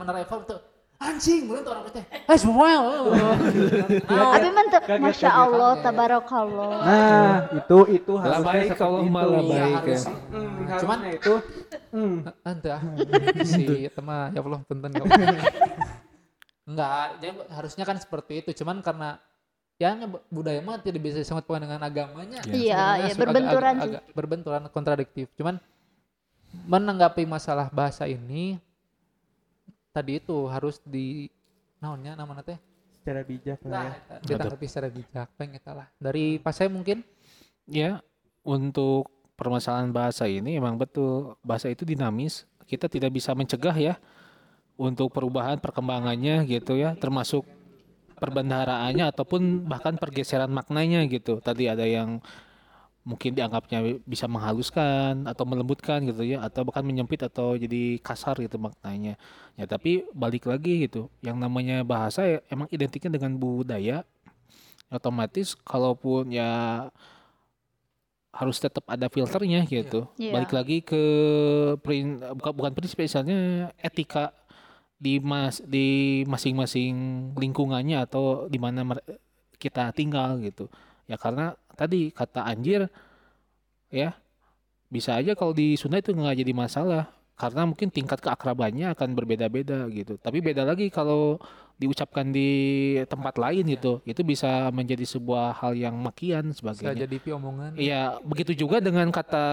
menara 0.00 0.24
Eiffel 0.24 0.48
tuh 0.48 0.64
anjing 0.98 1.46
mulai 1.46 1.62
tuh 1.62 1.72
orang 1.72 1.84
teh 1.94 2.04
eh 2.10 2.38
semuanya 2.38 2.78
tuh 2.82 3.12
Kaget, 4.88 5.04
masya. 5.04 5.30
Allah 5.30 5.70
tabarakallah. 5.84 6.72
Nah, 6.80 7.34
itu 7.54 7.78
itu 7.92 8.12
Lah 8.16 8.22
harusnya 8.40 8.48
baik 8.48 8.70
kalau 8.74 9.00
malah 9.04 9.40
Iya, 9.40 9.48
baik 9.52 9.60
ya. 9.60 9.76
harus. 9.76 10.02
Hmm, 10.08 10.78
Cuman- 10.80 11.02
itu. 11.08 11.34
Hmm, 11.88 12.16
ente 12.42 12.68
ah 12.72 12.82
si 13.44 13.64
teman 13.92 14.28
ya 14.32 14.40
Allah 14.40 14.60
punten 14.64 14.90
ya 14.90 15.00
Allah. 15.04 15.18
enggak 16.68 17.06
jadi 17.20 17.32
harusnya 17.52 17.84
kan 17.84 17.96
seperti 18.00 18.32
itu. 18.40 18.50
Cuman 18.56 18.80
karena 18.80 19.20
ya 19.76 19.92
budaya 20.28 20.58
mah 20.64 20.80
tidak 20.80 21.04
bisa 21.04 21.20
disangkut 21.20 21.44
dengan 21.46 21.78
agamanya. 21.78 22.40
Iya, 22.48 23.06
iya, 23.06 23.12
berbenturan 23.12 23.74
agak 23.76 24.02
berbenturan 24.12 24.62
kontradiktif. 24.72 25.28
Cuman 25.36 25.60
menanggapi 26.64 27.28
masalah 27.28 27.68
bahasa 27.68 28.08
ini 28.08 28.56
tadi 29.92 30.20
itu 30.20 30.48
harus 30.48 30.80
di 30.84 31.28
naonnya 31.78 32.18
namanya 32.18 32.42
teh 32.42 32.58
secara 32.98 33.22
bijak 33.24 33.58
lah 33.64 33.70
ya. 33.70 33.92
Nah, 33.94 34.20
ditanggapi 34.20 34.66
secara 34.66 34.88
bijak, 34.92 35.26
pengen 35.38 35.52
kita 35.56 35.70
lah. 35.72 35.86
Dari 35.96 36.36
pas 36.42 36.52
saya 36.52 36.68
mungkin, 36.68 37.00
Ya, 37.68 38.00
untuk 38.48 39.12
permasalahan 39.36 39.92
bahasa 39.92 40.24
ini 40.24 40.56
emang 40.56 40.80
betul 40.80 41.36
bahasa 41.44 41.68
itu 41.68 41.84
dinamis. 41.84 42.48
Kita 42.64 42.88
tidak 42.88 43.12
bisa 43.12 43.36
mencegah 43.36 43.76
ya 43.76 43.94
untuk 44.80 45.12
perubahan 45.12 45.60
perkembangannya 45.60 46.48
gitu 46.48 46.80
ya, 46.80 46.96
termasuk 46.96 47.44
perbendaharaannya 48.16 49.04
ataupun 49.12 49.68
bahkan 49.68 50.00
pergeseran 50.00 50.48
maknanya 50.48 51.04
gitu. 51.12 51.44
Tadi 51.44 51.68
ada 51.68 51.84
yang 51.84 52.24
mungkin 53.08 53.32
dianggapnya 53.32 54.04
bisa 54.04 54.28
menghaluskan 54.28 55.24
atau 55.24 55.48
melembutkan 55.48 56.04
gitu 56.04 56.28
ya 56.28 56.44
atau 56.44 56.68
bahkan 56.68 56.84
menyempit 56.84 57.24
atau 57.24 57.56
jadi 57.56 57.96
kasar 58.04 58.36
gitu 58.44 58.60
maknanya. 58.60 59.16
Ya 59.56 59.64
tapi 59.64 60.04
balik 60.12 60.44
lagi 60.44 60.84
gitu. 60.84 61.08
Yang 61.24 61.40
namanya 61.40 61.80
bahasa 61.88 62.28
ya 62.28 62.38
emang 62.52 62.68
identiknya 62.68 63.16
dengan 63.16 63.40
budaya 63.40 64.04
otomatis 64.92 65.56
kalaupun 65.56 66.36
ya 66.36 66.84
harus 68.28 68.60
tetap 68.60 68.84
ada 68.84 69.08
filternya 69.08 69.64
gitu. 69.64 70.04
Iya. 70.20 70.32
Balik 70.36 70.52
lagi 70.52 70.76
ke 70.84 71.02
prin, 71.80 72.20
bukan 72.20 72.52
bukan 72.52 72.72
prinsip 72.76 73.00
misalnya 73.00 73.72
etika 73.80 74.36
di 75.00 75.16
mas 75.22 75.64
di 75.64 76.22
masing-masing 76.28 77.32
lingkungannya 77.40 78.04
atau 78.04 78.50
di 78.52 78.60
mana 78.60 78.84
kita 79.56 79.96
tinggal 79.96 80.36
gitu. 80.44 80.68
Ya 81.08 81.16
karena 81.16 81.56
tadi 81.74 82.12
kata 82.12 82.44
anjir 82.44 82.86
ya 83.88 84.12
bisa 84.88 85.16
aja 85.16 85.32
kalau 85.32 85.52
di 85.56 85.76
Sunda 85.80 86.00
itu 86.00 86.12
nggak 86.12 86.44
jadi 86.44 86.52
masalah 86.52 87.12
karena 87.38 87.62
mungkin 87.70 87.88
tingkat 87.88 88.18
keakrabannya 88.20 88.92
akan 88.92 89.14
berbeda-beda 89.14 89.88
gitu. 89.94 90.18
Tapi 90.20 90.42
beda 90.42 90.66
lagi 90.66 90.90
kalau 90.92 91.38
diucapkan 91.78 92.26
di 92.28 92.50
tempat 93.06 93.38
lain 93.38 93.62
gitu. 93.70 94.02
Itu 94.02 94.26
bisa 94.26 94.66
menjadi 94.74 95.06
sebuah 95.06 95.62
hal 95.62 95.78
yang 95.78 95.94
makian 95.94 96.50
bisa 96.50 96.74
sebagainya. 96.74 97.06
jadi 97.06 97.16
pi 97.22 97.30
omongan. 97.30 97.70
Iya, 97.78 98.18
begitu 98.26 98.52
juga 98.52 98.82
dengan 98.82 99.06
kata 99.14 99.46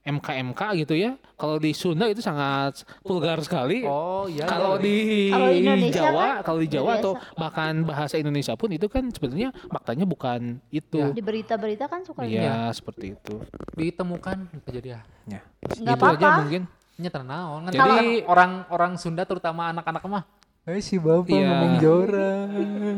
MKMK 0.00 0.60
gitu 0.80 0.96
ya. 0.96 1.20
Kalau 1.36 1.60
di 1.60 1.76
Sunda 1.76 2.08
itu 2.08 2.24
sangat 2.24 2.88
vulgar 3.04 3.36
sekali. 3.44 3.84
Oh 3.84 4.24
iya. 4.24 4.48
Kalau 4.48 4.80
iya. 4.80 4.84
di 4.84 4.96
Kalau 5.28 5.48
Indonesia 5.52 6.00
Jawa, 6.08 6.24
kan 6.24 6.36
kalau 6.40 6.58
di 6.64 6.68
Jawa 6.72 6.88
biasa. 6.88 7.00
atau 7.04 7.12
bahkan 7.36 7.72
bahasa 7.84 8.14
Indonesia 8.16 8.54
pun 8.56 8.70
itu 8.72 8.86
kan 8.88 9.04
sebenarnya 9.12 9.48
faktanya 9.68 10.08
bukan 10.08 10.56
itu. 10.72 11.00
Di 11.12 11.20
berita-berita 11.20 11.84
kan 11.84 12.00
suka 12.00 12.24
Iya, 12.24 12.72
seperti 12.72 13.12
itu. 13.12 13.44
ditemukan 13.76 14.48
bisa 14.56 14.70
jadi 14.72 14.88
ya. 14.96 15.00
Ya. 15.28 15.40
Nggak 15.68 15.96
Itu 16.00 16.04
aja 16.08 16.16
apa-apa. 16.16 16.40
mungkin. 16.48 16.62
Nya 17.00 17.08
ternaon 17.08 17.60
kan. 17.64 17.72
Jadi- 17.72 18.24
orang 18.24 18.64
orang 18.68 18.92
Sunda 18.96 19.28
terutama 19.28 19.68
anak-anak 19.68 20.04
mah. 20.08 20.24
Eh 20.68 20.84
si 20.84 21.00
bapak 21.00 21.32
Iya. 21.32 21.48
ngomong 21.48 21.74
jorang. 21.80 22.48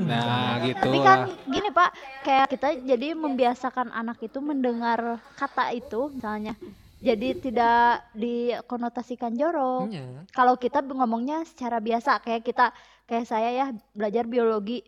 Nah, 0.02 0.58
gitu 0.66 0.82
Tapi 0.82 0.98
kan 0.98 1.18
gini 1.46 1.70
Pak, 1.70 1.90
kayak 2.26 2.46
kita 2.50 2.68
jadi 2.82 3.14
membiasakan 3.14 3.94
anak 3.94 4.18
itu 4.18 4.42
mendengar 4.42 5.22
kata 5.38 5.70
itu 5.70 6.10
misalnya. 6.10 6.58
Jadi 6.98 7.38
tidak 7.38 8.02
dikonotasikan 8.14 9.34
jorok. 9.34 9.90
Iya. 9.90 10.26
Kalau 10.30 10.54
kita 10.54 10.82
ngomongnya 10.82 11.46
secara 11.46 11.78
biasa 11.78 12.18
kayak 12.18 12.42
kita 12.42 12.74
kayak 13.06 13.26
saya 13.26 13.48
ya 13.50 13.66
belajar 13.94 14.26
biologi 14.26 14.82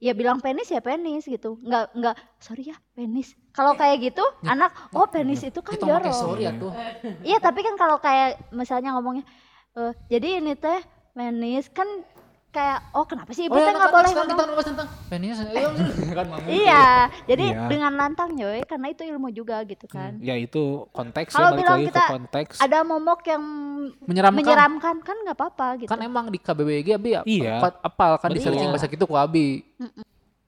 ya 0.00 0.16
bilang 0.16 0.40
penis 0.40 0.72
ya 0.72 0.80
penis 0.80 1.24
gitu. 1.24 1.60
Nggak 1.60 1.84
nggak 1.96 2.16
sorry 2.40 2.72
ya 2.72 2.76
penis. 2.92 3.36
Kalau 3.52 3.76
kayak 3.76 4.00
gitu 4.08 4.24
anak 4.44 4.72
oh 4.96 5.04
penis 5.04 5.44
itu 5.44 5.60
kan 5.60 5.76
jorok. 5.76 6.12
sorry 6.12 6.48
ya 6.48 6.52
tuh. 6.56 6.72
Iya 7.24 7.40
tapi 7.40 7.60
kan 7.60 7.76
kalau 7.76 8.00
kayak 8.00 8.40
misalnya 8.52 8.96
ngomongnya 8.96 9.24
eh 9.76 9.92
jadi 10.08 10.40
ini 10.40 10.56
teh 10.56 10.80
penis 11.12 11.66
kan 11.68 11.86
kayak 12.50 12.82
oh 12.92 13.06
kenapa 13.06 13.30
sih 13.30 13.46
ibu 13.46 13.54
teh 13.54 13.62
nggak 13.62 13.94
boleh 13.94 14.10
sekarang 14.10 14.26
kita 14.26 14.42
ngomong 14.42 14.66
tentang 14.66 14.88
penis. 15.06 15.36
Iya 15.38 15.68
kan. 16.18 16.26
Iya, 16.50 16.86
jadi 17.24 17.46
Iya. 17.46 17.66
dengan 17.70 17.92
lantang 17.94 18.34
Joy, 18.34 18.66
karena 18.66 18.90
itu 18.90 19.02
ilmu 19.06 19.30
juga 19.30 19.62
gitu 19.62 19.86
kan. 19.86 20.18
Ya 20.18 20.34
itu 20.34 20.90
konteks 20.90 21.30
Kalau 21.30 21.46
ya 21.46 21.50
balik 21.54 21.62
bilang 21.62 21.78
lagi 21.78 21.86
ke 21.86 21.92
kita 21.92 22.04
konteks. 22.10 22.54
Ada 22.58 22.78
momok 22.82 23.20
yang 23.24 23.42
Menyeramkan. 24.02 24.42
menyeramkan 24.42 24.96
kan 24.98 25.16
nggak 25.22 25.36
apa-apa 25.36 25.68
gitu. 25.78 25.88
Kan 25.88 26.02
emang 26.02 26.26
di 26.26 26.42
KBBG 26.42 26.88
abi 26.92 27.10
ya. 27.12 27.22
Iya. 27.22 27.54
apa- 27.62 27.78
apal 27.80 28.12
kan 28.18 28.34
di 28.34 28.42
searching 28.42 28.66
bahasa 28.68 28.90
gitu 28.90 29.06
ku 29.06 29.14
abi. 29.14 29.62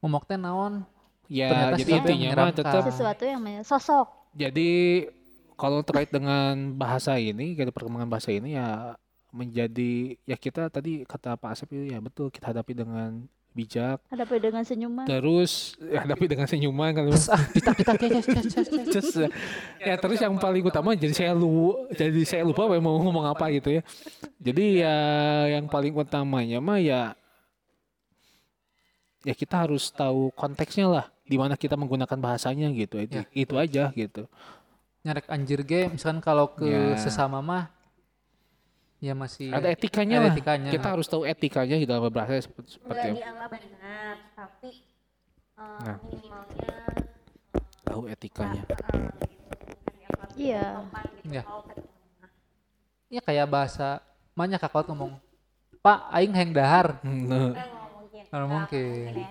Momok 0.03 0.27
teh 0.27 0.35
naon? 0.35 0.83
Ya, 1.31 1.49
ternyata 1.49 1.79
jadi 1.79 1.93
intinya 1.97 2.29
mah 2.35 2.51
tetap 2.51 2.83
Sesuatu 2.83 3.23
yang 3.23 3.41
sosok. 3.63 4.11
Jadi 4.35 5.07
kalau 5.55 5.81
terkait 5.81 6.11
dengan 6.11 6.75
bahasa 6.75 7.15
ini, 7.15 7.55
gitu 7.55 7.71
perkembangan 7.71 8.11
bahasa 8.11 8.35
ini 8.35 8.59
ya 8.59 8.99
menjadi 9.33 10.15
ya 10.23 10.37
kita 10.37 10.69
tadi 10.69 11.03
kata 11.03 11.35
Pak 11.35 11.51
Asep 11.51 11.69
itu 11.73 11.91
ya 11.91 11.99
betul 11.99 12.29
kita 12.29 12.53
hadapi 12.53 12.73
dengan 12.77 13.25
bijak, 13.53 14.01
Hadapi 14.09 14.41
dengan 14.41 14.65
senyuman. 14.65 15.05
terus 15.05 15.77
ya, 15.77 16.09
hadapi 16.09 16.25
dengan 16.25 16.49
senyuman 16.49 16.89
kan. 16.89 17.05
Ah, 17.29 17.45
kita 17.53 17.71
kita. 17.77 17.93
Just, 18.89 19.13
uh, 19.21 19.29
ya 19.77 20.01
terus 20.01 20.17
yang 20.21 20.33
paling 20.37 20.65
utama 20.65 20.97
jadi 20.97 21.13
saya 21.13 21.33
lu 21.37 21.77
jadi 21.93 22.17
saya 22.25 22.43
lupa 22.49 22.65
mau 22.81 22.97
ngomong 22.97 23.29
apa 23.29 23.53
gitu 23.53 23.77
ya. 23.77 23.83
Jadi 24.41 24.81
ya 24.81 24.97
yang 25.53 25.69
paling 25.69 25.93
utamanya 25.93 26.65
mah 26.65 26.81
ya 26.81 27.13
ya 29.23 29.35
kita 29.37 29.69
harus 29.69 29.93
tahu 29.93 30.33
konteksnya 30.33 30.89
lah 30.89 31.07
di 31.23 31.37
mana 31.37 31.55
kita 31.55 31.77
menggunakan 31.77 32.19
bahasanya 32.19 32.73
gitu. 32.73 32.99
Itu, 32.99 33.21
Ya, 33.21 33.25
itu 33.33 33.55
aja 33.57 33.85
gitu. 33.93 34.27
nyarek 35.03 35.27
anjir 35.29 35.61
ge 35.61 35.91
misalkan 35.91 36.23
kalau 36.23 36.47
ke 36.55 36.63
Ya. 36.65 36.95
sesama 36.97 37.43
mah 37.43 37.69
ya 39.03 39.13
masih 39.13 39.51
Ada 39.51 39.69
etikanya 39.69 40.17
ada 40.17 40.25
lah. 40.25 40.33
etikanya. 40.33 40.71
Kita 40.71 40.89
harus 40.95 41.07
tahu 41.07 41.27
etikanya 41.27 41.75
di 41.75 41.85
dalam 41.85 42.07
berbahasa 42.07 42.39
seperti, 42.39 42.79
seperti 42.79 42.87
Nggak 42.87 43.11
apa. 43.11 43.19
dianggap 43.19 43.49
benar 43.51 44.15
tapi 44.33 44.71
eh, 45.53 45.83
Nah. 45.83 45.97
minimalnya 46.01 46.75
Tahu 47.83 48.03
etikanya. 48.09 48.63
iya. 50.33 50.81
Ya. 51.27 51.43
Ya 53.11 53.21
kayak 53.21 53.47
bahasa 53.47 54.01
banyak 54.33 54.57
kakak 54.57 54.89
ngomong. 54.89 55.19
Pak 55.83 56.09
aing 56.11 56.33
heng 56.33 56.53
dahar. 56.55 56.97
Nah, 57.05 57.53
Kalau 58.31 58.49
mungkin. 58.49 59.29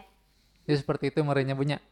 Ya. 0.67 0.77
Seperti 0.77 1.09
itu 1.09 1.23
merenya 1.23 1.55
punya. 1.55 1.79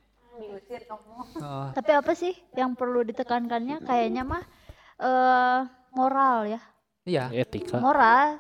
Oh, 1.40 1.72
tapi 1.72 1.92
apa 1.92 2.14
sih 2.14 2.32
yang 2.54 2.76
perlu 2.76 3.02
ditekankannya? 3.02 3.82
Kayaknya 3.82 4.24
mah 4.24 4.44
eh 5.00 5.60
moral 5.92 6.48
ya 6.48 6.62
iya 7.06 7.30
etika. 7.32 7.80
moral 7.80 8.40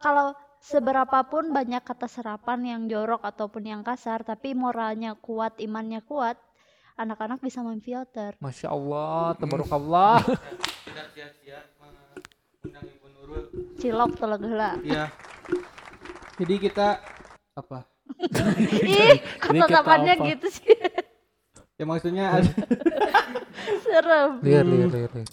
kalau 0.00 0.32
seberapapun 0.60 1.52
banyak 1.52 1.80
kata 1.84 2.08
serapan 2.08 2.60
yang 2.64 2.82
jorok 2.88 3.24
ataupun 3.24 3.64
yang 3.64 3.82
kasar 3.82 4.22
tapi 4.24 4.52
moralnya 4.52 5.16
kuat 5.16 5.56
imannya 5.58 6.04
kuat 6.04 6.36
anak-anak 7.00 7.40
bisa 7.40 7.64
memfilter 7.64 8.36
Masya 8.40 8.68
Allah 8.68 9.34
tabarakallah 9.40 10.20
cilok 13.80 14.12
telegela 14.20 14.76
Iya. 14.84 15.08
Jadi 16.40 16.54
kita 16.56 16.96
apa? 17.52 17.84
ih 18.84 19.20
apa? 19.20 20.24
gitu 20.24 20.48
sih 20.48 20.72
Ya 21.80 21.84
maksudnya 21.88 22.28
ada, 22.28 22.52
serem 23.88 24.36
lihat 24.44 24.64
lihat 24.68 24.90
lihat 24.92 25.12
lihat. 25.16 25.30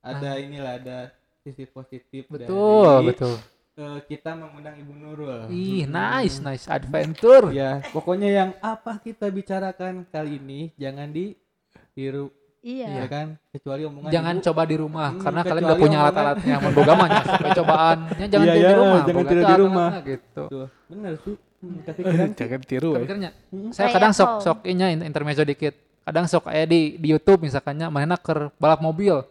ada 0.00 0.30
inilah 0.40 0.72
ada 0.80 0.98
sisi 1.46 1.62
positif 1.64 2.26
betul 2.26 2.82
dari 2.98 3.06
betul 3.08 3.34
eh, 3.72 3.98
kita 4.04 4.34
mengundang 4.34 4.74
Ibu 4.74 4.92
Nurul. 4.92 5.46
ih 5.48 5.86
nice 5.86 6.40
nice 6.40 6.66
adventure 6.66 7.48
Ya, 7.50 7.86
pokoknya 7.88 8.28
yang 8.28 8.50
apa 8.58 8.98
kita 8.98 9.28
bicarakan 9.28 10.02
kali 10.06 10.36
ini 10.36 10.60
jangan 10.74 11.06
ditiru 11.08 12.34
iya 12.60 12.88
ya 12.90 13.06
kan? 13.06 13.26
Kecuali 13.48 13.82
omongan 13.84 14.10
jangan 14.10 14.34
Ibu. 14.34 14.44
coba 14.44 14.62
di 14.64 14.76
rumah 14.76 15.08
Hmm, 15.08 15.22
karena 15.22 15.40
kalian 15.40 15.64
udah 15.64 15.78
punya 15.78 15.98
alat-alatnya 16.00 16.54
mau 16.58 16.72
boga 16.72 16.92
mah 16.94 17.06
nya, 17.06 17.20
sampai 17.24 17.50
cobaan 17.54 17.98
Ya, 18.12 18.26
jangan 18.32 18.44
Iya, 18.44 18.52
tiru 18.52 18.58
iya, 18.58 18.66
di 18.66 18.74
rumah 18.76 18.98
jangan 18.98 19.14
boga 19.14 19.28
tiru 19.28 19.38
tuh 19.38 19.46
di 19.46 19.56
rumah. 19.56 19.90
gitu 20.04 20.42
Tuh, 20.48 20.66
bener 20.88 21.12
sih. 21.20 21.36
Hmm. 21.56 21.80
Jangan 22.36 22.60
tiru 22.62 22.90
ya. 22.90 22.96
Kepikirannya. 22.98 23.30
Hmm. 23.48 23.70
saya 23.70 23.88
kadang 23.88 24.12
sok 24.12 24.30
sok 24.40 24.58
inya 24.64 24.86
in- 24.88 25.00
intermezzo 25.02 25.40
dikit 25.42 25.72
kadang 26.02 26.26
sok 26.26 26.46
aya 26.46 26.64
di 26.64 26.94
di 26.94 27.08
YouTube 27.08 27.40
misalkannya 27.40 27.86
mana 27.88 28.14
ker 28.16 28.50
balap 28.56 28.78
mobil 28.78 29.24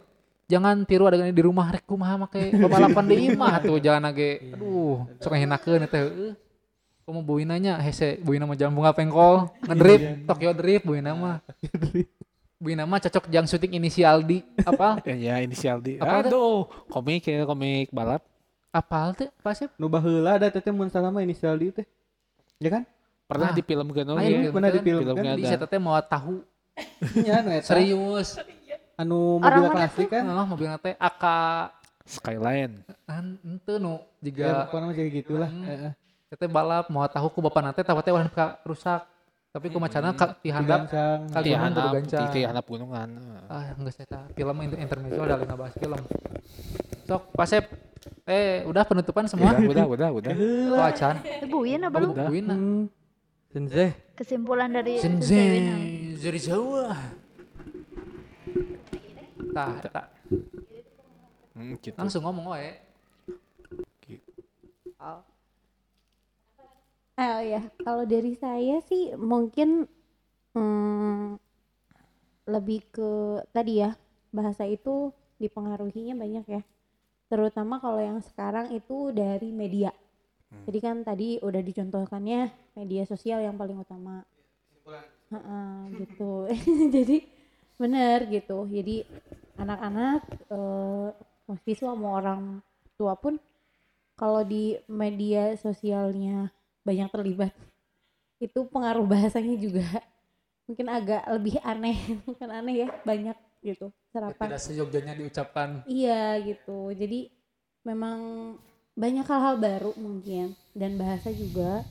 jangan 0.46 0.82
tiru 0.82 1.04
adegan 1.04 1.28
di 1.28 1.42
rumah 1.42 1.66
rek 1.68 1.84
kumaha 1.84 2.16
make 2.20 2.50
balapan 2.64 3.04
di 3.04 3.16
imah 3.28 3.54
tuh 3.60 3.78
jangan 3.78 4.08
age 4.08 4.52
aduh 4.52 5.06
sok 5.18 5.30
ngehinakeun 5.32 5.82
eta 5.82 5.98
heueuh 6.00 6.34
Kamu 7.02 7.22
buina 7.22 7.54
nya 7.54 7.78
hese 7.78 8.18
buina 8.18 8.42
mah 8.44 8.54
jalan 8.54 8.74
bunga 8.74 8.90
pengkol 8.90 9.46
ngedrift 9.62 10.26
Tokyo 10.26 10.50
drift 10.52 10.82
buina 10.82 11.14
mah 11.14 11.38
buina 12.56 12.82
mah 12.82 12.98
cocok 12.98 13.28
jang 13.28 13.44
syuting 13.44 13.74
inisial 13.74 14.20
di 14.20 14.42
apa 14.58 14.98
Ya, 15.06 15.38
inisial 15.38 15.78
D. 15.78 15.98
Apa 15.98 16.24
tuh? 16.24 16.26
Aduh, 16.26 16.56
komik 16.88 17.22
ya 17.22 17.44
komik 17.44 17.90
balap. 17.90 18.26
apal 18.72 19.14
teh 19.14 19.30
apa 19.30 19.50
sih 19.52 19.70
Nu 19.76 19.86
baheula 19.86 20.34
ada 20.34 20.50
teteh 20.50 20.68
mun 20.68 20.86
salama 20.86 21.22
inisial 21.22 21.54
di 21.54 21.70
teh. 21.70 21.86
Ya 22.58 22.68
kan? 22.70 22.82
Pernah 23.24 23.50
Ah. 23.50 23.54
di 23.54 23.62
film 23.62 23.86
Gano 23.88 24.18
Ayo, 24.18 24.38
ya. 24.40 24.50
pernah 24.50 24.68
di 24.68 24.80
film 24.80 25.04
kan? 25.08 25.22
di 25.32 25.42
ada. 25.42 25.48
saya 25.48 25.62
teh 25.64 25.78
mau 25.78 25.94
tahu 25.98 26.42
Iya, 27.16 27.40
nu 27.40 27.50
eta. 27.50 27.70
serius 27.70 28.34
Anu 28.96 29.36
Orang 29.36 29.60
mobil 29.60 29.68
mana 29.68 29.76
klasik 29.76 30.08
kan? 30.08 30.24
oh, 30.24 30.46
mobilnya 30.46 30.78
teh 30.78 30.94
AK 30.96 31.24
Skyline. 32.06 32.74
an 33.04 33.36
ente 33.42 33.74
nu 33.76 33.98
Ya, 34.18 34.30
juga 34.32 34.44
pokoknya 34.66 34.86
mah 34.86 34.94
kayak 34.94 35.10
gitulah. 35.12 35.50
Heeh. 35.50 35.92
Tete 36.26 36.46
balap 36.46 36.86
mau 36.88 37.04
tahu 37.06 37.26
ku 37.28 37.38
bapak 37.40 37.62
nate 37.62 37.80
tapi 37.82 38.00
teh 38.00 38.10
warna 38.10 38.30
ka 38.30 38.58
rusak. 38.62 39.04
Tapi 39.50 39.66
ku 39.68 39.78
macana 39.78 40.12
ka 40.12 40.36
ti 40.36 40.48
handap 40.48 40.86
Digancang. 40.86 41.20
Kali- 41.28 41.52
handap, 41.52 41.82
kudu 41.82 41.96
gancang. 41.98 42.28
di 42.28 42.40
handap 42.42 42.64
gunungan. 42.64 43.08
ah 43.48 43.64
enggak 43.74 43.92
saya 43.92 44.06
tahu. 44.06 44.24
Film 44.32 44.56
inter 44.60 44.78
intermezzo 44.78 45.20
ada 45.20 45.34
lagi 45.34 45.46
bahas 45.50 45.74
film. 45.74 46.00
Sok 47.04 47.22
Pasep 47.32 47.64
eh 48.24 48.62
udah 48.64 48.82
penutupan 48.82 49.24
semua. 49.26 49.52
Udah, 49.52 49.86
udah, 49.86 49.86
udah, 49.86 50.08
udah. 50.14 50.32
Oh 50.72 50.82
acan. 50.82 51.14
buin 51.44 51.80
apa 51.84 51.96
belum. 51.96 52.14
Buina. 52.22 52.54
Hmm. 52.54 52.84
Sensei. 53.46 53.88
kesimpulan 54.14 54.68
dari 54.68 55.00
Sensei 55.00 56.16
dari 56.16 56.40
Jawa. 56.40 56.92
Tah, 59.56 59.80
tah. 59.88 60.06
Hmm, 61.56 61.80
gitu. 61.80 61.96
Langsung 61.96 62.28
ngomong 62.28 62.52
wae. 62.52 62.76
Oh 67.16 67.40
ya, 67.40 67.64
kalau 67.80 68.04
dari 68.04 68.36
saya 68.36 68.84
sih 68.84 69.16
mungkin 69.16 69.88
hmm, 70.52 71.40
lebih 72.44 72.84
ke 72.92 73.40
tadi 73.56 73.80
ya 73.80 73.96
bahasa 74.28 74.68
itu 74.68 75.16
dipengaruhinya 75.40 76.12
banyak 76.12 76.44
ya, 76.44 76.62
terutama 77.32 77.80
kalau 77.80 78.04
yang 78.04 78.20
sekarang 78.20 78.68
itu 78.76 79.16
dari 79.16 79.48
media. 79.56 79.96
Jadi 80.68 80.78
kan 80.84 81.00
tadi 81.00 81.40
udah 81.40 81.62
dicontohkannya 81.64 82.52
media 82.76 83.08
sosial 83.08 83.40
yang 83.40 83.56
paling 83.56 83.80
utama. 83.80 84.20
Heeh, 85.32 85.74
gitu. 86.04 86.46
Jadi 86.94 87.24
bener 87.80 88.28
gitu. 88.28 88.68
Jadi 88.68 89.08
anak-anak 89.56 90.20
eh, 90.52 91.08
mahasiswa 91.48 91.92
mau 91.96 92.16
orang 92.16 92.60
tua 92.96 93.16
pun 93.16 93.36
kalau 94.16 94.40
di 94.44 94.80
media 94.88 95.52
sosialnya 95.60 96.48
banyak 96.86 97.08
terlibat 97.12 97.52
itu 98.40 98.64
pengaruh 98.68 99.04
bahasanya 99.04 99.56
juga 99.56 99.86
mungkin 100.66 100.86
agak 100.90 101.22
lebih 101.30 101.56
aneh 101.62 101.96
bukan 102.28 102.50
aneh 102.50 102.86
ya 102.86 102.88
banyak 103.06 103.36
gitu 103.64 103.90
serapan. 104.14 104.46
Tidak 104.54 104.62
seyogyanya 104.62 105.14
diucapkan. 105.18 105.68
iya 105.90 106.38
gitu. 106.40 106.94
Jadi 106.94 107.28
memang 107.82 108.18
banyak 108.96 109.26
hal-hal 109.26 109.56
baru 109.58 109.92
mungkin 109.98 110.54
dan 110.72 110.96
bahasa 110.96 111.34
juga 111.34 111.82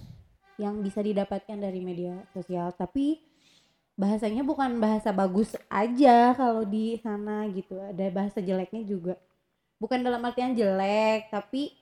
yang 0.55 0.79
bisa 0.79 1.03
didapatkan 1.03 1.59
dari 1.59 1.83
media 1.83 2.23
sosial. 2.31 2.71
Tapi 2.71 3.19
bahasanya 3.95 4.43
bukan 4.43 4.75
bahasa 4.77 5.15
bagus 5.15 5.55
aja 5.71 6.35
kalau 6.35 6.67
di 6.67 6.99
sana 6.99 7.47
gitu. 7.51 7.79
Ada 7.79 8.11
bahasa 8.11 8.39
jeleknya 8.43 8.83
juga. 8.83 9.15
Bukan 9.79 10.03
dalam 10.03 10.23
artian 10.23 10.55
jelek 10.55 11.31
tapi 11.31 11.75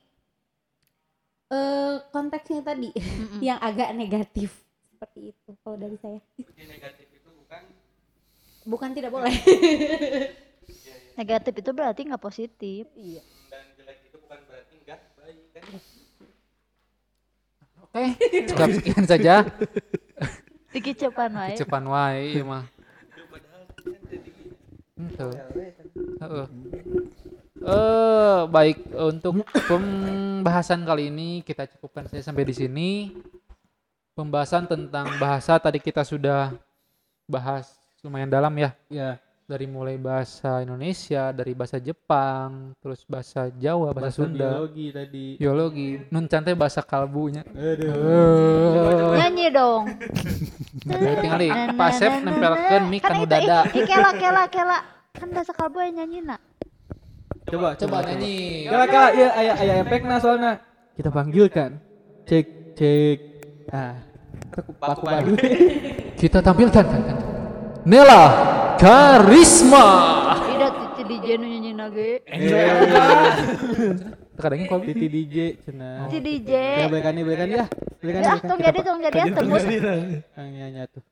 eh 1.52 1.94
konteksnya 2.10 2.64
tadi 2.64 2.90
Mm-mm. 2.94 3.40
yang 3.52 3.58
agak 3.60 3.92
negatif. 3.94 4.54
Seperti 4.94 5.34
itu 5.34 5.50
kalau 5.62 5.76
dari 5.76 5.98
saya. 6.00 6.22
Negatif 6.54 7.06
itu 7.10 7.28
bukan? 7.34 7.62
Bukan 8.64 8.90
tidak 8.96 9.10
boleh. 9.12 9.34
Negatif 11.20 11.54
itu 11.62 11.70
berarti 11.70 12.00
nggak 12.08 12.22
positif. 12.22 12.88
Iya. 12.98 13.22
Dan 13.50 13.64
jelek 13.78 13.98
itu 14.06 14.16
bukan 14.18 14.38
berarti 14.46 14.74
enggak 14.82 15.00
baik 15.18 15.46
kan? 15.54 15.62
Oke, 17.84 18.04
cukup 18.50 18.70
sekian 18.74 19.04
saja. 19.06 19.34
dikicepan 20.74 21.30
wae 21.30 21.54
Cepan 21.54 21.84
wae 21.86 22.34
ieu 22.34 22.44
mah. 22.44 22.66
Heeh. 26.20 26.46
Eh, 27.64 28.40
baik 28.52 28.78
untuk 28.92 29.40
pembahasan 29.64 30.84
kali 30.84 31.08
ini 31.08 31.40
kita 31.40 31.64
cukupkan 31.64 32.04
saja 32.10 32.28
sampai 32.28 32.44
di 32.44 32.52
sini. 32.52 32.90
Pembahasan 34.14 34.68
tentang 34.68 35.16
bahasa 35.16 35.56
tadi 35.56 35.80
kita 35.80 36.04
sudah 36.04 36.52
bahas 37.24 37.72
lumayan 38.04 38.28
dalam 38.28 38.52
ya. 38.54 38.70
Ya, 38.92 39.16
Dari 39.44 39.68
mulai 39.68 40.00
bahasa 40.00 40.64
Indonesia, 40.64 41.28
dari 41.28 41.52
bahasa 41.52 41.76
Jepang, 41.76 42.72
terus 42.80 43.04
bahasa 43.04 43.52
Jawa, 43.52 43.92
bahasa, 43.92 44.00
bahasa 44.00 44.18
Sunda, 44.24 44.48
biologi 44.56 44.86
tadi. 44.88 45.26
biologi, 45.36 45.88
nun 46.08 46.24
cantai 46.24 46.56
bahasa 46.56 46.80
kalbunya. 46.80 47.44
Aduh. 47.52 47.92
Eh, 47.92 49.16
nyanyi 49.20 49.46
dong 49.52 49.84
eh, 50.88 51.16
tinggal 51.20 51.40
di 51.40 51.50
pasep 51.76 52.12
nempelkeun 52.24 52.84
mik 52.88 53.02
kan 53.04 53.16
dada. 53.28 53.60
ih, 53.72 53.84
ih, 53.84 53.84
kela 53.84 54.10
kela 54.16 54.44
kela 54.48 54.78
kan 55.12 55.28
bahasa 55.30 55.52
kalbu 55.52 55.78
yang 55.80 56.04
nyanyi 56.04 56.18
nak 56.24 56.40
Coba, 57.44 57.76
Coba 57.76 58.00
nyanyi. 58.08 58.64
Kala 58.72 58.86
kala 58.88 59.08
iya 59.12 59.28
aya 59.36 59.52
aya 59.60 59.74
efekna 59.84 60.16
soalnya. 60.16 60.64
Kita 60.96 61.12
panggilkan. 61.12 61.76
Cek 62.24 62.46
cek. 62.72 63.18
Ah. 63.68 64.00
Paku 64.48 64.72
paku. 65.04 65.36
Kita 66.16 66.40
tampilkan 66.40 67.20
Nela 67.84 68.24
Karisma. 68.80 69.86
tidak 70.48 70.72
cici 70.96 71.02
di 71.04 71.16
nyanyi 71.36 71.72
nage 71.76 72.10
Eh, 72.24 72.40
Kadangnya 74.34 74.66
kok 74.66 74.82
Titi 74.82 75.06
DJ 75.06 75.36
cenah. 75.62 76.10
Si 76.10 76.18
DJ. 76.18 76.50
Ya 76.82 76.86
belikan 76.90 77.14
nih, 77.14 77.22
belikan 77.22 77.48
ya. 77.54 77.64
Belikan 78.02 78.20
Ya, 78.24 78.34
tong 78.42 78.58
jadi 78.58 78.78
tong 78.82 78.98
jadi 78.98 79.14
ya, 79.14 79.24
tembus. 79.30 79.62
Yang 79.62 80.48
nyanyi 80.50 80.80
tuh. 80.90 81.02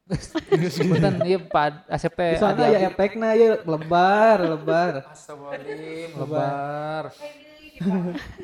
Punten 0.91 1.15
ieu 1.23 1.39
Pak 1.47 1.87
Asep 1.87 2.13
teh 2.19 2.35
Soalnya 2.35 2.67
ya 2.67 2.79
efeknya 2.91 3.31
ya 3.39 3.49
lebar, 3.63 4.39
lebar. 4.43 4.93
Astagfirullahaladzim, 5.13 6.09
lebar. 6.19 7.05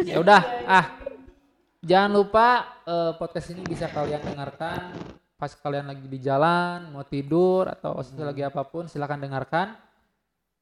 ya 0.06 0.14
udah, 0.20 0.42
ah. 0.62 0.86
Jangan 1.80 2.10
lupa 2.12 2.46
eh, 2.84 3.12
podcast 3.18 3.50
ini 3.50 3.66
bisa 3.66 3.90
kalian 3.90 4.22
dengarkan 4.22 4.94
pas 5.38 5.54
kalian 5.54 5.86
lagi 5.86 6.06
di 6.10 6.18
jalan, 6.18 6.90
mau 6.90 7.06
tidur 7.06 7.70
atau 7.70 8.02
lagi 8.18 8.42
apa 8.42 8.66
pun 8.66 8.90
silakan 8.90 9.22
dengarkan. 9.22 9.78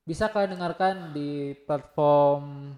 Bisa 0.04 0.28
kalian 0.28 0.60
dengarkan 0.60 1.16
di 1.16 1.56
platform 1.64 2.76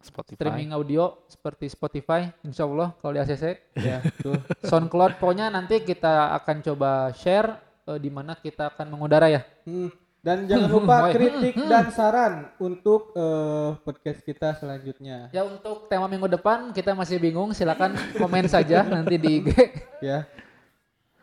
Spotify. 0.00 0.36
streaming 0.40 0.72
audio 0.72 1.20
seperti 1.28 1.68
Spotify, 1.68 2.32
insya 2.44 2.64
Allah 2.64 2.96
kalau 2.98 3.12
di 3.12 3.20
ACC, 3.20 3.44
Ya, 3.88 4.00
tuh. 4.20 4.40
SoundCloud. 4.64 5.20
Pokoknya 5.20 5.52
nanti 5.52 5.84
kita 5.84 6.32
akan 6.40 6.64
coba 6.64 7.12
share 7.12 7.60
eh, 7.92 7.98
di 8.00 8.08
mana 8.08 8.36
kita 8.36 8.72
akan 8.72 8.88
mengudara 8.92 9.28
ya. 9.28 9.44
Hmm. 9.68 9.92
Dan 10.24 10.48
jangan 10.48 10.68
lupa 10.80 11.12
kritik 11.12 11.52
dan 11.68 11.92
saran 11.92 12.48
untuk 12.56 13.12
eh, 13.12 13.76
podcast 13.84 14.20
kita 14.24 14.56
selanjutnya. 14.56 15.28
Ya 15.28 15.44
untuk 15.44 15.92
tema 15.92 16.08
minggu 16.08 16.28
depan 16.32 16.72
kita 16.72 16.96
masih 16.96 17.20
bingung, 17.20 17.52
silakan 17.52 17.92
komen 18.20 18.48
saja 18.48 18.80
nanti 18.84 19.20
di 19.20 19.44
IG. 19.44 19.48
Ya. 20.00 20.24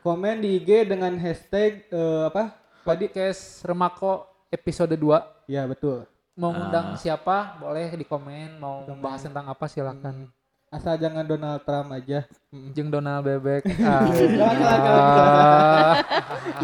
Komen 0.01 0.41
di 0.41 0.57
IG 0.57 0.89
dengan 0.89 1.13
hashtag 1.21 1.85
eh, 1.93 2.23
apa? 2.25 2.57
Podcast 2.81 3.61
Remako 3.61 4.25
episode 4.49 4.97
2. 4.97 5.45
Ya, 5.45 5.69
betul. 5.69 6.09
Mau 6.33 6.49
ngundang 6.49 6.97
siapa 6.97 7.53
boleh 7.61 7.93
di 7.93 8.01
komen, 8.01 8.57
mau 8.57 8.81
bahas 8.97 9.21
tentang 9.21 9.45
apa 9.45 9.69
silakan. 9.69 10.25
Asal 10.73 10.97
jangan 10.97 11.21
Donald 11.21 11.61
Trump 11.61 11.93
aja. 11.93 12.25
Mm. 12.49 12.73
Jeng 12.73 12.89
Donald 12.89 13.21
Bebek. 13.21 13.61
Ah. 13.85 14.09
Jangan, 14.09 14.57
jangan, 14.57 14.89
Ah. 14.89 15.93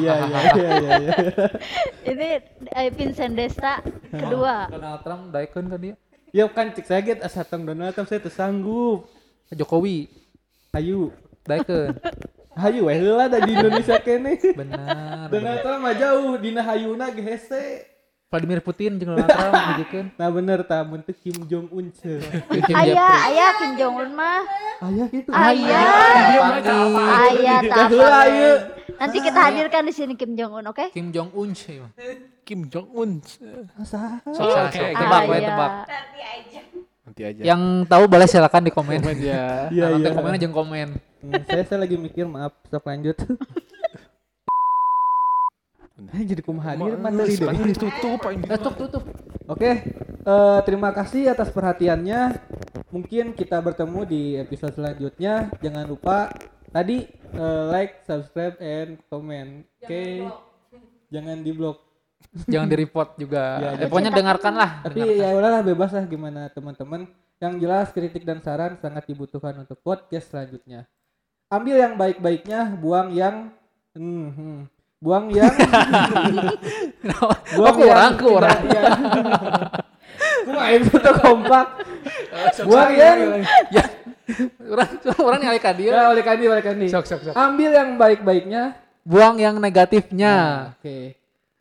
Iya, 0.02 0.14
iya, 0.18 0.40
iya, 0.42 0.70
iya, 0.82 0.92
iya. 0.98 1.16
Ini 2.10 2.30
eh, 2.74 2.90
Vincent 2.90 3.38
Desta 3.38 3.86
kedua. 4.10 4.66
Donald 4.66 5.06
Trump 5.06 5.24
daikun 5.30 5.70
kan 5.70 5.78
dia. 5.78 5.94
Ya 6.34 6.50
kan 6.50 6.74
cek 6.74 6.90
saya 6.90 7.06
get 7.06 7.22
asa 7.22 7.46
tong 7.46 7.70
Donald 7.70 7.94
Trump 7.94 8.10
saya 8.10 8.18
tersanggup. 8.18 9.06
Jokowi 9.54 10.10
Hayu. 10.74 11.14
daikun. 11.46 11.94
Hayu 12.58 12.90
weh 12.90 12.98
heula 12.98 13.30
da 13.30 13.38
di 13.38 13.54
Indonesia 13.54 14.02
kene. 14.02 14.34
Benar. 14.42 15.30
Donald 15.30 15.60
Trump 15.62 15.82
mah 15.86 15.94
jauh 15.94 16.34
dina 16.42 16.66
hayuna 16.66 17.14
ge 17.14 17.22
hese. 17.22 17.86
Vladimir 18.28 18.60
Putin 18.60 19.00
jeung 19.00 19.16
Donald 19.16 19.30
Trump 19.32 19.54
ngajikeun. 19.56 20.06
Nah 20.20 20.28
bener 20.34 20.60
ta 20.68 20.84
mun 20.84 21.00
teu 21.00 21.16
Kim 21.16 21.38
Jong 21.48 21.70
Un 21.72 21.88
ce. 21.94 22.20
Ayah, 22.76 23.30
ayah 23.32 23.50
Kim 23.56 23.72
Jong 23.80 23.96
Un 24.04 24.12
mah. 24.12 24.42
Aya 24.84 25.06
gitu. 25.14 25.30
Ayah. 25.32 25.86
Ayah 27.30 27.60
Dah 27.64 27.88
heula 27.88 28.22
ieu. 28.28 28.54
Nanti 28.98 29.18
kita 29.22 29.40
hadirkan 29.40 29.86
di 29.86 29.94
sini 29.94 30.14
Kim 30.18 30.34
Jong 30.34 30.58
Un, 30.60 30.66
oke? 30.74 30.90
Kim 30.92 31.14
Jong 31.14 31.30
Un 31.38 31.54
sih. 31.54 31.78
Kim 32.44 32.68
Jong 32.68 32.90
Un. 32.92 33.22
Asa. 33.78 34.20
Sok 34.28 34.50
sok, 34.50 34.66
sok. 34.74 34.90
tebak 34.98 35.22
Ayah. 35.30 35.40
tebak. 35.48 35.72
Nanti 37.08 37.22
aja. 37.24 37.42
Yang 37.54 37.62
tahu 37.88 38.04
boleh 38.12 38.28
silakan 38.28 38.62
di 38.68 38.72
komen. 38.76 39.00
ya. 39.24 39.72
Iya 39.72 39.86
Nanti 39.96 40.10
iya. 40.10 40.18
komen 40.18 40.36
aja 40.36 40.48
komen. 40.52 40.88
Hmm, 41.18 41.42
saya 41.50 41.64
saya 41.66 41.80
lagi 41.82 41.98
mikir 41.98 42.30
maaf 42.30 42.54
sok 42.70 42.86
lanjut. 42.86 43.18
Eh, 46.14 46.24
jadi 46.24 46.42
kumaha 46.46 46.78
hadir 46.78 46.94
materi 46.96 47.34
deh. 47.34 47.50
Eh, 47.50 48.60
tutup 48.62 48.74
tutup. 48.78 49.04
Oke, 49.50 49.72
eh, 50.24 50.60
terima 50.62 50.94
kasih 50.94 51.34
atas 51.34 51.50
perhatiannya. 51.50 52.38
Mungkin 52.94 53.34
kita 53.34 53.58
bertemu 53.60 54.00
di 54.06 54.22
episode 54.38 54.78
selanjutnya. 54.78 55.50
Jangan 55.58 55.90
lupa 55.90 56.30
tadi 56.70 57.10
eh, 57.34 57.64
like, 57.74 58.06
subscribe, 58.06 58.62
and 58.62 59.02
comment. 59.10 59.66
Oke, 59.82 60.22
jangan 61.10 61.42
di 61.42 61.52
blok. 61.52 61.82
Jangan 62.46 62.68
di 62.70 62.78
report 62.78 63.10
juga. 63.18 63.44
Ya, 63.66 63.70
Eh, 63.82 63.90
pokoknya 63.90 64.14
dengarkan 64.14 64.54
lah. 64.54 64.70
Tapi 64.86 65.02
ya 65.18 65.34
udahlah 65.34 65.66
bebas 65.66 65.92
lah 65.98 66.06
gimana 66.06 66.54
teman-teman. 66.54 67.10
Yang 67.42 67.54
jelas 67.62 67.88
kritik 67.90 68.22
dan 68.22 68.38
saran 68.42 68.78
sangat 68.78 69.06
dibutuhkan 69.10 69.54
untuk 69.58 69.82
podcast 69.82 70.30
selanjutnya. 70.30 70.86
Ambil 71.48 71.76
yang 71.80 71.94
baik-baiknya, 71.96 72.76
buang 72.76 73.16
yang 73.16 73.56
hmm, 73.96 74.28
hmm. 74.36 74.58
buang 75.00 75.32
yang 75.32 75.48
Oh, 77.24 77.72
kurang, 77.72 78.12
yang 78.12 78.14
kurang. 78.20 78.62
yang- 78.68 79.00
Kumaha 80.44 80.70
itu 80.76 80.92
tuh 80.92 81.16
kompak. 81.24 81.68
Buang 82.68 82.92
yang 82.96 83.20
ya. 83.72 83.84
Orang 84.68 84.90
orang 85.24 85.42
yang 85.44 85.56
ka 85.60 85.72
dia. 85.72 85.92
ya 85.92 86.04
oleh 86.12 86.24
kandi 86.24 86.52
oleh 86.52 86.64
kandi. 86.64 86.88
Sok 86.92 87.08
sok 87.08 87.32
sok. 87.32 87.36
Ambil 87.36 87.72
yang 87.72 87.96
baik-baiknya. 87.96 88.76
Buang 89.08 89.40
yang 89.40 89.56
negatifnya. 89.60 90.36
Oke. 90.76 91.16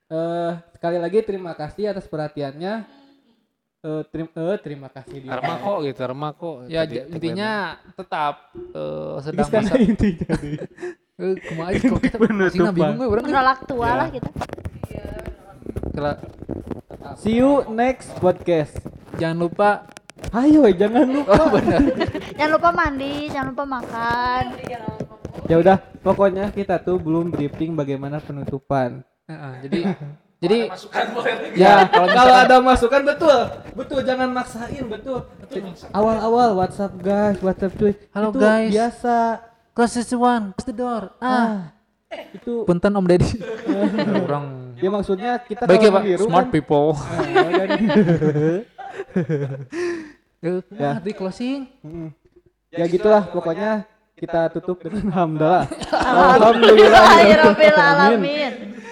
Eh 0.06 0.50
sekali 0.74 0.98
lagi 0.98 1.22
terima 1.22 1.54
kasih 1.54 1.94
atas 1.94 2.10
perhatiannya. 2.10 2.86
Eh 3.78 4.02
terim- 4.08 4.32
eh, 4.32 4.58
terima 4.58 4.88
kasih 4.88 5.16
dia. 5.20 5.32
Remako 5.32 5.72
gitu, 5.82 6.00
remako. 6.02 6.50
Ya 6.66 6.82
Tadi 6.82 6.94
j- 6.96 7.04
intinya 7.08 7.50
tetap 7.92 8.34
eh, 8.54 9.14
sedang 9.20 9.46
masa 9.46 9.74
intinya 9.86 10.30
deh. 10.34 10.58
eh 11.22 11.32
kumaha 11.42 11.68
aja 11.70 11.84
kok 11.86 12.00
kita 12.02 12.16
Penutupan. 12.18 12.72
bingung 12.72 12.98
we 12.98 13.06
urang. 13.06 13.24
Menolak 13.24 13.60
tua 13.64 13.88
lah 13.94 14.08
kita. 14.08 14.28
Kela- 15.90 16.20
See 17.16 17.36
you 17.36 17.64
next 17.68 18.12
podcast. 18.16 18.76
Jangan 19.14 19.38
lupa 19.40 19.70
Ayo, 20.28 20.64
jangan 20.70 21.06
lupa. 21.06 21.32
oh 21.34 21.48
benar. 21.50 21.80
Jangan 22.36 22.52
lupa 22.52 22.70
mandi, 22.70 23.28
jangan 23.28 23.48
lupa 23.52 23.64
makan. 23.70 24.44
ya 25.46 25.56
udah, 25.56 25.76
pokoknya 26.00 26.50
kita 26.50 26.76
tuh 26.78 26.96
belum 26.96 27.30
briefing 27.30 27.72
bagaimana 27.72 28.18
penutupan. 28.18 29.04
Heeh, 29.24 29.52
jadi 29.62 29.80
jadi 30.36 30.68
Ya, 31.54 31.88
kalau 32.12 32.34
ada 32.36 32.56
masukan 32.60 33.00
betul, 33.02 33.36
betul 33.72 34.00
jangan 34.02 34.28
maksain 34.30 34.84
betul. 34.84 35.24
Awal-awal 35.90 36.52
WhatsApp 36.54 36.92
guys, 36.98 37.40
WhatsApp 37.40 37.72
cuy. 37.74 37.92
Halo, 38.10 38.28
Itu 38.28 38.38
guys. 38.38 38.68
Biasa. 38.68 39.16
close 39.72 39.94
this 39.94 40.12
one, 40.12 40.52
close 40.52 40.66
the 40.66 40.74
door. 40.74 41.12
Ah, 41.18 41.72
Itu 42.32 42.64
punten 42.64 42.88
Om 42.90 43.06
Deddy. 43.06 43.28
Orang 44.24 44.44
ya 44.76 44.88
maksudnya 44.88 45.40
kita 45.40 45.64
baik 45.64 45.80
ya 45.80 45.82
kalau 45.82 45.94
Pak, 45.94 46.02
meniru 46.02 46.24
smart 46.26 46.46
kan, 46.46 46.52
people. 46.52 46.88
eh, 46.92 47.50
kan. 47.50 47.68
Eh, 50.38 50.60
Ya. 50.72 51.00
di 51.00 51.12
closing. 51.12 51.64
Mm. 51.80 52.12
ya 52.68 52.84
gitulah 52.86 53.24
pokoknya 53.24 53.88
kita 54.14 54.52
tutup 54.52 54.78
dengan 54.78 55.08
hamdalah. 55.10 55.64
Alhamdulillah. 55.90 57.02
Alhamdulillah 57.24 57.86
alamin. 57.90 58.52